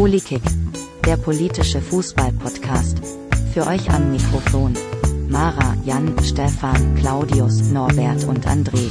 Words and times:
Polikick, 0.00 0.40
der 1.04 1.18
politische 1.18 1.78
Fußball-Podcast. 1.78 3.02
Für 3.52 3.66
euch 3.66 3.90
am 3.90 4.10
Mikrofon. 4.10 4.72
Mara, 5.28 5.76
Jan, 5.84 6.16
Stefan, 6.24 6.94
Claudius, 6.94 7.70
Norbert 7.70 8.24
und 8.24 8.46
André. 8.46 8.90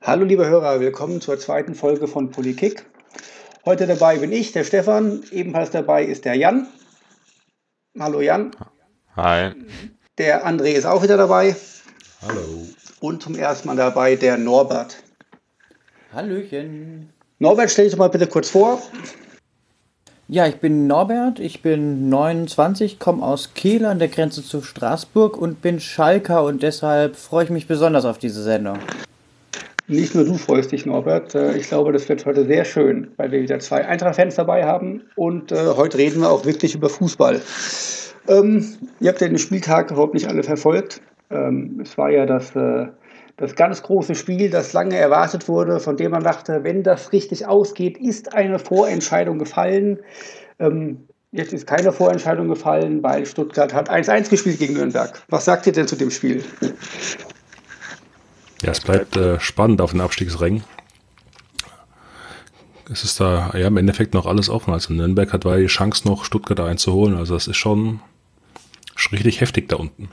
Hallo 0.00 0.24
liebe 0.24 0.46
Hörer, 0.46 0.78
willkommen 0.78 1.20
zur 1.20 1.40
zweiten 1.40 1.74
Folge 1.74 2.06
von 2.06 2.30
Polikick. 2.30 2.86
Heute 3.68 3.86
dabei 3.86 4.16
bin 4.16 4.32
ich, 4.32 4.52
der 4.52 4.64
Stefan. 4.64 5.22
Ebenfalls 5.30 5.68
dabei 5.68 6.02
ist 6.02 6.24
der 6.24 6.34
Jan. 6.36 6.68
Hallo 8.00 8.22
Jan. 8.22 8.52
Hi. 9.14 9.52
Der 10.16 10.46
André 10.46 10.68
ist 10.68 10.86
auch 10.86 11.02
wieder 11.02 11.18
dabei. 11.18 11.54
Hallo. 12.26 12.66
Und 13.00 13.22
zum 13.22 13.34
ersten 13.34 13.68
Mal 13.68 13.76
dabei 13.76 14.16
der 14.16 14.38
Norbert. 14.38 14.96
Hallöchen. 16.14 17.12
Norbert, 17.40 17.70
stell 17.70 17.84
dich 17.84 17.92
doch 17.92 17.98
mal 17.98 18.08
bitte 18.08 18.26
kurz 18.26 18.48
vor. 18.48 18.80
Ja, 20.28 20.46
ich 20.46 20.60
bin 20.60 20.86
Norbert, 20.86 21.38
ich 21.38 21.60
bin 21.60 22.08
29, 22.08 22.98
komme 22.98 23.22
aus 23.22 23.52
Kiel 23.52 23.84
an 23.84 23.98
der 23.98 24.08
Grenze 24.08 24.42
zu 24.42 24.62
Straßburg 24.62 25.36
und 25.36 25.60
bin 25.60 25.78
Schalker 25.78 26.42
und 26.42 26.62
deshalb 26.62 27.16
freue 27.16 27.44
ich 27.44 27.50
mich 27.50 27.68
besonders 27.68 28.06
auf 28.06 28.16
diese 28.16 28.42
Sendung. 28.42 28.78
Nicht 29.88 30.14
nur 30.14 30.24
du 30.24 30.34
freust 30.34 30.70
dich, 30.70 30.84
Norbert. 30.84 31.34
Äh, 31.34 31.56
ich 31.56 31.68
glaube, 31.68 31.92
das 31.92 32.08
wird 32.10 32.26
heute 32.26 32.44
sehr 32.44 32.66
schön, 32.66 33.10
weil 33.16 33.32
wir 33.32 33.40
wieder 33.40 33.58
zwei 33.58 33.86
Eintracht-Fans 33.86 34.34
dabei 34.34 34.64
haben. 34.64 35.02
Und 35.16 35.50
äh, 35.50 35.56
heute 35.76 35.96
reden 35.96 36.20
wir 36.20 36.30
auch 36.30 36.44
wirklich 36.44 36.74
über 36.74 36.90
Fußball. 36.90 37.40
Ähm, 38.28 38.66
ihr 39.00 39.08
habt 39.08 39.22
ja 39.22 39.28
den 39.28 39.38
Spieltag 39.38 39.90
überhaupt 39.90 40.12
nicht 40.12 40.28
alle 40.28 40.42
verfolgt. 40.42 41.00
Ähm, 41.30 41.80
es 41.82 41.96
war 41.96 42.10
ja 42.10 42.26
das, 42.26 42.54
äh, 42.54 42.88
das 43.38 43.54
ganz 43.54 43.82
große 43.82 44.14
Spiel, 44.14 44.50
das 44.50 44.74
lange 44.74 44.96
erwartet 44.96 45.48
wurde, 45.48 45.80
von 45.80 45.96
dem 45.96 46.10
man 46.10 46.22
dachte, 46.22 46.64
wenn 46.64 46.82
das 46.82 47.12
richtig 47.12 47.46
ausgeht, 47.46 47.96
ist 47.96 48.34
eine 48.34 48.58
Vorentscheidung 48.58 49.38
gefallen. 49.38 50.00
Ähm, 50.58 51.06
jetzt 51.32 51.54
ist 51.54 51.66
keine 51.66 51.92
Vorentscheidung 51.92 52.48
gefallen, 52.48 53.02
weil 53.02 53.24
Stuttgart 53.24 53.72
hat 53.72 53.90
1-1 53.90 54.28
gespielt 54.28 54.58
gegen 54.58 54.74
Nürnberg. 54.74 55.22
Was 55.30 55.46
sagt 55.46 55.66
ihr 55.66 55.72
denn 55.72 55.88
zu 55.88 55.96
dem 55.96 56.10
Spiel? 56.10 56.44
Ja, 58.62 58.72
es 58.72 58.80
bleibt 58.80 59.16
äh, 59.16 59.38
spannend 59.40 59.80
auf 59.80 59.92
den 59.92 60.00
Abstiegsrängen. 60.00 60.64
Es 62.90 63.04
ist 63.04 63.20
da 63.20 63.50
ja 63.54 63.68
im 63.68 63.76
Endeffekt 63.76 64.14
noch 64.14 64.26
alles 64.26 64.48
offen. 64.48 64.72
Also 64.72 64.92
Nürnberg 64.92 65.32
hat 65.32 65.44
die 65.44 65.66
Chance 65.66 66.08
noch 66.08 66.24
Stuttgart 66.24 66.60
einzuholen. 66.60 67.16
Also 67.16 67.34
das 67.34 67.46
ist 67.46 67.56
schon, 67.56 68.00
richtig 69.12 69.40
heftig 69.40 69.68
da 69.68 69.76
unten. 69.76 70.08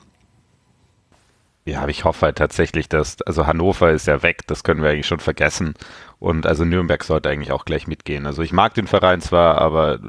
Ja, 1.65 1.81
aber 1.81 1.89
ich 1.89 2.03
hoffe 2.03 2.27
halt 2.27 2.37
tatsächlich, 2.37 2.89
dass, 2.89 3.21
also 3.23 3.47
Hannover 3.47 3.91
ist 3.91 4.05
ja 4.05 4.21
weg, 4.21 4.45
das 4.45 4.63
können 4.63 4.83
wir 4.83 4.91
eigentlich 4.91 5.07
schon 5.07 5.19
vergessen. 5.19 5.73
Und 6.19 6.45
also 6.45 6.63
Nürnberg 6.63 7.03
sollte 7.03 7.29
eigentlich 7.29 7.51
auch 7.51 7.65
gleich 7.65 7.87
mitgehen. 7.87 8.27
Also 8.27 8.43
ich 8.43 8.53
mag 8.53 8.75
den 8.75 8.85
Verein 8.85 9.19
zwar, 9.21 9.57
aber 9.59 9.99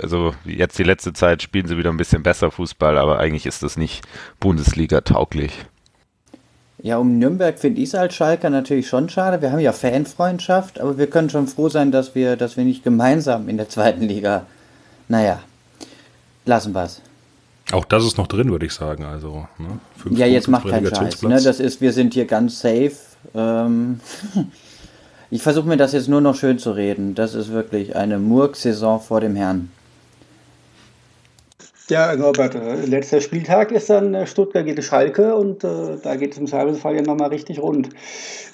also 0.00 0.34
jetzt 0.44 0.78
die 0.78 0.82
letzte 0.82 1.14
Zeit 1.14 1.42
spielen 1.42 1.66
sie 1.66 1.78
wieder 1.78 1.90
ein 1.90 1.96
bisschen 1.96 2.22
besser 2.22 2.50
Fußball, 2.50 2.98
aber 2.98 3.18
eigentlich 3.18 3.46
ist 3.46 3.62
das 3.62 3.78
nicht 3.78 4.04
Bundesliga 4.38 5.00
tauglich. 5.00 5.66
Ja, 6.82 6.98
um 6.98 7.18
Nürnberg 7.18 7.60
finde 7.60 7.80
ich 7.80 7.90
es 7.90 7.94
als 7.94 8.14
Schalker 8.14 8.50
natürlich 8.50 8.88
schon 8.88 9.08
schade. 9.08 9.40
Wir 9.40 9.52
haben 9.52 9.60
ja 9.60 9.72
Fanfreundschaft, 9.72 10.80
aber 10.80 10.98
wir 10.98 11.06
können 11.06 11.30
schon 11.30 11.46
froh 11.46 11.68
sein, 11.68 11.92
dass 11.92 12.16
wir, 12.16 12.34
dass 12.36 12.56
wir 12.56 12.64
nicht 12.64 12.82
gemeinsam 12.82 13.48
in 13.48 13.56
der 13.56 13.68
zweiten 13.68 14.02
Liga. 14.02 14.46
Naja, 15.08 15.38
lassen 16.44 16.74
wir 16.74 16.84
es. 16.84 17.00
Auch 17.70 17.84
das 17.84 18.04
ist 18.04 18.18
noch 18.18 18.26
drin, 18.26 18.50
würde 18.50 18.66
ich 18.66 18.72
sagen. 18.72 19.04
Also, 19.04 19.46
ne, 19.58 19.78
ja, 20.18 20.26
jetzt 20.26 20.48
macht 20.48 20.68
keinen 20.68 20.92
Scheiß. 20.92 21.22
Ne? 21.22 21.40
Das 21.40 21.60
ist, 21.60 21.80
wir 21.80 21.92
sind 21.92 22.14
hier 22.14 22.26
ganz 22.26 22.58
safe. 22.58 22.92
Ähm, 23.32 24.00
ich 25.30 25.40
versuche 25.40 25.68
mir 25.68 25.76
das 25.76 25.92
jetzt 25.92 26.08
nur 26.08 26.20
noch 26.20 26.34
schön 26.34 26.58
zu 26.58 26.72
reden. 26.72 27.14
Das 27.14 27.34
ist 27.34 27.52
wirklich 27.52 27.94
eine 27.94 28.18
Murk-Saison 28.18 29.00
vor 29.00 29.20
dem 29.20 29.36
Herrn. 29.36 29.70
Ja, 31.88 32.14
Norbert, 32.14 32.54
äh, 32.54 32.86
letzter 32.86 33.20
Spieltag 33.20 33.72
ist 33.72 33.90
dann 33.90 34.14
äh, 34.14 34.26
Stuttgart 34.26 34.64
gegen 34.64 34.82
Schalke 34.82 35.34
und 35.34 35.64
äh, 35.64 35.98
da 36.02 36.14
geht 36.16 36.32
es 36.32 36.38
im 36.38 36.46
Zweifelsfall 36.46 36.94
ja 36.96 37.02
nochmal 37.02 37.30
richtig 37.30 37.58
rund. 37.58 37.88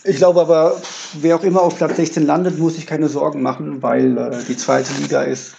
Ich 0.04 0.16
glaube 0.16 0.40
aber, 0.40 0.80
wer 1.20 1.36
auch 1.36 1.42
immer 1.42 1.62
auf 1.62 1.76
Platz 1.76 1.96
16 1.96 2.26
landet, 2.26 2.58
muss 2.58 2.76
sich 2.76 2.86
keine 2.86 3.08
Sorgen 3.08 3.42
machen, 3.42 3.82
weil 3.82 4.16
äh, 4.16 4.30
die 4.48 4.56
zweite 4.56 4.92
Liga 4.94 5.22
ist 5.22 5.56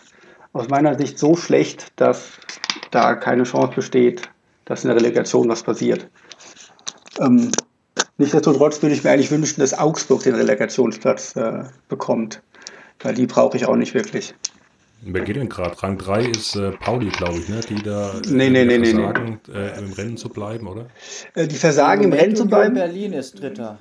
aus 0.52 0.68
meiner 0.68 0.98
Sicht 0.98 1.20
so 1.20 1.36
schlecht, 1.36 1.88
dass 1.96 2.30
da 2.90 3.14
keine 3.14 3.44
Chance 3.44 3.76
besteht, 3.76 4.24
dass 4.66 4.84
in 4.84 4.90
der 4.90 4.98
Relegation 4.98 5.48
was 5.48 5.62
passiert. 5.62 6.08
Ähm, 7.20 7.52
nichtsdestotrotz 8.18 8.82
würde 8.82 8.96
ich 8.96 9.04
mir 9.04 9.12
eigentlich 9.12 9.32
wünschen, 9.32 9.60
dass 9.62 9.78
Augsburg 9.78 10.24
den 10.24 10.36
Relegationsplatz 10.36 11.36
äh, 11.36 11.64
bekommt, 11.88 12.42
weil 13.02 13.14
die 13.14 13.28
brauche 13.28 13.58
ich 13.58 13.68
auch 13.68 13.76
nicht 13.76 13.94
wirklich. 13.94 14.34
Wer 15.02 15.24
geht 15.24 15.38
denn 15.38 15.50
gerade? 15.50 15.82
Rang 15.82 15.98
3 15.98 16.26
ist 16.26 16.56
äh, 16.56 16.72
Pauli, 16.72 17.10
glaube 17.10 17.38
ich, 17.38 17.48
ne? 17.48 17.62
die 17.62 17.82
da 17.82 18.14
nee, 18.30 18.50
nee, 18.50 18.66
nee, 18.66 18.84
versagen, 18.84 19.40
nee. 19.48 19.54
Äh, 19.54 19.80
im 19.80 19.94
Rennen 19.94 20.18
zu 20.18 20.30
bleiben, 20.30 20.68
oder? 20.68 20.88
Äh, 21.36 21.48
die 21.48 21.56
versagen 21.56 22.04
im, 22.04 22.12
im 22.12 22.20
Rennen 22.20 22.36
zu 22.36 22.46
bleiben. 22.46 22.76
Berlin 22.76 23.14
ist 23.14 23.42
Dritter. 23.42 23.80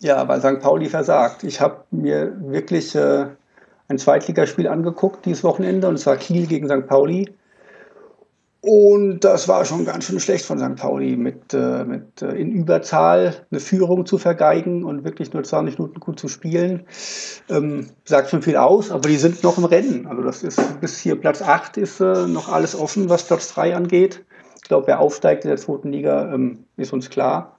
Ja, 0.00 0.28
weil 0.28 0.40
St. 0.40 0.60
Pauli 0.60 0.88
versagt. 0.88 1.44
Ich 1.44 1.60
habe 1.60 1.84
mir 1.90 2.36
wirklich 2.40 2.94
äh, 2.94 3.26
ein 3.88 3.98
Zweitligaspiel 3.98 4.68
angeguckt 4.68 5.26
dieses 5.26 5.42
Wochenende 5.42 5.88
und 5.88 5.98
zwar 5.98 6.16
Kiel 6.16 6.46
gegen 6.46 6.68
St. 6.68 6.86
Pauli. 6.86 7.34
Und 8.66 9.20
das 9.20 9.46
war 9.46 9.66
schon 9.66 9.84
ganz 9.84 10.06
schön 10.06 10.18
schlecht 10.20 10.46
von 10.46 10.58
St. 10.58 10.76
Pauli, 10.76 11.16
mit, 11.16 11.52
äh, 11.52 11.84
mit 11.84 12.22
äh, 12.22 12.30
in 12.30 12.50
Überzahl 12.50 13.34
eine 13.50 13.60
Führung 13.60 14.06
zu 14.06 14.16
vergeigen 14.16 14.84
und 14.84 15.04
wirklich 15.04 15.34
nur 15.34 15.44
20 15.44 15.78
Minuten 15.78 16.00
gut 16.00 16.18
zu 16.18 16.28
spielen. 16.28 16.86
Ähm, 17.50 17.88
sagt 18.06 18.30
schon 18.30 18.40
viel 18.40 18.56
aus, 18.56 18.90
aber 18.90 19.06
die 19.06 19.18
sind 19.18 19.42
noch 19.42 19.58
im 19.58 19.66
Rennen. 19.66 20.06
Also 20.06 20.22
das 20.22 20.42
ist 20.42 20.80
bis 20.80 20.98
hier 20.98 21.20
Platz 21.20 21.42
8 21.42 21.76
ist 21.76 22.00
äh, 22.00 22.26
noch 22.26 22.50
alles 22.50 22.74
offen, 22.74 23.10
was 23.10 23.24
Platz 23.24 23.52
3 23.52 23.76
angeht. 23.76 24.24
Ich 24.56 24.62
glaube, 24.62 24.86
wer 24.86 24.98
aufsteigt 24.98 25.44
in 25.44 25.50
der 25.50 25.58
zweiten 25.58 25.92
Liga, 25.92 26.32
ähm, 26.32 26.64
ist 26.78 26.94
uns 26.94 27.10
klar. 27.10 27.58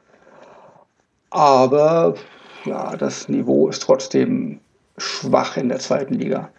Aber 1.30 2.16
ja, 2.64 2.98
das 2.98 3.30
Niveau 3.30 3.68
ist 3.70 3.84
trotzdem 3.84 4.60
schwach 4.98 5.56
in 5.56 5.70
der 5.70 5.78
zweiten 5.78 6.16
Liga. 6.16 6.50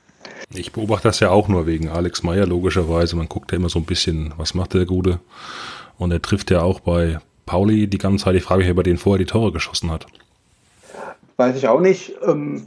Ich 0.55 0.73
beobachte 0.73 1.09
das 1.09 1.21
ja 1.21 1.31
auch 1.31 1.49
nur 1.49 1.67
wegen 1.67 1.89
Alex 1.89 2.23
Meyer, 2.23 2.47
logischerweise. 2.47 3.17
Man 3.17 3.29
guckt 3.29 3.53
ja 3.53 3.57
immer 3.59 3.69
so 3.69 3.79
ein 3.79 3.85
bisschen, 3.85 4.33
was 4.37 4.55
macht 4.55 4.75
der 4.75 4.87
Gute. 4.87 5.21
Und 5.99 6.13
er 6.13 6.23
trifft 6.23 6.51
ja 6.51 6.63
auch 6.63 6.81
bei 6.81 7.19
Pauli 7.47 7.87
die 7.87 7.99
ganze 7.99 8.25
Zeit. 8.25 8.35
Ich 8.37 8.43
frage 8.43 8.63
mich, 8.63 8.71
ob 8.71 8.79
er 8.79 8.83
den 8.83 8.99
vorher 8.99 9.25
die 9.25 9.31
Tore 9.31 9.53
geschossen 9.53 9.91
hat. 9.91 10.07
Weiß 11.37 11.57
ich 11.57 11.69
auch 11.69 11.81
nicht. 11.81 12.15
Ähm, 12.27 12.67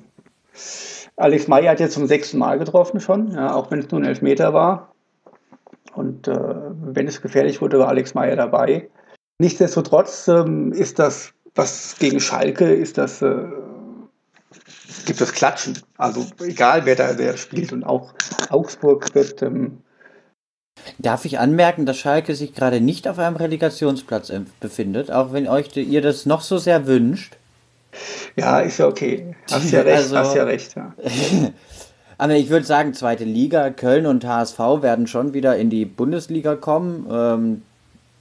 Alex 1.15 1.47
Meyer 1.47 1.71
hat 1.71 1.79
jetzt 1.79 1.93
zum 1.93 2.07
sechsten 2.07 2.37
Mal 2.37 2.59
getroffen 2.59 2.99
schon, 2.99 3.31
ja, 3.31 3.53
auch 3.53 3.71
wenn 3.71 3.79
es 3.79 3.91
nur 3.91 3.99
ein 3.99 4.05
Elfmeter 4.05 4.53
war. 4.53 4.93
Und 5.93 6.27
äh, 6.27 6.39
wenn 6.81 7.07
es 7.07 7.21
gefährlich 7.21 7.61
wurde, 7.61 7.79
war 7.79 7.89
Alex 7.89 8.13
Meyer 8.13 8.35
dabei. 8.35 8.89
Nichtsdestotrotz 9.39 10.27
ähm, 10.27 10.71
ist 10.71 10.99
das, 10.99 11.33
was 11.55 11.97
gegen 11.99 12.19
Schalke, 12.19 12.73
ist 12.73 12.97
das 12.97 13.21
äh, 13.21 13.35
gibt 15.05 15.21
es 15.21 15.31
Klatschen. 15.33 15.79
Also 15.97 16.25
egal, 16.41 16.85
wer 16.85 16.95
da 16.95 17.17
wer 17.17 17.37
spielt. 17.37 17.73
Und 17.73 17.83
auch 17.83 18.13
Augsburg 18.49 19.13
wird. 19.15 19.41
Ähm 19.41 19.79
Darf 20.97 21.25
ich 21.25 21.39
anmerken, 21.39 21.85
dass 21.85 21.97
Schalke 21.97 22.35
sich 22.35 22.53
gerade 22.53 22.79
nicht 22.79 23.07
auf 23.07 23.19
einem 23.19 23.35
Relegationsplatz 23.35 24.31
befindet, 24.59 25.11
auch 25.11 25.33
wenn 25.33 25.47
euch 25.47 25.75
ihr 25.75 26.01
das 26.01 26.25
noch 26.25 26.41
so 26.41 26.57
sehr 26.57 26.87
wünscht? 26.87 27.35
Ja, 28.35 28.59
ist 28.59 28.77
ja 28.77 28.87
okay. 28.87 29.35
Hast 29.51 29.71
ja 29.71 29.81
recht, 29.81 29.97
also, 29.97 30.17
hast 30.17 30.35
ja 30.35 30.43
recht. 30.43 30.75
Ja. 30.75 30.93
Aber 32.17 32.35
ich 32.35 32.49
würde 32.49 32.65
sagen, 32.65 32.93
zweite 32.93 33.23
Liga, 33.23 33.69
Köln 33.69 34.05
und 34.05 34.25
HSV 34.25 34.59
werden 34.81 35.07
schon 35.07 35.33
wieder 35.33 35.55
in 35.57 35.69
die 35.69 35.85
Bundesliga 35.85 36.55
kommen. 36.55 37.07
Ähm, 37.09 37.61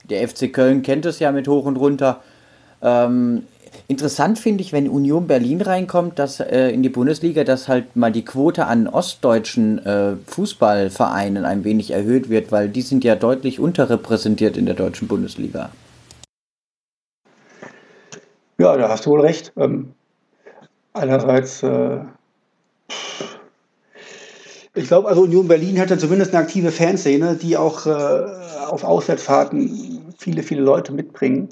der 0.09 0.27
FC 0.27 0.51
Köln 0.51 0.83
kennt 0.83 1.05
es 1.05 1.19
ja 1.19 1.31
mit 1.31 1.47
hoch 1.47 1.65
und 1.65 1.75
runter. 1.75 2.21
Ähm, 2.81 3.43
Interessant 3.87 4.37
finde 4.37 4.61
ich, 4.61 4.71
wenn 4.71 4.87
Union 4.87 5.27
Berlin 5.27 5.61
reinkommt, 5.61 6.19
dass 6.19 6.39
äh, 6.39 6.69
in 6.69 6.83
die 6.83 6.89
Bundesliga, 6.89 7.43
dass 7.43 7.67
halt 7.67 7.95
mal 7.95 8.11
die 8.11 8.23
Quote 8.23 8.65
an 8.65 8.87
ostdeutschen 8.87 9.83
äh, 9.85 10.15
Fußballvereinen 10.27 11.45
ein 11.45 11.63
wenig 11.63 11.91
erhöht 11.91 12.29
wird, 12.29 12.51
weil 12.51 12.69
die 12.69 12.81
sind 12.81 13.03
ja 13.03 13.15
deutlich 13.15 13.59
unterrepräsentiert 13.59 14.57
in 14.57 14.65
der 14.65 14.75
deutschen 14.75 15.07
Bundesliga. 15.07 15.71
Ja, 18.59 18.75
da 18.77 18.89
hast 18.89 19.05
du 19.05 19.11
wohl 19.11 19.21
recht. 19.21 19.53
Ähm, 19.57 19.93
einerseits, 20.93 21.63
äh, 21.63 22.01
ich 24.75 24.87
glaube, 24.87 25.07
also 25.07 25.23
Union 25.23 25.47
Berlin 25.47 25.79
hat 25.79 25.89
ja 25.89 25.97
zumindest 25.97 26.33
eine 26.33 26.43
aktive 26.43 26.71
Fanszene, 26.71 27.35
die 27.35 27.57
auch 27.57 27.85
äh, 27.85 27.89
auf 28.67 28.83
Auswärtsfahrten 28.83 30.13
viele, 30.17 30.43
viele 30.43 30.61
Leute 30.61 30.91
mitbringen. 30.91 31.49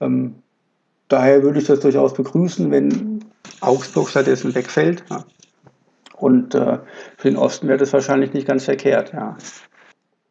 Ähm, 0.00 0.41
Daher 1.12 1.42
würde 1.42 1.58
ich 1.58 1.66
das 1.66 1.80
durchaus 1.80 2.14
begrüßen, 2.14 2.70
wenn 2.70 3.22
Augsburg 3.60 4.08
stattdessen 4.08 4.54
wegfällt. 4.54 5.04
Ja. 5.10 5.26
Und 6.16 6.54
äh, 6.54 6.78
für 7.18 7.28
den 7.28 7.36
Osten 7.36 7.68
wäre 7.68 7.76
das 7.76 7.92
wahrscheinlich 7.92 8.32
nicht 8.32 8.46
ganz 8.46 8.64
verkehrt, 8.64 9.12
ja. 9.12 9.36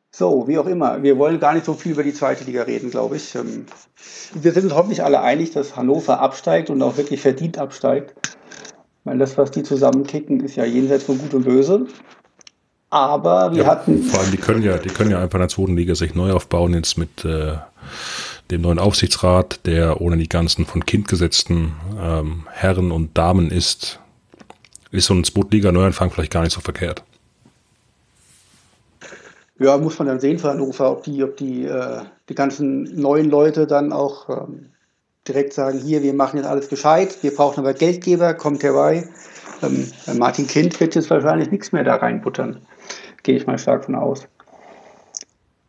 So, 0.09 0.47
wie 0.47 0.57
auch 0.57 0.65
immer. 0.65 1.03
Wir 1.03 1.19
wollen 1.19 1.39
gar 1.39 1.53
nicht 1.53 1.67
so 1.67 1.75
viel 1.75 1.91
über 1.91 2.01
die 2.01 2.15
zweite 2.15 2.45
Liga 2.45 2.63
reden, 2.63 2.89
glaube 2.89 3.17
ich. 3.17 3.35
Ähm, 3.35 3.67
wir 4.33 4.53
sind 4.53 4.63
uns 4.63 4.73
hoffentlich 4.73 5.03
alle 5.03 5.21
einig, 5.21 5.51
dass 5.51 5.75
Hannover 5.75 6.19
absteigt 6.19 6.71
und 6.71 6.81
auch 6.81 6.97
wirklich 6.97 7.21
verdient 7.21 7.59
absteigt. 7.59 8.15
Weil 9.03 9.19
das, 9.19 9.37
was 9.37 9.51
die 9.51 9.61
zusammenkicken, 9.61 10.39
ist 10.39 10.55
ja 10.55 10.65
jenseits 10.65 11.03
von 11.03 11.19
Gut 11.19 11.35
und 11.35 11.43
Böse. 11.43 11.85
Aber 12.89 13.53
wir 13.53 13.65
ja, 13.65 13.69
hatten. 13.69 14.01
Vor 14.01 14.19
allem, 14.19 14.31
die 14.31 14.37
können 14.37 14.63
ja, 14.63 14.79
die 14.79 14.89
können 14.89 15.11
ja 15.11 15.19
einfach 15.21 15.35
in 15.35 15.41
der 15.41 15.49
zweiten 15.49 15.77
Liga 15.77 15.93
sich 15.93 16.15
neu 16.15 16.31
aufbauen, 16.31 16.73
jetzt 16.73 16.97
mit 16.97 17.23
äh, 17.23 17.57
dem 18.51 18.61
neuen 18.61 18.79
Aufsichtsrat, 18.79 19.65
der 19.65 20.01
ohne 20.01 20.17
die 20.17 20.29
ganzen 20.29 20.65
von 20.65 20.85
Kind 20.85 21.07
gesetzten 21.07 21.73
ähm, 21.99 22.47
Herren 22.51 22.91
und 22.91 23.17
Damen 23.17 23.49
ist, 23.49 23.99
ist 24.91 25.05
so 25.05 25.13
ein 25.13 25.23
Zweitliga-Neuanfang 25.23 26.11
vielleicht 26.11 26.31
gar 26.31 26.43
nicht 26.43 26.53
so 26.53 26.61
verkehrt. 26.61 27.03
Ja, 29.57 29.77
muss 29.77 29.97
man 29.99 30.07
dann 30.07 30.19
sehen 30.19 30.39
für 30.39 30.49
Hannover, 30.49 30.91
ob 30.91 31.03
die, 31.03 31.23
ob 31.23 31.37
die, 31.37 31.65
äh, 31.65 32.01
die 32.29 32.35
ganzen 32.35 32.99
neuen 32.99 33.29
Leute 33.29 33.67
dann 33.67 33.93
auch 33.93 34.27
ähm, 34.29 34.71
direkt 35.27 35.53
sagen, 35.53 35.79
hier, 35.79 36.01
wir 36.01 36.13
machen 36.13 36.37
jetzt 36.37 36.47
alles 36.47 36.67
gescheit, 36.67 37.17
wir 37.21 37.33
brauchen 37.33 37.59
aber 37.59 37.73
Geldgeber, 37.73 38.33
kommt 38.33 38.63
herbei. 38.63 39.07
Ähm, 39.61 39.91
Martin 40.17 40.47
Kind 40.47 40.79
wird 40.79 40.95
jetzt 40.95 41.09
wahrscheinlich 41.09 41.51
nichts 41.51 41.71
mehr 41.71 41.83
da 41.83 41.95
reinbuttern. 41.95 42.57
Gehe 43.23 43.37
ich 43.37 43.45
mal 43.45 43.59
stark 43.59 43.85
von 43.85 43.95
aus. 43.95 44.27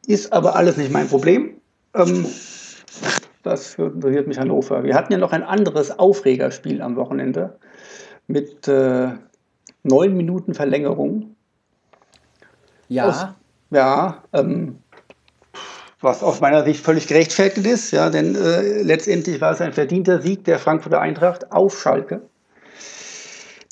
Ist 0.06 0.32
aber 0.32 0.56
alles 0.56 0.78
nicht 0.78 0.90
mein 0.90 1.08
Problem. 1.08 1.50
Ähm, 1.94 2.26
das 3.43 3.75
interessiert 3.75 4.27
mich 4.27 4.39
Hannover. 4.39 4.85
Wir 4.85 4.94
hatten 4.94 5.12
ja 5.12 5.19
noch 5.19 5.33
ein 5.33 5.43
anderes 5.43 5.99
Aufregerspiel 5.99 6.83
am 6.83 6.97
Wochenende 6.97 7.59
mit 8.27 8.69
äh, 8.69 9.09
neun 9.83 10.17
Minuten 10.17 10.55
Verlängerung. 10.55 11.35
Ja. 12.89 13.09
Aus, 13.09 13.27
ja, 13.71 14.23
ähm, 14.33 14.79
was 16.00 16.23
aus 16.23 16.41
meiner 16.41 16.65
Sicht 16.65 16.85
völlig 16.85 17.06
gerechtfertigt 17.06 17.67
ist, 17.67 17.91
ja, 17.93 18.11
denn 18.11 18.35
äh, 18.35 18.83
letztendlich 18.83 19.41
war 19.41 19.53
es 19.53 19.61
ein 19.61 19.73
verdienter 19.73 20.21
Sieg 20.21 20.45
der 20.45 20.59
Frankfurter 20.59 21.00
Eintracht 21.00 21.53
auf 21.53 21.81
Schalke. 21.81 22.23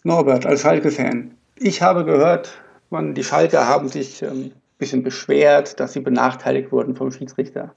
Norbert, 0.04 0.46
als 0.46 0.62
Schalke-Fan, 0.62 1.32
ich 1.56 1.82
habe 1.82 2.04
gehört, 2.04 2.52
man, 2.88 3.14
die 3.14 3.24
Schalke 3.24 3.66
haben 3.66 3.88
sich 3.88 4.22
ein 4.24 4.30
ähm, 4.30 4.52
bisschen 4.78 5.02
beschwert, 5.02 5.78
dass 5.78 5.92
sie 5.92 6.00
benachteiligt 6.00 6.72
wurden 6.72 6.96
vom 6.96 7.10
Schiedsrichter. 7.12 7.74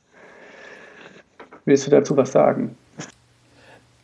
Willst 1.66 1.88
du 1.88 1.92
dazu 1.92 2.16
was 2.18 2.32
sagen? 2.32 2.76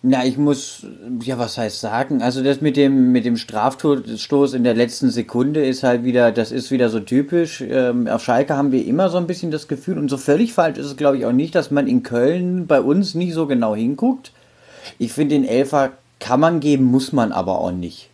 Na, 0.01 0.25
ich 0.25 0.37
muss, 0.37 0.85
ja, 1.23 1.37
was 1.37 1.57
heißt 1.57 1.81
sagen? 1.81 2.21
Also 2.21 2.41
das 2.41 2.61
mit 2.61 2.77
dem, 2.77 3.11
mit 3.11 3.25
dem 3.25 3.35
Strafstoß 3.35 4.53
in 4.53 4.63
der 4.63 4.73
letzten 4.73 5.09
Sekunde 5.09 5.65
ist 5.65 5.83
halt 5.83 6.05
wieder, 6.05 6.31
das 6.31 6.53
ist 6.53 6.71
wieder 6.71 6.89
so 6.89 7.01
typisch. 7.01 7.61
Ähm, 7.61 8.07
auf 8.07 8.23
Schalke 8.23 8.55
haben 8.55 8.71
wir 8.71 8.85
immer 8.85 9.09
so 9.09 9.17
ein 9.17 9.27
bisschen 9.27 9.51
das 9.51 9.67
Gefühl, 9.67 9.97
und 9.97 10.07
so 10.07 10.15
völlig 10.15 10.53
falsch 10.53 10.77
ist 10.77 10.85
es, 10.85 10.95
glaube 10.95 11.17
ich, 11.17 11.25
auch 11.25 11.33
nicht, 11.33 11.53
dass 11.53 11.69
man 11.69 11.85
in 11.85 12.03
Köln 12.03 12.65
bei 12.65 12.79
uns 12.79 13.13
nicht 13.13 13.33
so 13.33 13.45
genau 13.45 13.75
hinguckt. 13.75 14.31
Ich 14.99 15.11
finde, 15.11 15.35
den 15.35 15.45
Elfer 15.45 15.91
kann 16.21 16.39
man 16.39 16.61
geben, 16.61 16.85
muss 16.85 17.11
man 17.11 17.33
aber 17.33 17.59
auch 17.59 17.71
nicht. 17.71 18.09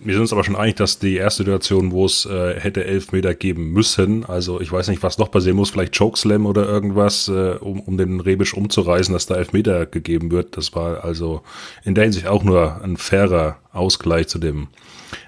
Wir 0.00 0.14
sind 0.14 0.22
uns 0.22 0.32
aber 0.32 0.44
schon 0.44 0.56
einig, 0.56 0.76
dass 0.76 0.98
die 0.98 1.16
erste 1.16 1.42
Situation, 1.42 1.90
wo 1.90 2.04
es 2.04 2.26
äh, 2.26 2.60
hätte 2.60 2.84
elf 2.84 3.12
Meter 3.12 3.34
geben 3.34 3.72
müssen, 3.72 4.24
also 4.24 4.60
ich 4.60 4.70
weiß 4.70 4.88
nicht, 4.88 5.02
was 5.02 5.18
noch 5.18 5.30
passieren 5.30 5.56
muss, 5.56 5.70
vielleicht 5.70 5.96
Chokeslam 5.96 6.46
oder 6.46 6.66
irgendwas, 6.66 7.28
äh, 7.28 7.56
um, 7.60 7.80
um 7.80 7.96
den 7.96 8.20
Rebisch 8.20 8.54
umzureißen, 8.54 9.12
dass 9.12 9.26
da 9.26 9.36
elf 9.36 9.52
Meter 9.52 9.86
gegeben 9.86 10.30
wird. 10.30 10.56
Das 10.56 10.74
war 10.74 11.02
also 11.02 11.42
in 11.84 11.94
der 11.94 12.04
Hinsicht 12.04 12.26
auch 12.26 12.44
nur 12.44 12.80
ein 12.84 12.96
fairer 12.96 13.56
Ausgleich 13.72 14.28
zu 14.28 14.38
dem 14.38 14.68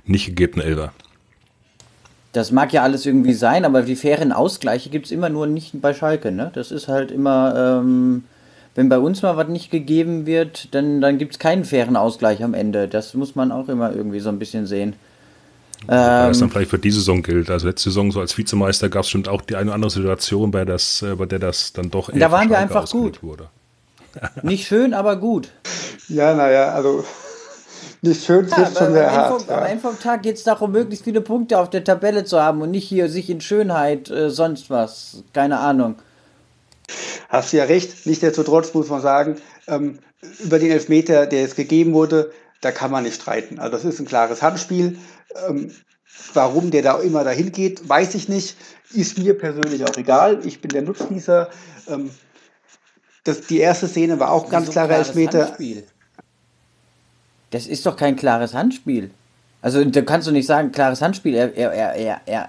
nicht 0.05 0.27
gegebenen 0.27 0.67
Elfer. 0.67 0.93
Das 2.33 2.53
mag 2.53 2.73
ja 2.73 2.83
alles 2.83 3.07
irgendwie 3.07 3.33
sein, 3.33 3.65
aber 3.65 3.83
die 3.83 3.97
fairen 3.97 4.33
Ausgleiche 4.33 4.91
gibt 4.91 5.07
es 5.07 5.13
immer 5.13 5.31
nur 5.31 5.47
nicht 5.47 5.81
bei 5.81 5.95
Schalke. 5.95 6.31
Ne? 6.31 6.51
Das 6.55 6.71
ist 6.71 6.89
halt 6.89 7.11
immer... 7.11 7.81
Ähm 7.83 8.25
wenn 8.79 8.89
bei 8.89 9.01
uns 9.01 9.23
mal 9.23 9.37
was 9.37 9.49
nicht 9.49 9.73
gegeben 9.73 10.25
wird, 10.25 10.73
dann, 10.73 11.01
dann 11.01 11.19
gibt 11.19 11.33
es 11.33 11.41
keinen 11.41 11.65
fairen 11.65 11.97
Ausgleich 11.97 12.45
am 12.45 12.55
Ende. 12.55 12.87
Das 12.87 13.13
muss 13.15 13.35
man 13.35 13.51
auch 13.51 13.69
immer 13.69 13.93
irgendwie 13.93 14.21
so 14.21 14.29
ein 14.29 14.39
bisschen 14.39 14.69
sehen. 14.69 14.95
Ähm, 15.89 15.89
das 15.89 16.39
dann 16.39 16.49
vielleicht 16.49 16.71
für 16.71 16.79
diese 16.79 17.01
Saison 17.01 17.25
gilt. 17.25 17.51
Also 17.51 17.67
letzte 17.67 17.91
Saison 17.91 18.13
so 18.13 18.21
als 18.21 18.39
Vizemeister 18.39 18.89
gab 18.89 19.01
es 19.01 19.09
bestimmt 19.09 19.29
auch 19.29 19.43
die 19.43 19.57
eine 19.57 19.71
oder 19.71 19.75
andere 19.75 19.91
Situation, 19.91 20.53
bei, 20.53 20.65
das, 20.65 21.03
äh, 21.03 21.17
bei 21.17 21.27
der 21.27 21.41
das 21.41 21.73
dann 21.73 21.91
doch 21.91 22.09
eher 22.09 22.21
Da 22.21 22.31
waren 22.31 22.49
wir 22.49 22.57
einfach 22.57 22.89
gut. 22.89 23.21
Wurde. 23.21 23.49
Nicht 24.45 24.69
schön, 24.69 24.95
aber 24.95 25.17
gut. 25.17 25.49
Ja, 26.07 26.35
naja, 26.35 26.73
also 26.73 27.05
nicht 28.03 28.25
schön 28.25 28.47
ja, 28.47 28.65
schon 28.67 28.93
sehr 28.93 29.11
hart. 29.11 29.43
Vom, 29.43 29.49
ja. 29.49 29.59
Am 29.59 29.67
Ende 29.67 29.83
vom 29.83 29.99
Tag 29.99 30.23
geht 30.23 30.37
es 30.37 30.45
darum, 30.45 30.71
möglichst 30.71 31.05
viele 31.05 31.21
Punkte 31.21 31.59
auf 31.59 31.69
der 31.69 31.83
Tabelle 31.83 32.25
zu 32.25 32.41
haben 32.41 32.63
und 32.63 32.71
nicht 32.71 32.87
hier 32.87 33.09
sich 33.09 33.29
in 33.29 33.41
Schönheit 33.41 34.09
äh, 34.09 34.31
sonst 34.31 34.71
was. 34.71 35.25
Keine 35.33 35.59
Ahnung. 35.59 35.97
Hast 37.29 37.53
du 37.53 37.59
ja 37.59 37.65
recht. 37.65 38.07
Nichtsdestotrotz 38.07 38.73
muss 38.75 38.89
man 38.89 39.01
sagen, 39.01 39.37
ähm, 39.67 39.99
über 40.41 40.59
den 40.59 40.71
Elfmeter, 40.71 41.27
der 41.27 41.43
jetzt 41.43 41.57
gegeben 41.57 41.93
wurde, 41.93 42.33
da 42.61 42.73
kann 42.73 42.91
man 42.91 43.05
nicht 43.05 43.21
streiten. 43.21 43.59
Also 43.59 43.77
das 43.77 43.85
ist 43.85 44.01
ein 44.01 44.07
klares 44.07 44.43
Handspiel. 44.43 44.99
Ähm, 45.49 45.71
warum 46.35 46.71
der 46.71 46.83
da 46.83 47.01
immer 47.01 47.25
dahin 47.25 47.53
geht, 47.53 47.89
weiß 47.89 48.15
ich 48.15 48.29
nicht. 48.29 48.57
Ist 48.93 49.19
mir 49.19 49.37
persönlich 49.37 49.85
auch 49.85 49.97
egal. 49.97 50.45
Ich 50.45 50.61
bin 50.61 50.71
der 50.71 50.83
Nutznießer. 50.83 51.51
Ähm, 51.89 52.11
das, 53.25 53.43
die 53.43 53.59
erste 53.59 53.89
Szene 53.89 54.19
war 54.19 54.33
auch 54.33 54.45
ein 54.45 54.51
ganz 54.51 54.71
klarer 54.71 54.97
Elfmeter. 54.97 55.47
Handspiel. 55.47 55.85
Das 57.51 57.67
ist 57.67 57.87
doch 57.87 57.97
kein 57.97 58.17
klares 58.17 58.55
Handspiel. 58.55 59.11
Also 59.61 59.85
da 59.85 60.03
kannst 60.03 60.29
du 60.29 60.33
nicht 60.33 60.47
sagen, 60.47 60.73
klares 60.73 61.03
Handspiel. 61.03 61.35
Er, 61.35 61.57
er, 61.57 61.73
er, 61.73 62.21
er, 62.27 62.49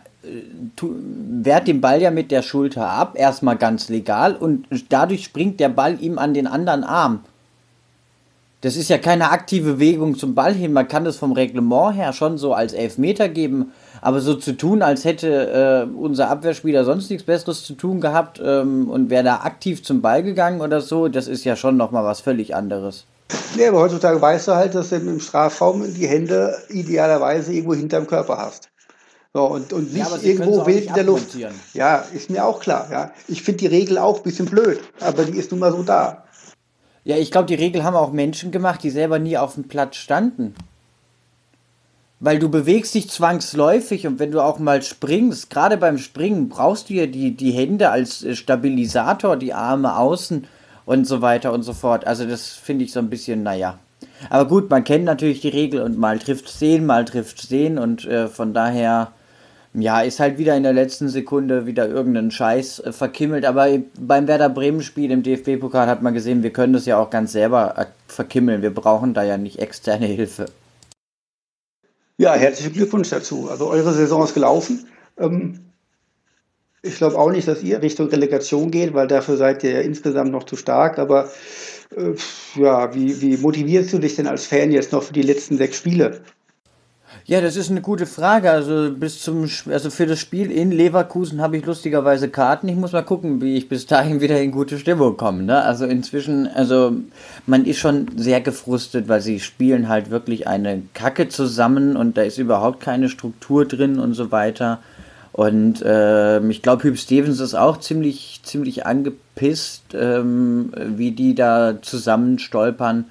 wehrt 0.81 1.67
den 1.67 1.81
Ball 1.81 2.01
ja 2.01 2.11
mit 2.11 2.31
der 2.31 2.41
Schulter 2.41 2.87
ab, 2.87 3.13
erstmal 3.17 3.55
ganz 3.55 3.89
legal, 3.89 4.35
und 4.35 4.67
dadurch 4.89 5.23
springt 5.23 5.59
der 5.59 5.69
Ball 5.69 6.01
ihm 6.01 6.19
an 6.19 6.33
den 6.33 6.47
anderen 6.47 6.83
Arm. 6.83 7.23
Das 8.61 8.75
ist 8.75 8.89
ja 8.89 8.97
keine 8.97 9.31
aktive 9.31 9.73
Bewegung 9.73 10.17
zum 10.17 10.35
Ball 10.35 10.53
hin. 10.53 10.73
Man 10.73 10.89
kann 10.89 11.05
das 11.05 11.15
vom 11.15 11.31
Reglement 11.31 11.95
her 11.95 12.11
schon 12.11 12.37
so 12.37 12.53
als 12.53 12.73
Elfmeter 12.73 13.29
geben, 13.29 13.71
aber 14.01 14.19
so 14.19 14.35
zu 14.35 14.57
tun, 14.57 14.81
als 14.81 15.05
hätte 15.05 15.87
äh, 15.87 15.97
unser 15.97 16.29
Abwehrspieler 16.29 16.83
sonst 16.83 17.09
nichts 17.09 17.23
Besseres 17.23 17.63
zu 17.63 17.75
tun 17.75 18.01
gehabt 18.01 18.41
ähm, 18.43 18.89
und 18.89 19.09
wäre 19.09 19.23
da 19.23 19.35
aktiv 19.37 19.81
zum 19.81 20.01
Ball 20.01 20.23
gegangen 20.23 20.59
oder 20.59 20.81
so, 20.81 21.07
das 21.07 21.29
ist 21.29 21.45
ja 21.45 21.55
schon 21.55 21.77
nochmal 21.77 22.03
was 22.03 22.19
völlig 22.19 22.53
anderes. 22.53 23.05
Ja, 23.57 23.69
aber 23.69 23.79
heutzutage 23.79 24.21
weißt 24.21 24.47
du 24.47 24.55
halt, 24.55 24.75
dass 24.75 24.89
du 24.89 24.95
im 24.95 25.19
Strafraum 25.19 25.93
die 25.93 26.07
Hände 26.07 26.57
idealerweise 26.69 27.53
irgendwo 27.53 27.75
hinterm 27.75 28.07
Körper 28.07 28.37
hast. 28.37 28.69
So, 29.33 29.45
und, 29.45 29.73
und 29.73 29.93
nicht 29.93 30.09
ja, 30.09 30.17
irgendwo 30.21 30.65
wild 30.65 30.87
in 30.87 30.93
der 30.95 31.03
Luft. 31.03 31.37
Ja, 31.73 31.97
ist 32.13 32.31
mir 32.31 32.45
auch 32.45 32.59
klar. 32.59 32.87
Ja. 32.91 33.11
Ich 33.27 33.43
finde 33.43 33.59
die 33.59 33.67
Regel 33.67 33.99
auch 33.99 34.17
ein 34.17 34.23
bisschen 34.23 34.47
blöd, 34.47 34.79
aber 34.99 35.25
die 35.25 35.37
ist 35.37 35.51
nun 35.51 35.59
mal 35.59 35.71
so 35.71 35.83
da. 35.83 36.23
Ja, 37.03 37.15
ich 37.17 37.31
glaube, 37.31 37.45
die 37.45 37.55
Regel 37.55 37.83
haben 37.83 37.95
auch 37.95 38.11
Menschen 38.11 38.51
gemacht, 38.51 38.81
die 38.81 38.89
selber 38.89 39.19
nie 39.19 39.37
auf 39.37 39.53
dem 39.53 39.67
Platz 39.67 39.97
standen. 39.97 40.55
Weil 42.19 42.39
du 42.39 42.49
bewegst 42.49 42.95
dich 42.95 43.09
zwangsläufig 43.09 44.05
und 44.05 44.19
wenn 44.19 44.31
du 44.31 44.41
auch 44.41 44.59
mal 44.59 44.81
springst, 44.81 45.49
gerade 45.49 45.77
beim 45.77 45.97
Springen 45.97 46.49
brauchst 46.49 46.89
du 46.89 46.95
ja 46.95 47.05
die, 47.05 47.35
die 47.35 47.51
Hände 47.51 47.91
als 47.91 48.23
äh, 48.23 48.35
Stabilisator, 48.35 49.37
die 49.37 49.53
Arme 49.53 49.95
außen 49.95 50.47
und 50.89 51.05
so 51.05 51.21
weiter 51.21 51.53
und 51.53 51.61
so 51.61 51.73
fort. 51.73 52.07
Also 52.07 52.25
das 52.25 52.47
finde 52.47 52.83
ich 52.83 52.91
so 52.91 52.99
ein 52.99 53.11
bisschen, 53.11 53.43
naja. 53.43 53.77
Aber 54.31 54.49
gut, 54.49 54.71
man 54.71 54.83
kennt 54.83 55.05
natürlich 55.05 55.39
die 55.39 55.49
Regel 55.49 55.81
und 55.81 55.99
mal 55.99 56.17
trifft 56.17 56.49
sehen, 56.49 56.87
mal 56.87 57.05
trifft 57.05 57.39
sehen 57.39 57.77
und 57.77 58.05
äh, 58.05 58.27
von 58.27 58.55
daher 58.55 59.11
ja, 59.75 60.01
ist 60.01 60.19
halt 60.19 60.39
wieder 60.39 60.57
in 60.57 60.63
der 60.63 60.73
letzten 60.73 61.07
Sekunde 61.07 61.67
wieder 61.67 61.87
irgendein 61.87 62.31
Scheiß 62.31 62.79
äh, 62.79 62.91
verkimmelt. 62.91 63.45
Aber 63.45 63.67
beim 63.99 64.27
Werder 64.27 64.49
Bremen-Spiel 64.49 65.11
im 65.11 65.21
DFB-Pokal 65.21 65.87
hat 65.87 66.01
man 66.01 66.15
gesehen, 66.15 66.41
wir 66.41 66.51
können 66.51 66.73
das 66.73 66.87
ja 66.87 66.97
auch 66.97 67.11
ganz 67.11 67.33
selber 67.33 67.77
äh, 67.77 67.85
verkimmeln. 68.07 68.63
Wir 68.63 68.73
brauchen 68.73 69.13
da 69.13 69.21
ja 69.21 69.37
nicht 69.37 69.59
externe 69.59 70.07
Hilfe. 70.07 70.47
Ja, 72.17 72.33
herzlichen 72.33 72.73
Glückwunsch 72.73 73.11
dazu. 73.11 73.47
Also 73.47 73.67
eure 73.67 73.93
Saison 73.93 74.23
ist 74.23 74.33
gelaufen. 74.33 74.87
Ähm, 75.19 75.68
ich 76.81 76.97
glaube 76.97 77.17
auch 77.17 77.31
nicht, 77.31 77.47
dass 77.47 77.63
ihr 77.63 77.81
Richtung 77.81 78.07
Relegation 78.09 78.71
geht, 78.71 78.93
weil 78.93 79.07
dafür 79.07 79.37
seid 79.37 79.63
ihr 79.63 79.71
ja 79.71 79.79
insgesamt 79.81 80.31
noch 80.31 80.43
zu 80.43 80.55
stark. 80.55 80.97
Aber 80.99 81.29
äh, 81.95 82.13
ja, 82.55 82.93
wie, 82.93 83.21
wie 83.21 83.37
motivierst 83.37 83.93
du 83.93 83.99
dich 83.99 84.15
denn 84.15 84.27
als 84.27 84.45
Fan 84.45 84.71
jetzt 84.71 84.91
noch 84.91 85.03
für 85.03 85.13
die 85.13 85.21
letzten 85.21 85.57
sechs 85.57 85.77
Spiele? 85.77 86.21
Ja, 87.25 87.41
das 87.41 87.55
ist 87.57 87.69
eine 87.69 87.81
gute 87.81 88.05
Frage. 88.05 88.49
Also 88.49 88.91
bis 88.91 89.21
zum 89.21 89.47
also 89.69 89.89
für 89.89 90.07
das 90.07 90.19
Spiel 90.19 90.49
in 90.49 90.71
Leverkusen 90.71 91.41
habe 91.41 91.57
ich 91.57 91.65
lustigerweise 91.65 92.29
Karten. 92.29 92.67
Ich 92.69 92.75
muss 92.75 92.91
mal 92.91 93.03
gucken, 93.03 93.41
wie 93.41 93.55
ich 93.55 93.69
bis 93.69 93.85
dahin 93.85 94.21
wieder 94.21 94.41
in 94.41 94.51
gute 94.51 94.79
Stimmung 94.79 95.17
komme. 95.17 95.43
Ne? 95.43 95.61
Also 95.61 95.85
inzwischen, 95.85 96.47
also 96.47 96.93
man 97.45 97.65
ist 97.65 97.77
schon 97.77 98.07
sehr 98.15 98.41
gefrustet, 98.41 99.07
weil 99.07 99.21
sie 99.21 99.39
spielen 99.39 99.89
halt 99.89 100.09
wirklich 100.09 100.47
eine 100.47 100.81
Kacke 100.93 101.29
zusammen 101.29 101.97
und 101.97 102.17
da 102.17 102.23
ist 102.23 102.37
überhaupt 102.37 102.79
keine 102.79 103.09
Struktur 103.09 103.65
drin 103.65 103.99
und 103.99 104.13
so 104.13 104.31
weiter. 104.31 104.79
Und 105.31 105.81
äh, 105.83 106.39
ich 106.47 106.61
glaube, 106.61 106.83
Hüb 106.83 106.97
Stevens 106.97 107.39
ist 107.39 107.55
auch 107.55 107.79
ziemlich, 107.79 108.41
ziemlich 108.43 108.85
angepisst, 108.85 109.83
ähm, 109.93 110.73
wie 110.75 111.11
die 111.11 111.35
da 111.35 111.81
zusammen 111.81 112.39
stolpern 112.39 113.05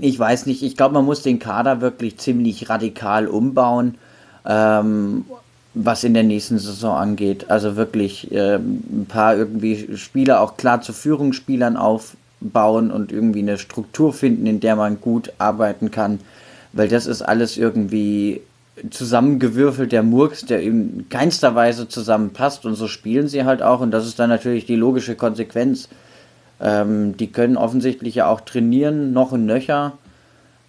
Ich 0.00 0.18
weiß 0.18 0.46
nicht, 0.46 0.62
ich 0.62 0.76
glaube, 0.76 0.94
man 0.94 1.04
muss 1.04 1.22
den 1.22 1.38
Kader 1.38 1.80
wirklich 1.80 2.18
ziemlich 2.18 2.68
radikal 2.68 3.26
umbauen, 3.26 3.96
ähm, 4.44 5.24
was 5.74 6.04
in 6.04 6.14
der 6.14 6.22
nächsten 6.22 6.58
Saison 6.58 6.96
angeht. 6.96 7.50
Also 7.50 7.76
wirklich 7.76 8.30
ähm, 8.32 8.82
ein 8.90 9.06
paar 9.08 9.36
irgendwie 9.36 9.96
Spieler 9.96 10.40
auch 10.40 10.56
klar 10.56 10.82
zu 10.82 10.92
Führungsspielern 10.92 11.76
aufbauen 11.76 12.90
und 12.90 13.12
irgendwie 13.12 13.40
eine 13.40 13.58
Struktur 13.58 14.12
finden, 14.12 14.46
in 14.46 14.60
der 14.60 14.76
man 14.76 15.00
gut 15.00 15.32
arbeiten 15.38 15.90
kann. 15.90 16.20
Weil 16.72 16.88
das 16.88 17.06
ist 17.06 17.22
alles 17.22 17.56
irgendwie 17.56 18.42
zusammengewürfelt, 18.90 19.92
der 19.92 20.02
Murks, 20.02 20.44
der 20.44 20.62
in 20.62 21.06
keinster 21.08 21.54
Weise 21.54 21.88
zusammenpasst 21.88 22.66
und 22.66 22.74
so 22.74 22.88
spielen 22.88 23.28
sie 23.28 23.44
halt 23.44 23.62
auch 23.62 23.80
und 23.80 23.92
das 23.92 24.06
ist 24.06 24.18
dann 24.18 24.30
natürlich 24.30 24.66
die 24.66 24.76
logische 24.76 25.14
Konsequenz. 25.14 25.88
Ähm, 26.60 27.16
die 27.16 27.30
können 27.30 27.56
offensichtlich 27.56 28.16
ja 28.16 28.26
auch 28.26 28.40
trainieren, 28.40 29.12
noch 29.12 29.32
und 29.32 29.46
nöcher. 29.46 29.92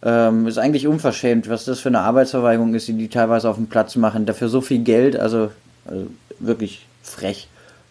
Ähm, 0.04 0.46
ist 0.46 0.58
eigentlich 0.58 0.88
unverschämt, 0.88 1.50
was 1.50 1.66
das 1.66 1.80
für 1.80 1.90
eine 1.90 2.02
Arbeitsverweigerung 2.02 2.76
ist, 2.76 2.88
die 2.88 2.94
die 2.94 3.08
teilweise 3.08 3.50
auf 3.50 3.56
dem 3.56 3.68
Platz 3.68 3.96
machen. 3.96 4.26
Dafür 4.26 4.50
so 4.50 4.62
viel 4.62 4.80
Geld, 4.80 5.16
also, 5.16 5.52
also 5.86 6.08
wirklich 6.40 6.86
frech, 7.02 7.48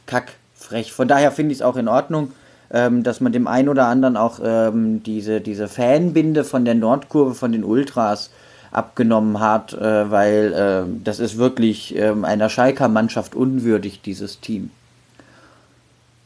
kack, 0.07 0.33
frech. 0.55 0.93
Von 0.93 1.09
daher 1.09 1.33
finde 1.33 1.53
ich 1.53 1.59
es 1.59 1.63
auch 1.63 1.77
in 1.77 1.89
Ordnung, 1.89 2.33
ähm, 2.71 3.03
dass 3.03 3.21
man 3.21 3.33
dem 3.33 3.49
einen 3.49 3.69
oder 3.69 3.87
anderen 3.87 4.17
auch 4.17 4.41
ähm, 4.45 5.03
diese, 5.03 5.41
diese 5.41 5.67
Fanbinde 5.67 6.45
von 6.45 6.65
der 6.65 6.75
Nordkurve, 6.75 7.35
von 7.35 7.53
den 7.53 7.65
Ultras, 7.65 8.31
abgenommen 8.75 9.41
hat, 9.41 9.73
äh, 9.73 10.11
weil 10.11 10.53
äh, 10.53 11.01
das 11.05 11.21
ist 11.21 11.39
wirklich 11.39 11.97
äh, 11.97 12.13
einer 12.23 12.49
Schalker 12.49 12.89
Mannschaft 12.89 13.35
unwürdig, 13.35 14.01
dieses 14.03 14.41
Team. 14.41 14.71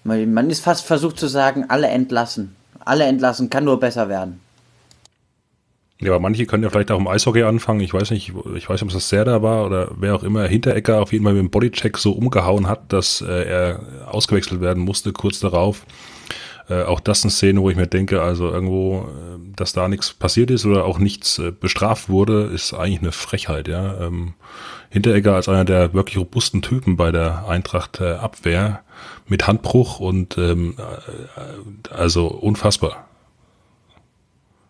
Man 0.04 0.48
ist 0.48 0.60
fast 0.60 0.86
versucht 0.86 1.18
zu 1.18 1.26
sagen, 1.26 1.66
alle 1.68 1.88
entlassen. 1.88 2.56
Alle 2.82 3.04
entlassen, 3.04 3.50
kann 3.50 3.64
nur 3.64 3.78
besser 3.78 4.08
werden. 4.08 4.40
Ja, 6.00 6.12
aber 6.12 6.20
manche 6.20 6.46
können 6.46 6.62
ja 6.62 6.70
vielleicht 6.70 6.92
auch 6.92 6.98
im 6.98 7.08
Eishockey 7.08 7.42
anfangen. 7.42 7.80
Ich 7.80 7.92
weiß 7.92 8.12
nicht, 8.12 8.32
ich 8.54 8.68
weiß 8.68 8.80
nicht, 8.80 8.82
ob 8.82 8.88
es 8.88 8.94
das 8.94 9.08
Serda 9.08 9.42
war 9.42 9.66
oder 9.66 9.90
wer 9.98 10.14
auch 10.14 10.22
immer 10.22 10.46
Hinterecker 10.46 11.02
auf 11.02 11.12
jeden 11.12 11.24
Fall 11.24 11.34
mit 11.34 11.42
dem 11.42 11.50
Bodycheck 11.50 11.98
so 11.98 12.12
umgehauen 12.12 12.68
hat, 12.68 12.92
dass 12.92 13.20
äh, 13.20 13.42
er 13.42 13.80
ausgewechselt 14.06 14.60
werden 14.60 14.82
musste 14.82 15.12
kurz 15.12 15.40
darauf. 15.40 15.84
Äh, 16.68 16.82
auch 16.82 17.00
das 17.00 17.24
eine 17.24 17.30
Szene, 17.30 17.62
wo 17.62 17.70
ich 17.70 17.76
mir 17.76 17.86
denke, 17.86 18.22
also 18.22 18.50
irgendwo, 18.50 19.00
äh, 19.08 19.54
dass 19.56 19.72
da 19.72 19.88
nichts 19.88 20.12
passiert 20.12 20.50
ist 20.50 20.66
oder 20.66 20.84
auch 20.84 20.98
nichts 20.98 21.38
äh, 21.38 21.50
bestraft 21.50 22.08
wurde, 22.08 22.44
ist 22.44 22.74
eigentlich 22.74 23.00
eine 23.00 23.12
Frechheit, 23.12 23.68
ja. 23.68 24.00
Ähm, 24.00 24.34
Hinteregger 24.90 25.34
als 25.34 25.48
einer 25.48 25.66
der 25.66 25.92
wirklich 25.92 26.16
robusten 26.16 26.62
Typen 26.62 26.96
bei 26.96 27.12
der 27.12 27.46
Eintracht 27.46 28.00
äh, 28.00 28.12
Abwehr 28.12 28.82
mit 29.26 29.46
Handbruch 29.46 30.00
und 30.00 30.38
ähm, 30.38 30.76
äh, 30.78 31.92
also 31.92 32.26
unfassbar. 32.28 33.06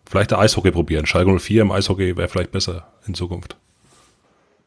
Vielleicht 0.09 0.31
der 0.31 0.39
Eishockey 0.39 0.71
probieren. 0.71 1.05
Schalke 1.05 1.37
04 1.37 1.61
im 1.61 1.71
Eishockey 1.71 2.17
wäre 2.17 2.27
vielleicht 2.27 2.51
besser 2.51 2.87
in 3.07 3.13
Zukunft. 3.13 3.55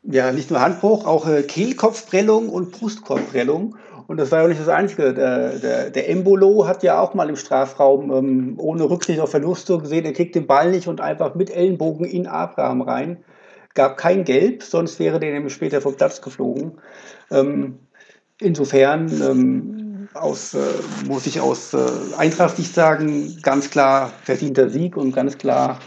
Ja, 0.05 0.33
nicht 0.33 0.51
nur 0.51 0.61
Handbruch, 0.61 1.05
auch 1.07 1.29
äh, 1.29 1.43
Kehlkopfprellung 1.43 2.49
und 2.49 2.73
Brustkorbprellung. 2.73 3.77
Und 4.07 4.17
das 4.19 4.31
war 4.31 4.43
ja 4.43 4.49
nicht 4.49 4.61
das 4.61 4.69
Einzige. 4.69 5.15
Der, 5.15 5.59
der, 5.59 5.91
der 5.91 6.09
Embolo 6.09 6.67
hat 6.67 6.83
ja 6.83 7.01
auch 7.01 7.15
mal 7.15 7.29
im 7.29 7.37
Strafraum 7.37 8.13
ähm, 8.13 8.55
ohne 8.59 8.89
Rücksicht 8.89 9.21
auf 9.21 9.31
Verluste 9.31 9.79
gesehen, 9.79 10.05
er 10.05 10.13
kriegt 10.13 10.35
den 10.35 10.47
Ball 10.47 10.71
nicht 10.71 10.89
und 10.89 11.01
einfach 11.01 11.35
mit 11.35 11.51
Ellenbogen 11.51 12.05
in 12.05 12.27
Abraham 12.27 12.83
rein. 12.83 13.25
Gab 13.75 13.97
kein 13.97 14.25
Gelb, 14.25 14.63
sonst 14.63 14.99
wäre 14.99 15.19
der 15.19 15.33
nämlich 15.33 15.55
später 15.55 15.81
vom 15.81 15.95
Platz 15.95 16.21
geflogen. 16.21 16.73
Ähm, 17.31 17.79
insofern 18.39 19.09
ähm, 19.23 20.09
aus, 20.15 20.55
äh, 20.55 20.59
muss 21.07 21.27
ich 21.27 21.41
aus 21.41 21.73
äh, 21.73 21.87
Eintracht 22.17 22.59
nicht 22.59 22.75
sagen, 22.75 23.39
ganz 23.43 23.71
klar 23.71 24.13
verdienter 24.23 24.69
Sieg 24.69 24.97
und 24.97 25.13
ganz 25.13 25.39
klar 25.39 25.79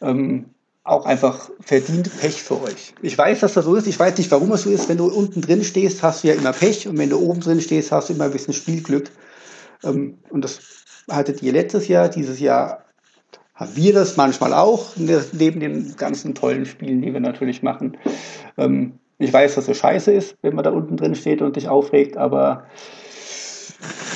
ähm, 0.00 0.50
auch 0.86 1.04
einfach 1.04 1.50
verdient 1.60 2.10
Pech 2.20 2.42
für 2.42 2.62
euch. 2.62 2.94
Ich 3.02 3.18
weiß, 3.18 3.40
dass 3.40 3.54
das 3.54 3.64
so 3.64 3.74
ist. 3.74 3.86
Ich 3.86 3.98
weiß 3.98 4.16
nicht, 4.18 4.30
warum 4.30 4.52
es 4.52 4.62
so 4.62 4.70
ist. 4.70 4.88
Wenn 4.88 4.98
du 4.98 5.06
unten 5.06 5.40
drin 5.40 5.64
stehst, 5.64 6.02
hast 6.02 6.22
du 6.22 6.28
ja 6.28 6.34
immer 6.34 6.52
Pech. 6.52 6.86
Und 6.86 6.96
wenn 6.96 7.10
du 7.10 7.18
oben 7.18 7.40
drin 7.40 7.60
stehst, 7.60 7.90
hast 7.90 8.08
du 8.08 8.14
immer 8.14 8.24
ein 8.24 8.30
bisschen 8.30 8.54
Spielglück. 8.54 9.10
Ähm, 9.82 10.18
und 10.30 10.42
das 10.42 10.60
hattet 11.10 11.42
ihr 11.42 11.52
letztes 11.52 11.88
Jahr. 11.88 12.08
Dieses 12.08 12.38
Jahr 12.38 12.84
haben 13.54 13.74
wir 13.74 13.94
das 13.94 14.16
manchmal 14.16 14.52
auch, 14.52 14.96
neben 14.96 15.60
den 15.60 15.96
ganzen 15.96 16.34
tollen 16.34 16.66
Spielen, 16.66 17.02
die 17.02 17.12
wir 17.12 17.20
natürlich 17.20 17.62
machen. 17.62 17.96
Ähm, 18.56 18.98
ich 19.18 19.32
weiß, 19.32 19.54
dass 19.54 19.66
es 19.66 19.78
scheiße 19.78 20.12
ist, 20.12 20.36
wenn 20.42 20.54
man 20.54 20.62
da 20.62 20.70
unten 20.70 20.96
drin 20.96 21.14
steht 21.14 21.42
und 21.42 21.54
sich 21.54 21.68
aufregt, 21.68 22.16
aber 22.18 22.66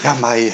ja, 0.05 0.15
Mai, 0.21 0.53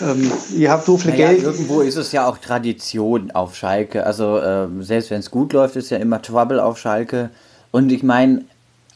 ähm, 0.00 0.30
ihr 0.56 0.70
habt 0.70 0.84
so 0.84 0.96
viel 0.96 1.12
naja, 1.12 1.28
Geld. 1.28 1.42
Irgendwo 1.42 1.80
ist 1.80 1.96
es 1.96 2.12
ja 2.12 2.26
auch 2.26 2.38
Tradition 2.38 3.30
auf 3.30 3.54
Schalke. 3.54 4.04
Also 4.04 4.40
ähm, 4.40 4.82
selbst 4.82 5.10
wenn 5.10 5.20
es 5.20 5.30
gut 5.30 5.52
läuft, 5.52 5.76
ist 5.76 5.90
ja 5.90 5.98
immer 5.98 6.20
Trouble 6.20 6.62
auf 6.62 6.78
Schalke. 6.78 7.30
Und 7.70 7.90
ich 7.92 8.02
meine, 8.02 8.44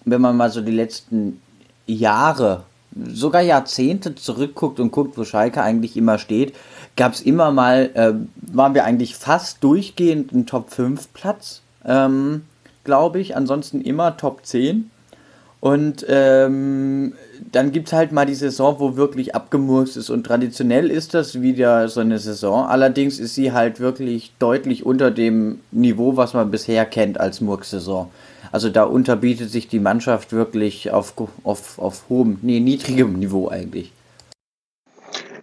wenn 0.05 0.21
man 0.21 0.37
mal 0.37 0.51
so 0.51 0.61
die 0.61 0.73
letzten 0.73 1.41
Jahre, 1.87 2.65
sogar 3.07 3.43
Jahrzehnte 3.43 4.15
zurückguckt 4.15 4.81
und 4.81 4.91
guckt, 4.91 5.17
wo 5.17 5.25
Schalke 5.25 5.63
eigentlich 5.63 5.97
immer 5.97 6.19
steht, 6.19 6.55
gab 6.97 7.13
es 7.13 7.21
immer 7.21 7.51
mal, 7.51 7.91
äh, 7.95 8.15
waren 8.53 8.75
wir 8.75 8.85
eigentlich 8.85 9.15
fast 9.15 9.63
durchgehend 9.63 10.33
ein 10.33 10.47
Top 10.47 10.71
5 10.71 11.13
Platz, 11.13 11.63
ähm, 11.85 12.43
glaube 12.85 13.21
ich. 13.21 13.37
Ansonsten 13.37 13.81
immer 13.81 14.17
Top 14.17 14.45
10. 14.45 14.91
Und 15.61 16.07
ähm, 16.09 17.15
dann 17.53 17.73
gibt 17.73 17.89
es 17.89 17.93
halt 17.93 18.13
mal 18.13 18.27
die 18.27 18.35
Saison, 18.35 18.77
wo 18.79 18.97
wirklich 18.97 19.35
abgemurkst 19.35 19.97
ist. 19.97 20.11
Und 20.11 20.25
traditionell 20.25 20.91
ist 20.91 21.15
das 21.15 21.41
wieder 21.41 21.89
so 21.89 22.01
eine 22.01 22.19
Saison. 22.19 22.67
Allerdings 22.67 23.19
ist 23.19 23.35
sie 23.35 23.53
halt 23.53 23.81
wirklich 23.81 24.33
deutlich 24.39 24.85
unter 24.85 25.11
dem 25.11 25.61
Niveau, 25.71 26.17
was 26.17 26.35
man 26.35 26.51
bisher 26.51 26.85
kennt 26.87 27.19
als 27.21 27.41
Murks-Saison. 27.41 28.11
Also 28.53 28.71
da 28.71 28.85
unterbietet 28.85 29.51
sich 29.51 29.69
die 29.69 29.81
Mannschaft 29.81 30.33
wirklich 30.33 30.91
auf, 30.91 31.15
auf, 31.45 31.79
auf 31.79 32.05
hohem, 32.09 32.39
nee, 32.43 32.61
niedrigem 32.61 33.19
Niveau 33.19 33.49
eigentlich. 33.49 33.93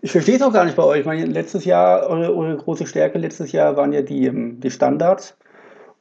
Ich 0.02 0.12
verstehe 0.12 0.36
es 0.36 0.42
auch 0.42 0.54
gar 0.54 0.66
nicht 0.66 0.76
bei 0.76 0.84
euch. 0.84 1.00
Ich 1.00 1.06
meine, 1.06 1.26
letztes 1.26 1.66
Jahr, 1.66 2.08
eure, 2.08 2.36
eure 2.36 2.58
große 2.58 2.86
Stärke 2.86 3.18
letztes 3.18 3.52
Jahr 3.52 3.76
waren 3.76 3.92
ja 3.92 4.02
die, 4.02 4.28
ähm, 4.28 4.60
die 4.60 4.72
Standards. 4.72 5.36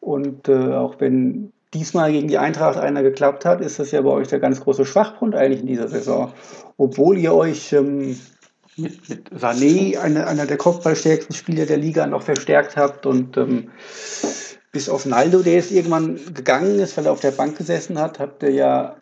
Und 0.00 0.48
äh, 0.48 0.74
auch 0.74 0.96
wenn 0.98 1.52
diesmal 1.74 2.12
gegen 2.12 2.28
die 2.28 2.38
Eintracht 2.38 2.78
einer 2.78 3.02
geklappt 3.02 3.44
hat, 3.44 3.60
ist 3.60 3.78
das 3.78 3.90
ja 3.90 4.00
bei 4.00 4.10
euch 4.10 4.28
der 4.28 4.40
ganz 4.40 4.60
große 4.60 4.84
Schwachpunkt 4.84 5.34
eigentlich 5.34 5.60
in 5.60 5.66
dieser 5.66 5.88
Saison. 5.88 6.32
Obwohl 6.76 7.18
ihr 7.18 7.34
euch 7.34 7.72
ähm, 7.72 8.18
mit, 8.76 9.08
mit 9.08 9.30
Sané, 9.30 9.98
eine, 9.98 10.26
einer 10.26 10.46
der 10.46 10.56
kopfballstärksten 10.56 11.34
Spieler 11.34 11.66
der 11.66 11.76
Liga, 11.76 12.06
noch 12.06 12.22
verstärkt 12.22 12.76
habt 12.76 13.06
und 13.06 13.36
ähm, 13.36 13.70
bis 14.72 14.88
auf 14.88 15.06
Naldo, 15.06 15.42
der 15.42 15.54
jetzt 15.54 15.70
irgendwann 15.70 16.18
gegangen 16.34 16.78
ist, 16.78 16.96
weil 16.96 17.06
er 17.06 17.12
auf 17.12 17.20
der 17.20 17.30
Bank 17.30 17.56
gesessen 17.56 17.98
hat, 17.98 18.18
habt 18.18 18.42
ihr 18.42 18.50
ja 18.50 18.96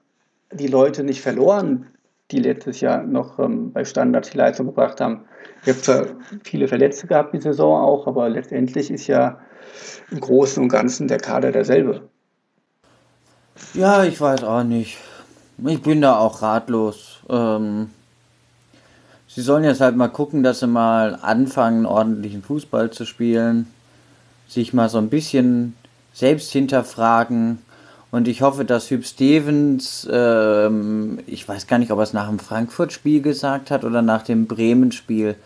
die 0.53 0.67
Leute 0.67 1.03
nicht 1.05 1.21
verloren, 1.21 1.87
die 2.31 2.41
letztes 2.41 2.81
Jahr 2.81 3.03
noch 3.03 3.39
ähm, 3.39 3.73
bei 3.73 3.85
Standards 3.85 4.31
die 4.31 4.39
Leistung 4.39 4.67
gebracht 4.67 5.01
haben. 5.01 5.25
Ihr 5.65 5.75
habt 5.75 5.85
zwar 5.85 6.07
viele 6.45 6.69
Verletzte 6.69 7.07
gehabt 7.07 7.35
die 7.35 7.41
Saison 7.41 7.81
auch, 7.81 8.07
aber 8.07 8.29
letztendlich 8.29 8.91
ist 8.91 9.07
ja 9.07 9.39
im 10.11 10.21
Großen 10.21 10.63
und 10.63 10.69
Ganzen 10.69 11.09
der 11.09 11.19
Kader 11.19 11.53
derselbe. 11.53 12.09
Ja, 13.75 14.05
ich 14.05 14.21
weiß 14.21 14.45
auch 14.45 14.65
nicht. 14.65 14.99
Ich 15.65 15.83
bin 15.83 16.01
da 16.01 16.19
auch 16.19 16.43
ratlos. 16.43 17.21
Ähm, 17.29 17.91
sie 19.29 19.43
sollen 19.43 19.65
jetzt 19.65 19.81
halt 19.81 19.97
mal 19.97 20.09
gucken, 20.09 20.43
dass 20.43 20.61
sie 20.61 20.67
mal 20.67 21.19
anfangen, 21.21 21.87
ordentlichen 21.87 22.43
Fußball 22.43 22.91
zu 22.91 23.05
spielen. 23.05 23.67
Sich 24.49 24.73
mal 24.73 24.89
so 24.89 24.99
ein 24.99 25.09
bisschen 25.09 25.77
selbst 26.13 26.51
hinterfragen. 26.53 27.59
Und 28.11 28.29
ich 28.29 28.43
hoffe, 28.43 28.65
dass 28.65 28.91
Hüb 28.91 29.07
Stevens, 29.07 30.07
ähm, 30.11 31.21
ich 31.27 31.49
weiß 31.49 31.67
gar 31.67 31.79
nicht, 31.79 31.91
ob 31.91 31.99
er 31.99 32.03
es 32.03 32.13
nach 32.13 32.29
dem 32.29 32.39
Frankfurt-Spiel 32.39 33.23
gesagt 33.23 33.71
hat 33.71 33.85
oder 33.85 34.03
nach 34.03 34.23
dem 34.23 34.47
Bremen-Spiel, 34.47 35.37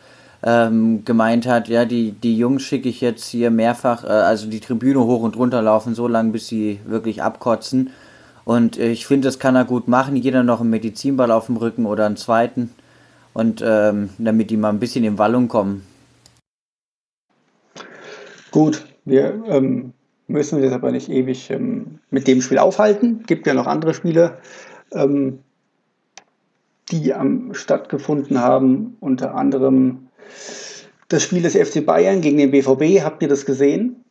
ähm, 0.43 1.05
gemeint 1.05 1.47
hat, 1.47 1.69
ja, 1.69 1.85
die, 1.85 2.13
die 2.13 2.37
Jungs 2.37 2.63
schicke 2.63 2.89
ich 2.89 3.01
jetzt 3.01 3.27
hier 3.27 3.51
mehrfach, 3.51 4.05
äh, 4.05 4.09
also 4.09 4.49
die 4.49 4.61
Tribüne 4.61 5.01
hoch 5.01 5.23
und 5.23 5.37
runter 5.37 5.63
laufen, 5.63 5.95
so 5.95 6.09
lange, 6.09 6.33
bis 6.33 6.47
sie 6.49 6.81
wirklich 6.87 7.23
abkotzen. 7.23 7.91
Und 8.45 8.79
äh, 8.79 8.91
ich 8.91 9.07
finde, 9.07 9.27
das 9.27 9.39
kann 9.39 9.57
er 9.57 9.65
gut 9.65 9.89
machen. 9.89 10.17
Jeder 10.17 10.43
noch 10.43 10.61
einen 10.61 10.71
Medizinball 10.71 11.31
auf 11.31 11.47
dem 11.47 11.57
Rücken 11.57 11.85
oder 11.85 12.07
einen 12.07 12.17
zweiten. 12.17 12.71
Und 13.33 13.63
ähm, 13.67 14.11
damit 14.19 14.51
die 14.51 14.57
mal 14.57 14.71
ein 14.71 14.79
bisschen 14.79 15.05
in 15.05 15.19
Wallung 15.19 15.49
kommen. 15.49 15.83
Gut, 18.51 18.87
wir 19.05 19.43
ähm, 19.49 19.93
müssen 20.29 20.55
uns 20.55 20.65
jetzt 20.65 20.73
aber 20.73 20.93
nicht 20.93 21.11
ewig 21.11 21.51
ähm, 21.51 21.99
mit 22.11 22.29
dem 22.29 22.41
Spiel 22.41 22.59
aufhalten. 22.59 23.25
Gibt 23.27 23.47
ja 23.47 23.53
noch 23.53 23.67
andere 23.67 23.93
Spiele, 23.93 24.39
ähm, 24.93 25.41
die 26.91 27.13
am 27.13 27.53
stattgefunden 27.53 28.39
haben. 28.41 28.97
Unter 29.01 29.35
anderem 29.35 30.06
das 31.09 31.23
Spiel 31.23 31.43
des 31.43 31.55
FC 31.55 31.85
Bayern 31.85 32.21
gegen 32.21 32.39
den 32.39 32.51
BVB. 32.51 33.03
Habt 33.05 33.23
ihr 33.23 33.29
das 33.29 33.47
gesehen? 33.47 34.05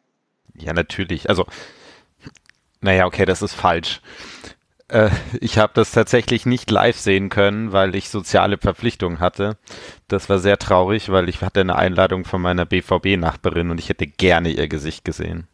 Ja, 0.58 0.74
natürlich. 0.74 1.30
Also 1.30 1.46
naja, 2.82 3.06
okay, 3.06 3.26
das 3.26 3.42
ist 3.42 3.54
falsch. 3.54 4.02
Äh, 4.88 5.10
ich 5.42 5.58
habe 5.58 5.74
das 5.74 5.92
tatsächlich 5.92 6.46
nicht 6.46 6.70
live 6.70 6.98
sehen 6.98 7.30
können, 7.30 7.72
weil 7.72 7.96
ich 7.96 8.10
soziale 8.10 8.58
Verpflichtungen 8.58 9.20
hatte. 9.20 9.58
Das 10.08 10.30
war 10.30 10.40
sehr 10.40 10.58
traurig, 10.60 11.10
weil 11.10 11.28
ich 11.28 11.42
hatte 11.42 11.62
eine 11.62 11.78
Einladung 11.78 12.26
von 12.26 12.42
meiner 12.42 12.66
BVB-Nachbarin 12.66 13.72
und 13.72 13.80
ich 13.80 13.90
hätte 13.90 14.08
gerne 14.08 14.50
ihr 14.50 14.68
Gesicht 14.68 15.04
gesehen. 15.04 15.48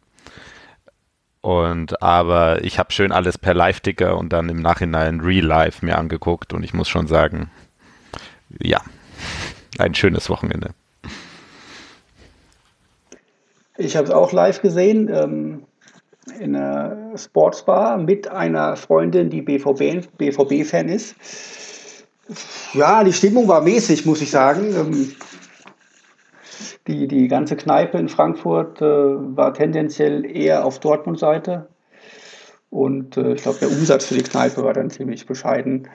Und 1.40 2.02
aber 2.02 2.62
ich 2.62 2.78
habe 2.78 2.92
schön 2.92 3.10
alles 3.10 3.38
per 3.38 3.54
Live-Ticker 3.54 4.16
und 4.16 4.32
dann 4.32 4.48
im 4.48 4.60
Nachhinein 4.60 5.20
Real 5.20 5.44
Life 5.44 5.84
mir 5.84 5.98
angeguckt 5.98 6.52
und 6.52 6.62
ich 6.62 6.74
muss 6.74 6.88
schon 6.88 7.08
sagen, 7.08 7.50
ja, 8.60 8.80
ein 9.78 9.94
schönes 9.94 10.28
Wochenende. 10.28 10.70
Ich 13.76 13.96
habe 13.96 14.06
es 14.06 14.12
auch 14.12 14.32
live 14.32 14.60
gesehen 14.62 15.10
ähm, 15.12 15.64
in 16.38 16.54
einer 16.54 17.16
Sportsbar 17.16 17.98
mit 17.98 18.28
einer 18.28 18.76
Freundin, 18.76 19.30
die 19.30 19.42
BVB-Fan 19.42 20.06
BVB 20.18 20.52
ist. 20.90 21.16
Ja, 22.74 23.02
die 23.02 23.12
Stimmung 23.12 23.48
war 23.48 23.60
mäßig, 23.60 24.06
muss 24.06 24.22
ich 24.22 24.30
sagen. 24.30 24.74
Ähm, 24.74 25.12
die, 26.86 27.06
die 27.06 27.28
ganze 27.28 27.56
Kneipe 27.56 27.98
in 27.98 28.08
Frankfurt 28.08 28.80
äh, 28.80 28.84
war 28.84 29.54
tendenziell 29.54 30.24
eher 30.24 30.64
auf 30.64 30.80
Dortmund-Seite. 30.80 31.68
Und 32.70 33.16
äh, 33.16 33.34
ich 33.34 33.42
glaube, 33.42 33.58
der 33.60 33.68
Umsatz 33.68 34.06
für 34.06 34.14
die 34.14 34.22
Kneipe 34.22 34.64
war 34.64 34.72
dann 34.72 34.90
ziemlich 34.90 35.26
bescheiden. 35.26 35.88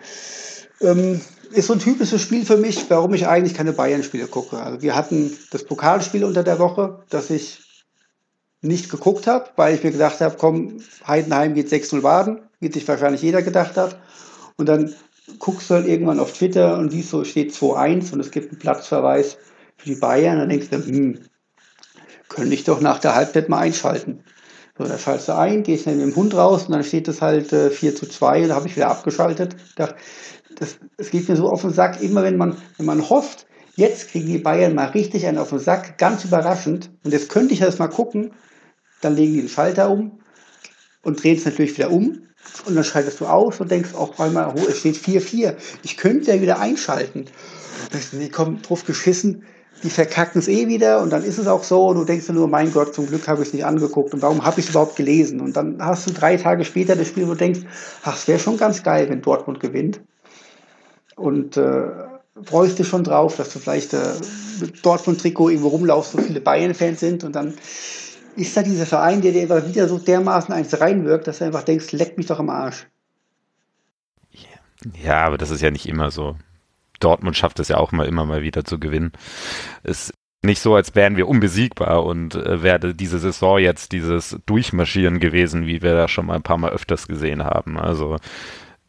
Ähm, 0.81 1.21
ist 1.51 1.67
so 1.67 1.73
ein 1.73 1.79
typisches 1.79 2.21
Spiel 2.21 2.45
für 2.45 2.57
mich, 2.57 2.89
warum 2.89 3.13
ich 3.13 3.27
eigentlich 3.27 3.53
keine 3.53 3.73
Bayern-Spiele 3.73 4.27
gucke. 4.27 4.57
Also 4.57 4.81
wir 4.81 4.95
hatten 4.95 5.35
das 5.51 5.63
Pokalspiel 5.63 6.23
unter 6.23 6.43
der 6.43 6.59
Woche, 6.59 7.03
das 7.09 7.29
ich 7.29 7.59
nicht 8.61 8.89
geguckt 8.89 9.27
habe, 9.27 9.49
weil 9.55 9.75
ich 9.75 9.83
mir 9.83 9.91
gedacht 9.91 10.19
habe, 10.21 10.35
komm, 10.37 10.81
Heidenheim 11.07 11.53
geht 11.53 11.69
6-0 11.69 12.01
Baden, 12.01 12.39
wie 12.59 12.71
sich 12.71 12.87
wahrscheinlich 12.87 13.21
jeder 13.21 13.41
gedacht 13.41 13.77
hat. 13.77 13.99
Und 14.57 14.67
dann 14.67 14.93
guckst 15.39 15.69
du 15.69 15.75
halt 15.75 15.87
irgendwann 15.87 16.19
auf 16.19 16.33
Twitter 16.33 16.77
und 16.77 16.91
siehst 16.91 17.09
so, 17.09 17.23
steht 17.23 17.53
2-1 17.53 18.13
und 18.13 18.19
es 18.19 18.31
gibt 18.31 18.51
einen 18.51 18.59
Platzverweis 18.59 19.37
für 19.77 19.89
die 19.89 19.95
Bayern. 19.95 20.39
Dann 20.39 20.49
denkst 20.49 20.69
du, 20.69 20.77
hm, 20.77 21.19
könnte 22.29 22.53
ich 22.53 22.63
doch 22.63 22.81
nach 22.81 22.99
der 22.99 23.15
Halbzeit 23.15 23.49
mal 23.49 23.59
einschalten. 23.59 24.23
So, 24.77 24.83
da 24.83 24.97
schaltest 24.97 25.29
du 25.29 25.35
ein, 25.35 25.63
gehst 25.63 25.87
dann 25.87 25.97
mit 25.97 26.05
dem 26.05 26.15
Hund 26.15 26.35
raus 26.35 26.65
und 26.65 26.71
dann 26.71 26.83
steht 26.83 27.07
es 27.07 27.21
halt 27.21 27.51
äh, 27.51 27.71
4 27.71 27.95
zu 27.95 28.05
2 28.05 28.43
und 28.43 28.49
da 28.49 28.55
habe 28.55 28.67
ich 28.67 28.75
wieder 28.75 28.89
abgeschaltet. 28.89 29.55
Das, 29.75 29.95
das, 30.59 30.77
das 30.97 31.09
geht 31.09 31.29
mir 31.29 31.35
so 31.35 31.49
auf 31.49 31.61
den 31.61 31.73
Sack, 31.73 32.01
immer 32.01 32.23
wenn 32.23 32.37
man, 32.37 32.57
wenn 32.77 32.85
man 32.85 33.09
hofft, 33.09 33.45
jetzt 33.75 34.09
kriegen 34.09 34.27
die 34.27 34.39
Bayern 34.39 34.75
mal 34.75 34.87
richtig 34.87 35.25
einen 35.25 35.37
auf 35.37 35.49
den 35.49 35.59
Sack, 35.59 35.97
ganz 35.97 36.25
überraschend. 36.25 36.89
Und 37.03 37.11
jetzt 37.11 37.29
könnte 37.29 37.53
ich 37.53 37.59
das 37.59 37.79
mal 37.79 37.87
gucken, 37.87 38.31
dann 39.01 39.15
legen 39.15 39.33
die 39.33 39.41
den 39.41 39.49
Schalter 39.49 39.89
um 39.89 40.19
und 41.03 41.23
drehen 41.23 41.37
es 41.37 41.45
natürlich 41.45 41.77
wieder 41.77 41.91
um. 41.91 42.23
Und 42.65 42.75
dann 42.75 42.83
schaltest 42.83 43.19
du 43.19 43.25
aus 43.25 43.59
und 43.59 43.69
denkst 43.69 43.93
auch 43.93 44.17
einmal, 44.19 44.53
oh, 44.55 44.65
es 44.67 44.79
steht 44.79 44.95
4-4. 44.95 45.55
Ich 45.83 45.97
könnte 45.97 46.33
ja 46.33 46.41
wieder 46.41 46.59
einschalten. 46.59 47.25
Die 48.13 48.29
kommen 48.29 48.61
drauf 48.61 48.85
geschissen, 48.85 49.43
die 49.83 49.89
verkacken 49.89 50.39
es 50.39 50.47
eh 50.47 50.67
wieder 50.67 51.01
und 51.01 51.11
dann 51.11 51.23
ist 51.23 51.37
es 51.37 51.47
auch 51.47 51.63
so 51.63 51.87
und 51.87 51.97
du 51.97 52.03
denkst 52.03 52.25
dir 52.25 52.33
nur, 52.33 52.47
mein 52.47 52.71
Gott, 52.71 52.95
zum 52.95 53.07
Glück 53.07 53.27
habe 53.27 53.41
ich 53.41 53.49
es 53.49 53.53
nicht 53.53 53.65
angeguckt 53.65 54.13
und 54.13 54.21
warum 54.21 54.43
habe 54.43 54.59
ich 54.59 54.65
es 54.65 54.71
überhaupt 54.71 54.95
gelesen? 54.95 55.39
Und 55.39 55.55
dann 55.55 55.77
hast 55.79 56.07
du 56.07 56.13
drei 56.13 56.37
Tage 56.37 56.65
später 56.65 56.95
das 56.95 57.07
Spiel, 57.07 57.27
wo 57.27 57.31
du 57.31 57.37
denkst, 57.37 57.59
ach, 58.03 58.17
es 58.17 58.27
wäre 58.27 58.39
schon 58.39 58.57
ganz 58.57 58.81
geil, 58.81 59.07
wenn 59.09 59.21
Dortmund 59.21 59.59
gewinnt. 59.59 60.01
Und 61.17 61.57
äh, 61.57 61.89
freust 62.43 62.79
dich 62.79 62.87
schon 62.87 63.03
drauf, 63.03 63.35
dass 63.35 63.51
du 63.51 63.59
vielleicht 63.59 63.93
äh, 63.93 64.13
mit 64.61 64.85
Dortmund-Trikot 64.85 65.49
irgendwo 65.49 65.69
rumlaufst, 65.69 66.17
wo 66.17 66.21
viele 66.21 66.39
Bayern-Fans 66.39 66.99
sind 66.99 67.23
und 67.23 67.35
dann 67.35 67.55
ist 68.35 68.55
da 68.55 68.61
dieser 68.61 68.85
Verein, 68.85 69.21
der 69.21 69.31
dir 69.31 69.43
immer 69.43 69.67
wieder 69.67 69.89
so 69.89 69.97
dermaßen 69.97 70.53
eins 70.53 70.79
reinwirkt, 70.79 71.27
dass 71.27 71.39
du 71.39 71.45
einfach 71.45 71.63
denkst, 71.63 71.91
leck 71.91 72.17
mich 72.17 72.27
doch 72.27 72.39
am 72.39 72.49
Arsch. 72.49 72.85
Ja, 75.03 75.25
aber 75.25 75.39
das 75.39 75.49
ist 75.49 75.61
ja 75.61 75.71
nicht 75.71 75.87
immer 75.87 76.11
so. 76.11 76.37
Dortmund 76.99 77.35
schafft 77.35 77.59
es 77.59 77.67
ja 77.67 77.77
auch 77.77 77.91
mal 77.91 78.05
immer 78.05 78.25
mal 78.25 78.43
wieder 78.43 78.63
zu 78.63 78.79
gewinnen. 78.79 79.11
Es 79.83 80.09
ist 80.09 80.13
nicht 80.43 80.61
so, 80.61 80.75
als 80.75 80.93
wären 80.93 81.17
wir 81.17 81.27
unbesiegbar 81.27 82.05
und 82.05 82.35
äh, 82.35 82.61
wäre 82.61 82.93
diese 82.93 83.17
Saison 83.17 83.57
jetzt 83.57 83.91
dieses 83.91 84.37
Durchmarschieren 84.45 85.19
gewesen, 85.19 85.65
wie 85.65 85.81
wir 85.81 85.93
da 85.93 86.07
schon 86.07 86.27
mal 86.27 86.35
ein 86.35 86.43
paar 86.43 86.57
Mal 86.57 86.71
öfters 86.71 87.07
gesehen 87.07 87.43
haben. 87.43 87.77
Also 87.79 88.17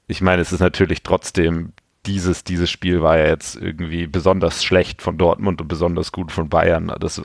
ich 0.07 0.21
meine, 0.21 0.43
es 0.43 0.53
ist 0.53 0.61
natürlich 0.61 1.03
trotzdem 1.03 1.73
dieses, 2.07 2.45
dieses 2.45 2.71
Spiel 2.71 3.03
war 3.03 3.19
ja 3.19 3.27
jetzt 3.27 3.57
irgendwie 3.57 4.07
besonders 4.07 4.65
schlecht 4.65 5.03
von 5.03 5.19
Dortmund 5.19 5.61
und 5.61 5.69
besonders 5.69 6.13
gut 6.13 6.33
von 6.33 6.49
Bayern. 6.49 6.93
Das 7.01 7.23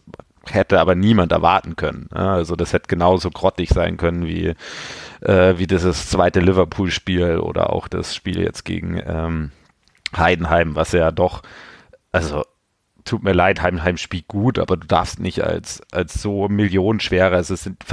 hätte 0.49 0.79
aber 0.79 0.95
niemand 0.95 1.31
erwarten 1.31 1.75
können. 1.75 2.09
Also 2.11 2.55
das 2.55 2.73
hätte 2.73 2.87
genauso 2.87 3.29
grottig 3.29 3.69
sein 3.69 3.97
können 3.97 4.25
wie, 4.25 4.53
äh, 5.21 5.57
wie 5.57 5.67
dieses 5.67 6.09
zweite 6.09 6.41
Liverpool-Spiel 6.41 7.37
oder 7.37 7.71
auch 7.71 7.87
das 7.87 8.13
Spiel 8.13 8.41
jetzt 8.41 8.65
gegen 8.65 9.01
ähm, 9.05 9.51
Heidenheim, 10.15 10.75
was 10.75 10.91
ja 10.91 11.11
doch, 11.11 11.43
also 12.11 12.43
tut 13.05 13.23
mir 13.23 13.33
leid, 13.33 13.61
Heidenheim 13.61 13.97
spielt 13.97 14.27
gut, 14.27 14.59
aber 14.59 14.77
du 14.77 14.87
darfst 14.87 15.19
nicht 15.19 15.43
als, 15.43 15.81
als 15.91 16.21
so 16.21 16.47
millionenschwerer, 16.47 17.35
also 17.35 17.53
es 17.53 17.63
sind 17.63 17.83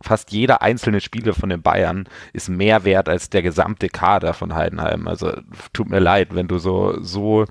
fast 0.00 0.32
jeder 0.32 0.62
einzelne 0.62 1.00
Spieler 1.00 1.34
von 1.34 1.48
den 1.48 1.62
Bayern 1.62 2.08
ist 2.32 2.48
mehr 2.48 2.84
wert 2.84 3.08
als 3.08 3.30
der 3.30 3.42
gesamte 3.42 3.88
Kader 3.88 4.34
von 4.34 4.54
Heidenheim. 4.54 5.08
Also 5.08 5.32
tut 5.72 5.90
mir 5.90 5.98
leid, 5.98 6.34
wenn 6.34 6.48
du 6.48 6.58
so, 6.58 7.00
so, 7.02 7.44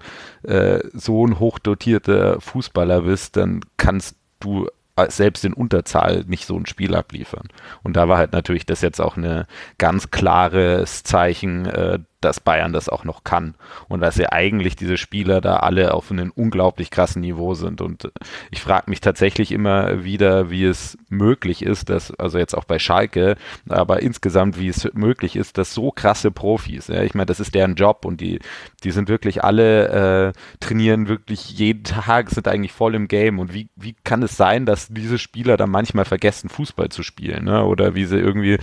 äh, 0.43 0.79
so 0.93 1.25
ein 1.25 1.39
hochdotierter 1.39 2.39
Fußballer 2.39 3.01
bist, 3.01 3.35
dann 3.35 3.61
kannst 3.77 4.15
du 4.39 4.67
selbst 5.09 5.45
in 5.45 5.53
Unterzahl 5.53 6.23
nicht 6.27 6.45
so 6.47 6.57
ein 6.57 6.65
Spiel 6.65 6.95
abliefern. 6.95 7.49
Und 7.83 7.95
da 7.95 8.07
war 8.07 8.17
halt 8.17 8.33
natürlich 8.33 8.65
das 8.65 8.81
jetzt 8.81 8.99
auch 8.99 9.15
ein 9.15 9.45
ganz 9.77 10.09
klares 10.09 11.03
Zeichen, 11.03 11.65
äh, 11.67 11.99
dass 12.21 12.39
Bayern 12.39 12.73
das 12.73 12.89
auch 12.89 13.03
noch 13.03 13.23
kann 13.23 13.55
und 13.87 14.01
dass 14.01 14.17
ja 14.17 14.31
eigentlich 14.31 14.75
diese 14.75 14.97
Spieler 14.97 15.39
da 15.39 15.57
alle 15.57 15.93
auf 15.93 16.11
einem 16.11 16.31
unglaublich 16.35 16.89
krassen 16.89 17.21
Niveau 17.21 17.53
sind. 17.53 17.81
Und 17.81 18.11
ich 18.49 18.61
frage 18.61 18.89
mich 18.89 19.01
tatsächlich 19.01 19.51
immer 19.51 20.03
wieder, 20.03 20.49
wie 20.49 20.65
es 20.65 20.97
möglich 21.09 21.61
ist, 21.61 21.89
dass, 21.89 22.11
also 22.11 22.39
jetzt 22.39 22.55
auch 22.55 22.63
bei 22.63 22.79
Schalke, 22.79 23.35
aber 23.69 24.01
insgesamt, 24.01 24.59
wie 24.59 24.67
es 24.67 24.89
möglich 24.93 25.35
ist, 25.35 25.57
dass 25.57 25.73
so 25.73 25.91
krasse 25.91 26.31
Profis, 26.31 26.87
ja, 26.87 27.03
ich 27.03 27.13
meine, 27.13 27.27
das 27.27 27.39
ist 27.39 27.53
deren 27.53 27.75
Job 27.75 28.03
und 28.03 28.19
die, 28.19 28.39
die 28.83 28.91
sind 28.91 29.09
wirklich 29.09 29.43
alle, 29.43 30.33
äh, 30.33 30.33
trainieren 30.59 31.07
wirklich 31.07 31.51
jeden 31.51 31.83
Tag, 31.83 32.29
sind 32.29 32.47
eigentlich 32.47 32.71
voll 32.71 32.95
im 32.95 33.07
Game. 33.07 33.39
Und 33.39 33.53
wie, 33.53 33.69
wie 33.75 33.95
kann 34.03 34.23
es 34.23 34.37
sein, 34.37 34.65
dass 34.65 34.87
diese 34.87 35.19
Spieler 35.19 35.57
dann 35.57 35.69
manchmal 35.69 36.05
vergessen, 36.05 36.49
Fußball 36.49 36.89
zu 36.89 37.03
spielen, 37.03 37.45
ne? 37.45 37.63
Oder 37.63 37.95
wie 37.95 38.05
sie 38.05 38.17
irgendwie 38.17 38.57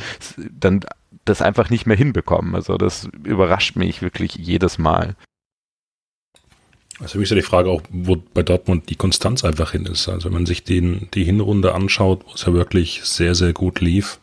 dann 0.50 0.84
das 1.24 1.42
einfach 1.42 1.70
nicht 1.70 1.87
mehr 1.87 1.96
hinbekommen. 1.96 2.54
Also 2.54 2.76
das 2.76 3.08
überrascht 3.24 3.76
mich 3.76 4.02
wirklich 4.02 4.34
jedes 4.37 4.78
Mal. 4.78 5.16
Also 7.00 7.18
mich 7.18 7.26
ist 7.26 7.30
ja 7.30 7.37
die 7.37 7.42
Frage 7.42 7.70
auch, 7.70 7.82
wo 7.90 8.16
bei 8.16 8.42
Dortmund 8.42 8.88
die 8.88 8.94
Konstanz 8.94 9.44
einfach 9.44 9.72
hin 9.72 9.87
ist. 9.87 10.08
Also 10.08 10.26
wenn 10.26 10.34
man 10.34 10.46
sich 10.46 10.64
den, 10.64 11.08
die 11.14 11.24
Hinrunde 11.24 11.74
anschaut, 11.74 12.24
wo 12.26 12.34
es 12.34 12.44
ja 12.44 12.54
wirklich 12.54 13.00
sehr, 13.04 13.34
sehr 13.34 13.52
gut 13.52 13.80
lief. 13.80 14.18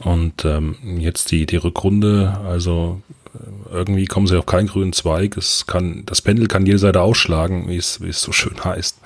Und 0.00 0.44
ähm, 0.44 0.76
jetzt 0.98 1.30
die, 1.30 1.46
die 1.46 1.56
Rückrunde, 1.56 2.36
also 2.44 3.00
äh, 3.34 3.74
irgendwie 3.74 4.06
kommen 4.06 4.26
sie 4.26 4.36
auf 4.36 4.46
keinen 4.46 4.66
grünen 4.66 4.92
Zweig. 4.92 5.36
Es 5.36 5.66
kann, 5.66 6.02
das 6.04 6.20
Pendel 6.20 6.48
kann 6.48 6.66
jede 6.66 6.78
Seite 6.78 7.00
ausschlagen, 7.00 7.68
wie 7.68 7.76
es, 7.76 8.00
wie 8.00 8.08
es 8.08 8.20
so 8.20 8.32
schön 8.32 8.64
heißt. 8.64 8.98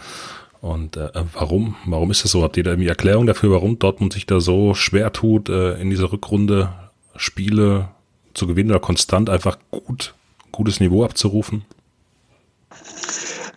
Und 0.60 0.96
äh, 0.96 1.10
warum? 1.34 1.76
Warum 1.84 2.10
ist 2.10 2.24
das 2.24 2.32
so? 2.32 2.42
Habt 2.42 2.56
ihr 2.56 2.64
da 2.64 2.70
irgendwie 2.70 2.88
Erklärung 2.88 3.26
dafür, 3.26 3.50
warum 3.50 3.78
Dortmund 3.78 4.14
sich 4.14 4.26
da 4.26 4.40
so 4.40 4.74
schwer 4.74 5.12
tut, 5.12 5.50
äh, 5.50 5.80
in 5.80 5.90
dieser 5.90 6.10
Rückrunde 6.10 6.70
Spiele 7.18 7.88
zu 8.34 8.46
gewinnen 8.46 8.70
oder 8.70 8.80
konstant 8.80 9.30
einfach 9.30 9.58
gut, 9.70 10.14
gutes 10.52 10.80
Niveau 10.80 11.04
abzurufen? 11.04 11.64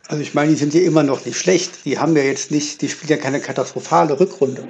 Also 0.07 0.21
ich 0.21 0.33
meine, 0.33 0.51
die 0.51 0.57
sind 0.57 0.73
ja 0.73 0.81
immer 0.81 1.03
noch 1.03 1.25
nicht 1.25 1.37
schlecht. 1.37 1.85
Die 1.85 1.97
haben 1.97 2.15
ja 2.17 2.23
jetzt 2.23 2.51
nicht, 2.51 2.81
die 2.81 2.89
spielen 2.89 3.09
ja 3.09 3.17
keine 3.17 3.39
katastrophale 3.39 4.19
Rückrunde. 4.19 4.67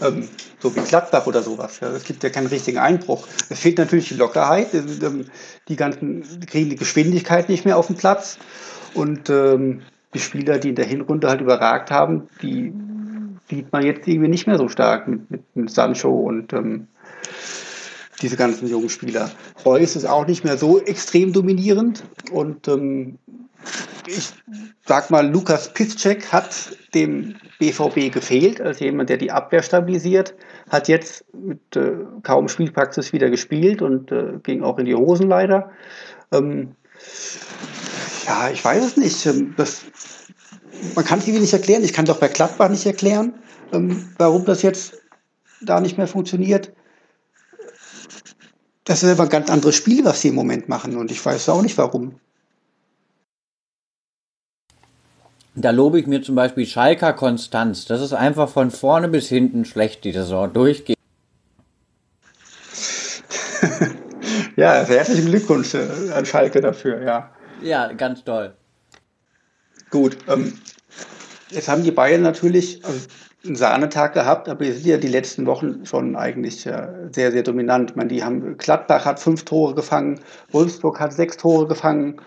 Ähm, 0.00 0.28
so 0.60 0.74
wie 0.74 0.80
Gladbach 0.80 1.26
oder 1.26 1.42
sowas. 1.42 1.80
Ja. 1.80 1.90
Es 1.90 2.04
gibt 2.04 2.22
ja 2.22 2.30
keinen 2.30 2.46
richtigen 2.46 2.78
Einbruch. 2.78 3.26
Es 3.50 3.60
fehlt 3.60 3.78
natürlich 3.78 4.08
die 4.08 4.14
Lockerheit. 4.14 4.72
Ähm, 4.74 5.26
die 5.68 5.76
ganzen 5.76 6.24
kriegen 6.46 6.70
die 6.70 6.76
Geschwindigkeit 6.76 7.48
nicht 7.48 7.64
mehr 7.64 7.76
auf 7.76 7.88
den 7.88 7.96
Platz. 7.96 8.38
Und 8.94 9.28
ähm, 9.28 9.82
die 10.14 10.18
Spieler, 10.18 10.58
die 10.58 10.70
in 10.70 10.74
der 10.74 10.86
Hinrunde 10.86 11.28
halt 11.28 11.40
überragt 11.40 11.90
haben, 11.90 12.28
die 12.40 12.72
sieht 13.50 13.70
man 13.72 13.84
jetzt 13.84 14.08
irgendwie 14.08 14.28
nicht 14.28 14.46
mehr 14.46 14.58
so 14.58 14.68
stark 14.68 15.06
mit, 15.06 15.30
mit, 15.30 15.42
mit 15.54 15.70
Sancho 15.70 16.10
und 16.10 16.52
ähm, 16.52 16.88
diese 18.22 18.36
ganzen 18.36 18.68
jungen 18.68 18.88
Spieler. 18.88 19.30
Reus 19.64 19.96
ist 19.96 20.06
auch 20.06 20.26
nicht 20.26 20.44
mehr 20.44 20.56
so 20.56 20.80
extrem 20.80 21.32
dominierend 21.32 22.04
und 22.30 22.68
ähm, 22.68 23.18
ich 24.06 24.32
sag 24.84 25.10
mal, 25.10 25.28
Lukas 25.28 25.72
Piszczek 25.72 26.32
hat 26.32 26.76
dem 26.94 27.34
BVB 27.58 28.12
gefehlt, 28.12 28.60
als 28.60 28.80
jemand, 28.80 29.10
der 29.10 29.16
die 29.16 29.32
Abwehr 29.32 29.62
stabilisiert, 29.62 30.34
hat 30.70 30.88
jetzt 30.88 31.24
mit 31.34 31.76
äh, 31.76 31.92
kaum 32.22 32.48
Spielpraxis 32.48 33.12
wieder 33.12 33.28
gespielt 33.30 33.82
und 33.82 34.12
äh, 34.12 34.38
ging 34.42 34.62
auch 34.62 34.78
in 34.78 34.84
die 34.84 34.94
Hosen 34.94 35.28
leider. 35.28 35.70
Ähm, 36.32 36.76
ja, 38.26 38.50
ich 38.50 38.64
weiß 38.64 38.84
es 38.84 38.96
nicht. 38.96 39.26
Ähm, 39.26 39.54
das, 39.56 39.84
man 40.94 41.04
kann 41.04 41.18
es 41.18 41.26
irgendwie 41.26 41.42
nicht 41.42 41.52
erklären. 41.52 41.82
Ich 41.82 41.92
kann 41.92 42.04
doch 42.04 42.18
bei 42.18 42.28
Gladbach 42.28 42.68
nicht 42.68 42.86
erklären, 42.86 43.34
ähm, 43.72 44.08
warum 44.18 44.44
das 44.44 44.62
jetzt 44.62 45.02
da 45.60 45.80
nicht 45.80 45.98
mehr 45.98 46.06
funktioniert 46.06 46.72
das 48.86 49.02
ist 49.02 49.10
aber 49.10 49.24
ein 49.24 49.28
ganz 49.28 49.50
anderes 49.50 49.74
Spiel, 49.74 50.04
was 50.04 50.20
sie 50.20 50.28
im 50.28 50.36
Moment 50.36 50.68
machen 50.68 50.96
und 50.96 51.10
ich 51.10 51.24
weiß 51.24 51.48
auch 51.50 51.60
nicht 51.60 51.76
warum. 51.76 52.20
Da 55.56 55.70
lobe 55.70 55.98
ich 55.98 56.06
mir 56.06 56.22
zum 56.22 56.34
Beispiel 56.34 56.66
Schalker 56.66 57.12
Konstanz. 57.14 57.86
Das 57.86 58.00
ist 58.00 58.12
einfach 58.12 58.48
von 58.48 58.70
vorne 58.70 59.08
bis 59.08 59.28
hinten 59.28 59.64
schlecht, 59.64 60.04
die 60.04 60.12
Saison 60.12 60.52
durchgeht. 60.52 60.96
ja, 64.56 64.84
herzlichen 64.84 65.26
Glückwunsch 65.26 65.74
äh, 65.74 66.12
an 66.12 66.24
Schalke 66.26 66.60
dafür, 66.60 67.02
ja. 67.02 67.30
Ja, 67.62 67.92
ganz 67.92 68.22
toll. 68.22 68.54
Gut, 69.90 70.18
ähm, 70.28 70.58
jetzt 71.50 71.68
haben 71.68 71.82
die 71.82 71.90
Bayern 71.90 72.22
natürlich 72.22 72.84
also, 72.84 73.00
einen 73.46 73.56
Sahnetag 73.56 74.12
gehabt, 74.14 74.48
aber 74.48 74.64
die 74.64 74.72
sind 74.72 74.86
ja 74.86 74.96
die 74.96 75.08
letzten 75.08 75.46
Wochen 75.46 75.86
schon 75.86 76.16
eigentlich 76.16 76.66
äh, 76.66 76.88
sehr, 77.12 77.32
sehr 77.32 77.42
dominant. 77.42 77.90
Ich 77.90 77.96
meine, 77.96 78.08
die 78.08 78.22
haben, 78.22 78.56
Gladbach 78.58 79.04
hat 79.04 79.20
fünf 79.20 79.44
Tore 79.44 79.74
gefangen, 79.74 80.20
Wolfsburg 80.50 81.00
hat 81.00 81.12
sechs 81.12 81.36
Tore 81.36 81.66
gefangen. 81.66 82.20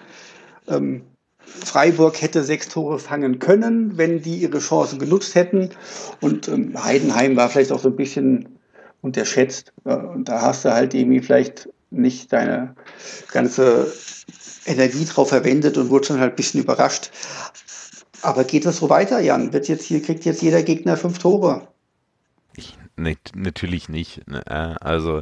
Ähm, 0.67 1.03
Freiburg 1.41 2.21
hätte 2.21 2.43
sechs 2.43 2.69
Tore 2.69 2.99
fangen 2.99 3.39
können, 3.39 3.97
wenn 3.97 4.21
die 4.21 4.37
ihre 4.37 4.59
Chancen 4.59 4.99
genutzt 4.99 5.35
hätten. 5.35 5.69
Und 6.21 6.47
ähm, 6.47 6.81
Heidenheim 6.83 7.35
war 7.35 7.49
vielleicht 7.49 7.71
auch 7.71 7.79
so 7.79 7.89
ein 7.89 7.95
bisschen 7.95 8.59
unterschätzt. 9.01 9.73
Und 9.83 10.29
da 10.29 10.41
hast 10.41 10.65
du 10.65 10.73
halt 10.73 10.93
irgendwie 10.93 11.21
vielleicht 11.21 11.69
nicht 11.91 12.31
deine 12.31 12.75
ganze 13.31 13.91
Energie 14.65 15.05
drauf 15.05 15.29
verwendet 15.29 15.77
und 15.77 15.89
wurde 15.89 16.05
schon 16.05 16.19
halt 16.19 16.33
ein 16.33 16.35
bisschen 16.35 16.61
überrascht. 16.61 17.11
Aber 18.21 18.43
geht 18.43 18.65
das 18.65 18.77
so 18.77 18.89
weiter, 18.89 19.19
Jan? 19.19 19.53
Wird 19.53 19.67
jetzt 19.67 19.85
hier, 19.85 20.01
kriegt 20.01 20.25
jetzt 20.25 20.41
jeder 20.41 20.63
Gegner 20.63 20.97
fünf 20.97 21.19
Tore? 21.19 21.67
Ich, 22.55 22.77
ne, 22.95 23.15
natürlich 23.33 23.89
nicht. 23.89 24.27
Ne, 24.27 24.43
also 24.81 25.21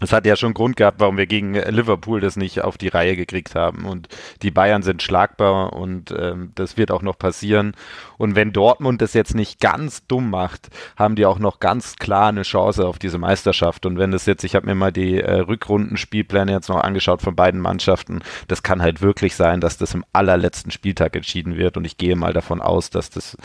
es 0.00 0.12
hat 0.12 0.26
ja 0.26 0.36
schon 0.36 0.54
Grund 0.54 0.76
gehabt, 0.76 1.00
warum 1.00 1.18
wir 1.18 1.26
gegen 1.26 1.54
Liverpool 1.54 2.20
das 2.20 2.36
nicht 2.36 2.62
auf 2.62 2.78
die 2.78 2.88
Reihe 2.88 3.16
gekriegt 3.16 3.54
haben. 3.54 3.84
Und 3.84 4.08
die 4.42 4.50
Bayern 4.50 4.82
sind 4.82 5.02
schlagbar 5.02 5.74
und 5.74 6.14
ähm, 6.16 6.52
das 6.54 6.76
wird 6.76 6.90
auch 6.90 7.02
noch 7.02 7.18
passieren. 7.18 7.74
Und 8.16 8.34
wenn 8.34 8.52
Dortmund 8.52 9.02
das 9.02 9.14
jetzt 9.14 9.34
nicht 9.34 9.60
ganz 9.60 10.06
dumm 10.06 10.30
macht, 10.30 10.68
haben 10.96 11.16
die 11.16 11.26
auch 11.26 11.38
noch 11.38 11.60
ganz 11.60 11.96
klar 11.96 12.28
eine 12.28 12.42
Chance 12.42 12.86
auf 12.86 12.98
diese 12.98 13.18
Meisterschaft. 13.18 13.84
Und 13.84 13.98
wenn 13.98 14.10
das 14.10 14.26
jetzt, 14.26 14.44
ich 14.44 14.54
habe 14.54 14.66
mir 14.66 14.74
mal 14.74 14.92
die 14.92 15.20
äh, 15.20 15.40
Rückrundenspielpläne 15.40 16.52
jetzt 16.52 16.68
noch 16.68 16.80
angeschaut 16.80 17.20
von 17.20 17.36
beiden 17.36 17.60
Mannschaften, 17.60 18.20
das 18.48 18.62
kann 18.62 18.82
halt 18.82 19.02
wirklich 19.02 19.36
sein, 19.36 19.60
dass 19.60 19.76
das 19.76 19.94
im 19.94 20.04
allerletzten 20.12 20.70
Spieltag 20.70 21.14
entschieden 21.14 21.56
wird. 21.56 21.76
Und 21.76 21.84
ich 21.84 21.98
gehe 21.98 22.16
mal 22.16 22.32
davon 22.32 22.62
aus, 22.62 22.90
dass 22.90 23.10
das 23.10 23.36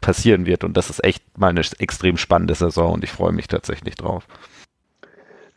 passieren 0.00 0.46
wird. 0.46 0.64
Und 0.64 0.76
das 0.76 0.90
ist 0.90 1.02
echt 1.02 1.22
mal 1.38 1.48
eine 1.48 1.62
extrem 1.78 2.16
spannende 2.16 2.54
Saison 2.54 2.94
und 2.94 3.04
ich 3.04 3.10
freue 3.10 3.32
mich 3.32 3.48
tatsächlich 3.48 3.96
drauf. 3.96 4.26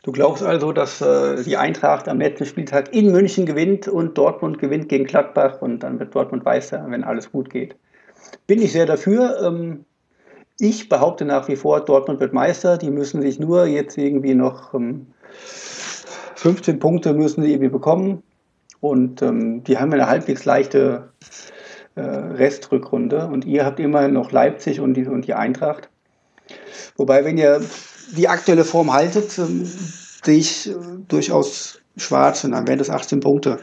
Du 0.02 0.10
glaubst 0.10 0.42
also, 0.42 0.72
dass 0.72 1.00
äh, 1.00 1.42
die 1.44 1.56
Eintracht 1.56 2.08
am 2.08 2.18
letzten 2.18 2.44
Spieltag 2.44 2.92
in 2.92 3.12
München 3.12 3.46
gewinnt 3.46 3.86
und 3.86 4.18
Dortmund 4.18 4.58
gewinnt 4.58 4.88
gegen 4.88 5.04
Gladbach 5.04 5.62
und 5.62 5.80
dann 5.80 6.00
wird 6.00 6.14
Dortmund 6.14 6.44
Meister, 6.44 6.84
wenn 6.88 7.04
alles 7.04 7.30
gut 7.30 7.50
geht. 7.50 7.76
Bin 8.48 8.60
ich 8.60 8.72
sehr 8.72 8.86
dafür. 8.86 9.40
Ähm, 9.40 9.84
ich 10.58 10.88
behaupte 10.88 11.24
nach 11.24 11.46
wie 11.46 11.56
vor, 11.56 11.80
Dortmund 11.80 12.18
wird 12.18 12.32
Meister. 12.32 12.78
Die 12.78 12.90
müssen 12.90 13.22
sich 13.22 13.38
nur 13.38 13.66
jetzt 13.66 13.96
irgendwie 13.96 14.34
noch 14.34 14.74
ähm, 14.74 15.06
15 16.34 16.80
Punkte 16.80 17.14
müssen 17.14 17.42
sie 17.42 17.52
irgendwie 17.52 17.70
bekommen. 17.70 18.24
Und 18.80 19.22
ähm, 19.22 19.62
die 19.62 19.78
haben 19.78 19.92
eine 19.92 20.08
halbwegs 20.08 20.44
leichte 20.44 21.10
äh, 21.94 22.00
Restrückrunde. 22.00 23.28
Und 23.28 23.44
ihr 23.44 23.64
habt 23.64 23.78
immerhin 23.78 24.14
noch 24.14 24.32
Leipzig 24.32 24.80
und 24.80 24.94
die, 24.94 25.06
und 25.06 25.28
die 25.28 25.34
Eintracht. 25.34 25.88
Wobei, 26.96 27.24
wenn 27.24 27.38
ihr 27.38 27.60
die 28.16 28.28
aktuelle 28.28 28.64
Form 28.64 28.92
haltet, 28.92 29.38
ähm, 29.38 29.64
sehe 29.64 30.38
ich 30.38 30.68
äh, 30.68 30.74
durchaus 31.08 31.80
schwarz 31.96 32.44
und 32.44 32.52
dann 32.52 32.66
wären 32.66 32.78
das 32.78 32.90
18 32.90 33.20
Punkte. 33.20 33.58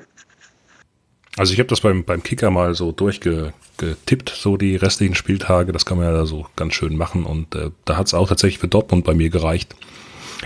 Also 1.38 1.54
ich 1.54 1.60
habe 1.60 1.70
das 1.70 1.82
beim, 1.82 2.04
beim 2.04 2.22
Kicker 2.22 2.52
mal 2.52 2.76
so 2.76 2.92
durchgetippt, 2.92 4.30
so 4.30 4.58
die 4.58 4.76
restlichen 4.76 5.16
Spieltage. 5.16 5.72
Das 5.72 5.86
kann 5.86 5.98
man 5.98 6.08
ja 6.08 6.14
da 6.14 6.26
so 6.26 6.46
ganz 6.56 6.74
schön 6.74 6.98
machen. 6.98 7.24
Und 7.24 7.56
äh, 7.56 7.72
da 7.86 7.96
hat 7.96 8.08
es 8.08 8.14
auch 8.14 8.28
tatsächlich 8.28 8.60
für 8.60 8.68
Dortmund 8.68 9.06
bei 9.06 9.14
mir 9.14 9.30
gereicht. 9.30 9.76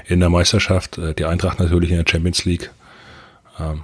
In 0.06 0.20
der 0.20 0.30
Meisterschaft, 0.30 0.98
äh, 0.98 1.16
die 1.16 1.26
Eintracht 1.26 1.60
natürlich 1.60 1.90
in 1.90 1.98
der 1.98 2.06
Champions 2.08 2.46
League. 2.46 2.72
Ähm, 3.60 3.84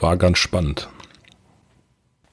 war 0.00 0.16
ganz 0.16 0.38
spannend. 0.38 0.88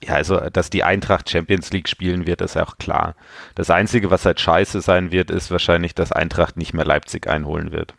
Ja, 0.03 0.13
also, 0.13 0.39
dass 0.51 0.69
die 0.69 0.83
Eintracht 0.83 1.29
Champions 1.29 1.71
League 1.71 1.89
spielen 1.89 2.27
wird, 2.27 2.41
ist 2.41 2.55
ja 2.55 2.63
auch 2.63 2.77
klar. 2.77 3.15
Das 3.55 3.69
Einzige, 3.71 4.11
was 4.11 4.25
halt 4.25 4.39
scheiße 4.39 4.81
sein 4.81 5.11
wird, 5.11 5.31
ist 5.31 5.49
wahrscheinlich, 5.49 5.95
dass 5.95 6.11
Eintracht 6.11 6.55
nicht 6.55 6.73
mehr 6.73 6.85
Leipzig 6.85 7.27
einholen 7.27 7.71
wird. 7.71 7.95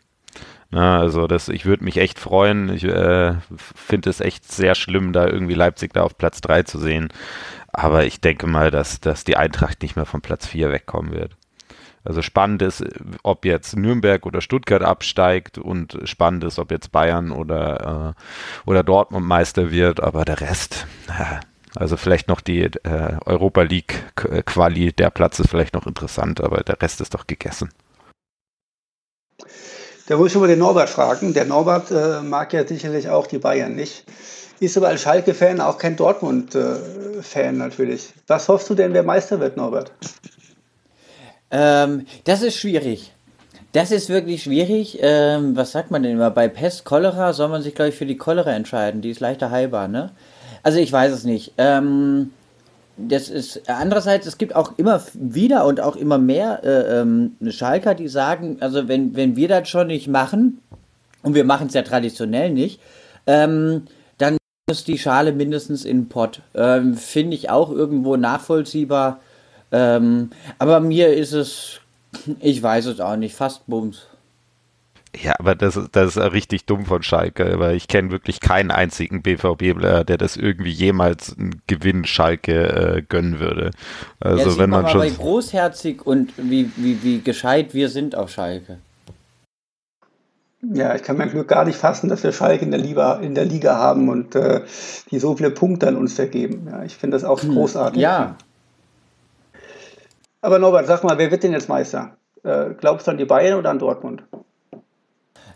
Na, 0.71 0.99
also 0.99 1.27
das, 1.27 1.49
ich 1.49 1.65
würde 1.65 1.83
mich 1.83 1.97
echt 1.97 2.19
freuen. 2.19 2.69
Ich 2.69 2.83
äh, 2.83 3.33
finde 3.75 4.09
es 4.09 4.21
echt 4.21 4.49
sehr 4.51 4.75
schlimm, 4.75 5.13
da 5.13 5.27
irgendwie 5.27 5.55
Leipzig 5.55 5.93
da 5.93 6.03
auf 6.03 6.17
Platz 6.17 6.41
3 6.41 6.63
zu 6.63 6.79
sehen. 6.79 7.09
Aber 7.73 8.05
ich 8.05 8.21
denke 8.21 8.47
mal, 8.47 8.71
dass, 8.71 8.99
dass 9.01 9.23
die 9.23 9.35
Eintracht 9.35 9.81
nicht 9.81 9.95
mehr 9.95 10.05
von 10.05 10.21
Platz 10.21 10.45
4 10.47 10.71
wegkommen 10.71 11.11
wird. 11.11 11.35
Also 12.03 12.21
spannend 12.21 12.61
ist, 12.61 12.83
ob 13.23 13.45
jetzt 13.45 13.75
Nürnberg 13.75 14.25
oder 14.25 14.41
Stuttgart 14.41 14.81
absteigt 14.81 15.57
und 15.57 15.97
spannend 16.05 16.43
ist, 16.43 16.57
ob 16.57 16.71
jetzt 16.71 16.91
Bayern 16.91 17.31
oder, 17.31 18.15
äh, 18.15 18.69
oder 18.69 18.83
Dortmund 18.83 19.27
Meister 19.27 19.71
wird, 19.71 20.01
aber 20.01 20.23
der 20.23 20.39
Rest, 20.39 20.87
äh, 21.07 21.39
also 21.75 21.97
vielleicht 21.97 22.27
noch 22.27 22.41
die 22.41 22.61
äh, 22.61 23.17
Europa 23.25 23.61
League 23.61 24.03
Quali, 24.15 24.91
der 24.93 25.09
Platz 25.09 25.39
ist 25.39 25.49
vielleicht 25.49 25.73
noch 25.73 25.87
interessant, 25.87 26.41
aber 26.41 26.63
der 26.63 26.81
Rest 26.81 27.01
ist 27.01 27.13
doch 27.13 27.27
gegessen. 27.27 27.69
Da 30.07 30.17
muss 30.17 30.33
ich 30.33 30.39
mal 30.39 30.47
den 30.47 30.59
Norbert 30.59 30.89
fragen. 30.89 31.33
Der 31.35 31.45
Norbert 31.45 31.91
äh, 31.91 32.21
mag 32.21 32.51
ja 32.53 32.65
sicherlich 32.65 33.09
auch 33.09 33.27
die 33.27 33.37
Bayern 33.37 33.75
nicht. 33.75 34.05
Ist 34.59 34.75
aber 34.75 34.89
als 34.89 35.01
Schalke-Fan 35.01 35.61
auch 35.61 35.77
kein 35.77 35.95
Dortmund-Fan 35.95 37.55
äh, 37.55 37.57
natürlich. 37.57 38.09
Was 38.27 38.49
hoffst 38.49 38.69
du 38.69 38.75
denn, 38.75 38.93
wer 38.93 39.03
Meister 39.03 39.39
wird, 39.39 39.55
Norbert? 39.55 39.91
Ähm, 41.51 42.07
das 42.25 42.41
ist 42.41 42.57
schwierig. 42.57 43.13
Das 43.71 43.91
ist 43.91 44.09
wirklich 44.09 44.43
schwierig. 44.43 44.97
Ähm, 44.99 45.55
was 45.55 45.71
sagt 45.71 45.91
man 45.91 46.01
denn 46.01 46.13
immer? 46.13 46.31
Bei 46.31 46.47
Pest, 46.47 46.85
Cholera 46.85 47.33
soll 47.33 47.49
man 47.49 47.61
sich, 47.61 47.75
glaube 47.75 47.89
ich, 47.89 47.95
für 47.95 48.07
die 48.07 48.17
Cholera 48.17 48.51
entscheiden. 48.51 49.01
Die 49.01 49.11
ist 49.11 49.19
leichter 49.19 49.51
heilbar, 49.51 49.87
ne? 49.87 50.11
Also 50.63 50.79
ich 50.79 50.91
weiß 50.91 51.11
es 51.11 51.23
nicht. 51.23 51.53
Ähm, 51.57 52.31
das 52.97 53.29
ist 53.29 53.69
andererseits, 53.69 54.27
es 54.27 54.37
gibt 54.37 54.55
auch 54.55 54.77
immer 54.77 55.01
wieder 55.13 55.65
und 55.65 55.79
auch 55.79 55.95
immer 55.95 56.17
mehr 56.17 56.63
äh, 56.63 57.01
ähm, 57.01 57.35
Schalker, 57.49 57.95
die 57.95 58.09
sagen, 58.09 58.57
also 58.59 58.87
wenn, 58.87 59.15
wenn 59.15 59.35
wir 59.35 59.47
das 59.47 59.69
schon 59.69 59.87
nicht 59.87 60.07
machen, 60.07 60.59
und 61.23 61.35
wir 61.35 61.43
machen 61.43 61.67
es 61.67 61.73
ja 61.73 61.81
traditionell 61.81 62.51
nicht, 62.51 62.79
ähm, 63.27 63.83
dann 64.17 64.37
muss 64.69 64.83
die 64.83 64.97
Schale 64.97 65.33
mindestens 65.33 65.85
in 65.85 66.01
den 66.01 66.09
Pott. 66.09 66.41
Ähm, 66.55 66.95
Finde 66.95 67.35
ich 67.35 67.49
auch 67.49 67.71
irgendwo 67.71 68.15
nachvollziehbar. 68.15 69.19
Ähm, 69.71 70.31
aber 70.57 70.79
mir 70.79 71.13
ist 71.13 71.33
es, 71.33 71.79
ich 72.39 72.61
weiß 72.61 72.85
es 72.87 72.99
auch 72.99 73.17
nicht, 73.17 73.35
fast 73.35 73.67
Bums. 73.67 74.07
Ja, 75.21 75.33
aber 75.37 75.55
das, 75.55 75.79
das 75.91 76.15
ist 76.15 76.31
richtig 76.31 76.65
dumm 76.65 76.85
von 76.85 77.03
Schalke, 77.03 77.59
weil 77.59 77.75
ich 77.75 77.87
kenne 77.87 78.09
wirklich 78.11 78.39
keinen 78.39 78.71
einzigen 78.71 79.21
BVB-Player, 79.21 80.05
der 80.05 80.17
das 80.17 80.37
irgendwie 80.37 80.71
jemals 80.71 81.37
einen 81.37 81.61
Gewinn 81.67 82.05
Schalke 82.05 82.97
äh, 82.97 83.01
gönnen 83.01 83.39
würde. 83.39 83.71
Also 84.21 84.51
ja, 84.51 84.57
wenn 84.57 84.69
man 84.69 84.87
schon. 84.87 85.01
Aber 85.01 85.09
großherzig 85.09 86.05
und 86.05 86.31
wie, 86.37 86.71
wie, 86.77 87.03
wie 87.03 87.21
gescheit 87.21 87.73
wir 87.73 87.89
sind 87.89 88.15
auf 88.15 88.29
Schalke. 88.29 88.77
Ja, 90.61 90.95
ich 90.95 91.03
kann 91.03 91.17
mein 91.17 91.29
Glück 91.29 91.47
gar 91.47 91.65
nicht 91.65 91.77
fassen, 91.77 92.09
dass 92.09 92.23
wir 92.23 92.31
Schalke 92.31 92.63
in 92.63 92.71
der 92.71 92.79
Liga, 92.79 93.15
in 93.15 93.35
der 93.35 93.45
Liga 93.45 93.77
haben 93.77 94.09
und 94.09 94.35
äh, 94.35 94.61
die 95.11 95.19
so 95.19 95.35
viele 95.35 95.51
Punkte 95.51 95.87
an 95.87 95.95
uns 95.95 96.13
vergeben. 96.13 96.67
Ja, 96.69 96.83
ich 96.83 96.95
finde 96.95 97.15
das 97.15 97.23
auch 97.23 97.41
hm, 97.41 97.53
großartig. 97.53 98.01
Ja. 98.01 98.35
Aber 100.41 100.59
Norbert, 100.59 100.87
sag 100.87 101.03
mal, 101.03 101.17
wer 101.17 101.31
wird 101.31 101.43
denn 101.43 101.51
jetzt 101.51 101.67
Meister? 101.67 102.15
Äh, 102.43 102.71
glaubst 102.79 103.07
du 103.07 103.11
an 103.11 103.17
die 103.17 103.25
Bayern 103.25 103.57
oder 103.57 103.69
an 103.69 103.79
Dortmund? 103.79 104.23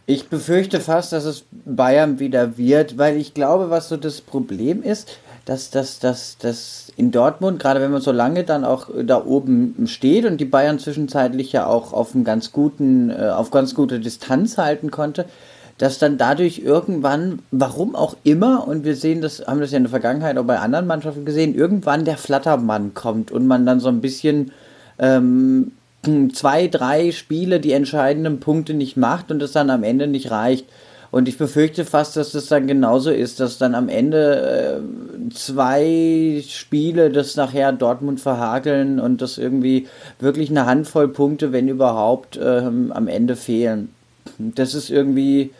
Ich 0.05 0.27
befürchte 0.27 0.81
fast, 0.81 1.13
dass 1.13 1.23
es 1.23 1.45
Bayern 1.65 2.19
wieder 2.19 2.57
wird, 2.57 2.97
weil 2.97 3.15
ich 3.15 3.33
glaube, 3.33 3.69
was 3.69 3.87
so 3.87 3.95
das 3.95 4.19
Problem 4.19 4.83
ist, 4.83 5.17
dass 5.45 5.69
das 5.69 5.99
dass, 5.99 6.37
dass 6.37 6.91
in 6.97 7.11
Dortmund, 7.11 7.59
gerade 7.59 7.79
wenn 7.79 7.91
man 7.91 8.01
so 8.01 8.11
lange 8.11 8.43
dann 8.43 8.65
auch 8.65 8.89
da 9.03 9.23
oben 9.23 9.87
steht 9.87 10.25
und 10.25 10.37
die 10.41 10.45
Bayern 10.45 10.77
zwischenzeitlich 10.77 11.53
ja 11.53 11.67
auch 11.67 11.93
auf 11.93 12.13
einem 12.13 12.25
ganz 12.25 12.51
guten, 12.51 13.11
äh, 13.11 13.29
auf 13.29 13.49
ganz 13.51 13.75
gute 13.75 14.01
Distanz 14.01 14.57
halten 14.57 14.91
konnte, 14.91 15.25
dass 15.77 15.99
dann 15.99 16.17
dadurch 16.17 16.59
irgendwann, 16.59 17.39
warum 17.51 17.95
auch 17.95 18.15
immer, 18.23 18.67
und 18.67 18.83
wir 18.83 18.95
sehen 18.95 19.21
das, 19.21 19.47
haben 19.47 19.61
das 19.61 19.71
ja 19.71 19.77
in 19.77 19.83
der 19.83 19.89
Vergangenheit 19.89 20.37
auch 20.37 20.45
bei 20.45 20.59
anderen 20.59 20.85
Mannschaften 20.85 21.25
gesehen, 21.25 21.55
irgendwann 21.55 22.05
der 22.05 22.17
Flattermann 22.17 22.93
kommt 22.93 23.31
und 23.31 23.47
man 23.47 23.65
dann 23.65 23.79
so 23.79 23.87
ein 23.87 24.01
bisschen 24.01 24.51
ähm, 24.99 25.71
zwei, 26.33 26.67
drei 26.67 27.11
Spiele 27.11 27.59
die 27.59 27.71
entscheidenden 27.71 28.39
Punkte 28.39 28.73
nicht 28.73 28.97
macht 28.97 29.31
und 29.31 29.41
es 29.41 29.53
dann 29.53 29.69
am 29.69 29.83
Ende 29.83 30.07
nicht 30.07 30.31
reicht. 30.31 30.65
Und 31.11 31.27
ich 31.27 31.37
befürchte 31.37 31.85
fast, 31.85 32.17
dass 32.17 32.31
das 32.31 32.47
dann 32.47 32.65
genauso 32.65 33.11
ist, 33.11 33.39
dass 33.39 33.59
dann 33.59 33.75
am 33.75 33.87
Ende 33.87 34.81
äh, 34.81 35.29
zwei 35.31 36.43
Spiele 36.47 37.11
das 37.11 37.35
nachher 37.35 37.71
Dortmund 37.71 38.19
verhakeln 38.19 38.99
und 38.99 39.21
das 39.21 39.37
irgendwie 39.37 39.87
wirklich 40.19 40.49
eine 40.49 40.65
Handvoll 40.65 41.07
Punkte, 41.07 41.51
wenn 41.51 41.67
überhaupt, 41.67 42.37
äh, 42.37 42.63
am 42.65 43.07
Ende 43.07 43.35
fehlen. 43.35 43.89
Das 44.39 44.73
ist 44.73 44.89
irgendwie, 44.89 45.51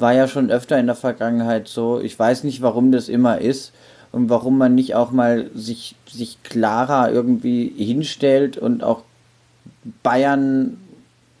war 0.00 0.12
ja 0.12 0.26
schon 0.26 0.50
öfter 0.50 0.76
in 0.76 0.86
der 0.86 0.96
Vergangenheit 0.96 1.68
so. 1.68 2.00
Ich 2.00 2.18
weiß 2.18 2.42
nicht, 2.42 2.60
warum 2.60 2.90
das 2.90 3.08
immer 3.08 3.40
ist 3.40 3.72
und 4.10 4.28
warum 4.28 4.58
man 4.58 4.74
nicht 4.74 4.96
auch 4.96 5.12
mal 5.12 5.50
sich, 5.54 5.94
sich 6.10 6.42
klarer 6.42 7.12
irgendwie 7.12 7.72
hinstellt 7.76 8.58
und 8.58 8.82
auch 8.82 9.02
Bayern 10.02 10.76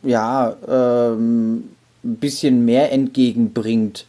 ja 0.02 0.56
ähm, 0.66 1.70
ein 2.04 2.16
bisschen 2.16 2.64
mehr 2.64 2.92
entgegenbringt. 2.92 4.06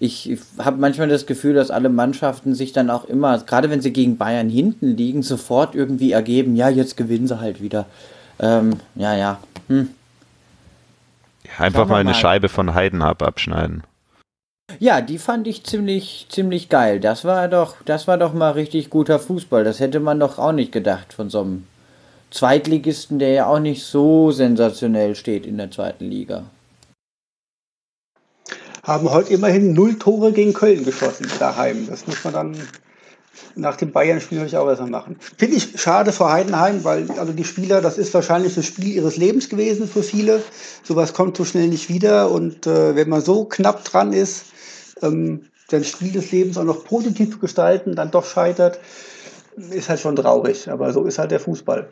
Ich 0.00 0.36
habe 0.58 0.76
manchmal 0.78 1.08
das 1.08 1.26
Gefühl, 1.26 1.54
dass 1.54 1.70
alle 1.70 1.88
Mannschaften 1.88 2.54
sich 2.54 2.72
dann 2.72 2.90
auch 2.90 3.04
immer, 3.04 3.38
gerade 3.38 3.70
wenn 3.70 3.80
sie 3.80 3.92
gegen 3.92 4.16
Bayern 4.16 4.48
hinten 4.48 4.96
liegen, 4.96 5.22
sofort 5.22 5.74
irgendwie 5.74 6.12
ergeben, 6.12 6.56
ja, 6.56 6.68
jetzt 6.68 6.96
gewinnen 6.96 7.26
sie 7.26 7.40
halt 7.40 7.62
wieder. 7.62 7.86
Ähm, 8.38 8.74
ja, 8.94 9.16
ja. 9.16 9.38
Hm. 9.68 9.88
ja 11.44 11.64
einfach 11.64 11.88
mal 11.88 12.00
eine 12.00 12.10
mal. 12.10 12.14
Scheibe 12.14 12.48
von 12.48 12.74
Heidenhab 12.74 13.22
abschneiden. 13.22 13.82
Ja, 14.78 15.00
die 15.00 15.18
fand 15.18 15.46
ich 15.46 15.64
ziemlich, 15.64 16.26
ziemlich 16.28 16.68
geil. 16.68 16.98
Das 16.98 17.24
war 17.24 17.48
doch, 17.48 17.76
das 17.84 18.08
war 18.08 18.18
doch 18.18 18.32
mal 18.32 18.50
richtig 18.52 18.90
guter 18.90 19.18
Fußball. 19.18 19.62
Das 19.62 19.78
hätte 19.78 20.00
man 20.00 20.18
doch 20.18 20.38
auch 20.38 20.52
nicht 20.52 20.72
gedacht 20.72 21.12
von 21.12 21.30
so 21.30 21.42
einem 21.42 21.64
Zweitligisten, 22.34 23.20
der 23.20 23.30
ja 23.30 23.46
auch 23.46 23.60
nicht 23.60 23.84
so 23.84 24.32
sensationell 24.32 25.14
steht 25.14 25.46
in 25.46 25.56
der 25.56 25.70
zweiten 25.70 26.06
Liga. 26.06 26.46
Haben 28.82 29.08
heute 29.08 29.32
immerhin 29.32 29.72
null 29.72 30.00
Tore 30.00 30.32
gegen 30.32 30.52
Köln 30.52 30.84
geschossen 30.84 31.30
daheim. 31.38 31.86
Das 31.88 32.08
muss 32.08 32.24
man 32.24 32.34
dann 32.34 32.56
nach 33.54 33.76
dem 33.76 33.92
Bayern-Spiel 33.92 34.38
natürlich 34.38 34.56
auch 34.56 34.66
besser 34.66 34.88
machen. 34.88 35.16
Finde 35.38 35.56
ich 35.56 35.80
schade 35.80 36.10
für 36.10 36.28
Heidenheim, 36.28 36.82
weil 36.82 37.08
also 37.12 37.32
die 37.32 37.44
Spieler, 37.44 37.80
das 37.80 37.98
ist 37.98 38.12
wahrscheinlich 38.12 38.56
das 38.56 38.66
Spiel 38.66 38.88
ihres 38.88 39.16
Lebens 39.16 39.48
gewesen 39.48 39.86
für 39.86 40.02
viele. 40.02 40.42
Sowas 40.82 41.14
kommt 41.14 41.36
so 41.36 41.44
schnell 41.44 41.68
nicht 41.68 41.88
wieder. 41.88 42.32
Und 42.32 42.66
äh, 42.66 42.96
wenn 42.96 43.08
man 43.08 43.20
so 43.20 43.44
knapp 43.44 43.84
dran 43.84 44.12
ist, 44.12 44.46
ähm, 45.02 45.44
sein 45.70 45.84
Spiel 45.84 46.10
des 46.10 46.32
Lebens 46.32 46.58
auch 46.58 46.64
noch 46.64 46.84
positiv 46.84 47.40
gestalten, 47.40 47.94
dann 47.94 48.10
doch 48.10 48.24
scheitert, 48.26 48.80
ist 49.56 49.88
halt 49.88 50.00
schon 50.00 50.16
traurig. 50.16 50.70
Aber 50.70 50.92
so 50.92 51.04
ist 51.04 51.18
halt 51.18 51.30
der 51.30 51.40
Fußball. 51.40 51.88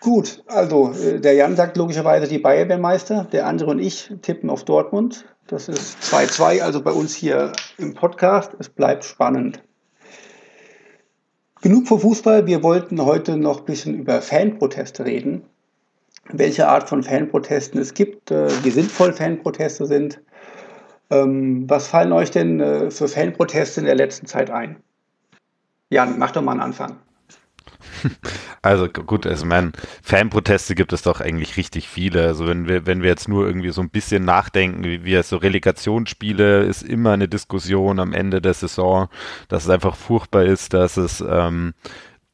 Gut, 0.00 0.44
also 0.46 0.92
äh, 0.92 1.20
der 1.20 1.34
Jan 1.34 1.56
sagt 1.56 1.76
logischerweise, 1.76 2.28
die 2.28 2.38
Bayern 2.38 2.68
wären 2.68 2.80
Meister. 2.80 3.26
Der 3.32 3.46
andere 3.46 3.70
und 3.70 3.78
ich 3.78 4.12
tippen 4.22 4.50
auf 4.50 4.64
Dortmund. 4.64 5.24
Das 5.46 5.68
ist 5.68 5.98
2-2, 6.02 6.62
also 6.62 6.82
bei 6.82 6.92
uns 6.92 7.14
hier 7.14 7.52
im 7.78 7.94
Podcast. 7.94 8.52
Es 8.58 8.68
bleibt 8.68 9.04
spannend. 9.04 9.62
Genug 11.62 11.88
vor 11.88 12.00
Fußball. 12.00 12.46
Wir 12.46 12.62
wollten 12.62 13.04
heute 13.04 13.36
noch 13.36 13.60
ein 13.60 13.64
bisschen 13.64 13.94
über 13.94 14.22
Fanproteste 14.22 15.04
reden. 15.04 15.42
Welche 16.30 16.68
Art 16.68 16.88
von 16.88 17.02
Fanprotesten 17.02 17.80
es 17.80 17.94
gibt, 17.94 18.30
äh, 18.30 18.48
wie 18.64 18.70
sinnvoll 18.70 19.12
Fanproteste 19.12 19.86
sind. 19.86 20.20
Ähm, 21.10 21.68
was 21.68 21.86
fallen 21.86 22.12
euch 22.12 22.30
denn 22.30 22.60
äh, 22.60 22.90
für 22.90 23.08
Fanproteste 23.08 23.80
in 23.80 23.86
der 23.86 23.94
letzten 23.94 24.26
Zeit 24.26 24.50
ein? 24.50 24.76
Jan, 25.90 26.18
mach 26.18 26.32
doch 26.32 26.42
mal 26.42 26.52
einen 26.52 26.60
Anfang. 26.60 26.96
Also 28.62 28.88
gut, 28.88 29.28
also 29.28 29.46
man, 29.46 29.72
Fanproteste 30.02 30.74
gibt 30.74 30.92
es 30.92 31.02
doch 31.02 31.20
eigentlich 31.20 31.56
richtig 31.56 31.88
viele. 31.88 32.26
Also 32.26 32.48
wenn 32.48 32.66
wir, 32.66 32.84
wenn 32.84 33.00
wir 33.00 33.10
jetzt 33.10 33.28
nur 33.28 33.46
irgendwie 33.46 33.70
so 33.70 33.80
ein 33.80 33.90
bisschen 33.90 34.24
nachdenken, 34.24 34.82
wie 34.82 35.04
wir 35.04 35.22
so 35.22 35.36
Relegationsspiele 35.36 36.64
ist 36.64 36.82
immer 36.82 37.12
eine 37.12 37.28
Diskussion 37.28 38.00
am 38.00 38.12
Ende 38.12 38.42
der 38.42 38.54
Saison, 38.54 39.08
dass 39.46 39.64
es 39.64 39.70
einfach 39.70 39.94
furchtbar 39.94 40.42
ist, 40.44 40.74
dass 40.74 40.96
es 40.96 41.20
ähm, 41.20 41.74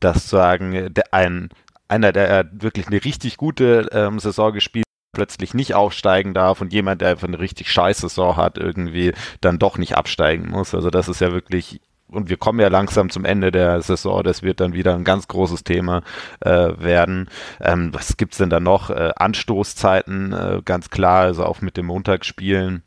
das 0.00 0.30
sagen, 0.30 0.94
der, 0.94 1.12
ein 1.12 1.50
einer, 1.88 2.12
der 2.12 2.48
wirklich 2.50 2.86
eine 2.86 3.04
richtig 3.04 3.36
gute 3.36 3.88
ähm, 3.92 4.18
Saison 4.18 4.54
gespielt 4.54 4.86
plötzlich 5.14 5.52
nicht 5.52 5.74
aufsteigen 5.74 6.32
darf 6.32 6.62
und 6.62 6.72
jemand, 6.72 7.02
der 7.02 7.10
einfach 7.10 7.28
eine 7.28 7.38
richtig 7.38 7.70
scheiße 7.70 8.08
Saison 8.08 8.36
hat, 8.36 8.56
irgendwie 8.56 9.12
dann 9.42 9.58
doch 9.58 9.76
nicht 9.76 9.94
absteigen 9.98 10.48
muss. 10.48 10.74
Also 10.74 10.88
das 10.88 11.08
ist 11.08 11.20
ja 11.20 11.32
wirklich 11.32 11.82
und 12.12 12.28
wir 12.28 12.36
kommen 12.36 12.60
ja 12.60 12.68
langsam 12.68 13.10
zum 13.10 13.24
Ende 13.24 13.50
der 13.50 13.82
Saison, 13.82 14.22
das 14.22 14.42
wird 14.42 14.60
dann 14.60 14.72
wieder 14.72 14.94
ein 14.94 15.04
ganz 15.04 15.28
großes 15.28 15.64
Thema 15.64 16.02
äh, 16.40 16.72
werden. 16.78 17.28
Ähm, 17.60 17.92
was 17.92 18.16
gibt's 18.16 18.38
denn 18.38 18.50
da 18.50 18.60
noch? 18.60 18.90
Äh, 18.90 19.12
Anstoßzeiten, 19.16 20.32
äh, 20.32 20.62
ganz 20.64 20.90
klar, 20.90 21.22
also 21.22 21.44
auch 21.44 21.60
mit 21.60 21.76
dem 21.76 21.86
Montagsspielen. 21.86 22.82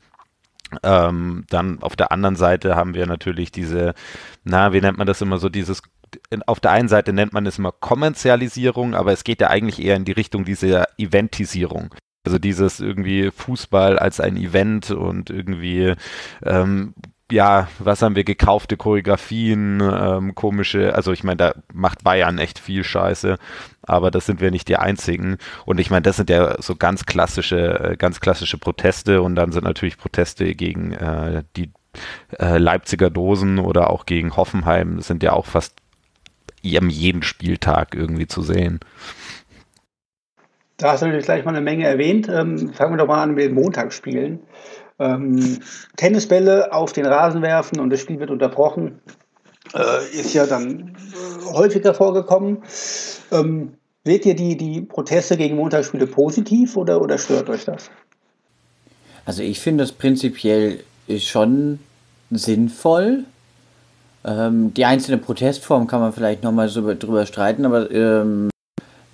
Ähm, 0.83 1.45
dann 1.49 1.81
auf 1.81 1.95
der 1.95 2.11
anderen 2.11 2.35
Seite 2.35 2.75
haben 2.75 2.95
wir 2.95 3.05
natürlich 3.05 3.51
diese, 3.51 3.93
na, 4.43 4.73
wie 4.73 4.81
nennt 4.81 4.97
man 4.97 5.07
das 5.07 5.21
immer 5.21 5.37
so, 5.37 5.49
dieses 5.49 5.81
auf 6.45 6.59
der 6.59 6.71
einen 6.71 6.87
Seite 6.87 7.13
nennt 7.13 7.33
man 7.33 7.45
es 7.45 7.57
immer 7.57 7.71
Kommerzialisierung, 7.71 8.95
aber 8.95 9.11
es 9.11 9.23
geht 9.23 9.41
ja 9.41 9.49
eigentlich 9.49 9.83
eher 9.83 9.95
in 9.95 10.05
die 10.05 10.13
Richtung 10.13 10.45
dieser 10.45 10.87
Eventisierung. 10.97 11.93
Also 12.25 12.39
dieses 12.39 12.79
irgendwie 12.79 13.31
Fußball 13.31 13.99
als 13.99 14.19
ein 14.19 14.35
Event 14.37 14.91
und 14.91 15.29
irgendwie 15.29 15.93
ähm, 16.43 16.93
ja, 17.31 17.67
was 17.79 18.01
haben 18.01 18.15
wir 18.15 18.23
gekaufte 18.23 18.77
Choreografien, 18.77 19.81
ähm, 19.81 20.35
komische, 20.35 20.93
also 20.93 21.11
ich 21.11 21.23
meine, 21.23 21.37
da 21.37 21.53
macht 21.73 22.03
Bayern 22.03 22.37
echt 22.37 22.59
viel 22.59 22.83
Scheiße, 22.83 23.37
aber 23.81 24.11
das 24.11 24.27
sind 24.27 24.41
wir 24.41 24.51
nicht 24.51 24.67
die 24.67 24.77
einzigen. 24.77 25.37
Und 25.65 25.79
ich 25.79 25.89
meine, 25.89 26.03
das 26.03 26.17
sind 26.17 26.29
ja 26.29 26.61
so 26.61 26.75
ganz 26.75 27.05
klassische, 27.05 27.79
äh, 27.79 27.97
ganz 27.97 28.19
klassische 28.19 28.59
Proteste 28.59 29.21
und 29.23 29.35
dann 29.35 29.51
sind 29.51 29.63
natürlich 29.63 29.97
Proteste 29.97 30.53
gegen 30.53 30.93
äh, 30.93 31.43
die 31.55 31.71
äh, 32.39 32.57
Leipziger 32.57 33.09
Dosen 33.09 33.57
oder 33.57 33.89
auch 33.89 34.05
gegen 34.05 34.35
Hoffenheim 34.35 35.01
sind 35.01 35.23
ja 35.23 35.33
auch 35.33 35.45
fast 35.45 35.77
jeden 36.61 37.23
Spieltag 37.23 37.95
irgendwie 37.95 38.27
zu 38.27 38.41
sehen. 38.41 38.79
Da 40.77 40.91
hast 40.91 41.01
du 41.01 41.05
natürlich 41.05 41.25
gleich 41.25 41.45
mal 41.45 41.51
eine 41.51 41.61
Menge 41.61 41.85
erwähnt. 41.85 42.27
Ähm, 42.27 42.73
fangen 42.73 42.93
wir 42.93 42.97
doch 42.97 43.07
mal 43.07 43.23
an 43.23 43.33
mit 43.33 43.45
den 43.45 43.53
Montagsspielen. 43.53 44.39
Ähm, 44.99 45.59
Tennisbälle 45.97 46.71
auf 46.71 46.93
den 46.93 47.05
Rasen 47.05 47.41
werfen 47.41 47.79
und 47.79 47.89
das 47.89 47.99
Spiel 47.99 48.19
wird 48.19 48.31
unterbrochen, 48.31 48.99
äh, 49.73 50.19
ist 50.19 50.33
ja 50.33 50.45
dann 50.45 50.95
äh, 50.95 51.53
häufiger 51.53 51.93
vorgekommen. 51.93 52.63
Ähm, 53.31 53.73
seht 54.05 54.25
ihr 54.25 54.35
die, 54.35 54.55
die 54.55 54.81
Proteste 54.81 55.35
gegen 55.35 55.55
Montagsspiele 55.57 56.07
positiv 56.07 56.77
oder, 56.77 57.01
oder 57.01 57.17
stört 57.17 57.49
euch 57.49 57.65
das? 57.65 57.89
Also 59.25 59.43
ich 59.43 59.59
finde 59.59 59.83
das 59.83 59.91
prinzipiell 59.91 60.83
schon 61.17 61.79
sinnvoll. 62.31 63.25
Ähm, 64.23 64.73
die 64.73 64.85
einzelne 64.85 65.17
Protestform 65.17 65.87
kann 65.87 65.99
man 65.99 66.13
vielleicht 66.13 66.43
nochmal 66.43 66.69
so 66.69 66.93
drüber 66.93 67.25
streiten, 67.25 67.65
aber 67.65 67.91
ähm, 67.91 68.49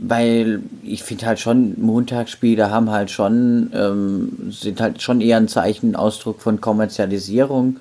weil 0.03 0.63
ich 0.81 1.03
finde 1.03 1.27
halt 1.27 1.39
schon, 1.39 1.79
Montagsspiele 1.79 2.71
haben 2.71 2.89
halt 2.89 3.11
schon, 3.11 3.69
ähm, 3.73 4.51
sind 4.51 4.81
halt 4.81 4.99
schon 4.99 5.21
eher 5.21 5.37
ein 5.37 5.47
Zeichen, 5.47 5.95
Ausdruck 5.95 6.41
von 6.41 6.59
Kommerzialisierung, 6.59 7.77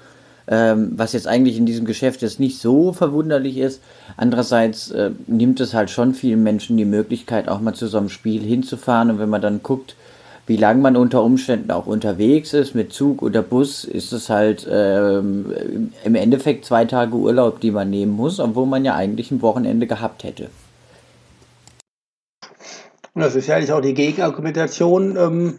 ähm, 0.47 0.93
was 0.97 1.15
jetzt 1.15 1.27
eigentlich 1.27 1.57
in 1.57 1.65
diesem 1.65 1.87
Geschäft 1.87 2.21
jetzt 2.21 2.39
nicht 2.39 2.61
so 2.61 2.93
verwunderlich 2.93 3.57
ist. 3.57 3.81
Andererseits 4.19 4.91
äh, 4.91 5.13
nimmt 5.29 5.61
es 5.61 5.73
halt 5.73 5.89
schon 5.89 6.13
vielen 6.13 6.43
Menschen 6.43 6.77
die 6.77 6.85
Möglichkeit, 6.85 7.49
auch 7.49 7.61
mal 7.61 7.73
zu 7.73 7.87
so 7.87 7.97
einem 7.97 8.11
Spiel 8.11 8.43
hinzufahren 8.43 9.11
und 9.11 9.19
wenn 9.19 9.31
man 9.31 9.41
dann 9.41 9.63
guckt, 9.63 9.97
wie 10.47 10.59
lange 10.59 10.83
man 10.83 10.97
unter 10.97 11.23
Umständen 11.23 11.71
auch 11.71 11.87
unterwegs 11.87 12.53
ist, 12.53 12.75
mit 12.75 12.93
Zug 12.93 13.23
oder 13.23 13.41
Bus, 13.41 13.85
ist 13.85 14.13
es 14.13 14.29
halt 14.29 14.69
ähm, 14.71 15.91
im 16.05 16.15
Endeffekt 16.15 16.67
zwei 16.67 16.85
Tage 16.85 17.15
Urlaub, 17.15 17.61
die 17.61 17.71
man 17.71 17.89
nehmen 17.89 18.13
muss, 18.13 18.41
obwohl 18.41 18.67
man 18.67 18.85
ja 18.85 18.95
eigentlich 18.95 19.31
ein 19.31 19.41
Wochenende 19.41 19.87
gehabt 19.87 20.25
hätte. 20.25 20.49
Und 23.15 23.23
das 23.23 23.35
ist 23.35 23.49
ja 23.49 23.57
eigentlich 23.57 23.73
auch 23.73 23.81
die 23.81 23.95
Gegenargumentation. 23.95 25.17
Ähm, 25.17 25.59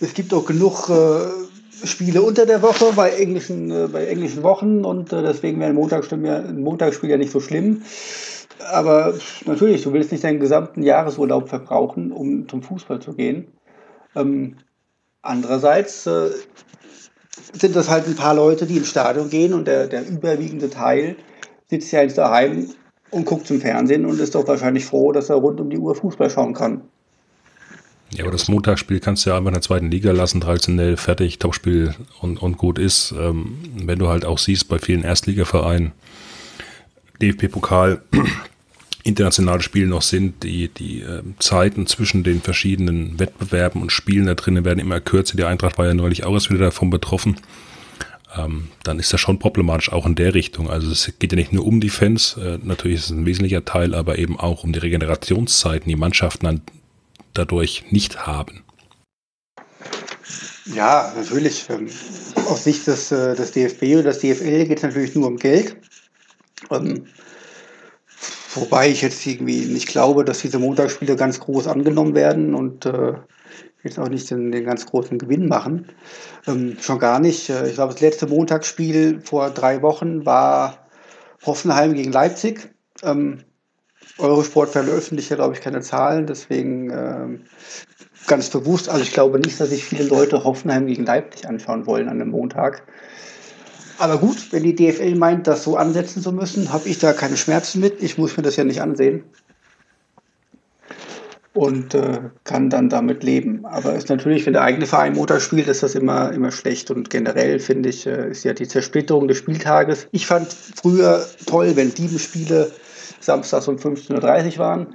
es 0.00 0.14
gibt 0.14 0.32
auch 0.32 0.46
genug 0.46 0.88
äh, 0.88 1.86
Spiele 1.86 2.22
unter 2.22 2.46
der 2.46 2.62
Woche 2.62 2.92
bei 2.94 3.10
englischen, 3.10 3.70
äh, 3.70 3.88
bei 3.88 4.06
englischen 4.06 4.42
Wochen 4.42 4.84
und 4.84 5.12
äh, 5.12 5.22
deswegen 5.22 5.60
wäre 5.60 5.70
ein 5.70 5.76
Montagsspiel, 5.76 6.24
ja, 6.24 6.38
ein 6.38 6.60
Montagsspiel 6.60 7.10
ja 7.10 7.16
nicht 7.16 7.30
so 7.30 7.40
schlimm. 7.40 7.82
Aber 8.72 9.14
natürlich, 9.44 9.82
du 9.82 9.92
willst 9.92 10.10
nicht 10.10 10.24
deinen 10.24 10.40
gesamten 10.40 10.82
Jahresurlaub 10.82 11.48
verbrauchen, 11.48 12.10
um 12.10 12.48
zum 12.48 12.62
Fußball 12.62 13.00
zu 13.00 13.14
gehen. 13.14 13.52
Ähm, 14.16 14.56
andererseits 15.22 16.06
äh, 16.06 16.30
sind 17.52 17.76
das 17.76 17.88
halt 17.88 18.06
ein 18.06 18.16
paar 18.16 18.34
Leute, 18.34 18.66
die 18.66 18.78
ins 18.78 18.88
Stadion 18.88 19.30
gehen 19.30 19.54
und 19.54 19.66
der, 19.66 19.86
der 19.86 20.06
überwiegende 20.06 20.70
Teil 20.70 21.16
sitzt 21.70 21.92
ja 21.92 22.02
jetzt 22.02 22.18
daheim 22.18 22.70
und 23.10 23.24
guckt 23.24 23.46
zum 23.46 23.60
Fernsehen 23.60 24.04
und 24.06 24.20
ist 24.20 24.34
doch 24.34 24.46
wahrscheinlich 24.46 24.84
froh, 24.84 25.12
dass 25.12 25.30
er 25.30 25.36
rund 25.36 25.60
um 25.60 25.70
die 25.70 25.78
Uhr 25.78 25.94
Fußball 25.94 26.30
schauen 26.30 26.54
kann. 26.54 26.82
Ja, 28.10 28.24
aber 28.24 28.32
das 28.32 28.48
Montagsspiel 28.48 29.00
kannst 29.00 29.26
du 29.26 29.30
ja 29.30 29.36
einfach 29.36 29.48
in 29.48 29.54
der 29.54 29.62
zweiten 29.62 29.90
Liga 29.90 30.12
lassen, 30.12 30.40
traditionell 30.40 30.96
fertig, 30.96 31.38
Topspiel 31.38 31.94
und, 32.20 32.40
und 32.40 32.56
gut 32.56 32.78
ist. 32.78 33.12
Ähm, 33.18 33.58
wenn 33.84 33.98
du 33.98 34.08
halt 34.08 34.24
auch 34.24 34.38
siehst, 34.38 34.68
bei 34.68 34.78
vielen 34.78 35.04
Erstligavereinen, 35.04 35.92
DFB-Pokal, 37.20 38.00
internationale 39.04 39.60
Spiele 39.60 39.88
noch 39.88 40.02
sind, 40.02 40.42
die, 40.42 40.68
die 40.68 41.02
äh, 41.02 41.22
Zeiten 41.38 41.86
zwischen 41.86 42.24
den 42.24 42.40
verschiedenen 42.40 43.18
Wettbewerben 43.18 43.82
und 43.82 43.92
Spielen 43.92 44.26
da 44.26 44.34
drinnen 44.34 44.64
werden 44.64 44.78
immer 44.78 45.00
kürzer. 45.00 45.36
Die 45.36 45.44
Eintracht 45.44 45.76
war 45.76 45.86
ja 45.86 45.94
neulich 45.94 46.24
auch 46.24 46.32
erst 46.32 46.50
wieder 46.50 46.66
davon 46.66 46.88
betroffen 46.88 47.36
ähm, 48.38 48.68
dann 48.84 48.98
ist 48.98 49.12
das 49.12 49.20
schon 49.20 49.38
problematisch, 49.38 49.92
auch 49.92 50.06
in 50.06 50.14
der 50.14 50.34
Richtung. 50.34 50.70
Also 50.70 50.90
es 50.90 51.12
geht 51.18 51.32
ja 51.32 51.36
nicht 51.36 51.52
nur 51.52 51.66
um 51.66 51.80
die 51.80 51.90
Fans, 51.90 52.36
äh, 52.36 52.58
natürlich 52.62 52.98
ist 52.98 53.04
es 53.06 53.10
ein 53.10 53.26
wesentlicher 53.26 53.64
Teil, 53.64 53.94
aber 53.94 54.18
eben 54.18 54.38
auch 54.38 54.64
um 54.64 54.72
die 54.72 54.78
Regenerationszeiten, 54.78 55.88
die 55.88 55.96
Mannschaften 55.96 56.46
dann 56.46 56.62
dadurch 57.34 57.84
nicht 57.90 58.26
haben. 58.26 58.64
Ja, 60.74 61.12
natürlich. 61.16 61.66
Ähm, 61.70 61.88
aus 62.46 62.64
Sicht 62.64 62.86
des, 62.86 63.10
äh, 63.10 63.34
des 63.34 63.52
DFB 63.52 63.82
oder 63.94 64.12
des 64.12 64.18
DFL 64.18 64.66
geht 64.66 64.78
es 64.78 64.82
natürlich 64.82 65.14
nur 65.14 65.28
um 65.28 65.36
Geld. 65.36 65.76
Ähm, 66.70 67.06
wobei 68.54 68.90
ich 68.90 69.02
jetzt 69.02 69.26
irgendwie 69.26 69.66
nicht 69.66 69.88
glaube, 69.88 70.24
dass 70.24 70.40
diese 70.40 70.58
Montagsspiele 70.58 71.16
ganz 71.16 71.40
groß 71.40 71.68
angenommen 71.68 72.14
werden 72.14 72.54
und 72.54 72.84
äh, 72.86 73.14
jetzt 73.82 73.98
auch 73.98 74.08
nicht 74.08 74.30
den, 74.30 74.50
den 74.52 74.64
ganz 74.64 74.86
großen 74.86 75.18
Gewinn 75.18 75.48
machen. 75.48 75.86
Ähm, 76.46 76.76
schon 76.80 76.98
gar 76.98 77.20
nicht. 77.20 77.48
Äh, 77.50 77.68
ich 77.68 77.74
glaube, 77.74 77.92
das 77.92 78.02
letzte 78.02 78.26
Montagsspiel 78.26 79.20
vor 79.20 79.50
drei 79.50 79.82
Wochen 79.82 80.26
war 80.26 80.86
Hoffenheim 81.44 81.94
gegen 81.94 82.12
Leipzig. 82.12 82.70
Ähm, 83.02 83.44
Eurosport 84.18 84.70
veröffentlicht 84.70 85.30
ja, 85.30 85.36
glaube 85.36 85.54
ich, 85.54 85.60
keine 85.60 85.80
Zahlen, 85.80 86.26
deswegen 86.26 86.90
ähm, 86.90 87.42
ganz 88.26 88.50
bewusst. 88.50 88.88
Also 88.88 89.02
ich 89.02 89.12
glaube 89.12 89.38
nicht, 89.38 89.60
dass 89.60 89.68
sich 89.68 89.84
viele 89.84 90.04
Leute 90.04 90.42
Hoffenheim 90.42 90.86
gegen 90.86 91.04
Leipzig 91.04 91.46
anschauen 91.46 91.86
wollen 91.86 92.08
an 92.08 92.20
einem 92.20 92.30
Montag. 92.30 92.82
Aber 93.98 94.18
gut, 94.18 94.52
wenn 94.52 94.62
die 94.62 94.74
DFL 94.74 95.14
meint, 95.14 95.46
das 95.46 95.64
so 95.64 95.76
ansetzen 95.76 96.22
zu 96.22 96.32
müssen, 96.32 96.72
habe 96.72 96.88
ich 96.88 96.98
da 96.98 97.12
keine 97.12 97.36
Schmerzen 97.36 97.80
mit. 97.80 98.02
Ich 98.02 98.18
muss 98.18 98.36
mir 98.36 98.42
das 98.42 98.56
ja 98.56 98.64
nicht 98.64 98.80
ansehen 98.80 99.24
und 101.58 101.92
äh, 101.92 102.20
kann 102.44 102.70
dann 102.70 102.88
damit 102.88 103.24
leben. 103.24 103.66
Aber 103.66 103.96
ist 103.96 104.08
natürlich, 104.08 104.46
wenn 104.46 104.52
der 104.52 104.62
eigene 104.62 104.86
Verein 104.86 105.14
Motor 105.14 105.40
spielt, 105.40 105.66
ist 105.66 105.82
das 105.82 105.96
immer, 105.96 106.32
immer 106.32 106.52
schlecht. 106.52 106.92
Und 106.92 107.10
generell 107.10 107.58
finde 107.58 107.88
ich, 107.88 108.06
äh, 108.06 108.30
ist 108.30 108.44
ja 108.44 108.52
die 108.52 108.68
Zersplitterung 108.68 109.26
des 109.26 109.38
Spieltages. 109.38 110.06
Ich 110.12 110.28
fand 110.28 110.52
früher 110.52 111.26
toll, 111.46 111.72
wenn 111.74 111.90
sieben 111.90 112.20
Spiele 112.20 112.70
samstags 113.18 113.66
um 113.66 113.74
15.30 113.74 114.52
Uhr 114.52 114.58
waren. 114.58 114.94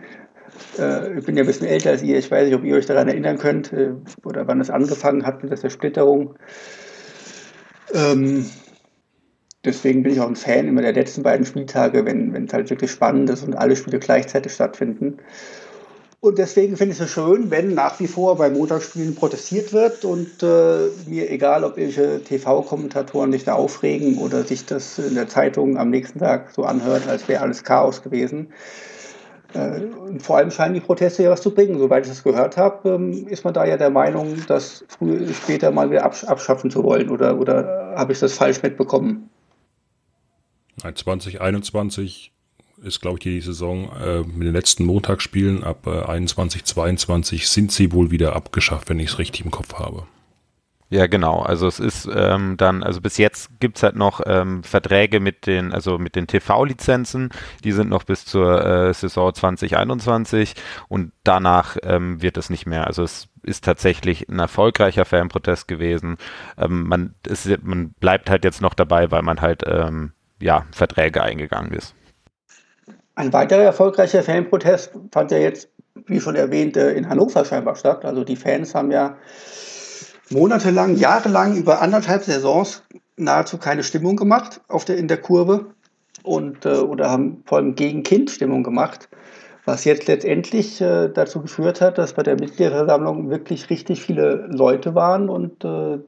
Äh, 0.80 1.19
ich 1.19 1.26
bin 1.26 1.36
ja 1.36 1.43
ein 1.43 1.47
bisschen 1.47 1.67
älter 1.67 1.89
als 1.89 2.02
ihr. 2.02 2.17
Ich 2.17 2.32
weiß 2.32 2.45
nicht, 2.45 2.56
ob 2.56 2.63
ihr 2.63 2.78
euch 2.78 2.86
daran 2.86 3.10
erinnern 3.10 3.39
könnt 3.39 3.73
äh, 3.73 3.91
oder 4.23 4.47
wann 4.47 4.62
es 4.62 4.69
angefangen 4.69 5.26
hat 5.26 5.41
mit 5.41 5.52
der 5.52 5.60
Zersplitterung. 5.60 6.36
Ähm, 7.93 8.45
deswegen 9.65 10.02
bin 10.02 10.13
ich 10.13 10.21
auch 10.21 10.30
ein 10.30 10.38
Fan 10.38 10.69
immer 10.69 10.82
der 10.82 10.93
letzten 10.93 11.23
beiden 11.23 11.45
Spieltage, 11.45 12.06
wenn 12.06 12.34
es 12.45 12.54
halt 12.54 12.69
wirklich 12.69 12.91
spannend 12.91 13.30
ist 13.32 13.43
und 13.43 13.54
alle 13.54 13.76
Spiele 13.76 13.99
gleichzeitig 13.99 14.54
stattfinden. 14.54 15.17
Und 16.23 16.38
deswegen 16.38 16.77
finde 16.77 16.95
ich 16.95 17.01
es 17.01 17.09
schön, 17.09 17.51
wenn 17.51 17.73
nach 17.73 17.99
wie 17.99 18.07
vor 18.07 18.38
bei 18.38 18.49
Montagsspielen 18.49 19.13
protestiert 19.13 19.73
wird 19.73 20.05
und 20.05 20.41
äh, 20.41 20.88
mir 21.05 21.29
egal, 21.29 21.65
ob 21.65 21.77
irgendwelche 21.77 22.23
TV-Kommentatoren 22.23 23.33
sich 23.33 23.43
da 23.43 23.55
aufregen 23.55 24.17
oder 24.19 24.45
sich 24.45 24.65
das 24.65 24.99
in 24.99 25.15
der 25.15 25.27
Zeitung 25.27 25.77
am 25.77 25.89
nächsten 25.89 26.19
Tag 26.19 26.51
so 26.51 26.63
anhört, 26.63 27.09
als 27.09 27.27
wäre 27.27 27.43
alles 27.43 27.65
Chaos 27.65 28.03
gewesen. 28.03 28.53
Äh, 29.53 29.81
und 29.81 30.23
vor 30.23 30.38
allem 30.38 30.49
scheinen 30.49 30.75
die 30.75 30.79
Proteste 30.79 31.23
ja 31.23 31.29
was 31.29 31.41
zu 31.41 31.53
bringen. 31.53 31.77
Soweit 31.77 32.05
ich 32.05 32.09
das 32.09 32.23
gehört 32.23 32.55
habe, 32.55 32.88
ähm, 32.88 33.27
ist 33.27 33.43
man 33.43 33.53
da 33.53 33.65
ja 33.65 33.75
der 33.75 33.89
Meinung, 33.89 34.38
das 34.47 34.86
früher 34.88 35.27
später 35.33 35.71
mal 35.71 35.91
wieder 35.91 36.05
absch 36.05 36.23
abschaffen 36.23 36.71
zu 36.71 36.86
wollen. 36.86 37.09
Oder, 37.09 37.38
oder 37.38 37.95
habe 37.97 38.13
ich 38.13 38.19
das 38.19 38.31
falsch 38.31 38.63
mitbekommen? 38.63 39.29
2021 40.81 42.33
ist, 42.84 43.02
glaube 43.02 43.17
ich, 43.17 43.24
die 43.24 43.41
Saison 43.41 43.91
äh, 44.00 44.19
mit 44.19 44.48
den 44.48 44.54
letzten 44.54 44.86
Montagsspielen 44.86 45.63
ab 45.63 45.88
äh, 45.88 46.04
21, 46.04 46.65
22 46.65 47.48
sind 47.48 47.72
sie 47.72 47.91
wohl 47.91 48.12
wieder 48.12 48.36
abgeschafft, 48.36 48.89
wenn 48.89 49.00
ich 49.00 49.12
es 49.12 49.19
richtig 49.19 49.46
im 49.46 49.52
Kopf 49.52 49.76
habe. 49.76 50.06
Ja, 50.93 51.08
genau. 51.08 51.41
Also 51.41 51.65
es 51.65 51.80
ist 51.80 52.08
ähm, 52.13 52.56
dann, 52.56 52.84
also 52.84 53.02
bis 53.02 53.17
jetzt 53.17 53.60
gibt 53.60 53.78
es 53.78 53.84
halt 53.84 53.96
noch 53.96 54.22
ähm, 54.28 54.63
Verträge 54.63 55.19
mit 55.19 55.48
den, 55.48 55.72
also 55.74 55.98
mit 55.98 56.15
den 56.15 56.28
TV-Lizenzen, 56.28 57.30
die 57.63 57.72
sind 57.72 57.89
noch 57.89 58.04
bis 58.04 58.26
zur 58.26 58.63
äh, 58.63 58.93
Saison 58.93 59.34
2021 59.34 60.54
und 60.89 61.12
danach 61.24 61.78
ähm, 61.82 62.22
wird 62.22 62.38
es 62.38 62.52
nicht 62.52 62.67
mehr. 62.67 62.86
Also 62.86 63.02
es 63.02 63.28
ist 63.41 63.63
tatsächlich 63.63 64.30
ein 64.30 64.38
erfolgreicher 64.38 65.04
Fanprotest 65.04 65.67
gewesen. 65.67 66.17
Ähm, 66.60 66.88
man, 66.88 67.15
ist, 67.26 67.50
man 67.63 67.93
bleibt 67.93 68.30
halt 68.30 68.43
jetzt 68.43 68.62
noch 68.62 68.76
dabei, 68.76 69.10
weil 69.10 69.24
man 69.24 69.41
halt 69.41 69.63
ähm, 69.65 70.12
ja, 70.39 70.67
Verträge 70.72 71.24
eingegangen 71.24 71.74
ist. 71.74 71.96
Ein 73.15 73.32
weiterer 73.32 73.62
erfolgreicher 73.62 74.23
Fanprotest 74.23 74.91
fand 75.12 75.32
ja 75.32 75.38
jetzt, 75.38 75.69
wie 76.08 76.19
schon 76.19 76.36
erwähnt, 76.36 76.78
äh, 76.78 76.93
in 76.93 77.10
Hannover 77.10 77.45
scheinbar 77.45 77.76
statt. 77.76 78.06
Also 78.06 78.23
die 78.23 78.36
Fans 78.36 78.73
haben 78.73 78.91
ja 78.91 79.17
monatelang, 80.30 80.95
jahrelang 80.95 81.56
über 81.56 81.82
anderthalb 81.82 82.23
Saisons 82.23 82.84
nahezu 83.15 83.58
keine 83.58 83.84
Stimmung 83.84 84.15
gemacht 84.15 84.62
auf 84.67 84.86
der, 84.86 84.97
in 84.97 85.08
der 85.08 85.17
Kurve 85.17 85.67
und 86.23 86.65
äh, 86.65 86.78
oder 86.78 87.12
haben 87.12 87.43
vor 87.45 87.60
allem 87.60 87.76
gegen 87.76 88.02
Kind 88.02 88.32
Stimmung 88.32 88.63
gemacht, 88.63 89.10
was 89.65 89.86
jetzt 89.86 90.08
letztendlich 90.08 90.82
äh, 90.82 91.10
dazu 91.10 91.41
geführt 91.41 91.82
hat, 91.82 91.99
dass 91.99 92.13
bei 92.13 92.23
der 92.23 92.39
Mitgliederversammlung 92.39 93.30
wirklich 93.30 93.69
richtig 93.69 94.02
viele 94.02 94.47
Leute 94.49 94.95
waren 94.95 95.30
und 95.30 95.63
äh, 95.63 95.99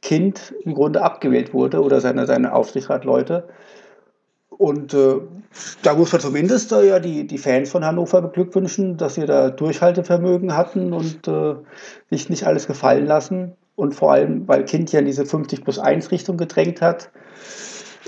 Kind 0.00 0.54
im 0.64 0.74
Grunde 0.74 1.02
abgewählt 1.02 1.52
wurde 1.52 1.82
oder 1.82 2.00
seine, 2.00 2.26
seine 2.26 2.52
Aufsichtsratleute. 2.54 3.48
Und 4.58 4.94
äh, 4.94 5.16
da 5.82 5.94
muss 5.94 6.12
man 6.12 6.20
zumindest 6.20 6.72
äh, 6.72 6.88
ja 6.88 7.00
die, 7.00 7.26
die 7.26 7.38
Fans 7.38 7.70
von 7.70 7.84
Hannover 7.84 8.22
beglückwünschen, 8.22 8.96
dass 8.96 9.14
sie 9.14 9.26
da 9.26 9.50
Durchhaltevermögen 9.50 10.56
hatten 10.56 10.92
und 10.92 11.26
äh, 11.28 11.54
sich 12.10 12.28
nicht 12.28 12.46
alles 12.46 12.66
gefallen 12.66 13.06
lassen. 13.06 13.52
Und 13.76 13.94
vor 13.94 14.12
allem, 14.12 14.46
weil 14.46 14.64
Kind 14.64 14.92
ja 14.92 15.00
in 15.00 15.06
diese 15.06 15.26
50 15.26 15.64
plus 15.64 15.78
1 15.78 16.12
Richtung 16.12 16.36
gedrängt 16.36 16.80
hat, 16.80 17.10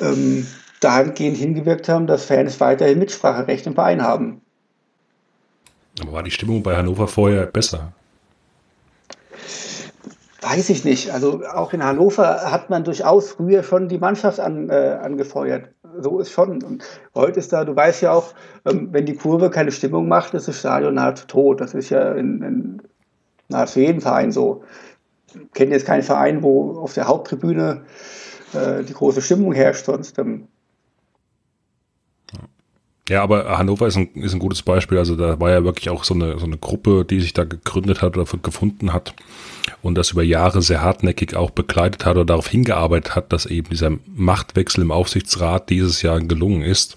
ähm, 0.00 0.46
dahingehend 0.80 1.36
hingewirkt 1.36 1.88
haben, 1.88 2.06
dass 2.06 2.24
Fans 2.24 2.60
weiterhin 2.60 2.98
Mitspracherecht 2.98 3.66
im 3.66 3.74
Verein 3.74 4.02
haben. 4.02 4.40
Aber 6.00 6.12
war 6.12 6.22
die 6.22 6.30
Stimmung 6.30 6.62
bei 6.62 6.76
Hannover 6.76 7.08
vorher 7.08 7.46
besser? 7.46 7.92
Weiß 10.42 10.68
ich 10.68 10.84
nicht. 10.84 11.10
Also 11.10 11.42
auch 11.44 11.72
in 11.72 11.82
Hannover 11.82 12.52
hat 12.52 12.70
man 12.70 12.84
durchaus 12.84 13.32
früher 13.32 13.64
schon 13.64 13.88
die 13.88 13.98
Mannschaft 13.98 14.38
an, 14.38 14.70
äh, 14.70 14.98
angefeuert 15.02 15.70
so 16.00 16.18
ist 16.18 16.30
schon. 16.30 16.62
Und 16.62 16.84
heute 17.14 17.38
ist 17.38 17.52
da, 17.52 17.64
du 17.64 17.74
weißt 17.74 18.02
ja 18.02 18.12
auch, 18.12 18.34
ähm, 18.64 18.88
wenn 18.92 19.06
die 19.06 19.14
Kurve 19.14 19.50
keine 19.50 19.72
Stimmung 19.72 20.08
macht, 20.08 20.34
ist 20.34 20.48
das 20.48 20.58
Stadion 20.58 20.94
nahezu 20.94 21.26
tot. 21.26 21.60
Das 21.60 21.74
ist 21.74 21.90
ja 21.90 22.12
in, 22.12 22.42
in 22.42 22.82
nahezu 23.48 23.80
jedem 23.80 24.00
Verein 24.00 24.32
so. 24.32 24.64
Ich 25.34 25.52
kenne 25.52 25.72
jetzt 25.72 25.86
keinen 25.86 26.02
Verein, 26.02 26.42
wo 26.42 26.78
auf 26.78 26.94
der 26.94 27.08
Haupttribüne 27.08 27.82
äh, 28.54 28.82
die 28.84 28.94
große 28.94 29.22
Stimmung 29.22 29.52
herrscht, 29.52 29.86
sonst. 29.86 30.18
Ähm, 30.18 30.48
ja, 33.08 33.22
aber 33.22 33.56
Hannover 33.56 33.86
ist 33.86 33.96
ein, 33.96 34.08
ist 34.14 34.32
ein 34.32 34.40
gutes 34.40 34.62
Beispiel. 34.62 34.98
Also 34.98 35.14
da 35.14 35.38
war 35.38 35.50
ja 35.50 35.64
wirklich 35.64 35.90
auch 35.90 36.02
so 36.02 36.14
eine, 36.14 36.38
so 36.38 36.46
eine 36.46 36.58
Gruppe, 36.58 37.04
die 37.04 37.20
sich 37.20 37.32
da 37.32 37.44
gegründet 37.44 38.02
hat 38.02 38.16
oder 38.16 38.26
gefunden 38.38 38.92
hat 38.92 39.14
und 39.82 39.96
das 39.96 40.10
über 40.10 40.24
Jahre 40.24 40.60
sehr 40.60 40.82
hartnäckig 40.82 41.36
auch 41.36 41.50
begleitet 41.50 42.04
hat 42.04 42.16
oder 42.16 42.24
darauf 42.24 42.48
hingearbeitet 42.48 43.14
hat, 43.14 43.32
dass 43.32 43.46
eben 43.46 43.68
dieser 43.68 43.92
Machtwechsel 44.14 44.82
im 44.82 44.90
Aufsichtsrat 44.90 45.70
dieses 45.70 46.02
Jahr 46.02 46.20
gelungen 46.20 46.62
ist. 46.62 46.96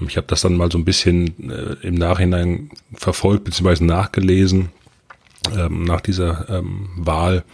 Ähm, 0.00 0.08
ich 0.08 0.16
habe 0.16 0.26
das 0.26 0.40
dann 0.40 0.56
mal 0.56 0.72
so 0.72 0.78
ein 0.78 0.84
bisschen 0.84 1.50
äh, 1.50 1.86
im 1.86 1.94
Nachhinein 1.94 2.70
verfolgt 2.94 3.44
bzw. 3.44 3.84
nachgelesen 3.84 4.70
ähm, 5.56 5.84
nach 5.84 6.00
dieser 6.00 6.48
ähm, 6.50 6.88
Wahl. 6.96 7.44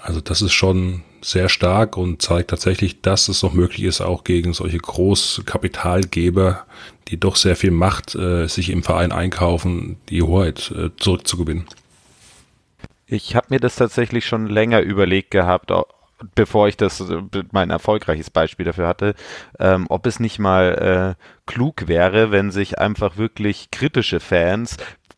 Also 0.00 0.20
das 0.20 0.40
ist 0.40 0.52
schon 0.52 1.02
sehr 1.26 1.48
stark 1.48 1.96
und 1.96 2.22
zeigt 2.22 2.50
tatsächlich, 2.50 3.00
dass 3.00 3.28
es 3.28 3.42
noch 3.42 3.52
möglich 3.52 3.82
ist, 3.82 4.00
auch 4.00 4.22
gegen 4.22 4.52
solche 4.52 4.78
Großkapitalgeber, 4.78 6.64
die 7.08 7.18
doch 7.18 7.34
sehr 7.34 7.56
viel 7.56 7.72
Macht 7.72 8.14
äh, 8.14 8.46
sich 8.46 8.70
im 8.70 8.84
Verein 8.84 9.10
einkaufen, 9.10 9.96
die 10.08 10.22
Hoheit 10.22 10.70
äh, 10.70 10.90
zurückzugewinnen. 10.96 11.66
Ich 13.08 13.34
habe 13.34 13.46
mir 13.50 13.60
das 13.60 13.76
tatsächlich 13.76 14.26
schon 14.26 14.46
länger 14.46 14.80
überlegt 14.80 15.32
gehabt, 15.32 15.72
bevor 16.36 16.68
ich 16.68 16.76
das 16.76 17.00
äh, 17.00 17.22
mein 17.50 17.70
erfolgreiches 17.70 18.30
Beispiel 18.30 18.64
dafür 18.64 18.86
hatte, 18.86 19.14
ähm, 19.58 19.86
ob 19.88 20.06
es 20.06 20.20
nicht 20.20 20.38
mal 20.38 21.16
äh, 21.18 21.50
klug 21.50 21.88
wäre, 21.88 22.30
wenn 22.30 22.52
sich 22.52 22.78
einfach 22.78 23.16
wirklich 23.16 23.72
kritische 23.72 24.20
Fans 24.20 24.76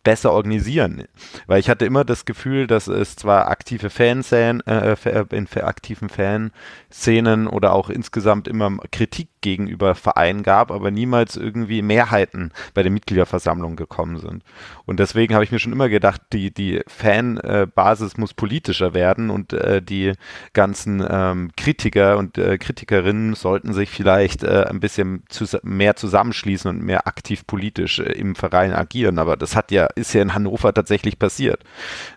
besser 0.08 0.32
organisieren. 0.32 1.04
Weil 1.48 1.60
ich 1.60 1.68
hatte 1.68 1.84
immer 1.84 2.02
das 2.02 2.24
Gefühl, 2.24 2.66
dass 2.66 2.86
es 2.86 3.14
zwar 3.14 3.48
aktive 3.48 3.90
Fanszenen, 3.90 4.66
äh, 4.66 4.92
äh 4.92 5.26
in 5.32 5.46
aktiven 5.60 6.08
Fanszenen 6.08 7.46
oder 7.46 7.74
auch 7.74 7.90
insgesamt 7.90 8.48
immer 8.48 8.78
Kritik 8.90 9.28
gegenüber 9.40 9.94
Vereinen 9.94 10.42
gab, 10.42 10.70
aber 10.70 10.90
niemals 10.90 11.36
irgendwie 11.36 11.82
Mehrheiten 11.82 12.52
bei 12.74 12.82
der 12.82 12.92
Mitgliederversammlung 12.92 13.76
gekommen 13.76 14.18
sind. 14.18 14.42
Und 14.86 15.00
deswegen 15.00 15.34
habe 15.34 15.44
ich 15.44 15.52
mir 15.52 15.58
schon 15.58 15.72
immer 15.72 15.88
gedacht, 15.88 16.20
die, 16.32 16.52
die 16.52 16.80
Fanbasis 16.86 18.16
muss 18.16 18.34
politischer 18.34 18.94
werden 18.94 19.30
und 19.30 19.52
äh, 19.52 19.82
die 19.82 20.12
ganzen 20.52 21.04
ähm, 21.08 21.50
Kritiker 21.56 22.18
und 22.18 22.38
äh, 22.38 22.58
Kritikerinnen 22.58 23.34
sollten 23.34 23.72
sich 23.72 23.90
vielleicht 23.90 24.42
äh, 24.42 24.64
ein 24.68 24.80
bisschen 24.80 25.24
zu, 25.28 25.44
mehr 25.62 25.96
zusammenschließen 25.96 26.70
und 26.70 26.82
mehr 26.82 27.06
aktiv 27.06 27.46
politisch 27.46 27.98
äh, 27.98 28.12
im 28.12 28.34
Verein 28.34 28.72
agieren. 28.72 29.18
Aber 29.18 29.36
das 29.36 29.56
hat 29.56 29.70
ja, 29.70 29.86
ist 29.94 30.12
ja 30.14 30.22
in 30.22 30.34
Hannover 30.34 30.72
tatsächlich 30.72 31.18
passiert. 31.18 31.62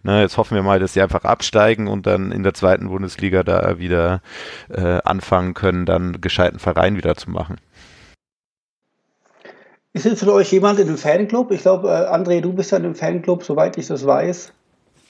Na, 0.04 0.22
jetzt 0.22 0.38
hoffen 0.38 0.56
wir 0.56 0.64
mal, 0.64 0.80
dass 0.80 0.93
sie 0.93 1.02
einfach 1.02 1.24
absteigen 1.24 1.88
und 1.88 2.08
dann 2.08 2.32
in 2.32 2.43
der 2.43 2.54
zweiten 2.54 2.88
Bundesliga 2.88 3.43
da 3.43 3.80
wieder 3.80 4.22
äh, 4.70 5.00
anfangen 5.04 5.54
können, 5.54 5.86
dann 5.86 6.22
gescheiten 6.22 6.60
Verein 6.60 6.98
wieder 6.98 7.11
zu 7.16 7.30
machen. 7.30 7.57
Ist 9.93 10.05
denn 10.05 10.16
von 10.16 10.30
euch 10.30 10.51
jemand 10.51 10.80
in 10.80 10.88
einem 10.88 10.97
Fanclub? 10.97 11.51
Ich 11.51 11.62
glaube, 11.62 11.89
äh, 11.89 12.16
André, 12.16 12.41
du 12.41 12.53
bist 12.53 12.72
ja 12.72 12.78
in 12.78 12.86
einem 12.86 12.95
Fanclub, 12.95 13.43
soweit 13.43 13.78
ich 13.78 13.88
das 13.88 14.05
weiß. 14.05 14.53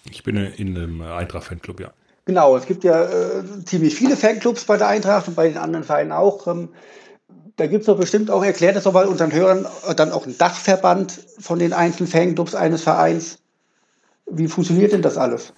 Ich 0.09 0.23
bin 0.23 0.35
in 0.35 0.75
einem 0.75 1.01
Eintracht-Fanclub, 1.01 1.79
ja. 1.79 1.91
Genau, 2.25 2.55
es 2.55 2.65
gibt 2.65 2.83
ja 2.83 3.03
äh, 3.03 3.43
ziemlich 3.65 3.95
viele 3.95 4.15
Fanclubs 4.15 4.65
bei 4.65 4.77
der 4.77 4.87
Eintracht 4.87 5.27
und 5.27 5.35
bei 5.35 5.47
den 5.47 5.57
anderen 5.57 5.83
Vereinen 5.83 6.11
auch. 6.11 6.47
Ähm, 6.47 6.69
da 7.57 7.67
gibt 7.67 7.81
es 7.81 7.85
doch 7.87 7.97
bestimmt 7.97 8.31
auch, 8.31 8.43
erklärt 8.43 8.75
das 8.75 8.85
doch 8.85 8.93
mal 8.93 9.05
unseren 9.05 9.31
Hörern, 9.31 9.67
äh, 9.87 9.93
dann 9.93 10.11
auch 10.11 10.25
ein 10.25 10.37
Dachverband 10.37 11.19
von 11.39 11.59
den 11.59 11.73
einzelnen 11.73 12.09
Fanclubs 12.09 12.55
eines 12.55 12.81
Vereins. 12.81 13.37
Wie 14.25 14.47
funktioniert 14.47 14.93
denn 14.93 15.01
das 15.01 15.17
alles? 15.17 15.53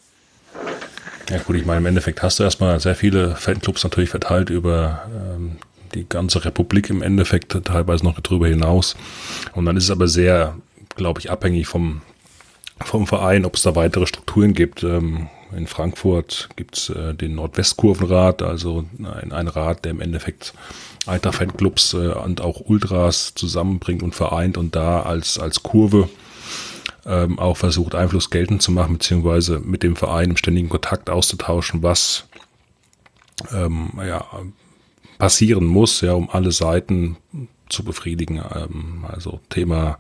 Ja 1.30 1.38
gut, 1.40 1.56
ich 1.56 1.66
meine, 1.66 1.80
im 1.80 1.86
Endeffekt 1.86 2.22
hast 2.22 2.40
du 2.40 2.44
erstmal 2.44 2.80
sehr 2.80 2.96
viele 2.96 3.36
Fanclubs 3.36 3.84
natürlich 3.84 4.10
verteilt 4.10 4.50
über 4.50 5.04
ähm, 5.08 5.58
die 5.94 6.08
ganze 6.08 6.44
Republik 6.46 6.90
im 6.90 7.02
Endeffekt, 7.02 7.58
teilweise 7.66 8.04
noch 8.04 8.20
darüber 8.20 8.48
hinaus. 8.48 8.96
Und 9.54 9.66
dann 9.66 9.78
ist 9.78 9.86
es 9.86 9.92
aber 9.92 10.08
sehr, 10.08 10.56
glaube 10.96 11.20
ich, 11.20 11.32
abhängig 11.32 11.68
vom, 11.68 12.02
vom 12.84 13.08
Verein, 13.08 13.46
ob 13.46 13.56
es 13.56 13.64
da 13.64 13.76
weitere 13.76 14.08
Strukturen 14.08 14.54
gibt. 14.54 14.84
Ähm, 14.84 15.30
in 15.56 15.68
Frankfurt 15.68 16.50
gibt 16.56 16.78
es 16.78 16.90
äh, 16.90 17.14
den 17.14 17.36
Nordwestkurvenrat, 17.36 18.42
also 18.42 18.86
ein, 19.00 19.32
ein 19.32 19.48
Rat, 19.48 19.86
der 19.86 19.92
im 19.92 20.02
Endeffekt 20.02 20.54
Eintracht-Fanclubs 21.06 21.94
äh, 21.94 22.14
und 22.14 22.42
auch 22.42 22.62
Ultras 22.66 23.34
zusammenbringt 23.36 24.04
und 24.04 24.16
vereint 24.16 24.58
und 24.58 24.76
da 24.76 25.02
als, 25.02 25.38
als 25.38 25.64
Kurve 25.64 26.10
ähm, 27.06 27.40
auch 27.40 27.58
versucht, 27.58 27.96
Einfluss 27.96 28.30
geltend 28.30 28.62
zu 28.62 28.72
machen, 28.72 28.94
beziehungsweise 28.94 29.60
mit 29.60 29.84
dem 29.84 29.96
Verein 29.96 30.32
im 30.32 30.38
ständigen 30.38 30.70
Kontakt 30.70 31.10
auszutauschen, 31.10 31.84
was 31.84 32.26
ähm, 33.52 33.92
ja, 33.98 34.26
passieren 35.18 35.66
muss, 35.66 36.02
ja, 36.02 36.14
um 36.14 36.30
alle 36.30 36.52
Seiten 36.52 37.18
zu 37.70 37.84
befriedigen. 37.84 38.42
Ähm, 38.56 39.06
also 39.08 39.40
Thema 39.50 39.98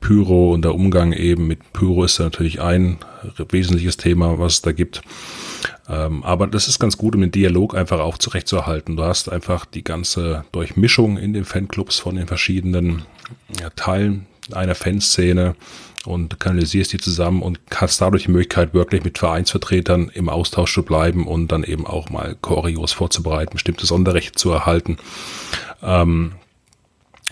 Pyro 0.00 0.52
und 0.52 0.62
der 0.62 0.74
Umgang 0.74 1.12
eben 1.12 1.46
mit 1.46 1.72
Pyro 1.72 2.04
ist 2.04 2.18
natürlich 2.18 2.60
ein 2.60 2.98
wesentliches 3.48 3.96
Thema, 3.96 4.38
was 4.38 4.54
es 4.54 4.62
da 4.62 4.72
gibt. 4.72 5.02
Ähm, 5.88 6.22
aber 6.22 6.46
das 6.46 6.68
ist 6.68 6.78
ganz 6.78 6.96
gut, 6.96 7.14
um 7.14 7.20
den 7.20 7.32
Dialog 7.32 7.74
einfach 7.74 7.98
auch 7.98 8.18
zurechtzuerhalten. 8.18 8.96
Du 8.96 9.02
hast 9.02 9.28
einfach 9.28 9.64
die 9.64 9.82
ganze 9.82 10.44
Durchmischung 10.52 11.18
in 11.18 11.32
den 11.32 11.44
Fanclubs 11.44 11.98
von 11.98 12.14
den 12.14 12.28
verschiedenen 12.28 13.02
Teilen 13.74 14.26
einer 14.52 14.74
Fanszene 14.74 15.56
und 16.08 16.40
kanalisierst 16.40 16.92
die 16.92 16.98
zusammen 16.98 17.42
und 17.42 17.60
hast 17.74 18.00
dadurch 18.00 18.24
die 18.24 18.30
Möglichkeit, 18.30 18.74
wirklich 18.74 19.04
mit 19.04 19.18
Vereinsvertretern 19.18 20.10
im 20.14 20.28
Austausch 20.28 20.72
zu 20.72 20.82
bleiben 20.82 21.26
und 21.26 21.52
dann 21.52 21.64
eben 21.64 21.86
auch 21.86 22.08
mal 22.08 22.36
Choreos 22.40 22.92
vorzubereiten, 22.92 23.52
bestimmte 23.52 23.86
Sonderrechte 23.86 24.32
zu 24.32 24.50
erhalten. 24.50 24.96
Ähm, 25.82 26.32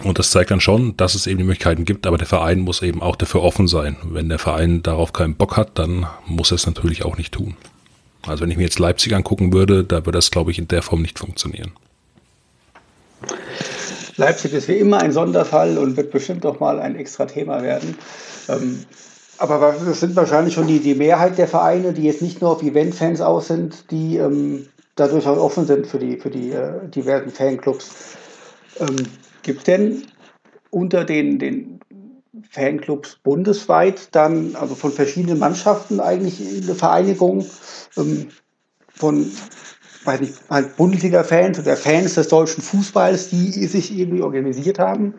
und 0.05 0.19
das 0.19 0.31
zeigt 0.31 0.51
dann 0.51 0.61
schon, 0.61 0.97
dass 0.99 1.15
es 1.15 1.27
eben 1.27 1.39
die 1.39 1.45
Möglichkeiten 1.45 1.87
gibt, 1.87 2.07
aber 2.07 2.19
der 2.19 2.27
Verein 2.27 2.61
muss 2.61 2.83
eben 2.83 3.01
auch 3.01 3.17
dafür 3.17 3.43
offen 3.43 3.67
sein. 3.67 3.97
Wenn 4.05 4.29
der 4.29 4.39
Verein 4.39 4.83
darauf 4.83 5.15
keinen 5.15 5.37
Bock 5.37 5.57
hat, 5.57 5.79
dann 5.79 6.07
muss 6.27 6.53
er 6.53 6.57
es 6.57 6.67
natürlich 6.67 7.05
auch 7.05 7.17
nicht 7.17 7.33
tun. 7.33 7.57
Also 8.27 8.43
wenn 8.43 8.51
ich 8.51 8.59
mir 8.59 8.65
jetzt 8.65 8.79
Leipzig 8.79 9.15
angucken 9.15 9.53
würde, 9.53 9.85
da 9.85 10.05
würde 10.05 10.19
das, 10.19 10.31
glaube 10.31 10.51
ich, 10.51 10.59
in 10.59 10.69
der 10.69 10.83
Form 10.83 11.01
nicht 11.01 11.19
funktionieren. 11.19 11.73
Leipzig 14.19 14.53
ist 14.53 14.69
wie 14.69 14.77
immer 14.77 14.99
ein 14.99 15.13
Sonderfall 15.13 15.79
und 15.79 15.97
wird 15.97 16.11
bestimmt 16.11 16.45
auch 16.45 16.61
mal 16.61 16.81
ein 16.81 16.97
extra 16.97 17.27
Thema 17.27 17.63
werden. 17.63 17.97
Ähm, 18.49 18.85
aber 19.39 19.75
das 19.85 20.01
sind 20.01 20.17
wahrscheinlich 20.17 20.55
schon 20.55 20.67
die, 20.67 20.81
die 20.81 20.95
Mehrheit 20.95 21.37
der 21.37 21.49
Vereine, 21.49 21.93
die 21.93 22.05
jetzt 22.05 22.23
nicht 22.23 22.41
nur 22.41 22.51
auf 22.51 22.63
Event-Fans 22.63 23.21
aus 23.21 23.49
sind, 23.49 23.91
die 23.91 24.17
ähm, 24.17 24.67
dadurch 24.95 25.27
auch 25.27 25.37
offen 25.37 25.67
sind 25.67 25.87
für 25.87 25.99
die, 25.99 26.17
für 26.17 26.31
die 26.31 26.53
äh, 26.53 26.89
diversen 26.89 27.31
Fanclubs. 27.31 28.17
Ähm, 28.81 28.97
Gibt 29.43 29.59
es 29.59 29.65
denn 29.65 30.03
unter 30.71 31.05
den, 31.05 31.39
den 31.39 31.81
Fanclubs 32.51 33.17
bundesweit 33.23 34.15
dann, 34.15 34.57
also 34.57 34.75
von 34.75 34.93
verschiedenen 34.93 35.39
Mannschaften 35.39 36.01
eigentlich 36.01 36.41
eine 36.41 36.75
Vereinigung 36.75 37.47
ähm, 37.97 38.29
von 38.89 39.31
weiß 40.07 40.21
nicht, 40.21 40.35
halt 40.49 40.77
Bundesliga-Fans 40.77 41.59
oder 41.59 41.77
Fans 41.77 42.15
des 42.15 42.29
deutschen 42.29 42.63
Fußballs, 42.63 43.29
die 43.29 43.51
sich 43.67 43.97
irgendwie 43.97 44.23
organisiert 44.23 44.79
haben? 44.79 45.15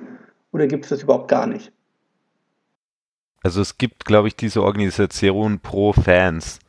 Oder 0.52 0.68
gibt 0.68 0.86
es 0.86 0.90
das 0.90 1.04
überhaupt 1.04 1.28
gar 1.28 1.46
nicht? 1.46 1.72
Also 3.48 3.62
es 3.62 3.78
gibt, 3.78 4.04
glaube 4.04 4.28
ich, 4.28 4.36
diese 4.36 4.62
Organisation 4.62 5.60
pro 5.62 5.94
Fans. 5.94 6.60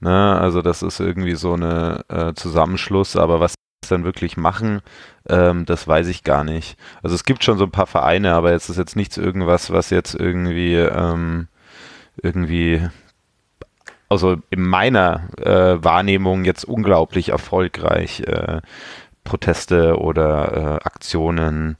Ne? 0.00 0.38
Also 0.38 0.60
das 0.60 0.82
ist 0.82 1.00
irgendwie 1.00 1.34
so 1.34 1.54
eine 1.54 2.04
äh, 2.08 2.34
Zusammenschluss, 2.34 3.16
aber 3.16 3.40
was 3.40 3.54
dann 3.88 4.04
wirklich 4.04 4.36
machen, 4.36 4.82
ähm, 5.30 5.64
das 5.64 5.88
weiß 5.88 6.08
ich 6.08 6.22
gar 6.22 6.44
nicht. 6.44 6.76
Also 7.02 7.14
es 7.14 7.24
gibt 7.24 7.42
schon 7.42 7.56
so 7.56 7.64
ein 7.64 7.70
paar 7.70 7.86
Vereine, 7.86 8.34
aber 8.34 8.52
jetzt 8.52 8.68
ist 8.68 8.76
jetzt 8.76 8.96
nichts 8.96 9.16
irgendwas, 9.16 9.70
was 9.70 9.88
jetzt 9.88 10.14
irgendwie 10.14 10.74
ähm, 10.74 11.48
irgendwie 12.22 12.86
also 14.10 14.36
in 14.50 14.62
meiner 14.62 15.22
äh, 15.38 15.82
Wahrnehmung 15.82 16.44
jetzt 16.44 16.66
unglaublich 16.66 17.30
erfolgreich 17.30 18.20
äh, 18.26 18.60
Proteste 19.24 19.98
oder 19.98 20.52
äh, 20.52 20.86
Aktionen 20.86 21.78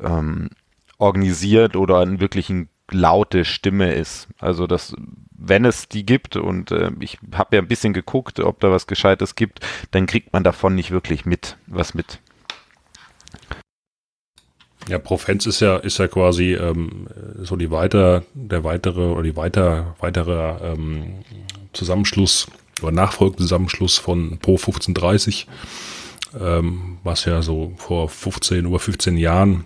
ähm, 0.00 0.50
organisiert 0.98 1.74
oder 1.74 1.98
einen 1.98 2.20
wirklichen 2.20 2.68
laute 2.90 3.44
Stimme 3.44 3.92
ist. 3.92 4.28
Also 4.38 4.66
das, 4.66 4.94
wenn 5.36 5.64
es 5.64 5.88
die 5.88 6.04
gibt 6.04 6.36
und 6.36 6.70
äh, 6.70 6.90
ich 7.00 7.18
habe 7.32 7.56
ja 7.56 7.62
ein 7.62 7.68
bisschen 7.68 7.92
geguckt, 7.92 8.40
ob 8.40 8.60
da 8.60 8.70
was 8.70 8.86
Gescheites 8.86 9.34
gibt, 9.34 9.60
dann 9.90 10.06
kriegt 10.06 10.32
man 10.32 10.44
davon 10.44 10.74
nicht 10.74 10.90
wirklich 10.90 11.24
mit, 11.24 11.56
was 11.66 11.94
mit. 11.94 12.20
Ja, 14.88 14.98
Profenz 14.98 15.46
ist 15.46 15.60
ja, 15.60 15.76
ist 15.76 15.98
ja 15.98 16.08
quasi 16.08 16.54
ähm, 16.54 17.06
so 17.38 17.56
die 17.56 17.70
weiter, 17.70 18.24
der 18.34 18.64
weitere 18.64 19.12
oder 19.12 19.22
die 19.22 19.36
weiter, 19.36 19.94
weitere 20.00 20.72
ähm, 20.72 21.20
Zusammenschluss 21.72 22.48
oder 22.82 22.90
nachfolgende 22.90 23.44
Zusammenschluss 23.44 23.98
von 23.98 24.38
Pro 24.38 24.52
1530, 24.52 25.46
ähm, 26.38 26.98
was 27.04 27.24
ja 27.26 27.42
so 27.42 27.72
vor 27.76 28.08
15, 28.08 28.64
über 28.64 28.80
15 28.80 29.16
Jahren 29.16 29.64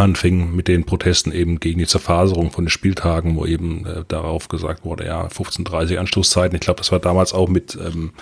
anfing 0.00 0.54
mit 0.54 0.68
den 0.68 0.84
Protesten 0.84 1.32
eben 1.32 1.60
gegen 1.60 1.78
die 1.78 1.86
Zerfaserung 1.86 2.50
von 2.50 2.64
den 2.64 2.70
Spieltagen, 2.70 3.36
wo 3.36 3.46
eben 3.46 3.86
äh, 3.86 4.04
darauf 4.08 4.48
gesagt 4.48 4.84
wurde, 4.84 5.06
ja, 5.06 5.26
15.30 5.26 5.96
Anstoßzeiten. 5.96 6.54
Ich 6.56 6.60
glaube, 6.60 6.78
das 6.78 6.92
war 6.92 6.98
damals 6.98 7.32
auch 7.32 7.48
mit 7.48 7.76
ähm, 7.76 8.12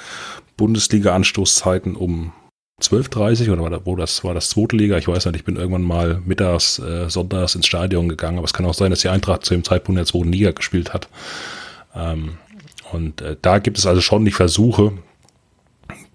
Bundesliga-Anstoßzeiten 0.57 1.95
um 1.95 2.33
12.30 2.81 3.51
oder 3.51 3.63
war 3.63 3.71
das, 3.71 3.81
wo 3.85 3.97
das 3.97 4.25
war 4.25 4.35
das 4.35 4.51
zweite 4.51 4.77
Liga? 4.77 4.99
Ich 4.99 5.09
weiß 5.09 5.25
nicht, 5.27 5.37
ich 5.37 5.45
bin 5.45 5.57
irgendwann 5.57 5.83
mal 5.83 6.21
mittags, 6.27 6.79
äh, 6.79 7.09
sonntags 7.09 7.55
ins 7.55 7.67
Stadion 7.67 8.09
gegangen, 8.09 8.39
aber 8.39 8.45
es 8.45 8.53
kann 8.53 8.67
auch 8.67 8.75
sein, 8.75 8.91
dass 8.91 9.01
die 9.01 9.09
Eintracht 9.09 9.45
zu 9.45 9.55
dem 9.55 9.65
Zeitpunkt 9.65 9.99
der 9.99 10.07
zweiten 10.07 10.33
Liga 10.33 10.51
gespielt 10.51 10.93
hat. 10.93 11.09
Ähm, 11.95 12.37
und 12.93 13.23
äh, 13.23 13.37
da 13.41 13.59
gibt 13.59 13.79
es 13.79 13.87
also 13.87 14.01
schon 14.03 14.25
die 14.25 14.31
Versuche, 14.31 14.93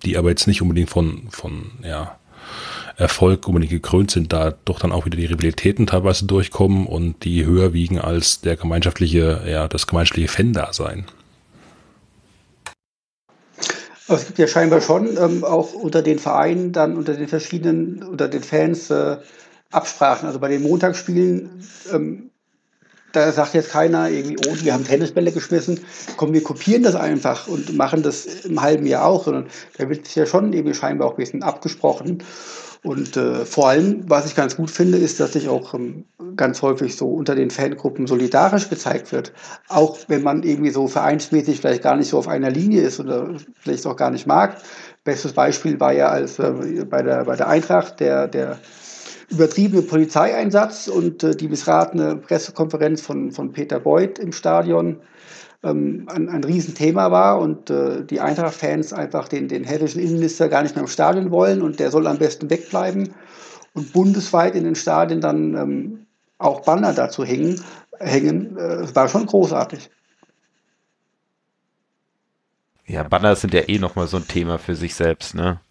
die 0.03 0.17
aber 0.17 0.29
jetzt 0.29 0.47
nicht 0.47 0.61
unbedingt 0.61 0.89
von, 0.89 1.27
von 1.29 1.71
ja, 1.83 2.17
Erfolg 3.01 3.47
unbedingt 3.47 3.71
gekrönt 3.71 4.11
sind, 4.11 4.31
da 4.31 4.53
doch 4.65 4.79
dann 4.79 4.91
auch 4.91 5.05
wieder 5.05 5.17
die 5.17 5.25
Rivalitäten 5.25 5.87
teilweise 5.87 6.25
durchkommen 6.25 6.85
und 6.85 7.23
die 7.25 7.45
höher 7.45 7.73
wiegen 7.73 7.99
als 7.99 8.41
der 8.41 8.55
gemeinschaftliche, 8.55 9.43
ja, 9.47 9.67
das 9.67 9.87
gemeinschaftliche 9.87 10.29
Fan-Dasein. 10.29 11.05
Aber 14.07 14.17
es 14.17 14.27
gibt 14.27 14.39
ja 14.39 14.47
scheinbar 14.47 14.81
schon 14.81 15.17
ähm, 15.17 15.43
auch 15.43 15.73
unter 15.73 16.01
den 16.01 16.19
Vereinen, 16.19 16.73
dann 16.73 16.95
unter 16.97 17.13
den 17.13 17.27
verschiedenen, 17.27 18.03
unter 18.03 18.27
den 18.27 18.43
Fans 18.43 18.89
äh, 18.89 19.17
Absprachen. 19.71 20.27
Also 20.27 20.39
bei 20.39 20.49
den 20.49 20.61
Montagsspielen, 20.61 21.63
ähm, 21.93 22.29
da 23.13 23.31
sagt 23.31 23.53
jetzt 23.53 23.71
keiner 23.71 24.09
irgendwie, 24.09 24.37
oh, 24.47 24.55
die 24.55 24.71
haben 24.71 24.85
Tennisbälle 24.85 25.31
geschmissen. 25.31 25.79
Komm, 26.17 26.33
wir 26.33 26.43
kopieren 26.43 26.83
das 26.83 26.95
einfach 26.95 27.47
und 27.47 27.75
machen 27.75 28.03
das 28.03 28.25
im 28.45 28.61
halben 28.61 28.85
Jahr 28.85 29.05
auch, 29.05 29.23
sondern 29.25 29.47
da 29.77 29.89
wird 29.89 30.05
sich 30.05 30.15
ja 30.15 30.25
schon 30.25 30.53
irgendwie 30.53 30.75
scheinbar 30.75 31.07
auch 31.07 31.13
ein 31.13 31.23
bisschen 31.23 31.43
abgesprochen. 31.43 32.23
Und 32.83 33.15
äh, 33.15 33.45
vor 33.45 33.69
allem, 33.69 34.09
was 34.09 34.25
ich 34.25 34.35
ganz 34.35 34.57
gut 34.57 34.71
finde, 34.71 34.97
ist, 34.97 35.19
dass 35.19 35.33
sich 35.33 35.47
auch 35.47 35.75
ähm, 35.75 36.05
ganz 36.35 36.63
häufig 36.63 36.95
so 36.95 37.09
unter 37.09 37.35
den 37.35 37.51
Fangruppen 37.51 38.07
solidarisch 38.07 38.69
gezeigt 38.69 39.11
wird. 39.11 39.33
Auch 39.67 39.99
wenn 40.07 40.23
man 40.23 40.41
irgendwie 40.41 40.71
so 40.71 40.87
vereinsmäßig 40.87 41.59
vielleicht 41.59 41.83
gar 41.83 41.95
nicht 41.95 42.09
so 42.09 42.17
auf 42.17 42.27
einer 42.27 42.49
Linie 42.49 42.81
ist 42.81 42.99
oder 42.99 43.35
vielleicht 43.59 43.85
auch 43.85 43.95
gar 43.95 44.09
nicht 44.09 44.25
mag. 44.25 44.57
Bestes 45.03 45.33
Beispiel 45.33 45.79
war 45.79 45.93
ja 45.93 46.07
als 46.07 46.39
äh, 46.39 46.85
bei, 46.89 47.03
der, 47.03 47.25
bei 47.25 47.35
der 47.35 47.47
Eintracht 47.47 47.99
der, 47.99 48.27
der 48.27 48.57
übertriebene 49.29 49.83
Polizeieinsatz 49.83 50.87
und 50.87 51.23
äh, 51.23 51.35
die 51.35 51.49
missratene 51.49 52.15
Pressekonferenz 52.15 53.01
von, 53.01 53.31
von 53.31 53.51
Peter 53.51 53.79
Beuth 53.79 54.17
im 54.17 54.31
Stadion 54.31 54.97
ähm, 55.63 56.07
ein, 56.07 56.29
ein 56.29 56.43
Riesenthema 56.43 57.11
war 57.11 57.39
und 57.39 57.69
äh, 57.69 58.03
die 58.03 58.19
Eintracht-Fans 58.19 58.93
einfach 58.93 59.27
den, 59.27 59.47
den 59.47 59.63
hessischen 59.63 60.01
Innenminister 60.01 60.49
gar 60.49 60.63
nicht 60.63 60.75
mehr 60.75 60.83
im 60.83 60.89
Stadion 60.89 61.31
wollen 61.31 61.61
und 61.61 61.79
der 61.79 61.91
soll 61.91 62.07
am 62.07 62.17
besten 62.17 62.49
wegbleiben 62.49 63.13
und 63.73 63.93
bundesweit 63.93 64.55
in 64.55 64.63
den 64.63 64.75
Stadien 64.75 65.21
dann 65.21 65.55
ähm, 65.55 66.05
auch 66.37 66.61
Banner 66.61 66.93
dazu 66.93 67.23
hängen. 67.23 67.61
hängen. 67.99 68.57
Äh, 68.57 68.95
war 68.95 69.07
schon 69.07 69.25
großartig. 69.25 69.89
Ja, 72.87 73.03
Banner 73.03 73.35
sind 73.35 73.53
ja 73.53 73.61
eh 73.67 73.79
nochmal 73.79 74.07
so 74.07 74.17
ein 74.17 74.27
Thema 74.27 74.57
für 74.57 74.75
sich 74.75 74.95
selbst, 74.95 75.35
ne? 75.35 75.61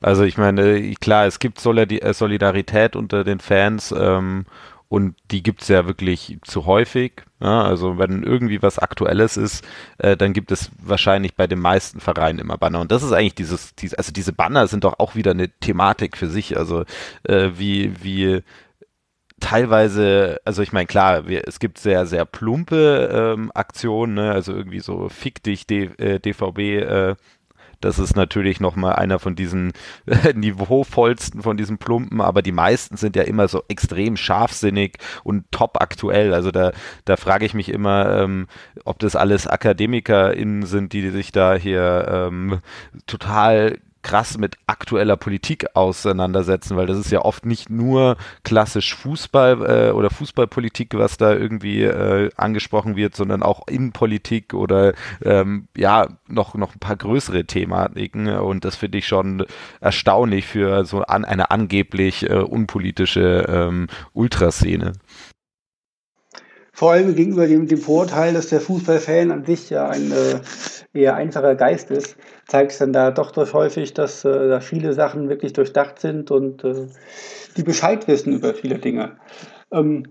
Also 0.00 0.22
ich 0.22 0.38
meine, 0.38 0.94
klar, 1.00 1.26
es 1.26 1.38
gibt 1.38 1.64
äh, 1.64 2.12
Solidarität 2.12 2.94
unter 2.94 3.24
den 3.24 3.40
Fans 3.40 3.92
ähm, 3.96 4.44
und 4.88 5.16
die 5.30 5.42
gibt 5.42 5.62
es 5.62 5.68
ja 5.68 5.86
wirklich 5.86 6.38
zu 6.42 6.64
häufig. 6.64 7.22
Ja, 7.40 7.62
also 7.62 7.98
wenn 7.98 8.22
irgendwie 8.22 8.62
was 8.62 8.78
Aktuelles 8.78 9.36
ist, 9.36 9.64
äh, 9.98 10.16
dann 10.16 10.32
gibt 10.32 10.50
es 10.50 10.70
wahrscheinlich 10.82 11.34
bei 11.34 11.46
den 11.46 11.60
meisten 11.60 12.00
Vereinen 12.00 12.38
immer 12.38 12.56
Banner. 12.56 12.80
Und 12.80 12.90
das 12.90 13.02
ist 13.02 13.12
eigentlich 13.12 13.34
dieses, 13.34 13.74
dieses 13.74 13.98
also 13.98 14.12
diese 14.12 14.32
Banner 14.32 14.66
sind 14.66 14.84
doch 14.84 14.98
auch 14.98 15.14
wieder 15.14 15.32
eine 15.32 15.48
Thematik 15.48 16.16
für 16.16 16.28
sich. 16.28 16.56
Also 16.56 16.84
äh, 17.24 17.50
wie, 17.56 18.02
wie 18.02 18.42
teilweise, 19.40 20.40
also 20.44 20.62
ich 20.62 20.72
meine, 20.72 20.86
klar, 20.86 21.28
wir, 21.28 21.46
es 21.46 21.60
gibt 21.60 21.78
sehr, 21.78 22.06
sehr 22.06 22.24
plumpe 22.24 23.34
ähm, 23.36 23.52
Aktionen, 23.54 24.14
ne? 24.14 24.32
also 24.32 24.52
irgendwie 24.54 24.80
so 24.80 25.08
fick 25.08 25.42
dich 25.42 25.66
D, 25.66 25.84
äh, 25.98 26.18
DVB, 26.18 26.58
äh, 26.58 27.16
das 27.80 27.98
ist 27.98 28.16
natürlich 28.16 28.60
nochmal 28.60 28.96
einer 28.96 29.18
von 29.18 29.36
diesen 29.36 29.72
äh, 30.06 30.32
niveauvollsten 30.34 31.42
von 31.42 31.56
diesen 31.56 31.78
Plumpen, 31.78 32.20
aber 32.20 32.42
die 32.42 32.52
meisten 32.52 32.96
sind 32.96 33.16
ja 33.16 33.22
immer 33.22 33.48
so 33.48 33.62
extrem 33.68 34.16
scharfsinnig 34.16 34.98
und 35.24 35.50
top 35.50 35.80
aktuell. 35.80 36.34
Also 36.34 36.50
da, 36.50 36.72
da 37.04 37.16
frage 37.16 37.46
ich 37.46 37.54
mich 37.54 37.68
immer, 37.68 38.18
ähm, 38.18 38.46
ob 38.84 38.98
das 38.98 39.16
alles 39.16 39.46
AkademikerInnen 39.46 40.66
sind, 40.66 40.92
die 40.92 41.08
sich 41.10 41.32
da 41.32 41.54
hier 41.54 42.06
ähm, 42.08 42.60
total 43.06 43.78
krass 44.02 44.38
mit 44.38 44.56
aktueller 44.66 45.16
Politik 45.16 45.66
auseinandersetzen, 45.74 46.76
weil 46.76 46.86
das 46.86 46.98
ist 46.98 47.10
ja 47.10 47.22
oft 47.22 47.46
nicht 47.46 47.70
nur 47.70 48.16
klassisch 48.44 48.94
Fußball 48.94 49.88
äh, 49.88 49.90
oder 49.92 50.10
Fußballpolitik, 50.10 50.94
was 50.94 51.16
da 51.16 51.32
irgendwie 51.34 51.82
äh, 51.82 52.30
angesprochen 52.36 52.96
wird, 52.96 53.16
sondern 53.16 53.42
auch 53.42 53.66
Innenpolitik 53.68 54.54
oder 54.54 54.94
ähm, 55.22 55.68
ja 55.76 56.08
noch 56.26 56.54
noch 56.54 56.74
ein 56.74 56.80
paar 56.80 56.96
größere 56.96 57.44
Thematiken 57.44 58.28
und 58.28 58.64
das 58.64 58.76
finde 58.76 58.98
ich 58.98 59.06
schon 59.06 59.44
erstaunlich 59.80 60.46
für 60.46 60.84
so 60.84 61.02
an, 61.02 61.24
eine 61.24 61.50
angeblich 61.50 62.28
äh, 62.28 62.34
unpolitische 62.34 63.46
ähm, 63.48 63.88
Ultraszene. 64.12 64.92
Vor 66.78 66.92
allem 66.92 67.16
gegenüber 67.16 67.48
dem, 67.48 67.66
dem 67.66 67.80
Vorurteil, 67.80 68.34
dass 68.34 68.50
der 68.50 68.60
Fußballfan 68.60 69.32
an 69.32 69.44
sich 69.44 69.68
ja 69.68 69.88
ein 69.88 70.12
äh, 70.12 70.38
eher 70.96 71.16
einfacher 71.16 71.56
Geist 71.56 71.90
ist, 71.90 72.16
zeigt 72.46 72.70
es 72.70 72.78
dann 72.78 72.92
da 72.92 73.10
doch 73.10 73.32
durch 73.32 73.52
häufig, 73.52 73.94
dass 73.94 74.24
äh, 74.24 74.48
da 74.48 74.60
viele 74.60 74.92
Sachen 74.92 75.28
wirklich 75.28 75.54
durchdacht 75.54 75.98
sind 75.98 76.30
und 76.30 76.62
äh, 76.62 76.86
die 77.56 77.64
Bescheid 77.64 78.06
wissen 78.06 78.32
über 78.32 78.54
viele 78.54 78.78
Dinge. 78.78 79.16
Ähm, 79.72 80.04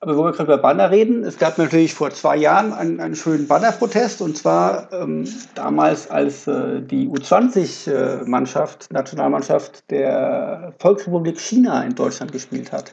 aber 0.00 0.16
wo 0.16 0.24
wir 0.24 0.32
gerade 0.32 0.52
über 0.52 0.58
Banner 0.58 0.90
reden, 0.90 1.22
es 1.22 1.38
gab 1.38 1.58
natürlich 1.58 1.94
vor 1.94 2.10
zwei 2.10 2.38
Jahren 2.38 2.72
einen, 2.72 2.98
einen 2.98 3.14
schönen 3.14 3.46
Bannerprotest 3.46 4.20
und 4.20 4.36
zwar 4.36 4.92
ähm, 4.92 5.28
damals, 5.54 6.10
als 6.10 6.48
äh, 6.48 6.82
die 6.82 7.06
U20-Mannschaft, 7.06 8.92
Nationalmannschaft 8.92 9.88
der 9.92 10.74
Volksrepublik 10.80 11.38
China 11.38 11.84
in 11.84 11.94
Deutschland 11.94 12.32
gespielt 12.32 12.72
hat. 12.72 12.92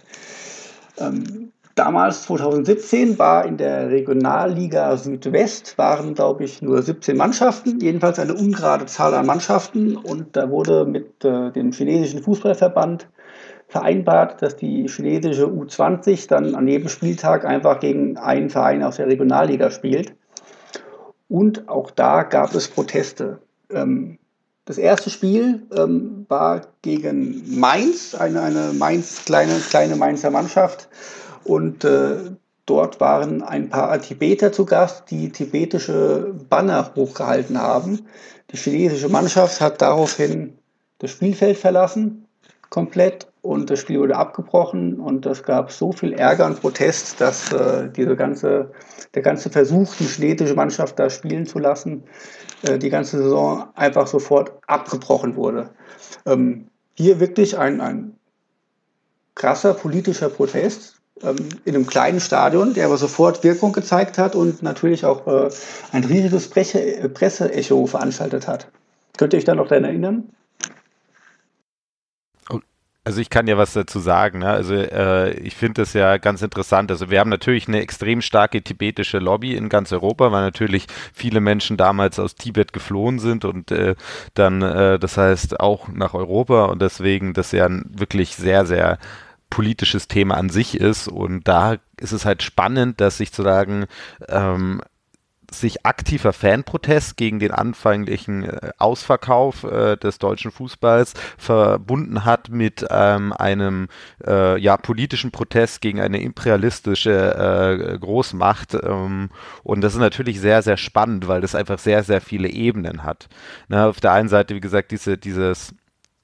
Ähm, 1.00 1.52
Damals, 1.84 2.22
2017, 2.28 3.18
war 3.18 3.44
in 3.44 3.58
der 3.58 3.90
Regionalliga 3.90 4.96
Südwest, 4.98 5.80
waren, 5.80 6.14
glaube 6.14 6.44
ich, 6.44 6.62
nur 6.62 6.80
17 6.80 7.18
Mannschaften, 7.18 7.80
jedenfalls 7.80 8.20
eine 8.20 8.36
ungerade 8.36 8.86
Zahl 8.86 9.16
an 9.16 9.26
Mannschaften. 9.26 9.98
Und 9.98 10.36
da 10.36 10.52
wurde 10.52 10.86
mit 10.86 11.26
äh, 11.26 11.50
dem 11.50 11.72
chinesischen 11.72 12.22
Fußballverband 12.22 13.08
vereinbart, 13.68 14.44
dass 14.44 14.58
die 14.58 14.88
chinesische 14.90 15.48
U20 15.48 16.28
dann 16.28 16.54
an 16.54 16.68
jedem 16.68 16.88
Spieltag 16.88 17.46
einfach 17.46 17.80
gegen 17.80 18.16
einen 18.16 18.52
Verein 18.52 18.84
aus 18.84 18.98
der 18.98 19.08
Regionalliga 19.08 19.72
spielt. 19.72 20.14
Und 21.30 21.68
auch 21.68 21.90
da 21.90 22.22
gab 22.22 22.54
es 22.54 22.68
Proteste. 22.68 23.40
Ähm, 23.72 24.20
das 24.66 24.78
erste 24.78 25.10
Spiel 25.10 25.64
ähm, 25.76 26.28
war 26.30 26.62
gegen 26.84 27.60
Mainz, 27.60 28.14
eine, 28.14 28.44
eine 28.44 28.72
Mainz, 28.74 29.26
kleine, 29.26 29.56
kleine 29.56 29.96
Mainzer 29.96 30.30
Mannschaft. 30.30 30.88
Und 31.44 31.84
äh, 31.84 32.32
dort 32.66 33.00
waren 33.00 33.42
ein 33.42 33.70
paar 33.70 34.00
Tibeter 34.00 34.52
zu 34.52 34.66
Gast, 34.66 35.10
die 35.10 35.30
tibetische 35.32 36.34
Banner 36.50 36.92
hochgehalten 36.96 37.60
haben. 37.60 38.06
Die 38.52 38.58
chinesische 38.58 39.10
Mannschaft 39.10 39.62
hat 39.62 39.82
daraufhin 39.82 40.58
das 41.00 41.12
Spielfeld 41.12 41.58
verlassen, 41.58 42.28
komplett, 42.70 43.28
und 43.42 43.72
das 43.72 43.80
Spiel 43.80 44.00
wurde 44.00 44.16
abgebrochen. 44.16 45.00
Und 45.00 45.26
es 45.26 45.44
gab 45.44 45.72
so 45.72 45.92
viel 45.92 46.14
Ärger 46.14 46.46
und 46.46 46.62
Protest, 46.62 47.20
dass 47.20 47.52
äh, 47.52 47.90
diese 47.90 48.16
ganze, 48.16 48.72
der 49.16 49.24
ganze 49.24 49.50
Versuch, 49.50 49.96
die 49.96 50.06
chinesische 50.06 50.54
Mannschaft 50.54 51.00
da 51.00 51.10
spielen 51.10 51.46
zu 51.46 51.60
lassen, 51.60 52.04
äh, 52.62 52.78
die 52.78 52.90
ganze 52.90 53.18
Saison 53.18 53.68
einfach 53.76 54.08
sofort 54.08 54.52
abgebrochen 54.68 55.36
wurde. 55.36 55.72
Ähm, 56.26 56.68
hier 56.94 57.20
wirklich 57.20 57.58
ein, 57.58 57.82
ein 57.82 58.16
krasser 59.34 59.74
politischer 59.74 60.30
Protest, 60.30 60.91
in 61.66 61.76
einem 61.76 61.88
kleinen 61.88 62.20
Stadion, 62.20 62.74
der 62.74 62.86
aber 62.86 62.98
sofort 62.98 63.44
Wirkung 63.44 63.74
gezeigt 63.74 64.18
hat 64.18 64.36
und 64.36 64.64
natürlich 64.64 65.06
auch 65.06 65.28
äh, 65.28 65.50
ein 65.92 66.04
riesiges 66.04 66.50
Presseecho 66.50 67.86
veranstaltet 67.86 68.48
hat. 68.48 68.68
Könnt 69.18 69.34
ihr 69.34 69.38
euch 69.38 69.46
da 69.46 69.56
noch 69.56 69.68
daran 69.68 69.84
erinnern? 69.84 70.24
Also 73.04 73.20
ich 73.20 73.32
kann 73.32 73.48
ja 73.48 73.58
was 73.58 73.74
dazu 73.74 74.00
sagen. 74.00 74.40
Ne? 74.40 74.50
Also 74.50 74.76
äh, 74.76 75.32
ich 75.40 75.56
finde 75.56 75.82
das 75.82 75.94
ja 75.94 76.18
ganz 76.18 76.44
interessant. 76.44 76.92
Also 76.92 77.10
wir 77.10 77.20
haben 77.20 77.32
natürlich 77.32 77.68
eine 77.68 77.82
extrem 77.82 78.22
starke 78.22 78.62
tibetische 78.62 79.18
Lobby 79.18 79.56
in 79.56 79.70
ganz 79.70 79.92
Europa, 79.92 80.32
weil 80.32 80.44
natürlich 80.44 80.86
viele 81.12 81.40
Menschen 81.40 81.78
damals 81.78 82.20
aus 82.20 82.36
Tibet 82.36 82.74
geflohen 82.74 83.18
sind 83.18 83.44
und 83.44 83.72
äh, 83.72 83.96
dann, 84.36 84.62
äh, 84.62 85.00
das 85.00 85.18
heißt, 85.18 85.60
auch 85.60 85.88
nach 85.88 86.14
Europa 86.14 86.66
und 86.66 86.80
deswegen 86.80 87.34
das 87.34 87.52
ja 87.52 87.68
wirklich 87.70 88.36
sehr, 88.36 88.68
sehr 88.68 89.00
politisches 89.52 90.08
Thema 90.08 90.38
an 90.38 90.50
sich 90.50 90.80
ist. 90.80 91.08
Und 91.08 91.48
da 91.48 91.76
ist 92.00 92.14
es 92.14 92.26
halt 92.26 92.42
spannend, 92.42 93.00
dass 93.00 93.18
sich 93.18 93.30
sozusagen 93.30 93.86
ähm, 94.28 94.82
sich 95.54 95.86
aktiver 95.86 96.32
Fanprotest 96.32 97.18
gegen 97.18 97.40
den 97.40 97.52
anfänglichen 97.52 98.46
äh, 98.46 98.72
Ausverkauf 98.78 99.64
äh, 99.64 99.98
des 99.98 100.18
deutschen 100.18 100.50
Fußballs 100.50 101.14
verbunden 101.38 102.24
hat 102.24 102.50
mit 102.50 102.86
ähm, 102.90 103.34
einem 103.34 103.90
äh, 104.26 104.58
ja, 104.60 104.78
politischen 104.78 105.32
Protest 105.32 105.82
gegen 105.82 106.00
eine 106.00 106.22
imperialistische 106.22 107.36
äh, 107.36 108.00
Großmacht. 108.00 108.76
Ähm, 108.76 109.30
und 109.64 109.82
das 109.82 109.94
ist 109.94 110.00
natürlich 110.00 110.40
sehr, 110.40 110.62
sehr 110.62 110.78
spannend, 110.78 111.28
weil 111.28 111.42
das 111.42 111.54
einfach 111.54 111.80
sehr, 111.80 112.04
sehr 112.04 112.22
viele 112.22 112.48
Ebenen 112.48 113.04
hat. 113.04 113.28
Na, 113.68 113.90
auf 113.90 114.00
der 114.00 114.14
einen 114.14 114.30
Seite, 114.30 114.56
wie 114.56 114.62
gesagt, 114.62 114.92
diese, 114.92 115.18
dieses, 115.18 115.76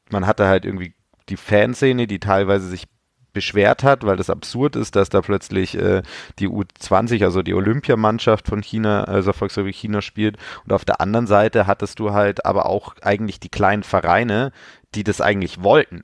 man 0.09 0.25
hatte 0.25 0.47
halt 0.47 0.63
irgendwie 0.63 0.93
die 1.27 1.37
Fanszene, 1.37 2.07
die 2.07 2.19
teilweise 2.19 2.67
sich 2.69 2.87
beschwert 3.33 3.83
hat, 3.83 4.05
weil 4.05 4.17
das 4.17 4.29
absurd 4.29 4.75
ist, 4.75 4.95
dass 4.95 5.09
da 5.09 5.21
plötzlich 5.21 5.77
äh, 5.77 6.01
die 6.39 6.49
U20, 6.49 7.23
also 7.23 7.41
die 7.41 7.53
Olympiamannschaft 7.53 8.47
von 8.47 8.61
China, 8.61 9.03
also 9.03 9.33
Volksrepublik 9.33 9.75
China 9.75 10.01
spielt. 10.01 10.37
Und 10.65 10.73
auf 10.73 10.85
der 10.85 11.01
anderen 11.01 11.27
Seite 11.27 11.67
hattest 11.67 11.99
du 11.99 12.13
halt 12.13 12.45
aber 12.45 12.65
auch 12.65 12.95
eigentlich 13.01 13.39
die 13.39 13.49
kleinen 13.49 13.83
Vereine, 13.83 14.51
die 14.95 15.03
das 15.03 15.21
eigentlich 15.21 15.61
wollten. 15.61 16.03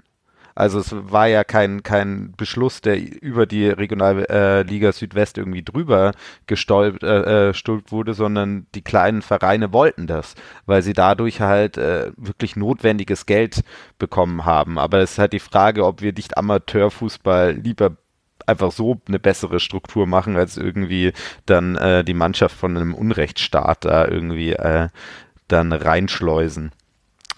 Also 0.56 0.80
es 0.80 0.94
war 0.94 1.28
ja 1.28 1.44
kein, 1.44 1.84
kein 1.84 2.34
Beschluss, 2.38 2.82
der 2.82 3.00
über 3.22 3.46
die 3.46 3.68
Regionalliga 3.68 4.90
äh, 4.90 4.92
Südwest 4.94 5.38
irgendwie 5.38 5.64
drüber 5.64 6.14
gestolpt 6.48 7.04
äh, 7.04 7.50
äh, 7.50 7.54
wurde, 7.90 8.14
sondern 8.14 8.68
die 8.76 8.84
kleinen 8.84 9.22
Vereine 9.22 9.74
wollten 9.74 10.08
das, 10.08 10.36
weil 10.66 10.82
sie 10.82 10.94
dadurch 10.94 11.42
halt 11.42 11.78
äh, 11.78 12.12
wirklich 12.18 12.56
notwendiges 12.56 13.26
Geld 13.26 13.64
bekommen 13.98 14.46
haben. 14.46 14.78
Aber 14.78 15.00
es 15.00 15.14
ist 15.14 15.20
halt 15.20 15.34
die 15.34 15.40
Frage, 15.40 15.86
ob 15.86 16.02
wir 16.02 16.14
nicht 16.14 16.38
Amateurfußball 16.38 17.54
lieber 17.54 17.98
einfach 18.46 18.72
so 18.72 19.02
eine 19.08 19.20
bessere 19.20 19.60
Struktur 19.60 20.06
machen, 20.08 20.36
als 20.36 20.58
irgendwie 20.58 21.14
dann 21.46 21.76
äh, 21.78 22.04
die 22.04 22.14
Mannschaft 22.14 22.56
von 22.56 22.76
einem 22.76 22.94
Unrechtsstaat 22.94 23.86
da 23.86 24.08
irgendwie 24.08 24.54
äh, 24.54 24.90
dann 25.48 25.72
reinschleusen. 25.72 26.72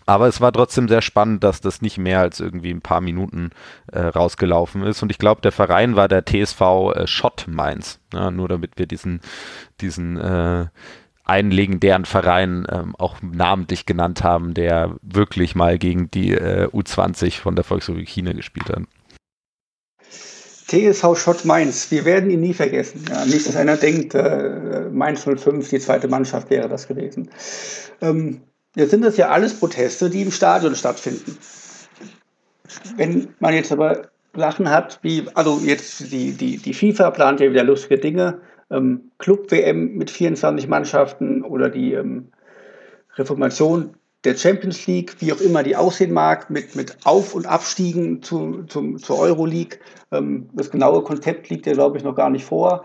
Aber 0.05 0.27
es 0.27 0.39
war 0.39 0.51
trotzdem 0.51 0.87
sehr 0.87 1.01
spannend, 1.01 1.43
dass 1.43 1.61
das 1.61 1.81
nicht 1.81 1.97
mehr 1.97 2.19
als 2.19 2.39
irgendwie 2.39 2.71
ein 2.71 2.81
paar 2.81 3.01
Minuten 3.01 3.49
äh, 3.91 4.01
rausgelaufen 4.01 4.83
ist. 4.83 5.01
Und 5.01 5.11
ich 5.11 5.17
glaube, 5.17 5.41
der 5.41 5.51
Verein 5.51 5.95
war 5.95 6.07
der 6.07 6.25
TSV 6.25 6.61
äh, 6.93 7.07
Schott 7.07 7.45
Mainz. 7.47 7.99
Ja, 8.13 8.29
nur 8.29 8.47
damit 8.47 8.77
wir 8.77 8.85
diesen, 8.85 9.21
diesen 9.81 10.17
äh, 10.17 10.67
einen 11.23 11.49
legendären 11.49 12.05
Verein 12.05 12.67
ähm, 12.69 12.95
auch 12.97 13.17
namentlich 13.21 13.87
genannt 13.87 14.23
haben, 14.23 14.53
der 14.53 14.95
wirklich 15.01 15.55
mal 15.55 15.79
gegen 15.79 16.11
die 16.11 16.33
äh, 16.33 16.67
U20 16.67 17.39
von 17.39 17.55
der 17.55 17.63
Volksrepublik 17.63 18.07
China 18.07 18.33
gespielt 18.33 18.69
hat. 18.69 18.83
TSV 20.67 21.15
Schott 21.15 21.45
Mainz, 21.45 21.89
wir 21.91 22.05
werden 22.05 22.29
ihn 22.29 22.41
nie 22.41 22.53
vergessen. 22.53 23.05
Ja, 23.09 23.25
nicht, 23.25 23.47
dass 23.47 23.55
einer 23.55 23.77
denkt, 23.77 24.15
äh, 24.15 24.89
Mainz 24.91 25.23
05, 25.23 25.69
die 25.69 25.79
zweite 25.79 26.07
Mannschaft 26.07 26.49
wäre 26.49 26.69
das 26.69 26.87
gewesen. 26.87 27.29
Ähm, 28.01 28.41
Jetzt 28.76 28.91
sind 28.91 29.03
das 29.03 29.17
ja 29.17 29.30
alles 29.30 29.57
Proteste, 29.57 30.09
die 30.09 30.21
im 30.21 30.32
Stadion 30.32 30.76
stattfinden. 30.76 31.38
Wenn 32.97 33.30
man 33.39 33.53
jetzt 33.53 33.71
aber 33.71 34.09
Sachen 34.36 34.69
hat, 34.69 34.99
wie, 35.01 35.26
also 35.34 35.61
jetzt 35.63 36.11
die, 36.11 36.34
die, 36.34 36.57
die 36.57 36.73
FIFA 36.73 37.11
plant 37.11 37.39
ja 37.39 37.49
wieder 37.49 37.63
lustige 37.63 37.97
Dinge, 37.97 38.39
ähm, 38.69 39.11
Club-WM 39.19 39.95
mit 39.95 40.09
24 40.09 40.67
Mannschaften 40.67 41.43
oder 41.43 41.69
die 41.69 41.93
ähm, 41.93 42.30
Reformation 43.15 43.95
der 44.26 44.36
Champions 44.36 44.88
League, 44.88 45.15
wie 45.19 45.32
auch 45.32 45.39
immer 45.39 45.63
die 45.63 45.76
aussehen 45.76 46.11
mag, 46.11 46.49
mit, 46.49 46.76
mit 46.76 46.97
Auf- 47.05 47.36
und 47.36 47.45
Abstiegen 47.45 48.23
zu, 48.23 48.63
zum, 48.63 48.97
zur 48.97 49.19
Euroleague. 49.19 49.80
Ähm, 50.11 50.49
das 50.53 50.71
genaue 50.71 51.03
Konzept 51.03 51.49
liegt 51.49 51.65
ja, 51.67 51.73
glaube 51.73 51.97
ich, 51.97 52.03
noch 52.03 52.15
gar 52.15 52.30
nicht 52.30 52.43
vor. 52.43 52.84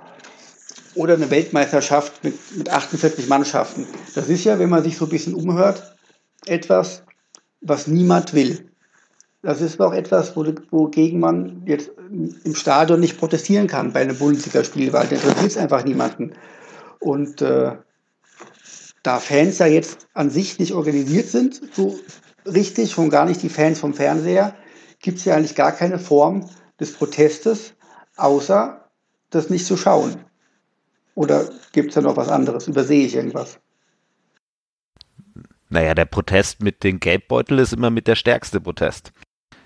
Oder 0.95 1.15
eine 1.15 1.31
Weltmeisterschaft 1.31 2.25
mit, 2.25 2.35
mit 2.57 2.69
48 2.69 3.29
Mannschaften. 3.29 3.87
Das 4.15 4.29
ist 4.29 4.45
ja, 4.45 4.59
wenn 4.59 4.71
man 4.71 4.83
sich 4.83 4.97
so 4.97 5.07
ein 5.07 5.11
bisschen 5.11 5.35
umhört, 5.35 5.97
etwas, 6.47 7.05
was 7.61 7.87
niemand 7.87 8.35
will. 8.35 8.71
Das 9.43 9.61
ist 9.61 9.81
auch 9.81 9.95
etwas, 9.95 10.37
wogegen 10.37 11.21
man 11.21 11.63
jetzt 11.65 11.91
im 12.45 12.55
Stadion 12.55 13.01
nicht 13.01 13.19
protestieren 13.19 13.69
kann 13.69 13.93
bei 13.93 14.01
einem 14.01 14.19
Bundesligaspiel, 14.19 14.93
weil 14.93 15.07
da 15.07 15.17
interessiert 15.17 15.53
es 15.53 15.57
einfach 15.57 15.85
niemanden. 15.85 16.35
Und 16.99 17.41
äh, 17.41 17.77
da 19.03 19.19
Fans 19.19 19.59
ja 19.59 19.67
jetzt 19.67 20.09
an 20.13 20.29
sich 20.29 20.59
nicht 20.59 20.75
organisiert 20.75 21.29
sind, 21.29 21.61
so 21.73 21.99
richtig, 22.45 22.93
schon 22.93 23.09
gar 23.09 23.25
nicht 23.25 23.43
die 23.43 23.49
Fans 23.49 23.81
vom 23.81 23.95
Fernseher, 23.95 24.55
gibt 25.01 25.19
es 25.19 25.25
ja 25.25 25.37
eigentlich 25.37 25.55
gar 25.55 25.73
keine 25.73 25.99
Form 25.99 26.49
des 26.79 26.93
Protestes, 26.93 27.73
außer 28.17 28.91
das 29.31 29.49
nicht 29.49 29.65
zu 29.65 29.79
schauen. 29.79 30.25
Oder 31.15 31.49
gibt 31.73 31.89
es 31.89 31.95
da 31.95 32.01
noch 32.01 32.17
was 32.17 32.29
anderes? 32.29 32.69
Übersehe 32.69 33.07
ich 33.07 33.15
irgendwas? 33.15 33.59
Naja, 35.69 35.95
der 35.95 36.05
Protest 36.05 36.63
mit 36.63 36.83
den 36.83 36.99
Gelbbeutel 36.99 37.59
ist 37.59 37.73
immer 37.73 37.91
mit 37.91 38.09
der 38.09 38.17
stärkste 38.17 38.61
Protest. 38.61 39.13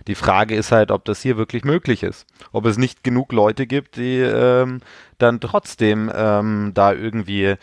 Die 0.07 0.15
Frage 0.15 0.55
ist 0.55 0.71
halt, 0.71 0.91
ob 0.91 1.05
das 1.07 1.23
hier 1.23 1.39
wirklich 1.39 1.65
möglich 1.65 2.03
ist. 2.03 2.27
Ob 2.53 2.67
es 2.67 2.77
nicht 2.77 3.03
genug 3.03 3.33
Leute 3.33 3.67
gibt, 3.67 3.97
die 3.97 4.19
ähm, 4.19 4.81
dann 5.17 5.41
trotzdem 5.41 6.13
ähm, 6.15 6.73
da 6.75 6.93
irgendwie 6.93 7.55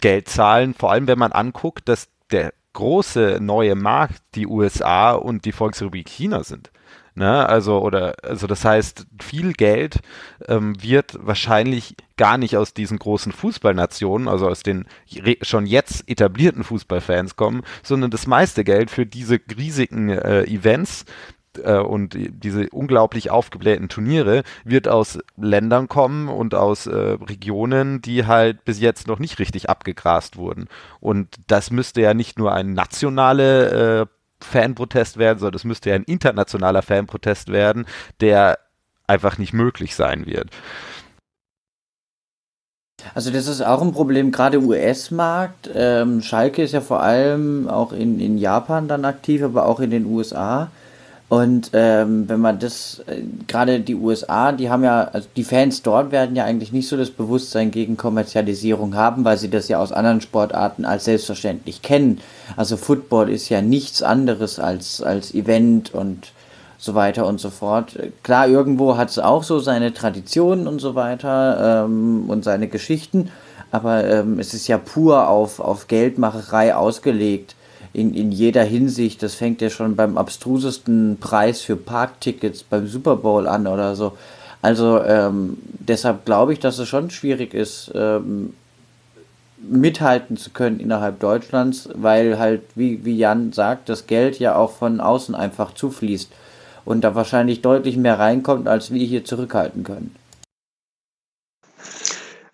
Geld 0.00 0.28
zahlen, 0.28 0.74
vor 0.74 0.92
allem 0.92 1.08
wenn 1.08 1.18
man 1.18 1.32
anguckt, 1.32 1.88
dass 1.88 2.08
der 2.30 2.52
große 2.74 3.38
neue 3.40 3.74
Markt 3.74 4.22
die 4.36 4.46
USA 4.46 5.12
und 5.12 5.44
die 5.44 5.52
Volksrepublik 5.52 6.08
China 6.08 6.44
sind. 6.44 6.70
Ne? 7.18 7.48
Also, 7.48 7.80
oder, 7.80 8.14
also 8.22 8.46
das 8.46 8.64
heißt, 8.64 9.08
viel 9.20 9.52
Geld 9.52 9.98
ähm, 10.46 10.80
wird 10.80 11.18
wahrscheinlich 11.20 11.96
gar 12.16 12.38
nicht 12.38 12.56
aus 12.56 12.74
diesen 12.74 12.96
großen 12.96 13.32
Fußballnationen, 13.32 14.28
also 14.28 14.48
aus 14.48 14.62
den 14.62 14.86
schon 15.42 15.66
jetzt 15.66 16.08
etablierten 16.08 16.62
Fußballfans 16.62 17.34
kommen, 17.34 17.62
sondern 17.82 18.12
das 18.12 18.28
meiste 18.28 18.62
Geld 18.62 18.92
für 18.92 19.04
diese 19.04 19.40
riesigen 19.56 20.10
äh, 20.10 20.44
Events 20.44 21.06
äh, 21.64 21.78
und 21.78 22.16
diese 22.16 22.70
unglaublich 22.70 23.32
aufgeblähten 23.32 23.88
Turniere 23.88 24.44
wird 24.62 24.86
aus 24.86 25.18
Ländern 25.36 25.88
kommen 25.88 26.28
und 26.28 26.54
aus 26.54 26.86
äh, 26.86 26.94
Regionen, 26.94 28.00
die 28.00 28.26
halt 28.26 28.64
bis 28.64 28.78
jetzt 28.78 29.08
noch 29.08 29.18
nicht 29.18 29.40
richtig 29.40 29.68
abgegrast 29.68 30.36
wurden. 30.36 30.68
Und 31.00 31.34
das 31.48 31.72
müsste 31.72 32.00
ja 32.00 32.14
nicht 32.14 32.38
nur 32.38 32.52
ein 32.52 32.74
nationale 32.74 34.02
äh, 34.02 34.06
Fanprotest 34.40 35.16
werden, 35.16 35.38
sondern 35.38 35.56
es 35.56 35.64
müsste 35.64 35.90
ja 35.90 35.96
ein 35.96 36.04
internationaler 36.04 36.82
Fanprotest 36.82 37.48
werden, 37.48 37.86
der 38.20 38.58
einfach 39.06 39.38
nicht 39.38 39.52
möglich 39.52 39.94
sein 39.94 40.26
wird. 40.26 40.50
Also 43.14 43.30
das 43.30 43.46
ist 43.46 43.62
auch 43.62 43.80
ein 43.80 43.92
Problem, 43.92 44.32
gerade 44.32 44.60
US-Markt. 44.60 45.70
Ähm, 45.74 46.20
Schalke 46.20 46.62
ist 46.62 46.72
ja 46.72 46.80
vor 46.80 47.02
allem 47.02 47.68
auch 47.68 47.92
in, 47.92 48.20
in 48.20 48.38
Japan 48.38 48.88
dann 48.88 49.04
aktiv, 49.04 49.42
aber 49.42 49.66
auch 49.66 49.80
in 49.80 49.90
den 49.90 50.04
USA. 50.04 50.70
Und 51.28 51.72
ähm, 51.74 52.26
wenn 52.26 52.40
man 52.40 52.58
das, 52.58 53.02
äh, 53.06 53.20
gerade 53.46 53.80
die 53.80 53.94
USA, 53.94 54.52
die 54.52 54.70
haben 54.70 54.82
ja, 54.82 55.04
also 55.12 55.28
die 55.36 55.44
Fans 55.44 55.82
dort 55.82 56.10
werden 56.10 56.34
ja 56.34 56.44
eigentlich 56.44 56.72
nicht 56.72 56.88
so 56.88 56.96
das 56.96 57.10
Bewusstsein 57.10 57.70
gegen 57.70 57.98
Kommerzialisierung 57.98 58.94
haben, 58.94 59.26
weil 59.26 59.36
sie 59.36 59.50
das 59.50 59.68
ja 59.68 59.78
aus 59.78 59.92
anderen 59.92 60.22
Sportarten 60.22 60.86
als 60.86 61.04
selbstverständlich 61.04 61.82
kennen. 61.82 62.20
Also 62.56 62.78
Football 62.78 63.28
ist 63.28 63.50
ja 63.50 63.60
nichts 63.60 64.02
anderes 64.02 64.58
als, 64.58 65.02
als 65.02 65.34
Event 65.34 65.92
und 65.92 66.32
so 66.78 66.94
weiter 66.94 67.26
und 67.26 67.40
so 67.40 67.50
fort. 67.50 67.98
Klar, 68.22 68.48
irgendwo 68.48 68.96
hat 68.96 69.10
es 69.10 69.18
auch 69.18 69.42
so 69.42 69.58
seine 69.58 69.92
Traditionen 69.92 70.66
und 70.66 70.78
so 70.78 70.94
weiter 70.94 71.84
ähm, 71.84 72.24
und 72.28 72.42
seine 72.42 72.68
Geschichten, 72.68 73.30
aber 73.70 74.04
ähm, 74.04 74.38
es 74.38 74.54
ist 74.54 74.66
ja 74.66 74.78
pur 74.78 75.28
auf, 75.28 75.60
auf 75.60 75.88
Geldmacherei 75.88 76.74
ausgelegt 76.74 77.54
in, 77.98 78.14
in 78.14 78.32
jeder 78.32 78.62
Hinsicht. 78.62 79.22
Das 79.22 79.34
fängt 79.34 79.60
ja 79.60 79.70
schon 79.70 79.96
beim 79.96 80.16
abstrusesten 80.16 81.18
Preis 81.20 81.60
für 81.60 81.76
Parktickets 81.76 82.62
beim 82.62 82.86
Super 82.86 83.16
Bowl 83.16 83.46
an 83.46 83.66
oder 83.66 83.96
so. 83.96 84.16
Also 84.62 85.02
ähm, 85.02 85.58
deshalb 85.62 86.24
glaube 86.24 86.52
ich, 86.52 86.60
dass 86.60 86.78
es 86.78 86.88
schon 86.88 87.10
schwierig 87.10 87.54
ist, 87.54 87.90
ähm, 87.94 88.54
mithalten 89.60 90.36
zu 90.36 90.50
können 90.50 90.80
innerhalb 90.80 91.20
Deutschlands, 91.20 91.88
weil 91.94 92.38
halt, 92.38 92.62
wie, 92.74 93.04
wie 93.04 93.16
Jan 93.16 93.52
sagt, 93.52 93.88
das 93.88 94.06
Geld 94.06 94.38
ja 94.38 94.54
auch 94.56 94.72
von 94.72 95.00
außen 95.00 95.34
einfach 95.34 95.74
zufließt 95.74 96.30
und 96.84 97.02
da 97.02 97.14
wahrscheinlich 97.14 97.60
deutlich 97.62 97.96
mehr 97.96 98.18
reinkommt, 98.18 98.68
als 98.68 98.92
wir 98.92 99.04
hier 99.04 99.24
zurückhalten 99.24 99.82
können. 99.82 100.14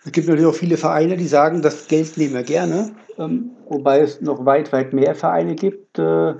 Es 0.06 0.12
gibt 0.12 0.28
natürlich 0.28 0.48
auch 0.48 0.54
viele 0.54 0.76
Vereine, 0.76 1.16
die 1.16 1.26
sagen, 1.26 1.62
das 1.62 1.88
Geld 1.88 2.16
nehmen 2.18 2.34
wir 2.34 2.42
gerne, 2.42 2.92
ähm, 3.18 3.50
wobei 3.68 4.00
es 4.00 4.20
noch 4.20 4.44
weit, 4.44 4.72
weit 4.72 4.92
mehr 4.92 5.14
Vereine 5.14 5.54
gibt, 5.54 5.98
äh, 5.98 6.34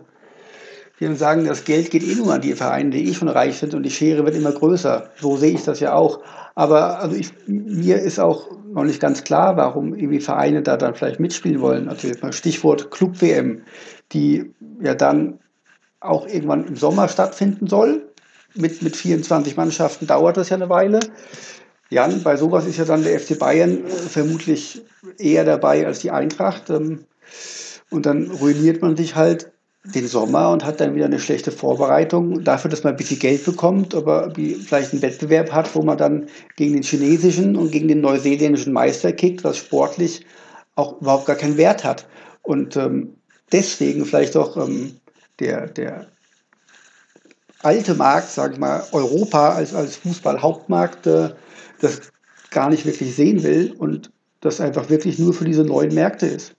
die 1.00 1.04
dann 1.04 1.16
sagen, 1.16 1.44
das 1.44 1.64
Geld 1.64 1.90
geht 1.90 2.04
eh 2.04 2.14
nur 2.14 2.32
an 2.32 2.40
die 2.40 2.52
Vereine, 2.52 2.90
die 2.90 3.08
eh 3.08 3.14
schon 3.14 3.28
reich 3.28 3.58
sind 3.58 3.74
und 3.74 3.82
die 3.82 3.90
Schere 3.90 4.24
wird 4.24 4.36
immer 4.36 4.52
größer. 4.52 5.10
So 5.16 5.36
sehe 5.36 5.52
ich 5.52 5.64
das 5.64 5.80
ja 5.80 5.94
auch. 5.94 6.20
Aber 6.54 7.00
also 7.00 7.16
ich, 7.16 7.32
mir 7.46 7.98
ist 7.98 8.20
auch 8.20 8.48
noch 8.72 8.84
nicht 8.84 9.00
ganz 9.00 9.24
klar, 9.24 9.56
warum 9.56 9.94
irgendwie 9.94 10.20
Vereine 10.20 10.62
da 10.62 10.76
dann 10.76 10.94
vielleicht 10.94 11.18
mitspielen 11.18 11.60
wollen. 11.60 11.88
Also 11.88 12.08
Stichwort 12.30 12.90
Club-WM, 12.90 13.62
die 14.12 14.52
ja 14.80 14.94
dann 14.94 15.40
auch 16.00 16.26
irgendwann 16.28 16.66
im 16.66 16.76
Sommer 16.76 17.08
stattfinden 17.08 17.66
soll. 17.66 18.08
Mit, 18.54 18.82
mit 18.82 18.94
24 18.94 19.56
Mannschaften 19.56 20.06
dauert 20.06 20.36
das 20.36 20.50
ja 20.50 20.56
eine 20.56 20.68
Weile. 20.68 21.00
Jan, 21.90 22.22
bei 22.22 22.36
sowas 22.36 22.66
ist 22.66 22.78
ja 22.78 22.84
dann 22.84 23.04
der 23.04 23.18
FC 23.20 23.38
Bayern 23.38 23.84
äh, 23.84 23.90
vermutlich 23.90 24.82
eher 25.18 25.44
dabei 25.44 25.86
als 25.86 26.00
die 26.00 26.10
Eintracht. 26.10 26.70
Ähm, 26.70 27.04
und 27.90 28.06
dann 28.06 28.30
ruiniert 28.30 28.82
man 28.82 28.96
sich 28.96 29.14
halt 29.14 29.52
den 29.84 30.08
Sommer 30.08 30.50
und 30.50 30.64
hat 30.64 30.80
dann 30.80 30.94
wieder 30.94 31.04
eine 31.04 31.20
schlechte 31.20 31.52
Vorbereitung 31.52 32.42
dafür, 32.42 32.70
dass 32.70 32.84
man 32.84 32.94
ein 32.94 32.96
bisschen 32.96 33.18
Geld 33.18 33.44
bekommt, 33.44 33.94
aber 33.94 34.32
vielleicht 34.34 34.92
einen 34.92 35.02
Wettbewerb 35.02 35.52
hat, 35.52 35.74
wo 35.74 35.82
man 35.82 35.98
dann 35.98 36.28
gegen 36.56 36.72
den 36.72 36.82
chinesischen 36.82 37.54
und 37.54 37.70
gegen 37.70 37.88
den 37.88 38.00
neuseeländischen 38.00 38.72
Meister 38.72 39.12
kickt, 39.12 39.44
was 39.44 39.58
sportlich 39.58 40.24
auch 40.74 41.00
überhaupt 41.02 41.26
gar 41.26 41.36
keinen 41.36 41.58
Wert 41.58 41.84
hat. 41.84 42.06
Und 42.42 42.76
ähm, 42.76 43.16
deswegen 43.52 44.06
vielleicht 44.06 44.36
auch 44.36 44.56
ähm, 44.56 44.96
der, 45.38 45.66
der 45.66 46.06
alte 47.62 47.94
Markt, 47.94 48.30
sage 48.30 48.54
ich 48.54 48.58
mal, 48.58 48.84
Europa 48.92 49.50
als, 49.50 49.74
als 49.74 49.96
Fußball-Hauptmarkt 49.96 51.06
äh, 51.06 51.30
das 51.84 52.12
gar 52.50 52.70
nicht 52.70 52.86
wirklich 52.86 53.14
sehen 53.14 53.42
will 53.42 53.74
und 53.78 54.10
das 54.40 54.60
einfach 54.60 54.90
wirklich 54.90 55.18
nur 55.18 55.34
für 55.34 55.44
diese 55.44 55.64
neuen 55.64 55.94
Märkte 55.94 56.26
ist. 56.26 56.54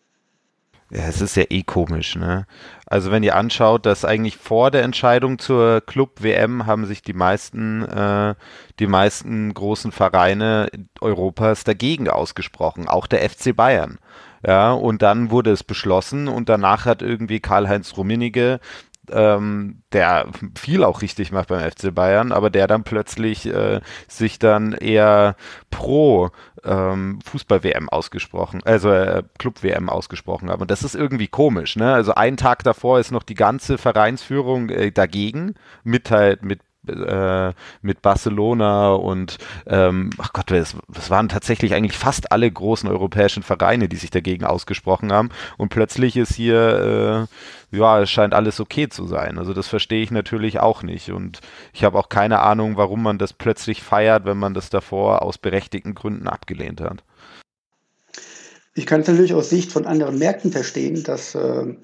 Ja, 0.91 1.07
es 1.07 1.19
ist 1.19 1.36
ja 1.36 1.43
eh 1.49 1.63
komisch, 1.63 2.15
ne? 2.15 2.45
Also 2.86 3.09
wenn 3.09 3.23
ihr 3.23 3.36
anschaut, 3.36 3.88
dass 3.88 4.05
eigentlich 4.05 4.38
vor 4.38 4.69
der 4.69 4.84
Entscheidung 4.84 5.39
zur 5.39 5.82
Club-WM 5.82 6.67
haben 6.67 6.86
sich 6.86 7.01
die 7.01 7.13
meisten, 7.13 7.84
äh, 7.84 8.36
die 8.80 8.86
meisten 8.86 9.51
großen 9.51 9.91
Vereine 9.91 10.69
Europas 11.01 11.63
dagegen 11.63 12.07
ausgesprochen, 12.07 12.88
auch 12.88 13.07
der 13.07 13.28
FC 13.28 13.55
Bayern. 13.55 13.97
Ja, 14.45 14.73
und 14.73 15.01
dann 15.01 15.32
wurde 15.32 15.51
es 15.51 15.63
beschlossen 15.63 16.28
und 16.28 16.49
danach 16.49 16.86
hat 16.86 17.01
irgendwie 17.01 17.39
Karl-Heinz 17.39 17.97
Rummenigge 17.97 18.59
ähm, 19.11 19.81
der 19.91 20.27
viel 20.57 20.83
auch 20.83 21.01
richtig 21.01 21.31
macht 21.31 21.49
beim 21.49 21.69
FC 21.69 21.93
Bayern, 21.93 22.31
aber 22.31 22.49
der 22.49 22.67
dann 22.67 22.83
plötzlich 22.83 23.45
äh, 23.45 23.81
sich 24.07 24.39
dann 24.39 24.73
eher 24.73 25.35
pro 25.69 26.29
ähm, 26.63 27.19
Fußball-WM 27.25 27.89
ausgesprochen, 27.89 28.61
also 28.65 28.89
äh, 28.91 29.23
Club-WM 29.37 29.89
ausgesprochen 29.89 30.49
hat. 30.49 30.61
Und 30.61 30.71
das 30.71 30.83
ist 30.83 30.95
irgendwie 30.95 31.27
komisch, 31.27 31.75
ne? 31.75 31.93
Also 31.93 32.15
einen 32.15 32.37
Tag 32.37 32.63
davor 32.63 32.99
ist 32.99 33.11
noch 33.11 33.23
die 33.23 33.35
ganze 33.35 33.77
Vereinsführung 33.77 34.69
äh, 34.69 34.91
dagegen, 34.91 35.55
mit 35.83 36.11
halt 36.11 36.43
mit 36.43 36.59
äh, 36.89 37.53
mit 37.81 38.01
Barcelona 38.01 38.93
und 38.93 39.38
ähm, 39.67 40.09
ach 40.17 40.33
Gott, 40.33 40.51
es, 40.51 40.75
es 40.97 41.09
waren 41.09 41.29
tatsächlich 41.29 41.73
eigentlich 41.73 41.97
fast 41.97 42.31
alle 42.31 42.49
großen 42.49 42.89
europäischen 42.89 43.43
Vereine, 43.43 43.88
die 43.89 43.95
sich 43.95 44.09
dagegen 44.09 44.45
ausgesprochen 44.45 45.11
haben. 45.11 45.29
Und 45.57 45.69
plötzlich 45.69 46.17
ist 46.17 46.33
hier, 46.33 47.27
äh, 47.71 47.75
ja, 47.75 48.01
es 48.01 48.09
scheint 48.09 48.33
alles 48.33 48.59
okay 48.59 48.89
zu 48.89 49.07
sein. 49.07 49.38
Also 49.38 49.53
das 49.53 49.67
verstehe 49.67 50.03
ich 50.03 50.11
natürlich 50.11 50.59
auch 50.59 50.83
nicht. 50.83 51.11
Und 51.11 51.41
ich 51.73 51.83
habe 51.83 51.97
auch 51.97 52.09
keine 52.09 52.39
Ahnung, 52.39 52.77
warum 52.77 53.03
man 53.03 53.17
das 53.17 53.33
plötzlich 53.33 53.83
feiert, 53.83 54.25
wenn 54.25 54.38
man 54.38 54.53
das 54.53 54.69
davor 54.69 55.21
aus 55.21 55.38
berechtigten 55.38 55.95
Gründen 55.95 56.27
abgelehnt 56.27 56.81
hat. 56.81 57.03
Ich 58.77 58.86
kann 58.86 59.01
es 59.01 59.07
natürlich 59.07 59.33
aus 59.33 59.49
Sicht 59.49 59.71
von 59.71 59.86
anderen 59.86 60.19
Märkten 60.19 60.51
verstehen, 60.51 61.03
dass 61.03 61.33
äh, 61.33 61.75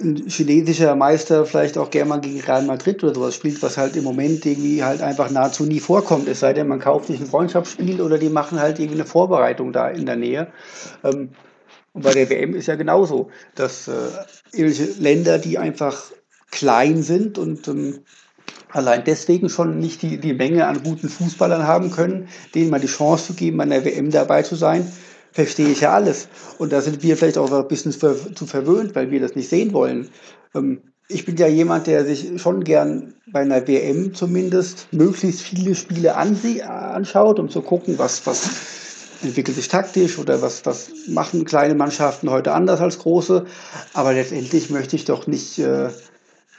ein 0.00 0.28
chinesischer 0.28 0.94
Meister 0.94 1.44
vielleicht 1.46 1.76
auch 1.78 1.90
gerne 1.90 2.08
mal 2.08 2.20
gegen 2.20 2.40
Real 2.40 2.62
Madrid 2.62 3.02
oder 3.02 3.14
sowas 3.14 3.34
spielt, 3.34 3.62
was 3.62 3.76
halt 3.76 3.96
im 3.96 4.04
Moment 4.04 4.46
irgendwie 4.46 4.84
halt 4.84 5.02
einfach 5.02 5.30
nahezu 5.30 5.64
nie 5.64 5.80
vorkommt. 5.80 6.28
Es 6.28 6.40
sei 6.40 6.52
denn, 6.52 6.68
man 6.68 6.78
kauft 6.80 7.06
sich 7.08 7.20
ein 7.20 7.26
Freundschaftsspiel 7.26 8.00
oder 8.00 8.18
die 8.18 8.28
machen 8.28 8.60
halt 8.60 8.78
irgendwie 8.78 9.00
eine 9.00 9.06
Vorbereitung 9.08 9.72
da 9.72 9.88
in 9.88 10.06
der 10.06 10.16
Nähe. 10.16 10.52
Ähm, 11.04 11.30
Und 11.92 12.02
bei 12.04 12.12
der 12.12 12.30
WM 12.30 12.54
ist 12.54 12.66
ja 12.68 12.76
genauso, 12.76 13.30
dass 13.54 13.88
äh, 13.88 13.92
irgendwelche 14.52 15.00
Länder, 15.00 15.38
die 15.38 15.58
einfach 15.58 16.12
klein 16.50 17.02
sind 17.02 17.38
und 17.38 17.66
ähm, 17.68 18.00
allein 18.70 19.04
deswegen 19.04 19.48
schon 19.48 19.78
nicht 19.78 20.02
die, 20.02 20.18
die 20.18 20.34
Menge 20.34 20.66
an 20.66 20.82
guten 20.82 21.08
Fußballern 21.08 21.66
haben 21.66 21.90
können, 21.90 22.28
denen 22.54 22.70
mal 22.70 22.80
die 22.80 22.86
Chance 22.86 23.28
zu 23.28 23.34
geben, 23.34 23.60
an 23.60 23.70
der 23.70 23.84
WM 23.84 24.10
dabei 24.10 24.42
zu 24.42 24.54
sein, 24.54 24.90
verstehe 25.38 25.68
ich 25.68 25.82
ja 25.82 25.92
alles. 25.92 26.26
Und 26.58 26.72
da 26.72 26.80
sind 26.80 27.00
wir 27.04 27.16
vielleicht 27.16 27.38
auch 27.38 27.52
ein 27.52 27.68
bisschen 27.68 27.92
zu 27.92 28.46
verwöhnt, 28.46 28.96
weil 28.96 29.12
wir 29.12 29.20
das 29.20 29.36
nicht 29.36 29.48
sehen 29.48 29.72
wollen. 29.72 30.08
Ähm, 30.52 30.82
ich 31.06 31.24
bin 31.24 31.36
ja 31.36 31.46
jemand, 31.46 31.86
der 31.86 32.04
sich 32.04 32.42
schon 32.42 32.64
gern 32.64 33.14
bei 33.32 33.42
einer 33.42 33.68
WM 33.68 34.14
zumindest 34.14 34.88
möglichst 34.90 35.42
viele 35.42 35.76
Spiele 35.76 36.16
anschaut, 36.16 37.38
um 37.38 37.48
zu 37.48 37.62
gucken, 37.62 38.00
was, 38.00 38.26
was 38.26 38.50
entwickelt 39.22 39.56
sich 39.56 39.68
taktisch 39.68 40.18
oder 40.18 40.42
was, 40.42 40.66
was 40.66 40.90
machen 41.06 41.44
kleine 41.44 41.76
Mannschaften 41.76 42.30
heute 42.30 42.52
anders 42.52 42.80
als 42.80 42.98
große. 42.98 43.46
Aber 43.94 44.14
letztendlich 44.14 44.70
möchte 44.70 44.96
ich 44.96 45.04
doch 45.04 45.28
nicht 45.28 45.60
äh, 45.60 45.90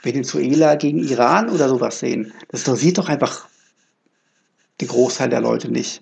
Venezuela 0.02 0.76
gegen 0.76 1.00
Iran 1.00 1.50
oder 1.50 1.68
sowas 1.68 1.98
sehen. 1.98 2.32
Das 2.48 2.60
interessiert 2.60 2.96
doch 2.96 3.10
einfach 3.10 3.46
den 4.80 4.88
Großteil 4.88 5.28
der 5.28 5.42
Leute 5.42 5.70
nicht. 5.70 6.00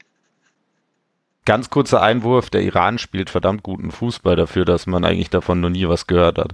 Ganz 1.49 1.71
kurzer 1.71 2.03
Einwurf, 2.03 2.51
der 2.51 2.61
Iran 2.61 2.99
spielt 2.99 3.31
verdammt 3.31 3.63
guten 3.63 3.91
Fußball 3.91 4.37
dafür, 4.37 4.67
dass 4.67 4.87
man 4.87 5.03
eigentlich 5.03 5.31
davon 5.31 5.63
noch 5.63 5.71
nie 5.71 5.89
was 5.89 6.07
gehört 6.07 6.37
hat. 6.37 6.51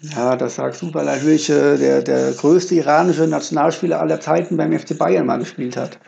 Ja, 0.00 0.36
das 0.36 0.54
sagst 0.54 0.80
du, 0.80 0.94
weil 0.94 1.04
natürlich 1.04 1.50
äh, 1.50 1.76
der, 1.76 2.00
der 2.00 2.32
größte 2.32 2.74
iranische 2.76 3.26
Nationalspieler 3.26 4.00
aller 4.00 4.22
Zeiten 4.22 4.56
beim 4.56 4.72
FC 4.72 4.96
Bayern 4.96 5.26
mal 5.26 5.38
gespielt 5.38 5.76
hat. 5.76 5.98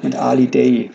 Mit 0.00 0.16
Ali 0.16 0.46
Day. 0.46 0.90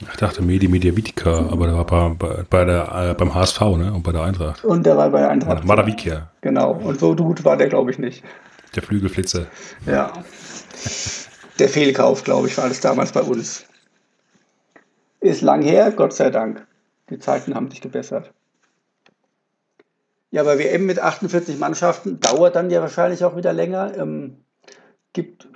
Ich 0.00 0.16
dachte 0.18 0.42
Medi 0.42 0.66
Media 0.66 0.96
Vitica, 0.96 1.48
aber 1.48 1.66
der 1.66 1.76
war 1.76 2.16
bei, 2.16 2.44
bei 2.50 2.64
der, 2.64 3.10
äh, 3.10 3.14
beim 3.14 3.36
HSV 3.36 3.60
ne? 3.60 3.92
und 3.94 4.02
bei 4.02 4.10
der 4.10 4.22
Eintracht. 4.22 4.64
Und 4.64 4.84
der 4.84 4.96
war 4.96 5.10
bei 5.10 5.20
der 5.20 5.30
Eintracht. 5.30 5.64
Madavikia. 5.64 6.28
Genau, 6.40 6.72
und 6.72 6.98
so 6.98 7.14
gut 7.14 7.44
war 7.44 7.56
der, 7.56 7.68
glaube 7.68 7.92
ich, 7.92 8.00
nicht. 8.00 8.24
Der 8.74 8.82
Flügelflitzer. 8.82 9.46
Ja. 9.86 10.12
Der 11.58 11.68
Fehlkauf, 11.68 12.24
glaube 12.24 12.48
ich, 12.48 12.56
war 12.58 12.68
das 12.68 12.80
damals 12.80 13.12
bei 13.12 13.22
uns. 13.22 13.64
Ist 15.20 15.42
lang 15.42 15.62
her, 15.62 15.92
Gott 15.92 16.12
sei 16.12 16.30
Dank. 16.30 16.66
Die 17.10 17.18
Zeiten 17.18 17.54
haben 17.54 17.70
sich 17.70 17.80
gebessert. 17.80 18.32
Ja, 20.30 20.42
bei 20.42 20.58
WM 20.58 20.86
mit 20.86 20.98
48 20.98 21.58
Mannschaften 21.58 22.18
dauert 22.18 22.56
dann 22.56 22.70
ja 22.70 22.80
wahrscheinlich 22.80 23.24
auch 23.24 23.36
wieder 23.36 23.52
länger. 23.52 23.96
Ähm, 23.96 24.38
gibt 25.12 25.46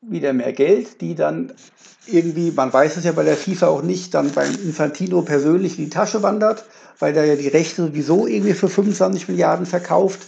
wieder 0.00 0.32
mehr 0.32 0.52
Geld, 0.52 1.00
die 1.00 1.14
dann 1.14 1.52
irgendwie, 2.06 2.50
man 2.52 2.72
weiß 2.72 2.96
es 2.96 3.04
ja 3.04 3.12
bei 3.12 3.24
der 3.24 3.36
FIFA 3.36 3.68
auch 3.68 3.82
nicht, 3.82 4.14
dann 4.14 4.30
beim 4.30 4.52
Infantino 4.54 5.22
persönlich 5.22 5.78
in 5.78 5.84
die 5.84 5.90
Tasche 5.90 6.22
wandert, 6.22 6.64
weil 6.98 7.12
der 7.12 7.26
ja 7.26 7.36
die 7.36 7.48
Rechte 7.48 7.82
sowieso 7.82 8.26
irgendwie 8.26 8.54
für 8.54 8.68
25 8.68 9.28
Milliarden 9.28 9.66
verkauft, 9.66 10.20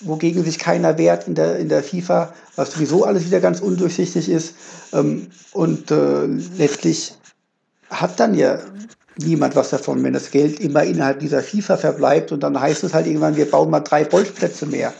wogegen 0.00 0.44
sich 0.44 0.58
keiner 0.58 0.98
wehrt 0.98 1.28
in 1.28 1.34
der, 1.34 1.58
in 1.58 1.68
der 1.68 1.82
FIFA, 1.82 2.34
was 2.56 2.72
sowieso 2.72 3.04
alles 3.04 3.24
wieder 3.24 3.40
ganz 3.40 3.60
undurchsichtig 3.60 4.28
ist. 4.28 4.54
Ähm, 4.92 5.28
und 5.52 5.90
äh, 5.90 6.26
letztlich 6.56 7.14
hat 7.90 8.18
dann 8.18 8.34
ja 8.34 8.58
niemand 9.18 9.54
was 9.56 9.70
davon, 9.70 10.02
wenn 10.02 10.12
das 10.12 10.30
Geld 10.30 10.60
immer 10.60 10.82
innerhalb 10.84 11.20
dieser 11.20 11.42
FIFA 11.42 11.76
verbleibt 11.76 12.32
und 12.32 12.42
dann 12.42 12.58
heißt 12.58 12.84
es 12.84 12.94
halt 12.94 13.06
irgendwann, 13.06 13.36
wir 13.36 13.50
bauen 13.50 13.70
mal 13.70 13.80
drei 13.80 14.04
Bolzplätze 14.04 14.66
mehr. 14.66 14.92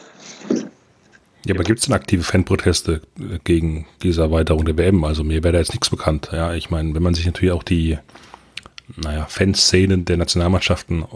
Ja, 1.45 1.55
aber 1.55 1.64
gibt 1.64 1.80
es 1.80 1.86
denn 1.86 1.95
aktive 1.95 2.22
Fanproteste 2.22 3.01
äh, 3.18 3.38
gegen 3.43 3.86
diese 4.03 4.22
Erweiterung 4.22 4.64
der 4.64 4.76
WM? 4.78 5.03
Also 5.05 5.24
mir 5.24 5.43
wäre 5.43 5.53
da 5.53 5.59
jetzt 5.59 5.72
nichts 5.72 5.90
bekannt. 5.90 6.28
Ja, 6.32 6.55
ich 6.55 6.70
meine, 6.70 6.95
wenn 6.95 7.03
man 7.03 7.14
sich 7.14 7.26
natürlich 7.26 7.53
auch 7.53 7.64
die, 7.64 7.99
naja, 8.97 9.26
Fanszenen 9.28 10.05
der 10.05 10.18
Nationalmannschaften 10.18 11.03
äh, 11.03 11.07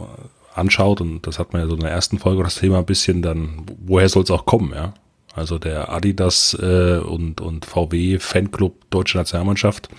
anschaut, 0.57 1.01
und 1.01 1.27
das 1.27 1.39
hat 1.39 1.53
man 1.53 1.63
ja 1.63 1.69
so 1.69 1.75
in 1.75 1.81
der 1.81 1.91
ersten 1.91 2.19
Folge 2.19 2.43
das 2.43 2.57
Thema 2.57 2.79
ein 2.79 2.87
bisschen, 2.87 3.23
dann 3.23 3.67
woher 3.85 4.09
soll 4.09 4.23
es 4.25 4.31
auch 4.31 4.47
kommen, 4.47 4.73
ja? 4.75 4.95
Also 5.35 5.59
der 5.59 5.93
Adidas 5.93 6.57
äh, 6.61 6.99
und, 6.99 7.43
und 7.43 7.67
VW 7.67 8.19
Fanclub 8.19 8.89
Deutsche 8.89 9.19
Nationalmannschaft 9.19 9.91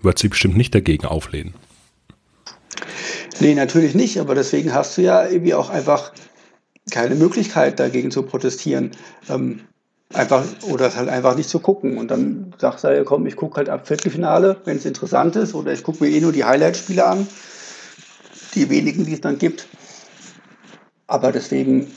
wird 0.00 0.18
sich 0.18 0.30
bestimmt 0.30 0.56
nicht 0.56 0.74
dagegen 0.74 1.06
auflehnen. 1.06 1.54
Nee, 3.40 3.54
natürlich 3.54 3.94
nicht, 3.96 4.20
aber 4.20 4.36
deswegen 4.36 4.72
hast 4.72 4.96
du 4.96 5.02
ja 5.02 5.26
irgendwie 5.26 5.54
auch 5.54 5.70
einfach 5.70 6.12
keine 6.90 7.16
Möglichkeit 7.16 7.80
dagegen 7.80 8.12
zu 8.12 8.22
protestieren. 8.22 8.92
Ähm, 9.28 9.62
einfach 10.14 10.44
oder 10.62 10.94
halt 10.94 11.08
einfach 11.08 11.36
nicht 11.36 11.48
zu 11.48 11.58
gucken. 11.58 11.98
Und 11.98 12.10
dann 12.10 12.54
sagst 12.58 12.84
du, 12.84 12.94
ja, 12.94 13.04
komm, 13.04 13.26
ich 13.26 13.36
gucke 13.36 13.56
halt 13.56 13.68
ab 13.68 13.86
Viertelfinale, 13.86 14.56
wenn 14.64 14.76
es 14.76 14.86
interessant 14.86 15.36
ist, 15.36 15.54
oder 15.54 15.72
ich 15.72 15.82
gucke 15.82 16.04
mir 16.04 16.10
eh 16.10 16.20
nur 16.20 16.32
die 16.32 16.44
Highlight-Spiele 16.44 17.04
an, 17.04 17.26
die 18.54 18.70
wenigen, 18.70 19.04
die 19.04 19.14
es 19.14 19.20
dann 19.20 19.38
gibt. 19.38 19.66
Aber 21.06 21.32
deswegen 21.32 21.92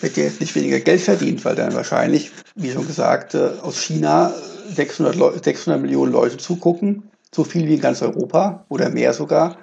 wird 0.00 0.16
dir 0.16 0.24
jetzt 0.24 0.40
nicht 0.40 0.54
weniger 0.54 0.80
Geld 0.80 1.00
verdient, 1.00 1.44
weil 1.44 1.54
dann 1.54 1.74
wahrscheinlich, 1.74 2.32
wie 2.54 2.70
schon 2.70 2.86
gesagt, 2.86 3.34
äh, 3.34 3.50
aus 3.62 3.80
China 3.80 4.32
600, 4.74 5.44
600 5.44 5.80
Millionen 5.80 6.12
Leute 6.12 6.36
zugucken, 6.36 7.10
so 7.34 7.44
viel 7.44 7.66
wie 7.66 7.74
in 7.74 7.80
ganz 7.80 8.02
Europa 8.02 8.64
oder 8.68 8.90
mehr 8.90 9.12
sogar 9.12 9.56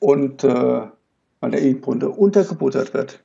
und 0.00 0.44
äh, 0.44 0.82
weil 1.40 1.50
der 1.50 1.62
im 1.62 1.80
Grunde 1.80 2.08
untergebuttert 2.08 2.94
wird. 2.94 3.20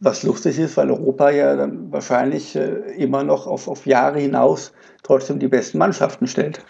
Was 0.00 0.22
lustig 0.22 0.58
ist, 0.58 0.76
weil 0.76 0.90
Europa 0.90 1.30
ja 1.30 1.56
dann 1.56 1.92
wahrscheinlich 1.92 2.56
äh, 2.56 2.92
immer 2.96 3.22
noch 3.22 3.46
auf, 3.46 3.68
auf 3.68 3.86
Jahre 3.86 4.18
hinaus 4.18 4.72
trotzdem 5.02 5.38
die 5.38 5.48
besten 5.48 5.78
Mannschaften 5.78 6.26
stellt. 6.26 6.64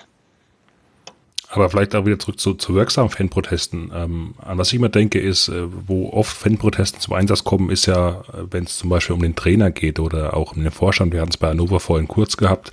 Aber 1.54 1.70
vielleicht 1.70 1.94
auch 1.94 2.04
wieder 2.04 2.18
zurück 2.18 2.40
zu, 2.40 2.54
zu 2.54 2.74
wirksamen 2.74 3.10
Fanprotesten. 3.10 3.92
Ähm, 3.94 4.34
an 4.38 4.58
was 4.58 4.72
ich 4.72 4.74
immer 4.74 4.88
denke, 4.88 5.20
ist, 5.20 5.46
äh, 5.46 5.68
wo 5.86 6.10
oft 6.10 6.36
Fanprotesten 6.36 7.00
zum 7.00 7.14
Einsatz 7.14 7.44
kommen, 7.44 7.70
ist 7.70 7.86
ja, 7.86 8.22
äh, 8.32 8.46
wenn 8.50 8.64
es 8.64 8.76
zum 8.78 8.90
Beispiel 8.90 9.14
um 9.14 9.22
den 9.22 9.36
Trainer 9.36 9.70
geht 9.70 10.00
oder 10.00 10.36
auch 10.36 10.56
um 10.56 10.64
den 10.64 10.72
Vorstand. 10.72 11.12
Wir 11.12 11.20
hatten 11.20 11.30
es 11.30 11.36
bei 11.36 11.50
Hannover 11.50 11.78
vorhin 11.78 12.08
kurz 12.08 12.36
gehabt, 12.36 12.72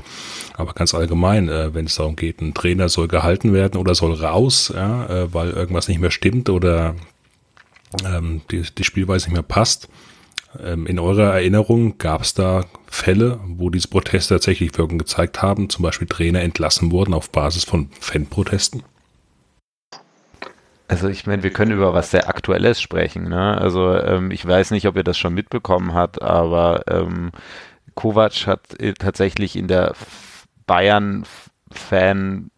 aber 0.56 0.74
ganz 0.74 0.96
allgemein, 0.96 1.48
äh, 1.48 1.76
wenn 1.76 1.86
es 1.86 1.94
darum 1.94 2.16
geht, 2.16 2.42
ein 2.42 2.56
Trainer 2.56 2.90
soll 2.90 3.08
gehalten 3.08 3.54
werden 3.54 3.80
oder 3.80 3.94
soll 3.94 4.14
raus, 4.14 4.74
ja, 4.76 5.06
äh, 5.06 5.32
weil 5.32 5.52
irgendwas 5.52 5.88
nicht 5.88 6.02
mehr 6.02 6.10
stimmt 6.10 6.50
oder 6.50 6.96
ähm, 8.04 8.42
die, 8.50 8.64
die 8.64 8.84
Spielweise 8.84 9.28
nicht 9.28 9.34
mehr 9.34 9.44
passt 9.44 9.90
ähm, 10.60 10.86
in 10.86 11.00
eurer 11.00 11.34
Erinnerung 11.34 11.98
gab 11.98 12.22
es 12.22 12.34
da 12.34 12.66
Fälle, 12.88 13.40
wo 13.46 13.70
diese 13.70 13.88
Proteste 13.88 14.36
tatsächlich 14.36 14.78
Wirkung 14.78 14.98
gezeigt 14.98 15.42
haben, 15.42 15.70
zum 15.70 15.84
Beispiel 15.84 16.08
Trainer 16.08 16.42
entlassen 16.42 16.92
wurden 16.92 17.14
auf 17.14 17.30
Basis 17.30 17.64
von 17.64 17.90
Fanprotesten? 18.00 18.84
Also 20.88 21.08
ich 21.08 21.26
meine, 21.26 21.42
wir 21.42 21.52
können 21.52 21.72
über 21.72 21.94
was 21.94 22.12
sehr 22.12 22.28
Aktuelles 22.28 22.82
sprechen. 22.82 23.30
Ne? 23.30 23.58
Also 23.58 23.96
ähm, 23.96 24.30
ich 24.30 24.46
weiß 24.46 24.72
nicht, 24.72 24.88
ob 24.88 24.98
ihr 24.98 25.06
das 25.06 25.18
schon 25.18 25.34
mitbekommen 25.34 25.94
habt, 25.94 26.22
aber 26.22 26.84
ähm, 26.88 27.32
Kovac 27.96 28.46
hat 28.46 28.78
äh, 28.80 28.94
tatsächlich 28.94 29.56
in 29.56 29.70
der 29.70 29.94
Bayern-Fanbase 30.68 32.50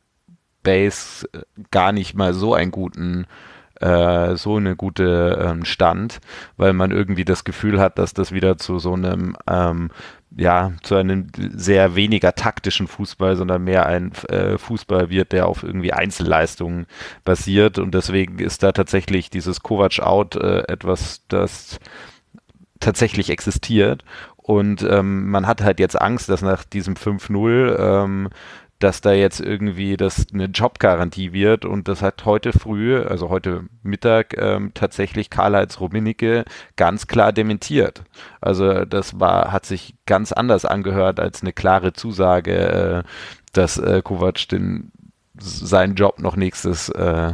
äh, 1.31 1.41
gar 1.69 1.91
nicht 1.91 2.15
mal 2.15 2.33
so 2.33 2.55
einen 2.55 2.71
guten 2.71 3.27
äh, 3.83 4.35
so 4.35 4.57
eine 4.57 4.75
gute 4.75 5.39
ähm, 5.43 5.65
Stand, 5.65 6.19
weil 6.57 6.73
man 6.73 6.91
irgendwie 6.91 7.25
das 7.25 7.43
Gefühl 7.43 7.79
hat, 7.79 7.97
dass 7.97 8.13
das 8.13 8.31
wieder 8.31 8.57
zu 8.57 8.79
so 8.79 8.93
einem 8.93 9.35
ähm, 9.47 9.89
ja, 10.35 10.71
zu 10.81 10.95
einem 10.95 11.27
sehr 11.35 11.95
weniger 11.95 12.33
taktischen 12.33 12.87
Fußball, 12.87 13.35
sondern 13.35 13.63
mehr 13.63 13.85
ein 13.85 14.11
äh, 14.29 14.57
Fußball 14.57 15.09
wird, 15.09 15.31
der 15.31 15.47
auf 15.47 15.63
irgendwie 15.63 15.93
Einzelleistungen 15.93 16.87
basiert. 17.23 17.77
Und 17.77 17.93
deswegen 17.93 18.39
ist 18.39 18.63
da 18.63 18.71
tatsächlich 18.71 19.29
dieses 19.29 19.61
Kovac-Out 19.61 20.35
äh, 20.35 20.63
etwas, 20.67 21.21
das 21.27 21.79
tatsächlich 22.79 23.29
existiert. 23.29 24.03
Und 24.37 24.83
ähm, 24.83 25.29
man 25.29 25.47
hat 25.47 25.61
halt 25.61 25.79
jetzt 25.79 25.99
Angst, 25.99 26.29
dass 26.29 26.41
nach 26.41 26.63
diesem 26.63 26.95
5-0 26.95 27.77
ähm, 27.79 28.29
dass 28.83 28.99
da 28.99 29.13
jetzt 29.13 29.39
irgendwie 29.39 29.95
das 29.95 30.27
eine 30.33 30.45
Jobgarantie 30.45 31.31
wird 31.31 31.63
und 31.63 31.87
das 31.87 32.01
hat 32.01 32.25
heute 32.25 32.51
früh, 32.51 32.99
also 32.99 33.29
heute 33.29 33.63
Mittag 33.81 34.37
ähm, 34.37 34.71
tatsächlich 34.73 35.29
Karl-Heinz 35.29 35.79
Rummenigge 35.79 36.43
ganz 36.75 37.07
klar 37.07 37.31
dementiert. 37.31 38.03
Also 38.41 38.83
das 38.83 39.21
war, 39.21 39.53
hat 39.53 39.65
sich 39.65 39.95
ganz 40.05 40.33
anders 40.33 40.65
angehört 40.65 41.21
als 41.21 41.41
eine 41.41 41.53
klare 41.53 41.93
Zusage, 41.93 43.03
äh, 43.05 43.09
dass 43.53 43.77
äh, 43.77 44.01
Kovac 44.03 44.49
den 44.49 44.91
seinen 45.39 45.95
Job 45.95 46.19
noch 46.19 46.35
nächstes 46.35 46.89
äh, 46.89 47.33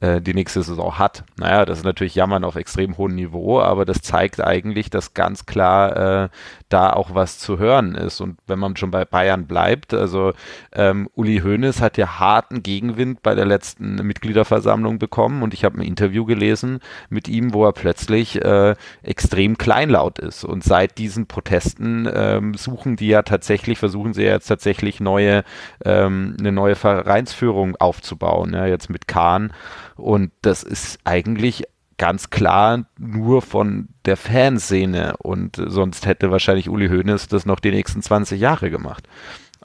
äh, 0.00 0.20
die 0.20 0.34
nächste 0.34 0.62
Saison 0.62 0.98
hat. 0.98 1.24
Naja, 1.38 1.64
das 1.64 1.78
ist 1.78 1.84
natürlich 1.84 2.14
Jammern 2.14 2.44
auf 2.44 2.56
extrem 2.56 2.96
hohem 2.96 3.14
Niveau, 3.14 3.60
aber 3.60 3.84
das 3.84 4.02
zeigt 4.02 4.40
eigentlich, 4.40 4.90
dass 4.90 5.14
ganz 5.14 5.46
klar 5.46 6.24
äh, 6.24 6.28
da 6.68 6.92
auch 6.92 7.14
was 7.14 7.38
zu 7.38 7.58
hören 7.58 7.94
ist. 7.94 8.20
Und 8.20 8.38
wenn 8.46 8.58
man 8.58 8.76
schon 8.76 8.90
bei 8.90 9.04
Bayern 9.04 9.46
bleibt, 9.46 9.94
also 9.94 10.32
ähm, 10.72 11.08
Uli 11.14 11.38
Hoeneß 11.38 11.80
hat 11.80 11.96
ja 11.96 12.18
harten 12.18 12.62
Gegenwind 12.62 13.22
bei 13.22 13.34
der 13.34 13.44
letzten 13.44 13.94
Mitgliederversammlung 13.96 14.98
bekommen 14.98 15.42
und 15.42 15.54
ich 15.54 15.64
habe 15.64 15.78
ein 15.78 15.86
Interview 15.86 16.24
gelesen 16.24 16.80
mit 17.08 17.28
ihm, 17.28 17.54
wo 17.54 17.64
er 17.64 17.72
plötzlich 17.72 18.42
äh, 18.44 18.74
extrem 19.02 19.56
kleinlaut 19.58 20.18
ist. 20.18 20.44
Und 20.44 20.64
seit 20.64 20.98
diesen 20.98 21.26
Protesten 21.26 22.08
ähm, 22.12 22.54
suchen 22.54 22.96
die 22.96 23.08
ja 23.08 23.22
tatsächlich, 23.22 23.78
versuchen 23.78 24.12
sie 24.12 24.24
ja 24.24 24.32
jetzt 24.32 24.48
tatsächlich 24.48 25.00
neue, 25.00 25.44
ähm, 25.84 26.36
eine 26.38 26.52
neue 26.52 26.74
Vereinsführung 26.74 27.76
aufzubauen. 27.76 28.52
Ja, 28.52 28.66
jetzt 28.66 28.90
mit 28.90 29.08
Kahn 29.08 29.52
Und 29.96 30.32
das 30.42 30.62
ist 30.62 30.98
eigentlich 31.04 31.64
ganz 31.98 32.30
klar 32.30 32.86
nur 32.98 33.42
von 33.42 33.88
der 34.04 34.16
Fanszene 34.16 35.16
und 35.18 35.56
sonst 35.56 36.06
hätte 36.06 36.30
wahrscheinlich 36.30 36.68
Uli 36.68 36.88
Hoeneß 36.88 37.28
das 37.28 37.46
noch 37.46 37.60
die 37.60 37.70
nächsten 37.70 38.02
20 38.02 38.40
Jahre 38.40 38.70
gemacht. 38.70 39.08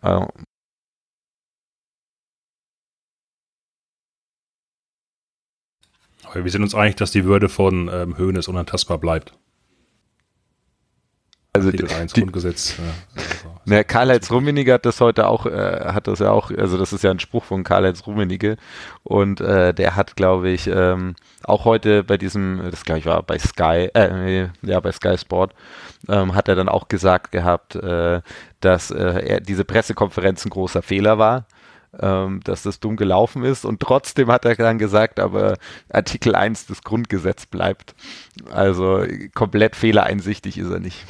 Äh, 0.01 0.25
wir 6.33 6.49
sind 6.51 6.63
uns 6.63 6.75
einig, 6.75 6.95
dass 6.95 7.11
die 7.11 7.25
Würde 7.25 7.49
von 7.49 7.89
ähm, 7.91 8.17
Hoeneß 8.17 8.47
unantastbar 8.47 8.97
bleibt. 8.97 9.33
Also 11.53 11.67
Artikel 11.67 11.91
1 11.91 12.13
die, 12.13 12.21
Grundgesetz. 12.21 12.77
Ja, 12.77 12.83
also, 13.21 13.59
ne, 13.65 13.83
Karl-Heinz 13.83 14.31
Rummenigge 14.31 14.71
hat 14.71 14.85
das 14.85 15.01
heute 15.01 15.27
auch, 15.27 15.45
äh, 15.45 15.91
hat 15.93 16.07
das 16.07 16.19
ja 16.19 16.31
auch, 16.31 16.49
also 16.49 16.77
das 16.77 16.93
ist 16.93 17.03
ja 17.03 17.11
ein 17.11 17.19
Spruch 17.19 17.43
von 17.43 17.65
Karl-Heinz 17.65 18.07
Rummenigge 18.07 18.55
und 19.03 19.41
äh, 19.41 19.73
der 19.73 19.97
hat, 19.97 20.15
glaube 20.15 20.49
ich, 20.49 20.67
ähm, 20.67 21.15
auch 21.43 21.65
heute 21.65 22.05
bei 22.05 22.17
diesem, 22.17 22.61
das 22.71 22.85
glaube 22.85 22.99
ich 22.99 23.05
war 23.05 23.21
bei 23.23 23.37
Sky, 23.37 23.89
äh, 23.93 24.47
ja 24.61 24.79
bei 24.79 24.93
Sky 24.93 25.17
Sport, 25.17 25.53
ähm, 26.07 26.35
hat 26.35 26.47
er 26.47 26.55
dann 26.55 26.69
auch 26.69 26.87
gesagt 26.87 27.33
gehabt, 27.33 27.75
äh, 27.75 28.21
dass 28.61 28.89
äh, 28.89 29.19
er 29.19 29.39
diese 29.41 29.65
Pressekonferenz 29.65 30.45
ein 30.45 30.51
großer 30.51 30.81
Fehler 30.81 31.17
war. 31.17 31.45
Ähm, 31.99 32.39
dass 32.45 32.63
das 32.63 32.79
dumm 32.79 32.95
gelaufen 32.95 33.43
ist 33.43 33.65
und 33.65 33.81
trotzdem 33.81 34.31
hat 34.31 34.45
er 34.45 34.55
dann 34.55 34.77
gesagt, 34.77 35.19
aber 35.19 35.57
Artikel 35.89 36.35
1 36.35 36.67
des 36.67 36.83
Grundgesetzes 36.83 37.47
bleibt. 37.47 37.95
Also 38.49 39.03
komplett 39.35 39.75
fehlereinsichtig 39.75 40.57
ist 40.57 40.71
er 40.71 40.79
nicht. 40.79 41.05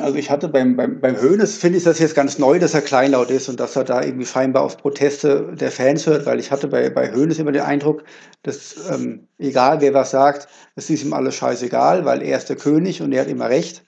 Also 0.00 0.16
ich 0.16 0.30
hatte 0.30 0.48
beim, 0.48 0.76
beim, 0.76 1.00
beim 1.00 1.20
Hönes, 1.20 1.56
finde 1.56 1.78
ich 1.78 1.84
das 1.84 1.98
jetzt 1.98 2.14
ganz 2.14 2.38
neu, 2.38 2.58
dass 2.58 2.74
er 2.74 2.80
kleinlaut 2.82 3.30
ist 3.30 3.48
und 3.48 3.60
dass 3.60 3.76
er 3.76 3.84
da 3.84 4.02
irgendwie 4.02 4.26
scheinbar 4.26 4.62
auf 4.62 4.78
Proteste 4.78 5.54
der 5.54 5.70
Fans 5.70 6.06
hört, 6.06 6.26
weil 6.26 6.40
ich 6.40 6.50
hatte 6.50 6.68
bei, 6.68 6.88
bei 6.90 7.12
Hönes 7.12 7.38
immer 7.38 7.52
den 7.52 7.62
Eindruck, 7.62 8.04
dass 8.42 8.76
ähm, 8.90 9.28
egal 9.38 9.80
wer 9.80 9.94
was 9.94 10.10
sagt, 10.10 10.48
es 10.76 10.88
ist 10.88 11.04
ihm 11.04 11.12
alles 11.12 11.34
scheißegal, 11.34 12.04
weil 12.04 12.22
er 12.22 12.38
ist 12.38 12.48
der 12.48 12.56
König 12.56 13.02
und 13.02 13.12
er 13.12 13.22
hat 13.22 13.28
immer 13.28 13.48
recht. 13.48 13.84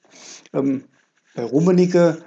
Ähm, 0.53 0.85
bei 1.35 1.45
Rummenigge 1.45 2.19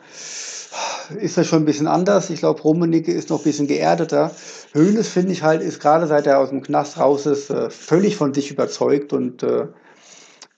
ist 1.19 1.37
das 1.37 1.47
schon 1.47 1.63
ein 1.63 1.65
bisschen 1.65 1.87
anders. 1.87 2.29
Ich 2.29 2.39
glaube, 2.39 2.61
Rummenigge 2.61 3.13
ist 3.13 3.29
noch 3.29 3.39
ein 3.39 3.43
bisschen 3.43 3.67
geerdeter. 3.67 4.31
Hönes, 4.73 5.07
finde 5.07 5.31
ich 5.31 5.43
halt, 5.43 5.61
ist 5.61 5.79
gerade 5.79 6.07
seit 6.07 6.27
er 6.27 6.39
aus 6.39 6.49
dem 6.49 6.61
Knast 6.61 6.99
raus 6.99 7.25
ist, 7.25 7.49
äh, 7.49 7.69
völlig 7.69 8.15
von 8.15 8.33
sich 8.33 8.51
überzeugt 8.51 9.13
und 9.13 9.43
äh, 9.43 9.67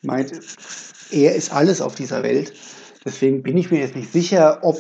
meint, 0.01 0.31
er 1.11 1.35
ist 1.35 1.53
alles 1.53 1.81
auf 1.81 1.95
dieser 1.95 2.23
Welt. 2.23 2.53
Deswegen 3.09 3.41
bin 3.41 3.57
ich 3.57 3.71
mir 3.71 3.79
jetzt 3.79 3.95
nicht 3.95 4.11
sicher, 4.11 4.59
ob 4.61 4.79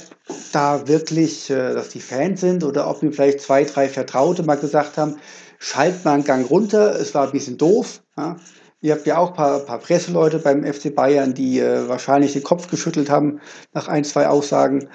da 0.51 0.87
wirklich, 0.87 1.49
äh, 1.49 1.73
dass 1.73 1.89
die 1.89 1.99
Fans 1.99 2.41
sind 2.41 2.63
oder 2.63 2.87
ob 2.87 3.01
mir 3.01 3.11
vielleicht 3.11 3.41
zwei, 3.41 3.63
drei 3.63 3.89
Vertraute 3.89 4.43
mal 4.43 4.55
gesagt 4.55 4.97
haben, 4.99 5.17
schalt 5.57 6.05
mal 6.05 6.13
einen 6.13 6.23
Gang 6.23 6.47
runter, 6.47 6.93
es 6.99 7.15
war 7.15 7.25
ein 7.25 7.31
bisschen 7.31 7.57
doof. 7.57 8.03
Ja. 8.15 8.35
Ihr 8.81 8.93
habt 8.93 9.07
ja 9.07 9.17
auch 9.17 9.29
ein 9.29 9.35
paar, 9.35 9.59
paar 9.61 9.79
Presseleute 9.79 10.37
beim 10.37 10.63
FC 10.63 10.93
Bayern, 10.93 11.33
die 11.33 11.59
äh, 11.59 11.89
wahrscheinlich 11.89 12.33
den 12.33 12.43
Kopf 12.43 12.67
geschüttelt 12.67 13.09
haben 13.09 13.41
nach 13.73 13.87
ein, 13.87 14.03
zwei 14.03 14.27
Aussagen. 14.27 14.89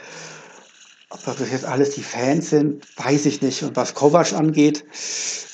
Ob 1.11 1.25
das 1.25 1.51
jetzt 1.51 1.65
alles 1.65 1.91
die 1.91 2.03
Fans 2.03 2.51
sind, 2.51 2.87
weiß 2.99 3.27
ich 3.27 3.43
nicht. 3.43 3.65
Und 3.65 3.75
was 3.75 3.95
Kovac 3.95 4.33
angeht, 4.33 4.85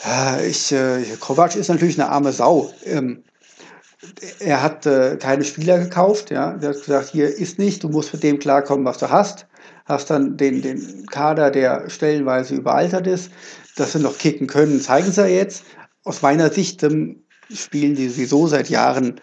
äh, 0.06 0.46
ich, 0.46 0.70
äh, 0.70 1.02
Kovac 1.18 1.56
ist 1.56 1.68
natürlich 1.68 1.98
eine 1.98 2.10
arme 2.10 2.32
Sau. 2.32 2.74
Ähm, 2.84 3.24
er 4.38 4.62
hat 4.62 4.86
äh, 4.86 5.16
keine 5.16 5.44
Spieler 5.44 5.78
gekauft. 5.78 6.30
Ja. 6.30 6.58
Er 6.60 6.68
hat 6.70 6.80
gesagt, 6.80 7.10
hier 7.10 7.28
ist 7.28 7.58
nicht, 7.58 7.82
du 7.82 7.88
musst 7.88 8.12
mit 8.12 8.22
dem 8.22 8.38
klarkommen, 8.38 8.84
was 8.84 8.98
du 8.98 9.10
hast. 9.10 9.46
Hast 9.86 10.10
dann 10.10 10.36
den, 10.36 10.62
den 10.62 11.06
Kader, 11.06 11.50
der 11.50 11.88
stellenweise 11.90 12.54
überaltert 12.54 13.06
ist. 13.06 13.30
Dass 13.76 13.92
sie 13.92 14.00
noch 14.00 14.18
kicken 14.18 14.46
können, 14.46 14.80
zeigen 14.80 15.12
sie 15.12 15.26
jetzt. 15.26 15.64
Aus 16.04 16.22
meiner 16.22 16.50
Sicht 16.50 16.82
ähm, 16.82 17.22
spielen 17.52 17.94
die 17.94 18.08
sowieso 18.08 18.46
seit 18.46 18.68
Jahren 18.68 19.20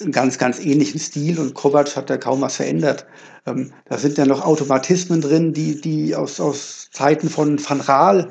einen 0.00 0.12
ganz, 0.12 0.38
ganz 0.38 0.60
ähnlichen 0.60 1.00
Stil 1.00 1.38
und 1.38 1.54
Kovac 1.54 1.96
hat 1.96 2.08
da 2.08 2.16
kaum 2.16 2.40
was 2.40 2.56
verändert. 2.56 3.06
Ähm, 3.46 3.72
da 3.86 3.98
sind 3.98 4.18
ja 4.18 4.26
noch 4.26 4.44
Automatismen 4.44 5.20
drin, 5.20 5.52
die, 5.52 5.80
die 5.80 6.14
aus, 6.14 6.40
aus 6.40 6.88
Zeiten 6.92 7.28
von 7.28 7.58
Van 7.64 7.80
Raal 7.80 8.28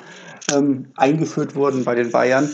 ähm, 0.52 0.88
eingeführt 0.96 1.56
wurden 1.56 1.84
bei 1.84 1.96
den 1.96 2.12
Bayern. 2.12 2.50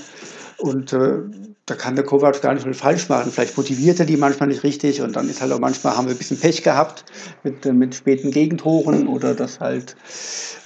Und 0.57 0.93
äh, 0.93 1.19
da 1.65 1.75
kann 1.75 1.95
der 1.95 2.03
Kovac 2.03 2.41
gar 2.41 2.53
nicht 2.53 2.63
viel 2.63 2.73
falsch 2.73 3.07
machen. 3.07 3.31
Vielleicht 3.31 3.55
motiviert 3.55 3.99
er 3.99 4.05
die 4.05 4.17
manchmal 4.17 4.49
nicht 4.49 4.63
richtig 4.63 5.01
und 5.01 5.15
dann 5.15 5.29
ist 5.29 5.41
halt 5.41 5.51
auch 5.51 5.59
manchmal 5.59 5.95
haben 5.95 6.07
wir 6.07 6.13
ein 6.13 6.17
bisschen 6.17 6.39
Pech 6.39 6.61
gehabt 6.61 7.05
mit, 7.43 7.65
äh, 7.65 7.71
mit 7.71 7.95
späten 7.95 8.31
Gegentoren 8.31 9.07
oder 9.07 9.33
dass 9.33 9.59
halt 9.59 9.95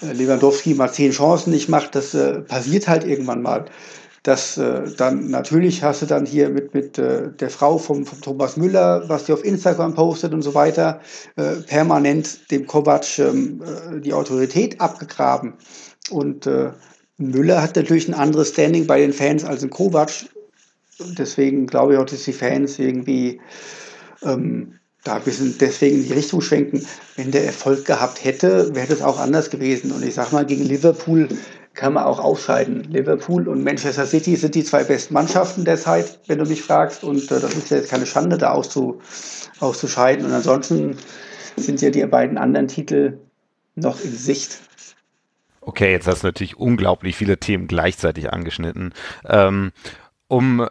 äh, 0.02 0.14
Lewandowski 0.14 0.74
mal 0.74 0.92
zehn 0.92 1.12
Chancen 1.12 1.52
nicht 1.52 1.70
macht. 1.70 1.94
Das 1.94 2.14
äh, 2.16 2.40
passiert 2.42 2.88
halt 2.88 3.04
irgendwann 3.04 3.44
mal. 3.44 3.66
Das 4.24 4.58
äh, 4.58 4.90
dann 4.98 5.30
natürlich 5.30 5.84
hast 5.84 6.02
du 6.02 6.08
dann 6.08 6.26
hier 6.26 6.50
mit, 6.50 6.74
mit 6.74 6.98
äh, 6.98 7.30
der 7.32 7.52
Frau 7.52 7.78
vom, 7.78 8.06
vom 8.06 8.20
Thomas 8.20 8.58
Müller, 8.58 9.04
was 9.08 9.26
die 9.26 9.34
auf 9.34 9.46
Instagram 9.46 9.94
postet 9.94 10.34
und 10.34 10.42
so 10.42 10.56
weiter, 10.56 11.00
äh, 11.36 11.58
permanent 11.68 12.50
dem 12.50 12.66
Kovac 12.66 13.20
ähm, 13.20 13.62
die 14.04 14.14
Autorität 14.14 14.82
abgegraben. 14.82 15.54
Und 16.10 16.50
Müller 17.18 17.62
hat 17.62 17.76
natürlich 17.76 18.08
ein 18.08 18.14
anderes 18.14 18.50
Standing 18.50 18.88
bei 18.88 19.02
den 19.02 19.12
Fans 19.12 19.44
als 19.44 19.62
ein 19.62 19.70
Kovac 19.70 20.10
deswegen 21.00 21.68
glaube 21.68 21.94
ich 21.94 22.00
auch, 22.00 22.06
dass 22.06 22.24
die 22.24 22.34
Fans 22.34 22.80
irgendwie 22.80 23.40
ähm, 24.24 24.80
da 25.04 25.16
ein 25.16 25.24
bisschen 25.24 25.58
deswegen 25.58 25.98
in 25.98 26.08
die 26.08 26.14
Richtung 26.14 26.42
schwenken. 26.42 26.86
Wenn 27.16 27.32
der 27.32 27.46
Erfolg 27.46 27.86
gehabt 27.86 28.24
hätte, 28.24 28.76
wäre 28.76 28.88
das 28.88 29.02
auch 29.02 29.20
anders 29.20 29.50
gewesen. 29.50 29.92
Und 29.92 30.04
ich 30.04 30.16
sage 30.16 30.34
mal, 30.34 30.46
gegen 30.46 30.64
Liverpool 30.64 31.30
kann 31.74 31.94
man 31.94 32.04
auch 32.04 32.20
ausscheiden. 32.20 32.84
Liverpool 32.86 33.48
und 33.48 33.64
Manchester 33.64 34.06
City 34.06 34.36
sind 34.36 34.56
die 34.56 34.64
zwei 34.64 34.84
besten 34.84 35.14
Mannschaften 35.14 35.64
der 35.64 35.78
Zeit, 35.78 36.20
wenn 36.28 36.40
du 36.40 36.46
mich 36.46 36.64
fragst. 36.64 37.04
Und 37.04 37.32
äh, 37.32 37.40
das 37.40 37.54
ist 37.54 37.70
ja 37.70 37.78
jetzt 37.78 37.90
keine 37.90 38.06
Schande, 38.06 38.38
da 38.38 38.52
auszu, 38.52 39.00
auszuscheiden. 39.60 40.26
Und 40.26 40.34
ansonsten 40.34 40.98
sind 41.56 41.82
ja 41.82 41.90
die 41.90 42.06
beiden 42.06 42.38
anderen 42.38 42.68
Titel 42.68 43.20
noch 43.76 44.02
in 44.04 44.12
Sicht. 44.12 44.60
Okay, 45.62 45.92
jetzt 45.92 46.08
hast 46.08 46.24
du 46.24 46.28
natürlich 46.28 46.58
unglaublich 46.58 47.16
viele 47.16 47.40
Themen 47.40 47.68
gleichzeitig 47.68 48.34
angeschnitten. 48.34 48.94
Ähm, 49.26 49.72
um 50.28 50.68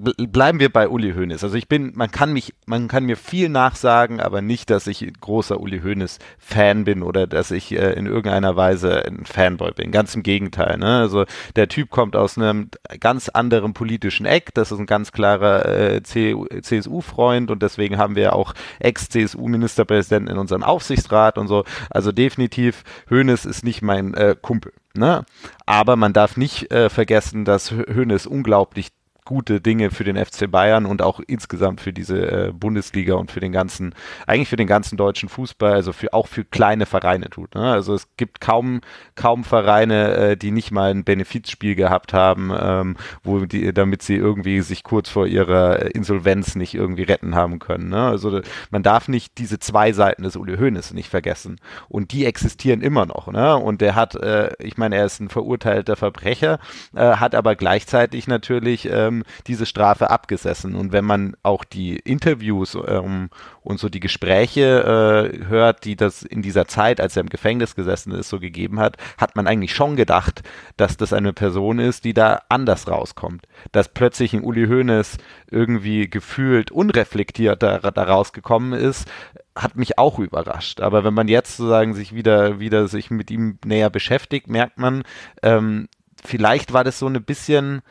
bleiben 0.00 0.60
wir 0.60 0.70
bei 0.70 0.88
Uli 0.88 1.12
Hoeneß. 1.12 1.44
Also 1.44 1.56
ich 1.56 1.68
bin, 1.68 1.92
man 1.94 2.10
kann 2.10 2.32
mich, 2.32 2.54
man 2.66 2.88
kann 2.88 3.04
mir 3.04 3.16
viel 3.16 3.48
nachsagen, 3.48 4.20
aber 4.20 4.42
nicht, 4.42 4.70
dass 4.70 4.86
ich 4.86 5.06
großer 5.20 5.60
Uli 5.60 5.80
Hoeneß 5.80 6.18
Fan 6.38 6.84
bin 6.84 7.02
oder 7.02 7.26
dass 7.26 7.50
ich 7.50 7.72
äh, 7.72 7.92
in 7.92 8.06
irgendeiner 8.06 8.56
Weise 8.56 9.04
ein 9.06 9.24
Fanboy 9.24 9.72
bin. 9.72 9.90
Ganz 9.90 10.14
im 10.14 10.22
Gegenteil. 10.22 10.78
Ne? 10.78 10.98
Also 10.98 11.24
der 11.56 11.68
Typ 11.68 11.90
kommt 11.90 12.16
aus 12.16 12.38
einem 12.38 12.70
ganz 13.00 13.28
anderen 13.28 13.74
politischen 13.74 14.26
Eck. 14.26 14.54
Das 14.54 14.72
ist 14.72 14.78
ein 14.78 14.86
ganz 14.86 15.12
klarer 15.12 15.66
äh, 15.66 16.02
CSU-Freund 16.02 17.50
und 17.50 17.62
deswegen 17.62 17.98
haben 17.98 18.16
wir 18.16 18.34
auch 18.34 18.54
Ex-CSU-Ministerpräsidenten 18.78 20.30
in 20.30 20.38
unserem 20.38 20.62
Aufsichtsrat 20.62 21.38
und 21.38 21.48
so. 21.48 21.64
Also 21.90 22.12
definitiv, 22.12 22.84
Hoeneß 23.10 23.44
ist 23.44 23.64
nicht 23.64 23.82
mein 23.82 24.14
äh, 24.14 24.36
Kumpel. 24.40 24.72
Ne? 24.94 25.24
Aber 25.66 25.96
man 25.96 26.12
darf 26.12 26.36
nicht 26.36 26.72
äh, 26.72 26.88
vergessen, 26.88 27.44
dass 27.44 27.70
Hoeneß 27.70 28.26
unglaublich 28.26 28.88
gute 29.30 29.60
Dinge 29.60 29.92
für 29.92 30.02
den 30.02 30.16
FC 30.16 30.50
Bayern 30.50 30.86
und 30.86 31.02
auch 31.02 31.20
insgesamt 31.24 31.80
für 31.80 31.92
diese 31.92 32.48
äh, 32.48 32.52
Bundesliga 32.52 33.14
und 33.14 33.30
für 33.30 33.38
den 33.38 33.52
ganzen, 33.52 33.94
eigentlich 34.26 34.48
für 34.48 34.56
den 34.56 34.66
ganzen 34.66 34.96
deutschen 34.96 35.28
Fußball, 35.28 35.72
also 35.72 35.92
für 35.92 36.12
auch 36.12 36.26
für 36.26 36.44
kleine 36.44 36.84
Vereine 36.84 37.30
tut. 37.30 37.54
Ne? 37.54 37.62
Also 37.62 37.94
es 37.94 38.08
gibt 38.16 38.40
kaum, 38.40 38.80
kaum 39.14 39.44
Vereine, 39.44 40.14
äh, 40.16 40.36
die 40.36 40.50
nicht 40.50 40.72
mal 40.72 40.90
ein 40.90 41.04
Benefizspiel 41.04 41.76
gehabt 41.76 42.12
haben, 42.12 42.50
ähm, 42.60 42.96
wo 43.22 43.38
die, 43.46 43.72
damit 43.72 44.02
sie 44.02 44.16
irgendwie 44.16 44.62
sich 44.62 44.82
kurz 44.82 45.08
vor 45.08 45.28
ihrer 45.28 45.94
Insolvenz 45.94 46.56
nicht 46.56 46.74
irgendwie 46.74 47.04
retten 47.04 47.36
haben 47.36 47.60
können. 47.60 47.88
Ne? 47.88 48.02
Also 48.02 48.40
man 48.72 48.82
darf 48.82 49.06
nicht 49.06 49.38
diese 49.38 49.60
zwei 49.60 49.92
Seiten 49.92 50.24
des 50.24 50.34
Uli 50.34 50.56
Hoeneß 50.56 50.92
nicht 50.92 51.08
vergessen. 51.08 51.60
Und 51.88 52.10
die 52.10 52.24
existieren 52.24 52.80
immer 52.80 53.06
noch. 53.06 53.30
Ne? 53.30 53.56
Und 53.56 53.80
der 53.80 53.94
hat, 53.94 54.16
äh, 54.16 54.50
ich 54.58 54.76
meine, 54.76 54.96
er 54.96 55.04
ist 55.04 55.20
ein 55.20 55.28
verurteilter 55.28 55.94
Verbrecher, 55.94 56.58
äh, 56.96 57.12
hat 57.14 57.36
aber 57.36 57.54
gleichzeitig 57.54 58.26
natürlich 58.26 58.88
ähm, 58.90 59.19
diese 59.46 59.66
Strafe 59.66 60.10
abgesessen. 60.10 60.74
Und 60.74 60.92
wenn 60.92 61.04
man 61.04 61.36
auch 61.42 61.64
die 61.64 61.96
Interviews 61.96 62.76
ähm, 62.86 63.30
und 63.62 63.78
so 63.78 63.88
die 63.88 64.00
Gespräche 64.00 65.30
äh, 65.32 65.46
hört, 65.46 65.84
die 65.84 65.96
das 65.96 66.22
in 66.22 66.42
dieser 66.42 66.66
Zeit, 66.66 67.00
als 67.00 67.16
er 67.16 67.22
im 67.22 67.28
Gefängnis 67.28 67.74
gesessen 67.74 68.12
ist, 68.12 68.28
so 68.28 68.40
gegeben 68.40 68.80
hat, 68.80 68.96
hat 69.18 69.36
man 69.36 69.46
eigentlich 69.46 69.74
schon 69.74 69.96
gedacht, 69.96 70.42
dass 70.76 70.96
das 70.96 71.12
eine 71.12 71.32
Person 71.32 71.78
ist, 71.78 72.04
die 72.04 72.14
da 72.14 72.42
anders 72.48 72.88
rauskommt. 72.88 73.46
Dass 73.72 73.88
plötzlich 73.88 74.32
ein 74.32 74.42
Uli 74.42 74.66
Hoeneß 74.66 75.18
irgendwie 75.50 76.08
gefühlt 76.08 76.70
unreflektiert 76.70 77.62
da, 77.62 77.78
da 77.78 78.02
rausgekommen 78.02 78.72
ist, 78.72 79.08
hat 79.56 79.76
mich 79.76 79.98
auch 79.98 80.18
überrascht. 80.18 80.80
Aber 80.80 81.04
wenn 81.04 81.14
man 81.14 81.28
jetzt 81.28 81.56
sozusagen 81.56 81.94
sich 81.94 82.14
wieder, 82.14 82.60
wieder 82.60 82.88
sich 82.88 83.10
mit 83.10 83.30
ihm 83.30 83.58
näher 83.64 83.90
beschäftigt, 83.90 84.48
merkt 84.48 84.78
man, 84.78 85.02
ähm, 85.42 85.88
vielleicht 86.24 86.72
war 86.72 86.84
das 86.84 86.98
so 86.98 87.06
ein 87.06 87.22
bisschen 87.22 87.82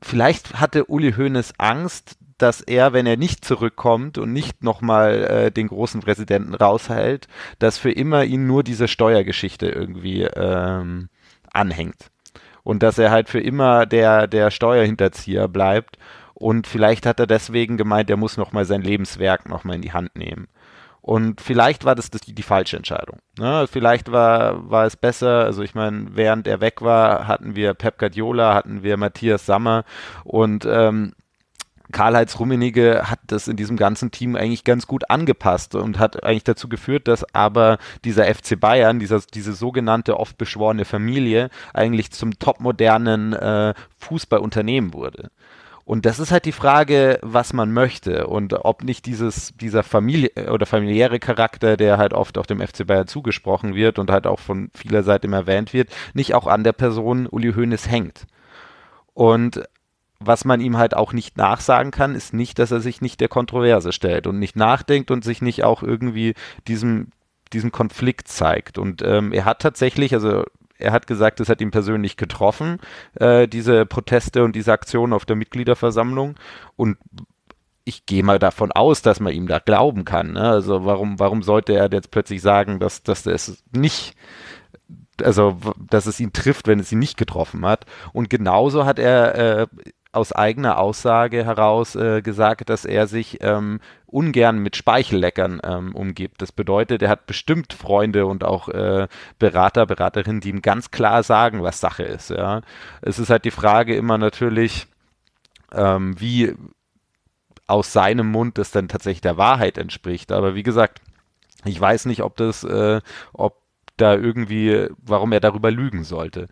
vielleicht 0.00 0.60
hatte 0.60 0.86
Uli 0.86 1.12
Hoeneß 1.12 1.54
Angst, 1.58 2.16
dass 2.38 2.60
er, 2.60 2.92
wenn 2.92 3.06
er 3.06 3.16
nicht 3.16 3.44
zurückkommt 3.44 4.16
und 4.16 4.32
nicht 4.32 4.62
nochmal 4.62 5.24
äh, 5.24 5.50
den 5.50 5.68
großen 5.68 6.00
Präsidenten 6.00 6.54
raushält, 6.54 7.26
dass 7.58 7.78
für 7.78 7.90
immer 7.90 8.24
ihn 8.24 8.46
nur 8.46 8.62
diese 8.62 8.86
Steuergeschichte 8.88 9.68
irgendwie 9.68 10.22
ähm, 10.22 11.08
anhängt. 11.52 12.10
und 12.62 12.82
dass 12.82 12.98
er 12.98 13.10
halt 13.10 13.30
für 13.30 13.40
immer 13.40 13.86
der, 13.86 14.26
der 14.26 14.50
Steuerhinterzieher 14.50 15.48
bleibt. 15.48 15.96
Und 16.34 16.66
vielleicht 16.66 17.06
hat 17.06 17.18
er 17.18 17.26
deswegen 17.26 17.78
gemeint, 17.78 18.10
er 18.10 18.18
muss 18.18 18.36
nochmal 18.36 18.66
sein 18.66 18.82
Lebenswerk 18.82 19.48
nochmal 19.48 19.76
in 19.76 19.82
die 19.82 19.92
Hand 19.92 20.14
nehmen. 20.16 20.48
Und 21.00 21.40
vielleicht 21.40 21.84
war 21.84 21.94
das, 21.94 22.10
das 22.10 22.20
die, 22.20 22.34
die, 22.34 22.42
falsche 22.42 22.76
Entscheidung. 22.76 23.18
Ne? 23.38 23.66
Vielleicht 23.70 24.12
war, 24.12 24.70
war 24.70 24.84
es 24.84 24.96
besser, 24.96 25.44
also 25.44 25.62
ich 25.62 25.74
meine, 25.74 26.08
während 26.16 26.46
er 26.46 26.60
weg 26.60 26.82
war, 26.82 27.26
hatten 27.26 27.56
wir 27.56 27.74
Pep 27.74 27.98
Guardiola, 27.98 28.54
hatten 28.54 28.82
wir 28.82 28.96
Matthias 28.96 29.46
Sammer 29.46 29.84
und 30.24 30.66
ähm, 30.70 31.14
Karl-Heinz 31.90 32.38
Rummenigge 32.38 33.04
hat 33.04 33.20
das 33.28 33.48
in 33.48 33.56
diesem 33.56 33.76
ganzen 33.76 34.10
Team 34.10 34.36
eigentlich 34.36 34.64
ganz 34.64 34.86
gut 34.86 35.08
angepasst 35.10 35.74
und 35.74 35.98
hat 35.98 36.22
eigentlich 36.22 36.44
dazu 36.44 36.68
geführt, 36.68 37.08
dass 37.08 37.34
aber 37.34 37.78
dieser 38.04 38.32
FC 38.32 38.60
Bayern, 38.60 38.98
dieser, 38.98 39.20
diese 39.20 39.54
sogenannte 39.54 40.18
oft 40.18 40.36
beschworene 40.36 40.84
Familie, 40.84 41.48
eigentlich 41.72 42.10
zum 42.10 42.38
topmodernen 42.38 43.32
äh, 43.32 43.74
Fußballunternehmen 43.98 44.92
wurde. 44.92 45.30
Und 45.88 46.04
das 46.04 46.18
ist 46.18 46.32
halt 46.32 46.44
die 46.44 46.52
Frage, 46.52 47.18
was 47.22 47.54
man 47.54 47.72
möchte 47.72 48.26
und 48.26 48.52
ob 48.52 48.84
nicht 48.84 49.06
dieses, 49.06 49.54
dieser 49.56 49.82
Familie 49.82 50.52
oder 50.52 50.66
familiäre 50.66 51.18
Charakter, 51.18 51.78
der 51.78 51.96
halt 51.96 52.12
oft 52.12 52.36
auch 52.36 52.44
dem 52.44 52.60
FC 52.60 52.86
Bayern 52.86 53.06
zugesprochen 53.06 53.74
wird 53.74 53.98
und 53.98 54.10
halt 54.10 54.26
auch 54.26 54.38
von 54.38 54.70
vieler 54.74 55.02
Seite 55.02 55.32
erwähnt 55.32 55.72
wird, 55.72 55.88
nicht 56.12 56.34
auch 56.34 56.46
an 56.46 56.62
der 56.62 56.74
Person 56.74 57.26
Uli 57.26 57.54
Hoeneß 57.54 57.88
hängt. 57.90 58.26
Und 59.14 59.62
was 60.20 60.44
man 60.44 60.60
ihm 60.60 60.76
halt 60.76 60.94
auch 60.94 61.14
nicht 61.14 61.38
nachsagen 61.38 61.90
kann, 61.90 62.14
ist 62.14 62.34
nicht, 62.34 62.58
dass 62.58 62.70
er 62.70 62.80
sich 62.80 63.00
nicht 63.00 63.18
der 63.22 63.28
Kontroverse 63.28 63.92
stellt 63.92 64.26
und 64.26 64.38
nicht 64.38 64.56
nachdenkt 64.56 65.10
und 65.10 65.24
sich 65.24 65.40
nicht 65.40 65.64
auch 65.64 65.82
irgendwie 65.82 66.34
diesem, 66.66 67.12
diesem 67.54 67.72
Konflikt 67.72 68.28
zeigt. 68.28 68.76
Und 68.76 69.00
ähm, 69.00 69.32
er 69.32 69.46
hat 69.46 69.62
tatsächlich, 69.62 70.12
also 70.12 70.44
er 70.78 70.92
hat 70.92 71.06
gesagt, 71.06 71.40
es 71.40 71.48
hat 71.48 71.60
ihn 71.60 71.70
persönlich 71.70 72.16
getroffen, 72.16 72.78
äh, 73.14 73.48
diese 73.48 73.84
Proteste 73.86 74.44
und 74.44 74.54
diese 74.54 74.72
Aktion 74.72 75.12
auf 75.12 75.24
der 75.24 75.36
Mitgliederversammlung. 75.36 76.36
Und 76.76 76.96
ich 77.84 78.06
gehe 78.06 78.22
mal 78.22 78.38
davon 78.38 78.70
aus, 78.70 79.02
dass 79.02 79.18
man 79.18 79.32
ihm 79.32 79.48
da 79.48 79.58
glauben 79.58 80.04
kann. 80.04 80.32
Ne? 80.32 80.42
Also 80.42 80.84
warum, 80.84 81.18
warum 81.18 81.42
sollte 81.42 81.72
er 81.72 81.90
jetzt 81.90 82.10
plötzlich 82.10 82.42
sagen, 82.42 82.78
dass, 82.78 83.02
dass 83.02 83.26
es 83.26 83.64
nicht 83.72 84.14
also 85.22 85.58
dass 85.90 86.06
es 86.06 86.20
ihn 86.20 86.32
trifft, 86.32 86.68
wenn 86.68 86.78
es 86.78 86.92
ihn 86.92 86.98
nicht 86.98 87.16
getroffen 87.16 87.66
hat. 87.66 87.86
Und 88.12 88.30
genauso 88.30 88.84
hat 88.84 88.98
er 88.98 89.34
äh, 89.34 89.66
aus 90.12 90.32
eigener 90.32 90.78
Aussage 90.78 91.44
heraus 91.44 91.94
äh, 91.94 92.22
gesagt, 92.22 92.70
dass 92.70 92.84
er 92.84 93.06
sich 93.06 93.38
ähm, 93.42 93.80
ungern 94.06 94.58
mit 94.58 94.74
Speichelleckern 94.74 95.60
ähm, 95.62 95.94
umgibt. 95.94 96.40
Das 96.40 96.50
bedeutet, 96.50 97.02
er 97.02 97.10
hat 97.10 97.26
bestimmt 97.26 97.74
Freunde 97.74 98.26
und 98.26 98.42
auch 98.42 98.68
äh, 98.68 99.06
Berater, 99.38 99.86
Beraterinnen, 99.86 100.40
die 100.40 100.50
ihm 100.50 100.62
ganz 100.62 100.90
klar 100.90 101.22
sagen, 101.22 101.62
was 101.62 101.80
Sache 101.80 102.04
ist. 102.04 102.30
Ja. 102.30 102.62
Es 103.02 103.18
ist 103.18 103.28
halt 103.28 103.44
die 103.44 103.50
Frage 103.50 103.94
immer 103.94 104.16
natürlich, 104.16 104.86
ähm, 105.72 106.18
wie 106.18 106.54
aus 107.66 107.92
seinem 107.92 108.30
Mund 108.30 108.56
das 108.56 108.70
dann 108.70 108.88
tatsächlich 108.88 109.20
der 109.20 109.36
Wahrheit 109.36 109.76
entspricht. 109.76 110.32
Aber 110.32 110.54
wie 110.54 110.62
gesagt, 110.62 111.02
ich 111.64 111.78
weiß 111.78 112.06
nicht, 112.06 112.22
ob 112.22 112.36
das, 112.36 112.64
äh, 112.64 113.02
ob 113.34 113.60
da 113.98 114.14
irgendwie, 114.14 114.88
warum 114.98 115.32
er 115.32 115.40
darüber 115.40 115.70
lügen 115.70 116.04
sollte. 116.04 116.48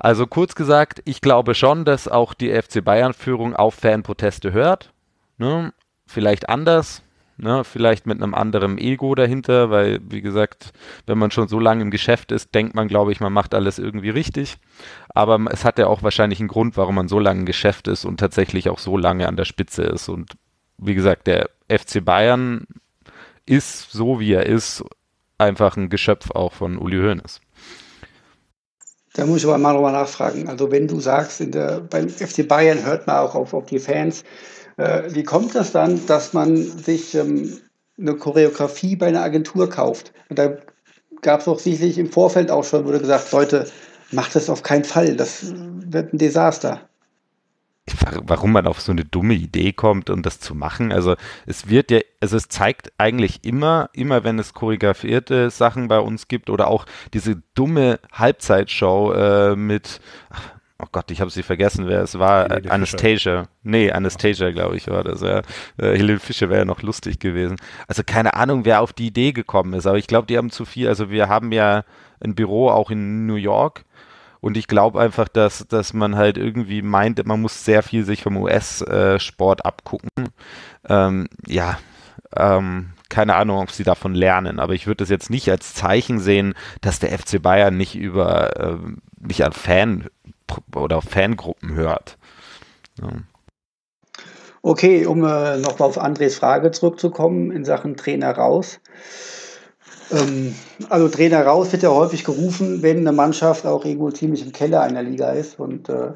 Also 0.00 0.26
kurz 0.26 0.54
gesagt, 0.54 1.02
ich 1.04 1.20
glaube 1.20 1.54
schon, 1.54 1.84
dass 1.84 2.08
auch 2.08 2.32
die 2.32 2.50
FC 2.50 2.82
Bayern-Führung 2.82 3.54
auf 3.54 3.74
Fanproteste 3.74 4.50
hört. 4.52 4.94
Ne? 5.36 5.74
Vielleicht 6.06 6.48
anders, 6.48 7.02
ne? 7.36 7.64
vielleicht 7.64 8.06
mit 8.06 8.22
einem 8.22 8.34
anderen 8.34 8.78
Ego 8.78 9.14
dahinter, 9.14 9.68
weil, 9.68 10.00
wie 10.02 10.22
gesagt, 10.22 10.72
wenn 11.04 11.18
man 11.18 11.30
schon 11.30 11.48
so 11.48 11.60
lange 11.60 11.82
im 11.82 11.90
Geschäft 11.90 12.32
ist, 12.32 12.54
denkt 12.54 12.74
man, 12.74 12.88
glaube 12.88 13.12
ich, 13.12 13.20
man 13.20 13.34
macht 13.34 13.54
alles 13.54 13.78
irgendwie 13.78 14.08
richtig. 14.08 14.56
Aber 15.10 15.38
es 15.50 15.66
hat 15.66 15.78
ja 15.78 15.86
auch 15.86 16.02
wahrscheinlich 16.02 16.40
einen 16.40 16.48
Grund, 16.48 16.78
warum 16.78 16.94
man 16.94 17.08
so 17.08 17.18
lange 17.18 17.40
im 17.40 17.46
Geschäft 17.46 17.86
ist 17.86 18.06
und 18.06 18.18
tatsächlich 18.18 18.70
auch 18.70 18.78
so 18.78 18.96
lange 18.96 19.28
an 19.28 19.36
der 19.36 19.44
Spitze 19.44 19.82
ist. 19.82 20.08
Und 20.08 20.32
wie 20.78 20.94
gesagt, 20.94 21.26
der 21.26 21.50
FC 21.68 22.02
Bayern 22.02 22.64
ist 23.44 23.92
so, 23.92 24.18
wie 24.18 24.32
er 24.32 24.46
ist, 24.46 24.82
einfach 25.36 25.76
ein 25.76 25.90
Geschöpf 25.90 26.30
auch 26.30 26.54
von 26.54 26.78
Uli 26.78 26.96
Hoeneß. 26.96 27.42
Da 29.14 29.26
muss 29.26 29.38
ich 29.38 29.44
aber 29.46 29.58
mal 29.58 29.72
nochmal 29.72 29.92
nachfragen. 29.92 30.48
Also 30.48 30.70
wenn 30.70 30.86
du 30.86 31.00
sagst, 31.00 31.40
der, 31.40 31.80
beim 31.80 32.08
FC 32.08 32.46
Bayern 32.46 32.84
hört 32.84 33.06
man 33.06 33.16
auch 33.16 33.34
auf, 33.34 33.54
auf 33.54 33.66
die 33.66 33.78
Fans, 33.78 34.22
äh, 34.76 35.02
wie 35.08 35.24
kommt 35.24 35.54
das 35.54 35.72
dann, 35.72 36.06
dass 36.06 36.32
man 36.32 36.56
sich 36.56 37.14
ähm, 37.14 37.58
eine 37.98 38.14
Choreografie 38.14 38.96
bei 38.96 39.06
einer 39.06 39.22
Agentur 39.22 39.68
kauft? 39.68 40.12
Und 40.28 40.38
da 40.38 40.56
gab 41.22 41.40
es 41.40 41.48
auch 41.48 41.58
sicherlich 41.58 41.98
im 41.98 42.10
Vorfeld 42.10 42.50
auch 42.50 42.64
schon, 42.64 42.84
wurde 42.84 43.00
gesagt, 43.00 43.32
Leute, 43.32 43.66
macht 44.12 44.34
das 44.34 44.48
auf 44.48 44.62
keinen 44.62 44.84
Fall, 44.84 45.16
das 45.16 45.52
wird 45.52 46.12
ein 46.12 46.18
Desaster 46.18 46.89
warum 48.22 48.52
man 48.52 48.66
auf 48.66 48.80
so 48.80 48.92
eine 48.92 49.04
dumme 49.04 49.34
Idee 49.34 49.72
kommt, 49.72 50.10
um 50.10 50.22
das 50.22 50.40
zu 50.40 50.54
machen. 50.54 50.92
Also 50.92 51.16
es 51.46 51.68
wird 51.68 51.90
ja, 51.90 52.00
also 52.20 52.36
es 52.36 52.48
zeigt 52.48 52.92
eigentlich 52.98 53.44
immer, 53.44 53.90
immer 53.92 54.24
wenn 54.24 54.38
es 54.38 54.54
choreografierte 54.54 55.50
Sachen 55.50 55.88
bei 55.88 55.98
uns 55.98 56.28
gibt 56.28 56.50
oder 56.50 56.68
auch 56.68 56.86
diese 57.12 57.42
dumme 57.54 58.00
Halbzeitshow 58.12 59.12
äh, 59.12 59.56
mit, 59.56 60.00
ach, 60.30 60.50
oh 60.78 60.86
Gott, 60.90 61.10
ich 61.10 61.20
habe 61.20 61.30
sie 61.30 61.42
vergessen, 61.42 61.86
wer 61.88 62.02
es 62.02 62.18
war. 62.18 62.48
Helene 62.48 62.70
Anastasia. 62.70 63.14
Fischer. 63.14 63.48
Nee, 63.62 63.90
Anastasia, 63.90 64.50
glaube 64.50 64.76
ich, 64.76 64.88
war 64.88 65.04
das. 65.04 65.20
Ja. 65.20 65.38
Äh, 65.78 65.96
Helene 65.96 66.18
Fischer 66.18 66.48
wäre 66.48 66.60
ja 66.60 66.64
noch 66.64 66.82
lustig 66.82 67.18
gewesen. 67.18 67.56
Also 67.86 68.02
keine 68.04 68.34
Ahnung, 68.34 68.64
wer 68.64 68.80
auf 68.80 68.92
die 68.92 69.06
Idee 69.06 69.32
gekommen 69.32 69.74
ist, 69.74 69.86
aber 69.86 69.98
ich 69.98 70.06
glaube, 70.06 70.26
die 70.26 70.38
haben 70.38 70.50
zu 70.50 70.64
viel. 70.64 70.88
Also 70.88 71.10
wir 71.10 71.28
haben 71.28 71.52
ja 71.52 71.84
ein 72.22 72.34
Büro 72.34 72.68
auch 72.68 72.90
in 72.90 73.26
New 73.26 73.36
York 73.36 73.84
und 74.40 74.56
ich 74.56 74.66
glaube 74.66 75.00
einfach, 75.00 75.28
dass, 75.28 75.66
dass 75.68 75.92
man 75.92 76.16
halt 76.16 76.38
irgendwie 76.38 76.82
meint, 76.82 77.24
man 77.26 77.40
muss 77.40 77.64
sehr 77.64 77.82
viel 77.82 78.04
sich 78.04 78.22
vom 78.22 78.36
US-Sport 78.36 79.64
abgucken. 79.64 80.10
Ähm, 80.88 81.28
ja, 81.46 81.78
ähm, 82.36 82.90
keine 83.08 83.34
Ahnung, 83.34 83.58
ob 83.58 83.70
sie 83.70 83.84
davon 83.84 84.14
lernen, 84.14 84.60
aber 84.60 84.74
ich 84.74 84.86
würde 84.86 84.98
das 84.98 85.10
jetzt 85.10 85.30
nicht 85.30 85.50
als 85.50 85.74
Zeichen 85.74 86.20
sehen, 86.20 86.54
dass 86.80 87.00
der 87.00 87.16
FC 87.18 87.42
Bayern 87.42 87.76
nicht 87.76 87.96
über, 87.96 88.56
äh, 88.58 88.76
nicht 89.18 89.44
an 89.44 89.52
Fan 89.52 90.08
oder 90.74 91.02
Fangruppen 91.02 91.74
hört. 91.74 92.16
Ja. 93.00 93.08
Okay, 94.62 95.06
um 95.06 95.24
äh, 95.24 95.56
nochmal 95.56 95.88
auf 95.88 95.98
Andres 95.98 96.36
Frage 96.36 96.70
zurückzukommen 96.70 97.50
in 97.50 97.64
Sachen 97.64 97.96
Trainer 97.96 98.30
raus. 98.32 98.80
Ähm, 100.10 100.54
also 100.88 101.08
Trainer 101.08 101.44
raus 101.44 101.72
wird 101.72 101.82
ja 101.82 101.90
häufig 101.90 102.24
gerufen, 102.24 102.82
wenn 102.82 102.98
eine 102.98 103.12
Mannschaft 103.12 103.66
auch 103.66 103.84
irgendwo 103.84 104.10
ziemlich 104.10 104.44
im 104.44 104.52
Keller 104.52 104.82
einer 104.82 105.02
Liga 105.02 105.30
ist. 105.30 105.58
Und 105.58 105.88
äh, 105.88 106.12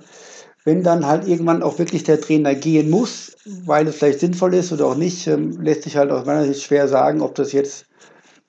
wenn 0.65 0.83
dann 0.83 1.07
halt 1.07 1.29
irgendwann 1.29 1.63
auch 1.63 1.79
wirklich 1.79 2.05
der 2.05 2.21
Trainer 2.21 2.55
gehen 2.55 2.91
muss, 2.91 3.37
weil 3.45 3.87
es 3.87 3.97
vielleicht 3.97 4.21
sinnvoll 4.21 4.55
ist 4.55 4.73
oder 4.73 4.87
auch 4.87 4.97
nicht, 4.97 5.27
ähm, 5.27 5.61
lässt 5.61 5.83
sich 5.83 5.97
halt 5.97 6.11
aus 6.11 6.25
meiner 6.25 6.45
Sicht 6.45 6.63
schwer 6.63 6.89
sagen, 6.89 7.21
ob 7.21 7.35
das 7.35 7.53
jetzt 7.53 7.87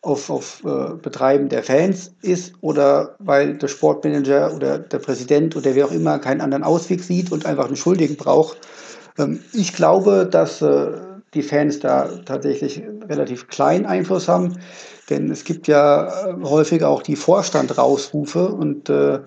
auf, 0.02 0.30
auf 0.30 0.64
äh, 0.64 0.96
Betreiben 1.02 1.50
der 1.50 1.64
Fans 1.64 2.14
ist 2.22 2.54
oder 2.62 3.16
weil 3.20 3.58
der 3.58 3.68
Sportmanager 3.68 4.54
oder 4.56 4.80
der 4.80 5.00
Präsident 5.00 5.56
oder 5.56 5.76
wer 5.76 5.88
auch 5.88 5.92
immer 5.92 6.20
keinen 6.20 6.42
anderen 6.42 6.64
Ausweg 6.64 7.04
sieht 7.04 7.32
und 7.32 7.46
einfach 7.46 7.66
einen 7.66 7.76
Schuldigen 7.76 8.16
braucht. 8.16 8.60
Ähm, 9.18 9.40
ich 9.52 9.74
glaube, 9.74 10.28
dass 10.30 10.62
äh, 10.62 10.92
die 11.34 11.44
Fans 11.44 11.80
da 11.80 12.08
tatsächlich 12.26 12.82
relativ 13.10 13.48
kleinen 13.48 13.86
Einfluss 13.86 14.28
haben. 14.28 14.58
Denn 15.10 15.30
es 15.30 15.44
gibt 15.44 15.68
ja 15.68 16.30
äh, 16.30 16.44
häufig 16.44 16.84
auch 16.84 17.02
die 17.02 17.16
Vorstandrausrufe 17.16 18.50
und 18.50 18.90
äh, 18.90 19.20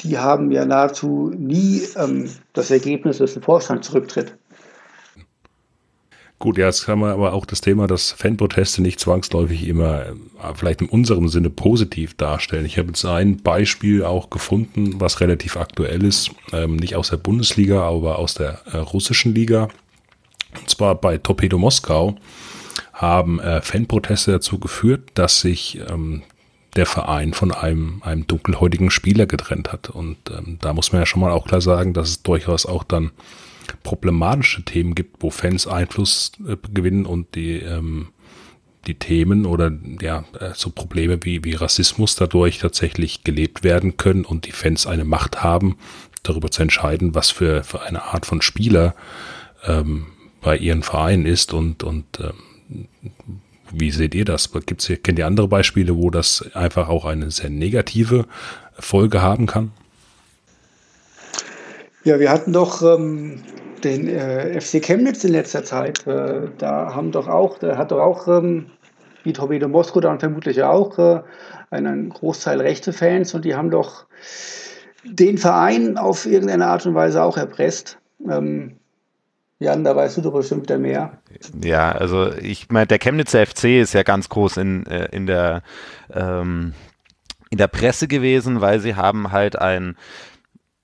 die 0.00 0.18
haben 0.18 0.50
ja 0.50 0.64
nahezu 0.64 1.32
nie 1.36 1.82
ähm, 1.96 2.30
das 2.54 2.70
Ergebnis, 2.70 3.18
dass 3.18 3.34
der 3.34 3.42
Vorstand 3.42 3.84
zurücktritt. 3.84 4.36
Gut, 6.42 6.58
ja, 6.58 6.66
jetzt 6.66 6.88
haben 6.88 7.02
wir 7.02 7.12
aber 7.12 7.34
auch 7.34 7.46
das 7.46 7.60
Thema, 7.60 7.86
dass 7.86 8.10
Fanproteste 8.10 8.82
nicht 8.82 8.98
zwangsläufig 8.98 9.68
immer 9.68 10.06
äh, 10.06 10.14
vielleicht 10.56 10.80
in 10.80 10.88
unserem 10.88 11.28
Sinne 11.28 11.50
positiv 11.50 12.14
darstellen. 12.14 12.66
Ich 12.66 12.78
habe 12.78 12.88
jetzt 12.88 13.04
ein 13.04 13.36
Beispiel 13.36 14.02
auch 14.02 14.28
gefunden, 14.28 14.94
was 14.98 15.20
relativ 15.20 15.56
aktuell 15.56 16.02
ist, 16.04 16.32
ähm, 16.52 16.74
nicht 16.74 16.96
aus 16.96 17.10
der 17.10 17.18
Bundesliga, 17.18 17.82
aber 17.82 18.18
aus 18.18 18.34
der 18.34 18.60
äh, 18.72 18.78
russischen 18.78 19.34
Liga. 19.36 19.68
Und 20.58 20.68
zwar 20.68 20.96
bei 20.96 21.16
Torpedo 21.16 21.58
Moskau 21.58 22.16
haben 23.02 23.40
äh, 23.40 23.60
Fanproteste 23.60 24.30
dazu 24.30 24.58
geführt, 24.58 25.10
dass 25.14 25.40
sich 25.40 25.80
ähm, 25.90 26.22
der 26.76 26.86
Verein 26.86 27.34
von 27.34 27.52
einem, 27.52 28.00
einem 28.02 28.26
dunkelhäutigen 28.26 28.90
Spieler 28.90 29.26
getrennt 29.26 29.72
hat. 29.72 29.90
Und 29.90 30.16
ähm, 30.30 30.58
da 30.60 30.72
muss 30.72 30.92
man 30.92 31.02
ja 31.02 31.06
schon 31.06 31.20
mal 31.20 31.32
auch 31.32 31.46
klar 31.46 31.60
sagen, 31.60 31.92
dass 31.92 32.08
es 32.08 32.22
durchaus 32.22 32.64
auch 32.64 32.84
dann 32.84 33.10
problematische 33.82 34.64
Themen 34.64 34.94
gibt, 34.94 35.22
wo 35.22 35.30
Fans 35.30 35.66
Einfluss 35.66 36.32
äh, 36.46 36.56
gewinnen 36.72 37.04
und 37.04 37.34
die, 37.34 37.58
ähm, 37.58 38.08
die 38.86 38.94
Themen 38.94 39.46
oder 39.46 39.72
ja, 40.00 40.24
äh, 40.38 40.50
so 40.54 40.70
Probleme 40.70 41.18
wie, 41.24 41.44
wie 41.44 41.54
Rassismus 41.54 42.16
dadurch 42.16 42.58
tatsächlich 42.58 43.24
gelebt 43.24 43.64
werden 43.64 43.96
können 43.96 44.24
und 44.24 44.46
die 44.46 44.52
Fans 44.52 44.86
eine 44.86 45.04
Macht 45.04 45.42
haben, 45.42 45.76
darüber 46.22 46.50
zu 46.50 46.62
entscheiden, 46.62 47.14
was 47.14 47.30
für, 47.30 47.64
für 47.64 47.82
eine 47.82 48.04
Art 48.04 48.26
von 48.26 48.40
Spieler 48.42 48.94
ähm, 49.66 50.06
bei 50.40 50.56
ihren 50.56 50.82
Vereinen 50.82 51.26
ist 51.26 51.52
und, 51.52 51.82
und 51.82 52.20
ähm, 52.20 52.32
wie 53.72 53.90
seht 53.90 54.14
ihr 54.14 54.24
das? 54.24 54.50
Gibt's 54.52 54.86
hier, 54.86 54.96
kennt 54.96 55.18
ihr 55.18 55.26
andere 55.26 55.48
Beispiele, 55.48 55.96
wo 55.96 56.10
das 56.10 56.44
einfach 56.54 56.88
auch 56.88 57.04
eine 57.04 57.30
sehr 57.30 57.50
negative 57.50 58.26
Folge 58.78 59.22
haben 59.22 59.46
kann? 59.46 59.72
Ja, 62.04 62.18
wir 62.18 62.30
hatten 62.30 62.52
doch 62.52 62.82
ähm, 62.82 63.42
den 63.84 64.08
äh, 64.08 64.60
FC 64.60 64.84
Chemnitz 64.84 65.24
in 65.24 65.32
letzter 65.32 65.64
Zeit. 65.64 66.06
Äh, 66.06 66.48
da 66.58 66.94
haben 66.94 67.12
doch 67.12 67.28
auch, 67.28 67.58
da 67.58 67.76
hat 67.76 67.92
doch 67.92 68.00
auch, 68.00 68.26
ähm, 68.28 68.66
wie 69.22 69.32
Torpedo 69.32 69.68
Moskau 69.68 70.00
dann 70.00 70.18
vermutlich 70.18 70.62
auch, 70.62 70.98
äh, 70.98 71.22
einen 71.70 72.10
Großteil 72.10 72.60
rechte 72.60 72.92
Fans 72.92 73.34
und 73.34 73.44
die 73.44 73.54
haben 73.54 73.70
doch 73.70 74.06
den 75.04 75.38
Verein 75.38 75.96
auf 75.96 76.26
irgendeine 76.26 76.66
Art 76.66 76.86
und 76.86 76.94
Weise 76.94 77.22
auch 77.22 77.36
erpresst. 77.36 77.98
Ähm, 78.28 78.76
Jan, 79.62 79.84
da 79.84 79.94
weißt 79.94 80.16
du 80.16 80.22
doch 80.22 80.32
bestimmt 80.32 80.64
wieder 80.64 80.78
mehr. 80.78 81.18
Ja, 81.62 81.92
also 81.92 82.32
ich 82.32 82.68
meine, 82.70 82.88
der 82.88 82.98
Chemnitzer 82.98 83.46
FC 83.46 83.80
ist 83.80 83.94
ja 83.94 84.02
ganz 84.02 84.28
groß 84.28 84.56
in, 84.56 84.86
äh, 84.86 85.06
in 85.12 85.26
der 85.26 85.62
ähm, 86.12 86.74
in 87.50 87.58
der 87.58 87.68
Presse 87.68 88.08
gewesen, 88.08 88.60
weil 88.60 88.80
sie 88.80 88.96
haben 88.96 89.30
halt 89.30 89.56
ein 89.56 89.96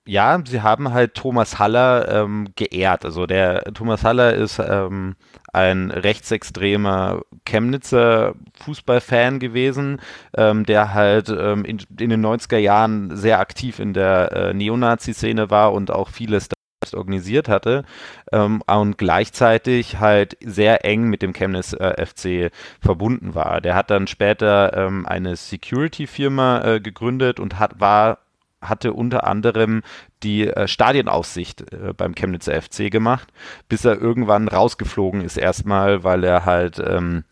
ja, 0.05 0.41
sie 0.43 0.61
haben 0.61 0.91
halt 0.91 1.13
Thomas 1.13 1.59
Haller 1.59 2.07
ähm, 2.09 2.47
geehrt. 2.55 3.05
Also 3.05 3.27
der 3.27 3.63
Thomas 3.75 4.03
Haller 4.03 4.33
ist 4.33 4.59
ähm, 4.59 5.15
ein 5.53 5.91
rechtsextremer 5.91 7.21
Chemnitzer 7.45 8.33
Fußballfan 8.59 9.39
gewesen, 9.39 10.01
ähm, 10.35 10.65
der 10.65 10.95
halt 10.95 11.29
ähm, 11.29 11.63
in, 11.63 11.79
in, 11.99 12.09
den 12.09 12.25
90er 12.25 12.57
Jahren 12.57 13.15
sehr 13.15 13.39
aktiv 13.39 13.77
in 13.77 13.93
der 13.93 14.31
äh, 14.31 14.53
Neonazi-Szene 14.53 15.51
war 15.51 15.73
und 15.73 15.91
auch 15.91 16.09
vieles 16.09 16.49
organisiert 16.93 17.47
hatte 17.47 17.83
ähm, 18.31 18.61
und 18.67 18.97
gleichzeitig 18.97 19.99
halt 19.99 20.37
sehr 20.41 20.85
eng 20.85 21.03
mit 21.03 21.21
dem 21.21 21.33
Chemnitz 21.33 21.73
äh, 21.73 22.05
FC 22.05 22.51
verbunden 22.81 23.35
war. 23.35 23.61
Der 23.61 23.75
hat 23.75 23.89
dann 23.89 24.07
später 24.07 24.75
ähm, 24.75 25.05
eine 25.05 25.35
Security-Firma 25.35 26.61
äh, 26.63 26.79
gegründet 26.79 27.39
und 27.39 27.59
hat 27.59 27.79
war 27.79 28.19
hatte 28.61 28.93
unter 28.93 29.25
anderem 29.25 29.83
die 30.23 30.47
äh, 30.47 30.67
Stadionaussicht 30.67 31.71
äh, 31.73 31.93
beim 31.95 32.13
Chemnitzer 32.15 32.61
FC 32.61 32.91
gemacht, 32.91 33.29
bis 33.69 33.85
er 33.85 33.99
irgendwann 33.99 34.47
rausgeflogen 34.47 35.21
ist 35.21 35.37
erstmal, 35.37 36.03
weil 36.03 36.23
er 36.23 36.45
halt, 36.45 36.79
ähm, 36.79 37.23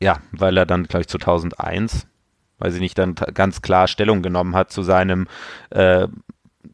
ja, 0.00 0.18
weil 0.32 0.56
er 0.56 0.66
dann, 0.66 0.84
glaube 0.84 1.02
ich, 1.02 1.08
2001, 1.08 2.06
weil 2.58 2.70
sie 2.70 2.80
nicht, 2.80 2.98
dann 2.98 3.14
ganz 3.14 3.62
klar 3.62 3.88
Stellung 3.88 4.22
genommen 4.22 4.54
hat 4.54 4.70
zu 4.70 4.82
seinem 4.82 5.26
äh, 5.70 6.06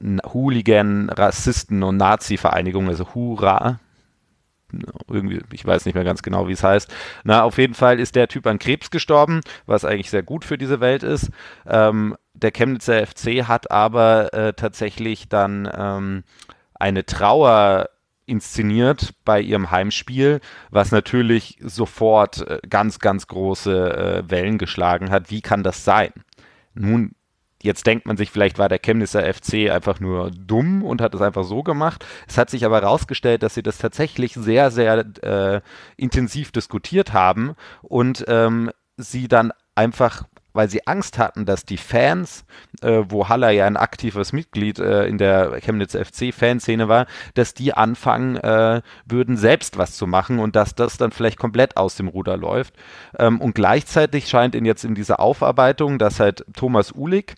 Hooligan, 0.01 1.11
Rassisten 1.11 1.83
und 1.83 1.97
Nazi-Vereinigung, 1.97 2.89
also 2.89 3.15
Hurra, 3.15 3.79
irgendwie, 5.09 5.41
ich 5.53 5.65
weiß 5.65 5.87
nicht 5.87 5.95
mehr 5.95 6.05
ganz 6.05 6.23
genau, 6.23 6.49
wie 6.49 6.53
es 6.53 6.63
heißt. 6.63 6.93
Na, 7.25 7.43
auf 7.43 7.59
jeden 7.59 7.75
Fall 7.75 7.99
ist 7.99 8.17
der 8.17 8.29
Typ 8.29 8.47
an 8.47 8.59
Krebs 8.59 8.91
gestorben, 8.91 9.41
was 9.67 9.85
eigentlich 9.85 10.11
sehr 10.11 10.23
gut 10.23 10.45
für 10.45 10.59
diese 10.59 10.81
Welt 10.81 11.03
ist. 11.03 11.31
Ähm, 11.67 12.17
der 12.35 12.53
Chemnitzer 12.53 13.07
FC 13.07 13.49
hat 13.49 13.71
aber 13.71 14.33
äh, 14.35 14.53
tatsächlich 14.53 15.29
dann 15.29 15.69
ähm, 15.75 16.25
eine 16.75 17.05
Trauer 17.07 17.89
inszeniert 18.27 19.15
bei 19.25 19.41
ihrem 19.41 19.71
Heimspiel, 19.71 20.41
was 20.71 20.93
natürlich 20.93 21.59
sofort 21.63 22.47
äh, 22.47 22.61
ganz, 22.69 22.99
ganz 22.99 23.27
große 23.27 24.25
äh, 24.27 24.31
Wellen 24.31 24.59
geschlagen 24.59 25.11
hat. 25.11 25.31
Wie 25.31 25.41
kann 25.41 25.63
das 25.63 25.85
sein? 25.85 26.13
Nun 26.75 27.13
Jetzt 27.63 27.87
denkt 27.87 28.07
man 28.07 28.17
sich, 28.17 28.31
vielleicht 28.31 28.59
war 28.59 28.69
der 28.69 28.79
Chemnitzer 28.79 29.23
FC 29.23 29.71
einfach 29.71 29.99
nur 29.99 30.31
dumm 30.31 30.85
und 30.85 31.01
hat 31.01 31.15
es 31.15 31.21
einfach 31.21 31.45
so 31.45 31.63
gemacht. 31.63 32.07
Es 32.29 32.39
hat 32.39 32.51
sich 32.51 32.65
aber 32.65 32.81
herausgestellt, 32.81 33.43
dass 33.43 33.55
sie 33.55 33.63
das 33.63 33.79
tatsächlich 33.79 34.35
sehr, 34.35 34.71
sehr 34.71 35.05
äh, 35.23 35.61
intensiv 35.97 36.53
diskutiert 36.53 37.13
haben 37.13 37.55
und 37.83 38.25
ähm, 38.29 38.71
sie 38.97 39.29
dann 39.29 39.53
einfach 39.75 40.25
weil 40.59 40.69
sie 40.69 40.89
Angst 40.89 41.19
hatten, 41.19 41.47
dass 41.47 41.65
die 41.65 41.77
Fans, 41.77 42.45
äh, 42.83 43.05
wo 43.09 43.29
Haller 43.29 43.51
ja 43.51 43.67
ein 43.67 43.77
aktives 43.77 44.33
Mitglied 44.33 44.81
äh, 44.81 45.07
in 45.07 45.17
der 45.17 45.61
Chemnitz 45.61 45.95
FC-Fanszene 45.95 46.89
war, 46.89 47.07
dass 47.35 47.55
die 47.55 47.75
anfangen 47.75 48.37
äh, 48.39 48.83
würden, 49.05 49.37
selbst 49.37 49.79
was 49.79 49.97
zu 49.97 50.09
machen 50.09 50.41
und 50.41 50.57
dass 50.57 50.75
das 50.75 50.97
dann 50.97 51.13
vielleicht 51.13 51.39
komplett 51.39 51.77
aus 51.77 51.95
dem 51.95 52.09
Ruder 52.09 52.37
läuft. 52.37 52.75
Ähm, 53.21 53.41
und 53.41 53.55
gleichzeitig 53.55 54.29
scheint 54.29 54.57
ihn 54.57 54.65
jetzt 54.65 54.85
in 54.85 54.97
dieser 54.97 55.21
Aufarbeitung, 55.21 55.97
dass 55.97 56.19
halt 56.19 56.45
Thomas 56.57 56.93
Uhlig, 56.93 57.37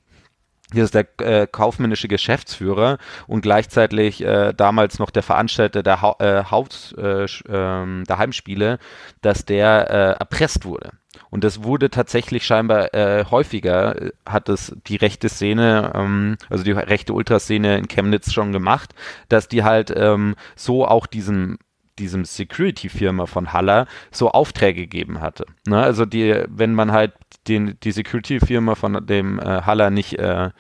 hier 0.73 0.85
ist 0.85 0.95
der 0.95 1.07
äh, 1.21 1.47
kaufmännische 1.47 2.09
Geschäftsführer 2.09 2.99
und 3.27 3.43
gleichzeitig 3.43 4.23
äh, 4.23 4.53
damals 4.53 4.99
noch 4.99 5.11
der 5.11 5.23
Veranstalter 5.23 5.83
der, 5.83 6.03
ha 6.03 6.17
äh, 6.19 6.45
Haus, 6.51 6.95
äh, 6.97 7.27
ähm, 7.49 8.05
der 8.09 8.19
Heimspiele, 8.19 8.79
dass 9.21 9.45
der 9.45 9.91
äh, 9.91 10.21
erpresst 10.21 10.65
wurde. 10.65 10.91
Und 11.31 11.45
das 11.45 11.63
wurde 11.63 11.91
tatsächlich 11.91 12.45
scheinbar 12.45 12.95
äh, 12.95 13.25
häufiger, 13.31 14.01
äh, 14.01 14.13
hat 14.27 14.49
es 14.49 14.77
die 14.87 14.97
rechte 14.97 15.29
Szene, 15.29 15.93
ähm, 15.95 16.37
also 16.49 16.65
die 16.65 16.73
rechte 16.73 17.13
Ultraszene 17.13 17.79
in 17.79 17.89
Chemnitz 17.89 18.33
schon 18.33 18.53
gemacht, 18.53 18.95
dass 19.29 19.49
die 19.49 19.65
halt 19.65 19.93
ähm, 19.95 20.37
so 20.57 20.87
auch 20.87 21.07
diesem 21.07 21.59
diesem 22.01 22.25
Security-Firma 22.25 23.27
von 23.27 23.53
Haller 23.53 23.87
so 24.11 24.31
Aufträge 24.31 24.83
gegeben 24.83 25.21
hatte. 25.21 25.45
Ne? 25.67 25.81
Also 25.81 26.05
die, 26.07 26.43
wenn 26.49 26.75
man 26.75 26.93
halt 26.93 27.13
den, 27.47 27.77
die 27.83 27.93
Security-Firma 27.93 28.75
von 28.75 29.07
dem 29.07 29.39
äh, 29.39 29.63
Haller 29.63 29.91
nicht, 29.91 30.19
äh, 30.19 30.51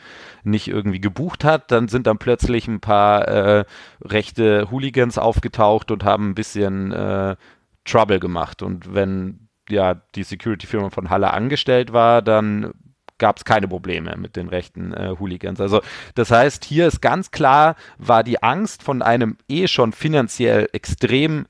nicht 0.45 0.69
irgendwie 0.69 1.01
gebucht 1.01 1.45
hat, 1.45 1.71
dann 1.71 1.89
sind 1.89 2.07
dann 2.07 2.19
plötzlich 2.19 2.69
ein 2.69 2.81
paar 2.81 3.27
äh, 3.29 3.65
rechte 4.03 4.71
Hooligans 4.71 5.19
aufgetaucht 5.19 5.91
und 5.91 6.05
haben 6.05 6.31
ein 6.31 6.35
bisschen 6.35 6.93
äh, 6.93 7.37
Trouble 7.85 8.21
gemacht. 8.21 8.63
Und 8.63 8.95
wenn 8.95 9.49
ja 9.69 9.95
die 10.15 10.23
Security-Firma 10.23 10.91
von 10.91 11.11
Haller 11.11 11.33
angestellt 11.33 11.93
war, 11.93 12.23
dann 12.23 12.73
gab 13.21 13.37
es 13.37 13.45
keine 13.45 13.69
Probleme 13.69 14.17
mit 14.17 14.35
den 14.35 14.49
rechten 14.49 14.93
äh, 14.93 15.15
Hooligans. 15.21 15.61
Also 15.61 15.81
das 16.17 16.33
heißt, 16.33 16.65
hier 16.65 16.89
ist 16.89 17.01
ganz 17.01 17.31
klar, 17.31 17.77
war 17.99 18.25
die 18.25 18.43
Angst 18.43 18.83
von 18.83 19.03
einem 19.03 19.37
eh 19.49 19.69
schon 19.69 19.93
finanziell 19.93 20.69
extrem 20.73 21.47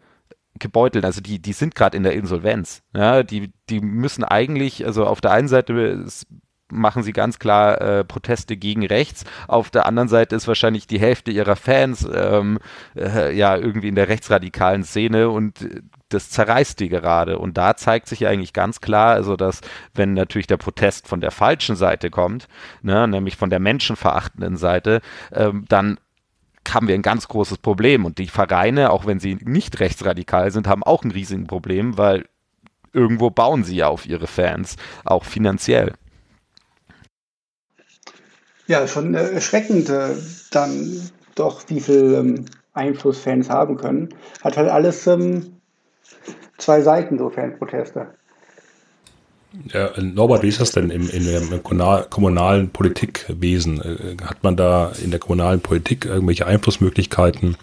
gebeutelt, 0.59 1.07
also 1.07 1.23
die, 1.23 1.41
die 1.41 1.55
sind 1.55 1.75
gerade 1.75 1.97
in 1.97 2.03
der 2.03 2.13
Insolvenz. 2.13 2.83
Ja, 2.95 3.23
die, 3.23 3.51
die 3.71 3.81
müssen 3.81 4.25
eigentlich, 4.25 4.85
also 4.85 5.07
auf 5.07 5.23
der 5.23 5.31
einen 5.31 5.49
Seite 5.49 6.05
machen 6.71 7.03
sie 7.03 7.13
ganz 7.13 7.39
klar 7.39 7.81
äh, 7.81 8.05
Proteste 8.05 8.57
gegen 8.57 8.87
rechts. 8.87 9.25
Auf 9.49 9.71
der 9.71 9.87
anderen 9.87 10.09
Seite 10.09 10.37
ist 10.37 10.49
wahrscheinlich 10.49 10.87
die 10.87 11.01
Hälfte 11.01 11.31
ihrer 11.31 11.57
Fans 11.57 12.07
ähm, 12.13 12.59
äh, 12.95 13.35
ja 13.35 13.57
irgendwie 13.57 13.89
in 13.89 13.95
der 13.95 14.09
rechtsradikalen 14.09 14.85
Szene 14.85 15.31
und 15.31 15.67
das 16.11 16.31
zerreißt 16.31 16.79
die 16.81 16.89
gerade. 16.89 17.39
Und 17.39 17.57
da 17.57 17.77
zeigt 17.77 18.09
sich 18.09 18.27
eigentlich 18.27 18.53
ganz 18.53 18.81
klar, 18.81 19.15
also 19.15 19.37
dass, 19.37 19.61
wenn 19.95 20.15
natürlich 20.15 20.47
der 20.47 20.57
Protest 20.59 21.09
von 21.09 21.21
der 21.21 21.31
falschen 21.31 21.77
Seite 21.77 22.11
kommt, 22.11 22.49
ne, 22.83 23.09
nämlich 23.09 23.37
von 23.37 23.51
der 23.51 23.61
menschenverachtenden 23.61 24.57
Seite, 24.57 25.01
ähm, 25.33 25.65
dann 25.69 25.99
haben 26.69 26.89
wir 26.89 26.95
ein 26.95 27.03
ganz 27.03 27.29
großes 27.29 27.59
Problem. 27.59 28.05
Und 28.05 28.19
die 28.19 28.29
Vereine, 28.29 28.91
auch 28.91 29.07
wenn 29.07 29.21
sie 29.21 29.39
nicht 29.43 29.81
rechtsradikal 29.81 30.51
sind, 30.51 30.67
haben 30.67 30.83
auch 30.83 31.05
ein 31.05 31.11
riesiges 31.11 31.47
Problem, 31.47 31.97
weil 31.97 32.27
irgendwo 32.93 33.31
bauen 33.31 33.65
sie 33.65 33.77
ja 33.77 33.89
auf 33.89 34.07
ihre 34.07 34.27
Fans, 34.27 34.77
auch 35.05 35.25
finanziell. 35.25 35.95
Ja, 38.67 38.87
schon 38.87 39.15
äh, 39.15 39.31
erschreckend 39.31 39.89
äh, 39.89 40.15
dann 40.51 41.11
doch, 41.35 41.63
wie 41.69 41.81
viel 41.81 42.15
ähm, 42.15 42.45
Einfluss 42.73 43.19
Fans 43.19 43.51
haben 43.51 43.77
können. 43.77 44.11
Hat 44.43 44.57
halt 44.57 44.69
alles 44.69 45.07
ähm, 45.07 45.60
zwei 46.59 46.83
Seiten, 46.83 47.19
so 47.19 47.31
Fanproteste. 47.31 48.09
Ja, 49.73 49.91
Norbert, 50.01 50.45
wie 50.45 50.49
ist 50.49 50.61
das 50.61 50.71
denn 50.71 50.91
im, 50.91 51.11
in 51.11 51.27
im 51.27 51.63
kommunalen 51.63 52.71
Politikwesen? 52.71 53.81
Äh, 53.81 54.23
hat 54.25 54.45
man 54.45 54.57
da 54.57 54.93
in 55.03 55.11
der 55.11 55.19
kommunalen 55.19 55.61
Politik 55.61 56.05
irgendwelche 56.05 56.47
Einflussmöglichkeiten 56.47 57.57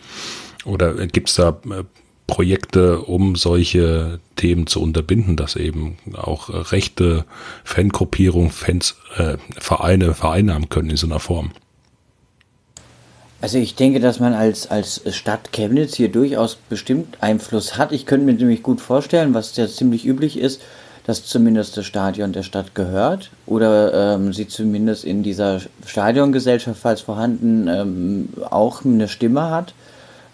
oder 0.66 0.94
gibt 1.08 1.30
es 1.30 1.36
da 1.36 1.62
äh, 1.70 1.84
Projekte, 2.28 3.00
um 3.00 3.38
solche 3.38 4.20
Themen 4.36 4.68
zu 4.68 4.82
unterbinden, 4.82 5.38
dass 5.38 5.56
eben 5.56 5.98
auch 6.14 6.50
rechte 6.74 7.24
Fangruppierungen, 7.64 8.52
Fans, 8.52 8.98
äh, 9.16 9.38
Vereine 9.58 10.14
vereinnahmen 10.14 10.68
können 10.68 10.90
in 10.90 10.98
so 10.98 11.08
einer 11.08 11.22
Form? 11.22 11.52
Also 13.40 13.60
ich 13.60 13.76
denke, 13.76 14.00
dass 14.00 14.20
man 14.20 14.34
als, 14.34 14.72
als 14.72 15.02
Stadt 15.16 15.52
Chemnitz 15.52 15.96
hier 15.96 16.10
durchaus 16.12 16.56
bestimmt 16.56 17.18
Einfluss 17.22 17.78
hat. 17.78 17.92
Ich 17.92 18.08
könnte 18.08 18.26
mir 18.26 18.34
nämlich 18.34 18.64
gut 18.64 18.82
vorstellen, 18.82 19.34
was 19.34 19.56
ja 19.56 19.68
ziemlich 19.68 20.06
üblich 20.06 20.40
ist, 20.40 20.60
dass 21.06 21.24
zumindest 21.24 21.78
das 21.78 21.86
Stadion 21.86 22.34
der 22.34 22.44
Stadt 22.44 22.74
gehört 22.74 23.30
oder 23.46 24.16
ähm, 24.16 24.34
sie 24.34 24.48
zumindest 24.48 25.06
in 25.06 25.24
dieser 25.24 25.62
Stadiongesellschaft, 25.86 26.80
falls 26.82 27.02
vorhanden, 27.02 27.68
ähm, 27.68 28.30
auch 28.50 28.84
eine 28.84 29.08
Stimme 29.08 29.52
hat. 29.52 29.74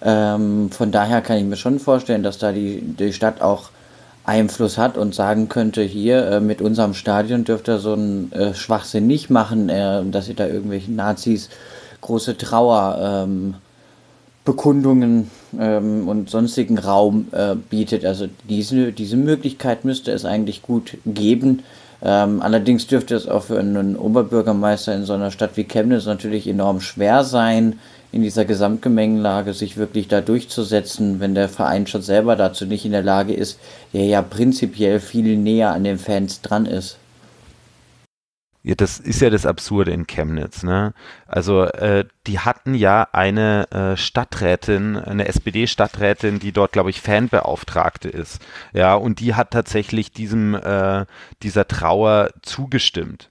Ähm, 0.02 0.72
von 0.72 0.92
daher 0.92 1.22
kann 1.22 1.38
ich 1.38 1.44
mir 1.44 1.58
schon 1.58 1.80
vorstellen, 1.80 2.24
dass 2.24 2.38
da 2.38 2.52
die, 2.52 2.82
die 2.82 3.14
Stadt 3.14 3.42
auch 3.42 3.70
Einfluss 4.26 4.78
hat 4.78 4.98
und 4.98 5.14
sagen 5.14 5.50
könnte, 5.50 5.82
hier 5.82 6.26
äh, 6.26 6.40
mit 6.40 6.62
unserem 6.62 6.94
Stadion 6.94 7.44
dürft 7.44 7.68
ihr 7.68 7.80
so 7.80 7.94
einen 7.94 8.32
äh, 8.32 8.54
Schwachsinn 8.54 9.06
nicht 9.06 9.30
machen, 9.30 9.70
äh, 9.70 10.04
dass 10.06 10.30
ihr 10.30 10.36
da 10.36 10.48
irgendwelchen 10.48 10.96
Nazis 10.96 11.50
große 12.04 12.38
Trauerbekundungen 12.38 15.32
ähm, 15.58 15.60
ähm, 15.60 16.08
und 16.08 16.30
sonstigen 16.30 16.78
Raum 16.78 17.30
äh, 17.32 17.56
bietet. 17.56 18.06
Also 18.06 18.28
diese, 18.48 18.92
diese 18.92 19.18
Möglichkeit 19.18 19.86
müsste 19.86 20.12
es 20.12 20.26
eigentlich 20.26 20.62
gut 20.62 20.98
geben. 21.06 21.64
Ähm, 22.04 22.42
allerdings 22.42 22.88
dürfte 22.88 23.16
es 23.16 23.28
auch 23.28 23.44
für 23.44 23.58
einen 23.58 23.96
Oberbürgermeister 23.96 24.94
in 24.94 25.06
so 25.06 25.14
einer 25.14 25.32
Stadt 25.32 25.56
wie 25.56 25.64
Chemnitz 25.64 26.06
natürlich 26.06 26.48
enorm 26.48 26.82
schwer 26.82 27.24
sein, 27.24 27.80
in 28.12 28.22
dieser 28.22 28.46
Gesamtgemengenlage 28.46 29.54
sich 29.54 29.78
wirklich 29.78 30.08
da 30.08 30.22
durchzusetzen, 30.22 31.20
wenn 31.20 31.34
der 31.34 31.50
Verein 31.50 31.88
schon 31.88 32.04
selber 32.04 32.36
dazu 32.36 32.66
nicht 32.66 32.86
in 32.86 32.92
der 32.92 33.02
Lage 33.02 33.34
ist, 33.34 33.58
der 33.94 34.06
ja 34.06 34.22
prinzipiell 34.22 35.00
viel 35.00 35.38
näher 35.38 35.72
an 35.72 35.84
den 35.84 35.98
Fans 35.98 36.42
dran 36.42 36.68
ist. 36.68 36.98
Ja, 38.66 38.76
das 38.76 38.98
ist 39.00 39.20
ja 39.20 39.30
das 39.30 39.46
Absurde 39.46 39.92
in 39.92 40.08
Chemnitz. 40.08 40.64
Ne? 40.64 40.94
Also 41.28 41.64
äh, 41.66 42.06
die 42.28 42.40
hatten 42.40 42.74
ja 42.76 43.08
eine 43.12 43.70
äh, 43.72 43.98
Stadträtin, 43.98 44.96
eine 44.96 45.28
SPD-Stadträtin, 45.28 46.40
die 46.40 46.54
dort, 46.54 46.72
glaube 46.72 46.90
ich, 46.90 47.02
Fanbeauftragte 47.02 48.08
ist. 48.08 48.42
Ja, 48.72 48.96
und 48.96 49.20
die 49.20 49.36
hat 49.36 49.52
tatsächlich 49.52 50.14
diesem 50.14 50.56
äh, 50.56 51.06
dieser 51.42 51.68
Trauer 51.68 52.30
zugestimmt. 52.42 53.30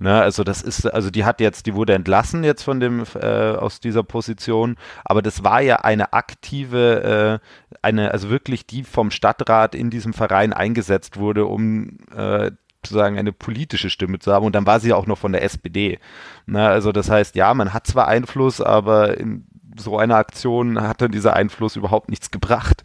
Ne, 0.00 0.20
also 0.20 0.44
das 0.44 0.62
ist, 0.62 0.86
also 0.86 1.10
die 1.10 1.24
hat 1.24 1.40
jetzt, 1.40 1.66
die 1.66 1.74
wurde 1.74 1.92
entlassen 1.94 2.44
jetzt 2.44 2.62
von 2.62 2.78
dem 2.78 3.02
äh, 3.20 3.26
aus 3.26 3.80
dieser 3.80 4.04
Position, 4.04 4.76
aber 5.04 5.22
das 5.22 5.42
war 5.42 5.60
ja 5.60 5.76
eine 5.76 6.12
aktive, 6.12 7.40
äh, 7.42 7.76
eine, 7.82 8.12
also 8.12 8.30
wirklich 8.30 8.64
die 8.64 8.84
vom 8.84 9.10
Stadtrat 9.10 9.74
in 9.74 9.90
diesem 9.90 10.12
Verein 10.12 10.52
eingesetzt 10.52 11.16
wurde, 11.16 11.46
um 11.46 11.98
äh, 12.14 12.52
sozusagen 12.84 13.18
eine 13.18 13.32
politische 13.32 13.90
Stimme 13.90 14.18
zu 14.18 14.32
haben. 14.32 14.46
Und 14.46 14.54
dann 14.54 14.66
war 14.66 14.80
sie 14.80 14.92
auch 14.92 15.06
noch 15.06 15.18
von 15.18 15.32
der 15.32 15.42
SPD. 15.42 15.98
Na, 16.46 16.68
also 16.68 16.92
das 16.92 17.10
heißt, 17.10 17.34
ja, 17.34 17.52
man 17.54 17.74
hat 17.74 17.86
zwar 17.86 18.08
Einfluss, 18.08 18.60
aber 18.60 19.18
in 19.18 19.46
so 19.78 19.98
einer 19.98 20.16
Aktion 20.16 20.80
hat 20.80 21.00
dann 21.00 21.12
dieser 21.12 21.34
Einfluss 21.34 21.76
überhaupt 21.76 22.08
nichts 22.08 22.30
gebracht. 22.30 22.82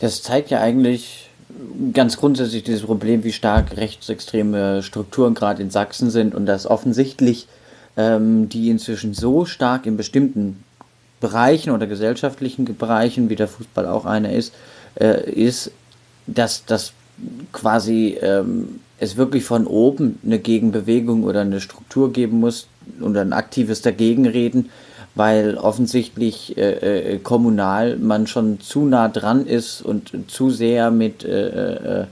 Das 0.00 0.22
zeigt 0.22 0.50
ja 0.50 0.60
eigentlich 0.60 1.30
ganz 1.92 2.16
grundsätzlich 2.16 2.64
dieses 2.64 2.82
Problem, 2.82 3.22
wie 3.22 3.32
stark 3.32 3.76
rechtsextreme 3.76 4.82
Strukturen 4.82 5.34
gerade 5.34 5.62
in 5.62 5.70
Sachsen 5.70 6.10
sind 6.10 6.34
und 6.34 6.46
dass 6.46 6.66
offensichtlich 6.66 7.46
ähm, 7.96 8.48
die 8.48 8.70
inzwischen 8.70 9.14
so 9.14 9.44
stark 9.44 9.86
in 9.86 9.96
bestimmten 9.96 10.64
Bereichen 11.20 11.70
oder 11.70 11.86
gesellschaftlichen 11.86 12.64
Bereichen, 12.76 13.30
wie 13.30 13.36
der 13.36 13.48
Fußball 13.48 13.86
auch 13.86 14.04
einer 14.04 14.32
ist, 14.32 14.52
äh, 14.98 15.30
ist, 15.30 15.70
dass 16.26 16.64
das 16.64 16.92
quasi 17.52 18.18
ähm, 18.20 18.80
es 18.98 19.16
wirklich 19.16 19.44
von 19.44 19.66
oben 19.66 20.18
eine 20.24 20.38
Gegenbewegung 20.38 21.24
oder 21.24 21.40
eine 21.42 21.60
Struktur 21.60 22.12
geben 22.12 22.40
muss 22.40 22.68
oder 23.00 23.20
ein 23.20 23.32
aktives 23.32 23.82
Dagegenreden, 23.82 24.70
weil 25.14 25.56
offensichtlich 25.56 26.56
äh, 26.56 27.14
äh, 27.14 27.18
kommunal 27.18 27.96
man 27.96 28.26
schon 28.26 28.60
zu 28.60 28.84
nah 28.84 29.08
dran 29.08 29.46
ist 29.46 29.82
und 29.82 30.12
zu 30.28 30.50
sehr 30.50 30.90
mit 30.90 31.24
äh, 31.24 32.02
äh, 32.02 32.06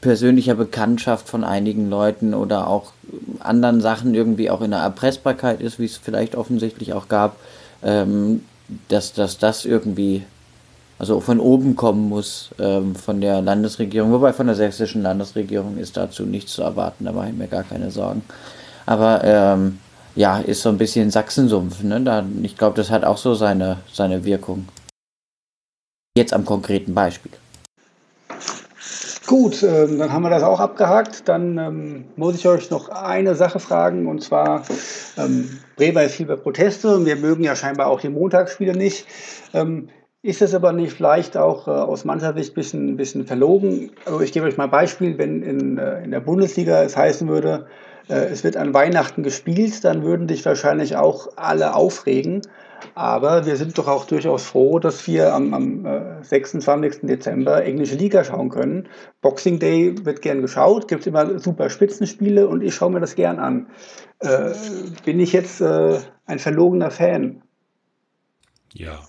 persönlicher 0.00 0.54
Bekanntschaft 0.54 1.28
von 1.28 1.42
einigen 1.42 1.90
Leuten 1.90 2.34
oder 2.34 2.68
auch 2.68 2.92
anderen 3.40 3.80
Sachen 3.80 4.14
irgendwie 4.14 4.50
auch 4.50 4.60
in 4.60 4.70
der 4.70 4.80
Erpressbarkeit 4.80 5.60
ist, 5.60 5.78
wie 5.78 5.86
es 5.86 5.96
vielleicht 5.96 6.36
offensichtlich 6.36 6.92
auch 6.92 7.08
gab, 7.08 7.36
ähm, 7.82 8.44
dass, 8.88 9.12
dass 9.12 9.38
das 9.38 9.64
irgendwie 9.64 10.22
also 10.98 11.20
von 11.20 11.38
oben 11.40 11.76
kommen 11.76 12.08
muss 12.08 12.50
ähm, 12.58 12.94
von 12.94 13.20
der 13.20 13.40
Landesregierung. 13.40 14.12
Wobei 14.12 14.32
von 14.32 14.46
der 14.46 14.56
sächsischen 14.56 15.02
Landesregierung 15.02 15.78
ist 15.78 15.96
dazu 15.96 16.24
nichts 16.24 16.52
zu 16.52 16.62
erwarten, 16.62 17.04
da 17.04 17.12
mache 17.12 17.28
ich 17.28 17.36
mir 17.36 17.46
gar 17.46 17.62
keine 17.62 17.90
Sorgen. 17.90 18.22
Aber 18.86 19.22
ähm, 19.22 19.78
ja, 20.16 20.38
ist 20.38 20.62
so 20.62 20.68
ein 20.68 20.78
bisschen 20.78 21.10
Sachsensumpf. 21.10 21.82
Ne? 21.82 22.00
Da, 22.00 22.24
ich 22.42 22.56
glaube, 22.56 22.76
das 22.76 22.90
hat 22.90 23.04
auch 23.04 23.18
so 23.18 23.34
seine, 23.34 23.78
seine 23.92 24.24
Wirkung. 24.24 24.66
Jetzt 26.16 26.32
am 26.32 26.44
konkreten 26.44 26.94
Beispiel. 26.94 27.32
Gut, 29.28 29.62
ähm, 29.62 29.98
dann 29.98 30.10
haben 30.10 30.22
wir 30.22 30.30
das 30.30 30.42
auch 30.42 30.58
abgehakt. 30.58 31.28
Dann 31.28 31.58
ähm, 31.58 32.04
muss 32.16 32.34
ich 32.34 32.48
euch 32.48 32.70
noch 32.70 32.88
eine 32.88 33.34
Sache 33.34 33.60
fragen 33.60 34.08
und 34.08 34.22
zwar 34.22 34.64
ähm, 35.18 35.58
Bremer 35.76 36.04
ist 36.04 36.14
viel 36.14 36.24
bei 36.26 36.36
Proteste 36.36 37.04
wir 37.04 37.16
mögen 37.16 37.44
ja 37.44 37.54
scheinbar 37.54 37.88
auch 37.88 38.00
die 38.00 38.08
Montagsspiele 38.08 38.72
nicht. 38.72 39.06
Ähm, 39.52 39.90
ist 40.28 40.42
es 40.42 40.52
aber 40.52 40.72
nicht 40.74 40.92
vielleicht 40.92 41.38
auch 41.38 41.66
äh, 41.66 41.70
aus 41.70 42.04
mancher 42.04 42.34
Sicht 42.34 42.52
ein 42.52 42.54
bisschen, 42.54 42.96
bisschen 42.98 43.26
verlogen? 43.26 43.92
Also 44.04 44.20
ich 44.20 44.32
gebe 44.32 44.44
euch 44.44 44.58
mal 44.58 44.64
ein 44.64 44.70
Beispiel, 44.70 45.16
wenn 45.16 45.42
in, 45.42 45.78
äh, 45.78 46.04
in 46.04 46.10
der 46.10 46.20
Bundesliga 46.20 46.82
es 46.82 46.98
heißen 46.98 47.28
würde, 47.28 47.66
äh, 48.10 48.26
es 48.26 48.44
wird 48.44 48.58
an 48.58 48.74
Weihnachten 48.74 49.22
gespielt, 49.22 49.82
dann 49.84 50.02
würden 50.02 50.28
sich 50.28 50.44
wahrscheinlich 50.44 50.96
auch 50.96 51.28
alle 51.36 51.74
aufregen. 51.74 52.42
Aber 52.94 53.46
wir 53.46 53.56
sind 53.56 53.78
doch 53.78 53.88
auch 53.88 54.04
durchaus 54.04 54.44
froh, 54.44 54.78
dass 54.78 55.06
wir 55.06 55.32
am, 55.32 55.54
am 55.54 55.86
äh, 55.86 56.22
26. 56.22 57.06
Dezember 57.08 57.64
englische 57.64 57.96
Liga 57.96 58.22
schauen 58.22 58.50
können. 58.50 58.86
Boxing 59.22 59.58
Day 59.58 59.94
wird 60.04 60.20
gern 60.20 60.42
geschaut, 60.42 60.88
gibt 60.88 61.06
immer 61.06 61.38
super 61.38 61.70
Spitzenspiele 61.70 62.46
und 62.46 62.62
ich 62.62 62.74
schaue 62.74 62.90
mir 62.90 63.00
das 63.00 63.14
gern 63.14 63.38
an. 63.38 63.68
Äh, 64.20 64.50
bin 65.06 65.20
ich 65.20 65.32
jetzt 65.32 65.62
äh, 65.62 65.98
ein 66.26 66.38
verlogener 66.38 66.90
Fan? 66.90 67.42
Ja, 68.74 69.00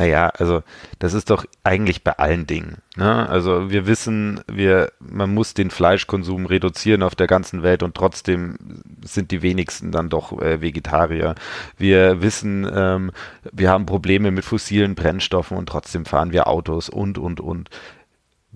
naja, 0.00 0.28
also 0.38 0.62
das 0.98 1.12
ist 1.12 1.28
doch 1.28 1.44
eigentlich 1.62 2.02
bei 2.02 2.12
allen 2.12 2.46
Dingen. 2.46 2.78
Ne? 2.96 3.28
Also 3.28 3.70
wir 3.70 3.86
wissen, 3.86 4.40
wir, 4.50 4.92
man 4.98 5.34
muss 5.34 5.52
den 5.52 5.70
Fleischkonsum 5.70 6.46
reduzieren 6.46 7.02
auf 7.02 7.14
der 7.14 7.26
ganzen 7.26 7.62
Welt 7.62 7.82
und 7.82 7.94
trotzdem 7.94 8.56
sind 9.04 9.30
die 9.30 9.42
wenigsten 9.42 9.92
dann 9.92 10.08
doch 10.08 10.40
äh, 10.40 10.62
Vegetarier. 10.62 11.34
Wir 11.76 12.22
wissen, 12.22 12.66
ähm, 12.74 13.10
wir 13.52 13.68
haben 13.68 13.84
Probleme 13.84 14.30
mit 14.30 14.46
fossilen 14.46 14.94
Brennstoffen 14.94 15.58
und 15.58 15.68
trotzdem 15.68 16.06
fahren 16.06 16.32
wir 16.32 16.46
Autos 16.46 16.88
und, 16.88 17.18
und, 17.18 17.38
und 17.40 17.68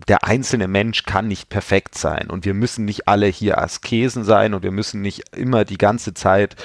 der 0.08 0.24
einzelne 0.24 0.66
Mensch 0.66 1.02
kann 1.02 1.28
nicht 1.28 1.50
perfekt 1.50 1.94
sein 1.94 2.30
und 2.30 2.46
wir 2.46 2.54
müssen 2.54 2.86
nicht 2.86 3.06
alle 3.06 3.26
hier 3.26 3.58
Askesen 3.58 4.24
sein 4.24 4.54
und 4.54 4.62
wir 4.62 4.72
müssen 4.72 5.02
nicht 5.02 5.36
immer 5.36 5.66
die 5.66 5.78
ganze 5.78 6.14
Zeit 6.14 6.56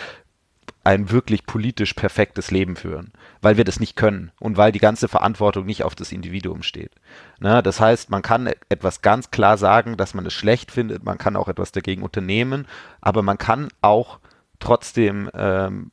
ein 0.89 1.11
wirklich 1.11 1.45
politisch 1.45 1.93
perfektes 1.93 2.49
Leben 2.49 2.75
führen, 2.75 3.11
weil 3.43 3.57
wir 3.57 3.63
das 3.63 3.79
nicht 3.79 3.95
können 3.95 4.31
und 4.39 4.57
weil 4.57 4.71
die 4.71 4.79
ganze 4.79 5.07
Verantwortung 5.07 5.67
nicht 5.67 5.83
auf 5.83 5.93
das 5.93 6.11
Individuum 6.11 6.63
steht. 6.63 6.93
Na, 7.39 7.61
das 7.61 7.79
heißt, 7.79 8.09
man 8.09 8.23
kann 8.23 8.49
etwas 8.69 9.03
ganz 9.03 9.29
klar 9.29 9.59
sagen, 9.59 9.97
dass 9.97 10.15
man 10.15 10.25
es 10.25 10.33
schlecht 10.33 10.71
findet, 10.71 11.03
man 11.03 11.19
kann 11.19 11.35
auch 11.35 11.47
etwas 11.47 11.71
dagegen 11.71 12.01
unternehmen, 12.01 12.65
aber 13.01 13.21
man 13.21 13.37
kann 13.37 13.67
auch 13.83 14.17
trotzdem 14.57 15.29
ähm, 15.35 15.91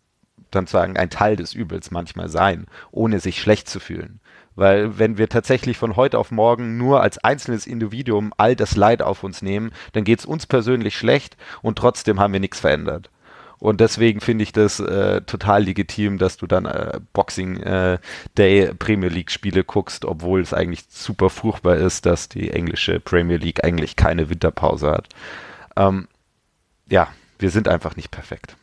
dann 0.50 0.66
sagen, 0.66 0.96
ein 0.96 1.10
Teil 1.10 1.36
des 1.36 1.52
Übels 1.52 1.90
manchmal 1.90 2.30
sein, 2.30 2.64
ohne 2.90 3.20
sich 3.20 3.38
schlecht 3.38 3.68
zu 3.68 3.80
fühlen. 3.80 4.20
Weil 4.54 4.98
wenn 4.98 5.18
wir 5.18 5.28
tatsächlich 5.28 5.76
von 5.76 5.96
heute 5.96 6.18
auf 6.18 6.30
morgen 6.30 6.78
nur 6.78 7.02
als 7.02 7.18
einzelnes 7.18 7.66
Individuum 7.66 8.32
all 8.38 8.56
das 8.56 8.76
Leid 8.76 9.02
auf 9.02 9.24
uns 9.24 9.42
nehmen, 9.42 9.72
dann 9.92 10.04
geht 10.04 10.20
es 10.20 10.24
uns 10.24 10.46
persönlich 10.46 10.96
schlecht 10.96 11.36
und 11.60 11.76
trotzdem 11.76 12.18
haben 12.18 12.32
wir 12.32 12.40
nichts 12.40 12.60
verändert. 12.60 13.10
Und 13.58 13.80
deswegen 13.80 14.20
finde 14.20 14.42
ich 14.42 14.52
das 14.52 14.80
äh, 14.80 15.22
total 15.22 15.64
legitim, 15.64 16.18
dass 16.18 16.36
du 16.36 16.46
dann 16.46 16.66
äh, 16.66 17.00
Boxing 17.12 17.56
äh, 17.58 17.98
Day 18.36 18.72
Premier 18.78 19.08
League 19.08 19.30
Spiele 19.30 19.64
guckst, 19.64 20.04
obwohl 20.04 20.40
es 20.40 20.52
eigentlich 20.52 20.84
super 20.88 21.30
furchtbar 21.30 21.76
ist, 21.76 22.06
dass 22.06 22.28
die 22.28 22.50
englische 22.50 23.00
Premier 23.00 23.38
League 23.38 23.64
eigentlich 23.64 23.96
keine 23.96 24.28
Winterpause 24.28 24.90
hat. 24.90 25.08
Ähm, 25.76 26.08
ja, 26.88 27.08
wir 27.38 27.50
sind 27.50 27.68
einfach 27.68 27.96
nicht 27.96 28.10
perfekt. 28.10 28.56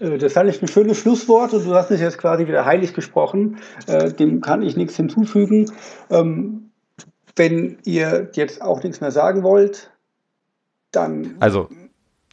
Äh, 0.00 0.18
das 0.18 0.32
fand 0.32 0.50
ich 0.50 0.62
ein 0.62 0.68
schönes 0.68 0.98
Schlusswort 0.98 1.52
und 1.52 1.64
du 1.64 1.74
hast 1.74 1.90
es 1.90 2.00
jetzt 2.00 2.18
quasi 2.18 2.46
wieder 2.46 2.64
heilig 2.64 2.94
gesprochen. 2.94 3.58
Äh, 3.86 4.12
dem 4.12 4.40
kann 4.40 4.62
ich 4.62 4.76
nichts 4.76 4.96
hinzufügen. 4.96 5.70
Ähm, 6.10 6.70
wenn 7.36 7.78
ihr 7.84 8.30
jetzt 8.34 8.62
auch 8.62 8.82
nichts 8.82 9.00
mehr 9.00 9.10
sagen 9.10 9.42
wollt, 9.42 9.90
dann. 10.92 11.36
Also, 11.40 11.68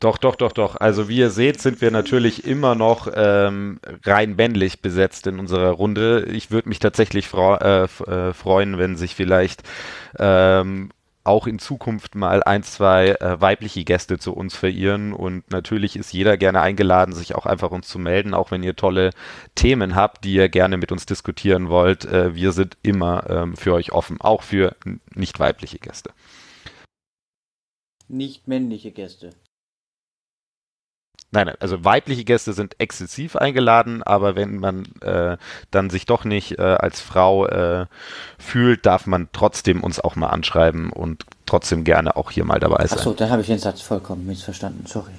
doch, 0.02 0.18
doch, 0.18 0.36
doch, 0.36 0.52
doch. 0.52 0.76
Also 0.78 1.08
wie 1.08 1.18
ihr 1.18 1.30
seht, 1.30 1.62
sind 1.62 1.80
wir 1.80 1.92
natürlich 1.92 2.46
immer 2.46 2.74
noch 2.74 3.08
ähm, 3.14 3.80
rein 4.04 4.36
männlich 4.36 4.82
besetzt 4.82 5.28
in 5.28 5.38
unserer 5.38 5.70
Runde. 5.70 6.26
Ich 6.32 6.50
würde 6.50 6.70
mich 6.70 6.80
tatsächlich 6.80 7.32
äh, 7.32 7.84
äh, 7.84 8.34
freuen, 8.34 8.80
wenn 8.80 8.96
sich 8.96 9.14
vielleicht 9.14 9.62
ähm, 10.18 10.90
auch 11.24 11.46
in 11.46 11.60
Zukunft 11.60 12.16
mal 12.16 12.42
ein, 12.42 12.64
zwei 12.64 13.10
äh, 13.10 13.40
weibliche 13.40 13.84
Gäste 13.84 14.18
zu 14.18 14.34
uns 14.34 14.56
verirren. 14.56 15.14
Und 15.14 15.50
natürlich 15.52 15.96
ist 15.96 16.12
jeder 16.14 16.36
gerne 16.36 16.62
eingeladen, 16.62 17.14
sich 17.14 17.36
auch 17.36 17.46
einfach 17.46 17.70
uns 17.70 17.88
zu 17.88 18.00
melden, 18.00 18.34
auch 18.34 18.50
wenn 18.50 18.64
ihr 18.64 18.76
tolle 18.76 19.12
Themen 19.54 19.94
habt, 19.94 20.24
die 20.24 20.34
ihr 20.34 20.50
gerne 20.50 20.78
mit 20.78 20.92
uns 20.92 21.06
diskutieren 21.06 21.70
wollt. 21.70 22.06
Äh, 22.06 22.34
wir 22.34 22.54
sind 22.54 22.76
immer 22.82 23.30
ähm, 23.30 23.56
für 23.56 23.76
euch 23.76 23.92
offen, 23.92 24.20
auch 24.20 24.42
für 24.42 24.76
nicht 25.14 25.40
weibliche 25.40 25.78
Gäste. 25.78 26.10
Nicht 28.08 28.48
männliche 28.48 28.92
Gäste. 28.92 29.30
Nein, 31.34 31.50
also 31.60 31.86
weibliche 31.86 32.26
Gäste 32.26 32.52
sind 32.52 32.76
exzessiv 32.80 33.38
eingeladen, 33.38 34.04
aber 34.04 34.36
wenn 34.36 34.58
man 34.58 34.86
äh, 35.02 35.38
dann 35.72 35.90
sich 35.90 36.06
doch 36.06 36.26
nicht 36.26 36.60
äh, 36.60 36.62
als 36.62 37.00
Frau 37.00 37.48
äh, 37.48 37.86
fühlt, 38.38 38.86
darf 38.86 39.08
man 39.08 39.30
trotzdem 39.32 39.82
uns 39.82 40.02
auch 40.02 40.18
mal 40.18 40.28
anschreiben 40.28 40.92
und 40.92 41.26
trotzdem 41.46 41.86
gerne 41.86 42.18
auch 42.18 42.32
hier 42.32 42.44
mal 42.44 42.60
dabei 42.60 42.86
sein. 42.86 43.00
Achso, 43.00 43.14
da 43.14 43.30
habe 43.30 43.42
ich 43.42 43.48
den 43.48 43.60
Satz 43.60 43.82
vollkommen 43.82 44.28
missverstanden, 44.28 44.86
sorry. 44.86 45.12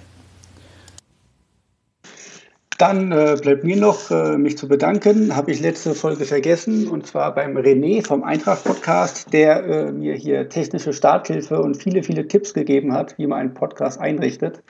Dann 2.77 3.13
äh, 3.13 3.37
bleibt 3.41 3.65
mir 3.65 3.77
noch, 3.77 4.11
äh, 4.11 4.37
mich 4.37 4.59
zu 4.59 4.67
bedanken. 4.67 5.37
Habe 5.37 5.53
ich 5.53 5.61
letzte 5.61 5.95
Folge 5.95 6.25
vergessen 6.25 6.89
und 6.89 7.07
zwar 7.07 7.35
beim 7.35 7.57
René 7.57 8.05
vom 8.05 8.25
Eintracht 8.25 8.65
Podcast, 8.65 9.33
der 9.33 9.65
äh, 9.65 9.93
mir 9.93 10.15
hier 10.15 10.49
technische 10.49 10.93
Starthilfe 10.93 11.63
und 11.63 11.77
viele, 11.77 12.03
viele 12.03 12.27
Tipps 12.27 12.53
gegeben 12.53 12.93
hat, 12.93 13.17
wie 13.19 13.27
man 13.27 13.39
einen 13.39 13.55
Podcast 13.55 14.01
einrichtet. 14.01 14.63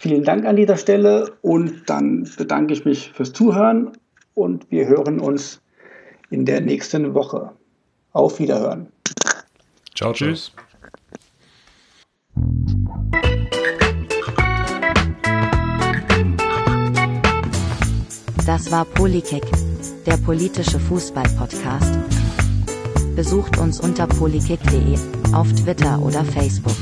Vielen 0.00 0.24
Dank 0.24 0.46
an 0.46 0.56
dieser 0.56 0.78
Stelle 0.78 1.30
und 1.42 1.90
dann 1.90 2.26
bedanke 2.38 2.72
ich 2.72 2.86
mich 2.86 3.12
fürs 3.12 3.34
Zuhören 3.34 3.90
und 4.32 4.70
wir 4.70 4.86
hören 4.86 5.20
uns 5.20 5.60
in 6.30 6.46
der 6.46 6.62
nächsten 6.62 7.12
Woche. 7.12 7.50
Auf 8.12 8.38
Wiederhören. 8.38 8.86
Ciao, 9.94 10.14
tschüss. 10.14 10.52
Das 18.46 18.72
war 18.72 18.86
Polykick, 18.86 19.44
der 20.06 20.16
politische 20.16 20.80
Fußball-Podcast. 20.80 21.98
Besucht 23.14 23.58
uns 23.58 23.78
unter 23.78 24.06
polykick.de, 24.06 24.96
auf 25.34 25.52
Twitter 25.52 26.00
oder 26.00 26.24
Facebook. 26.24 26.72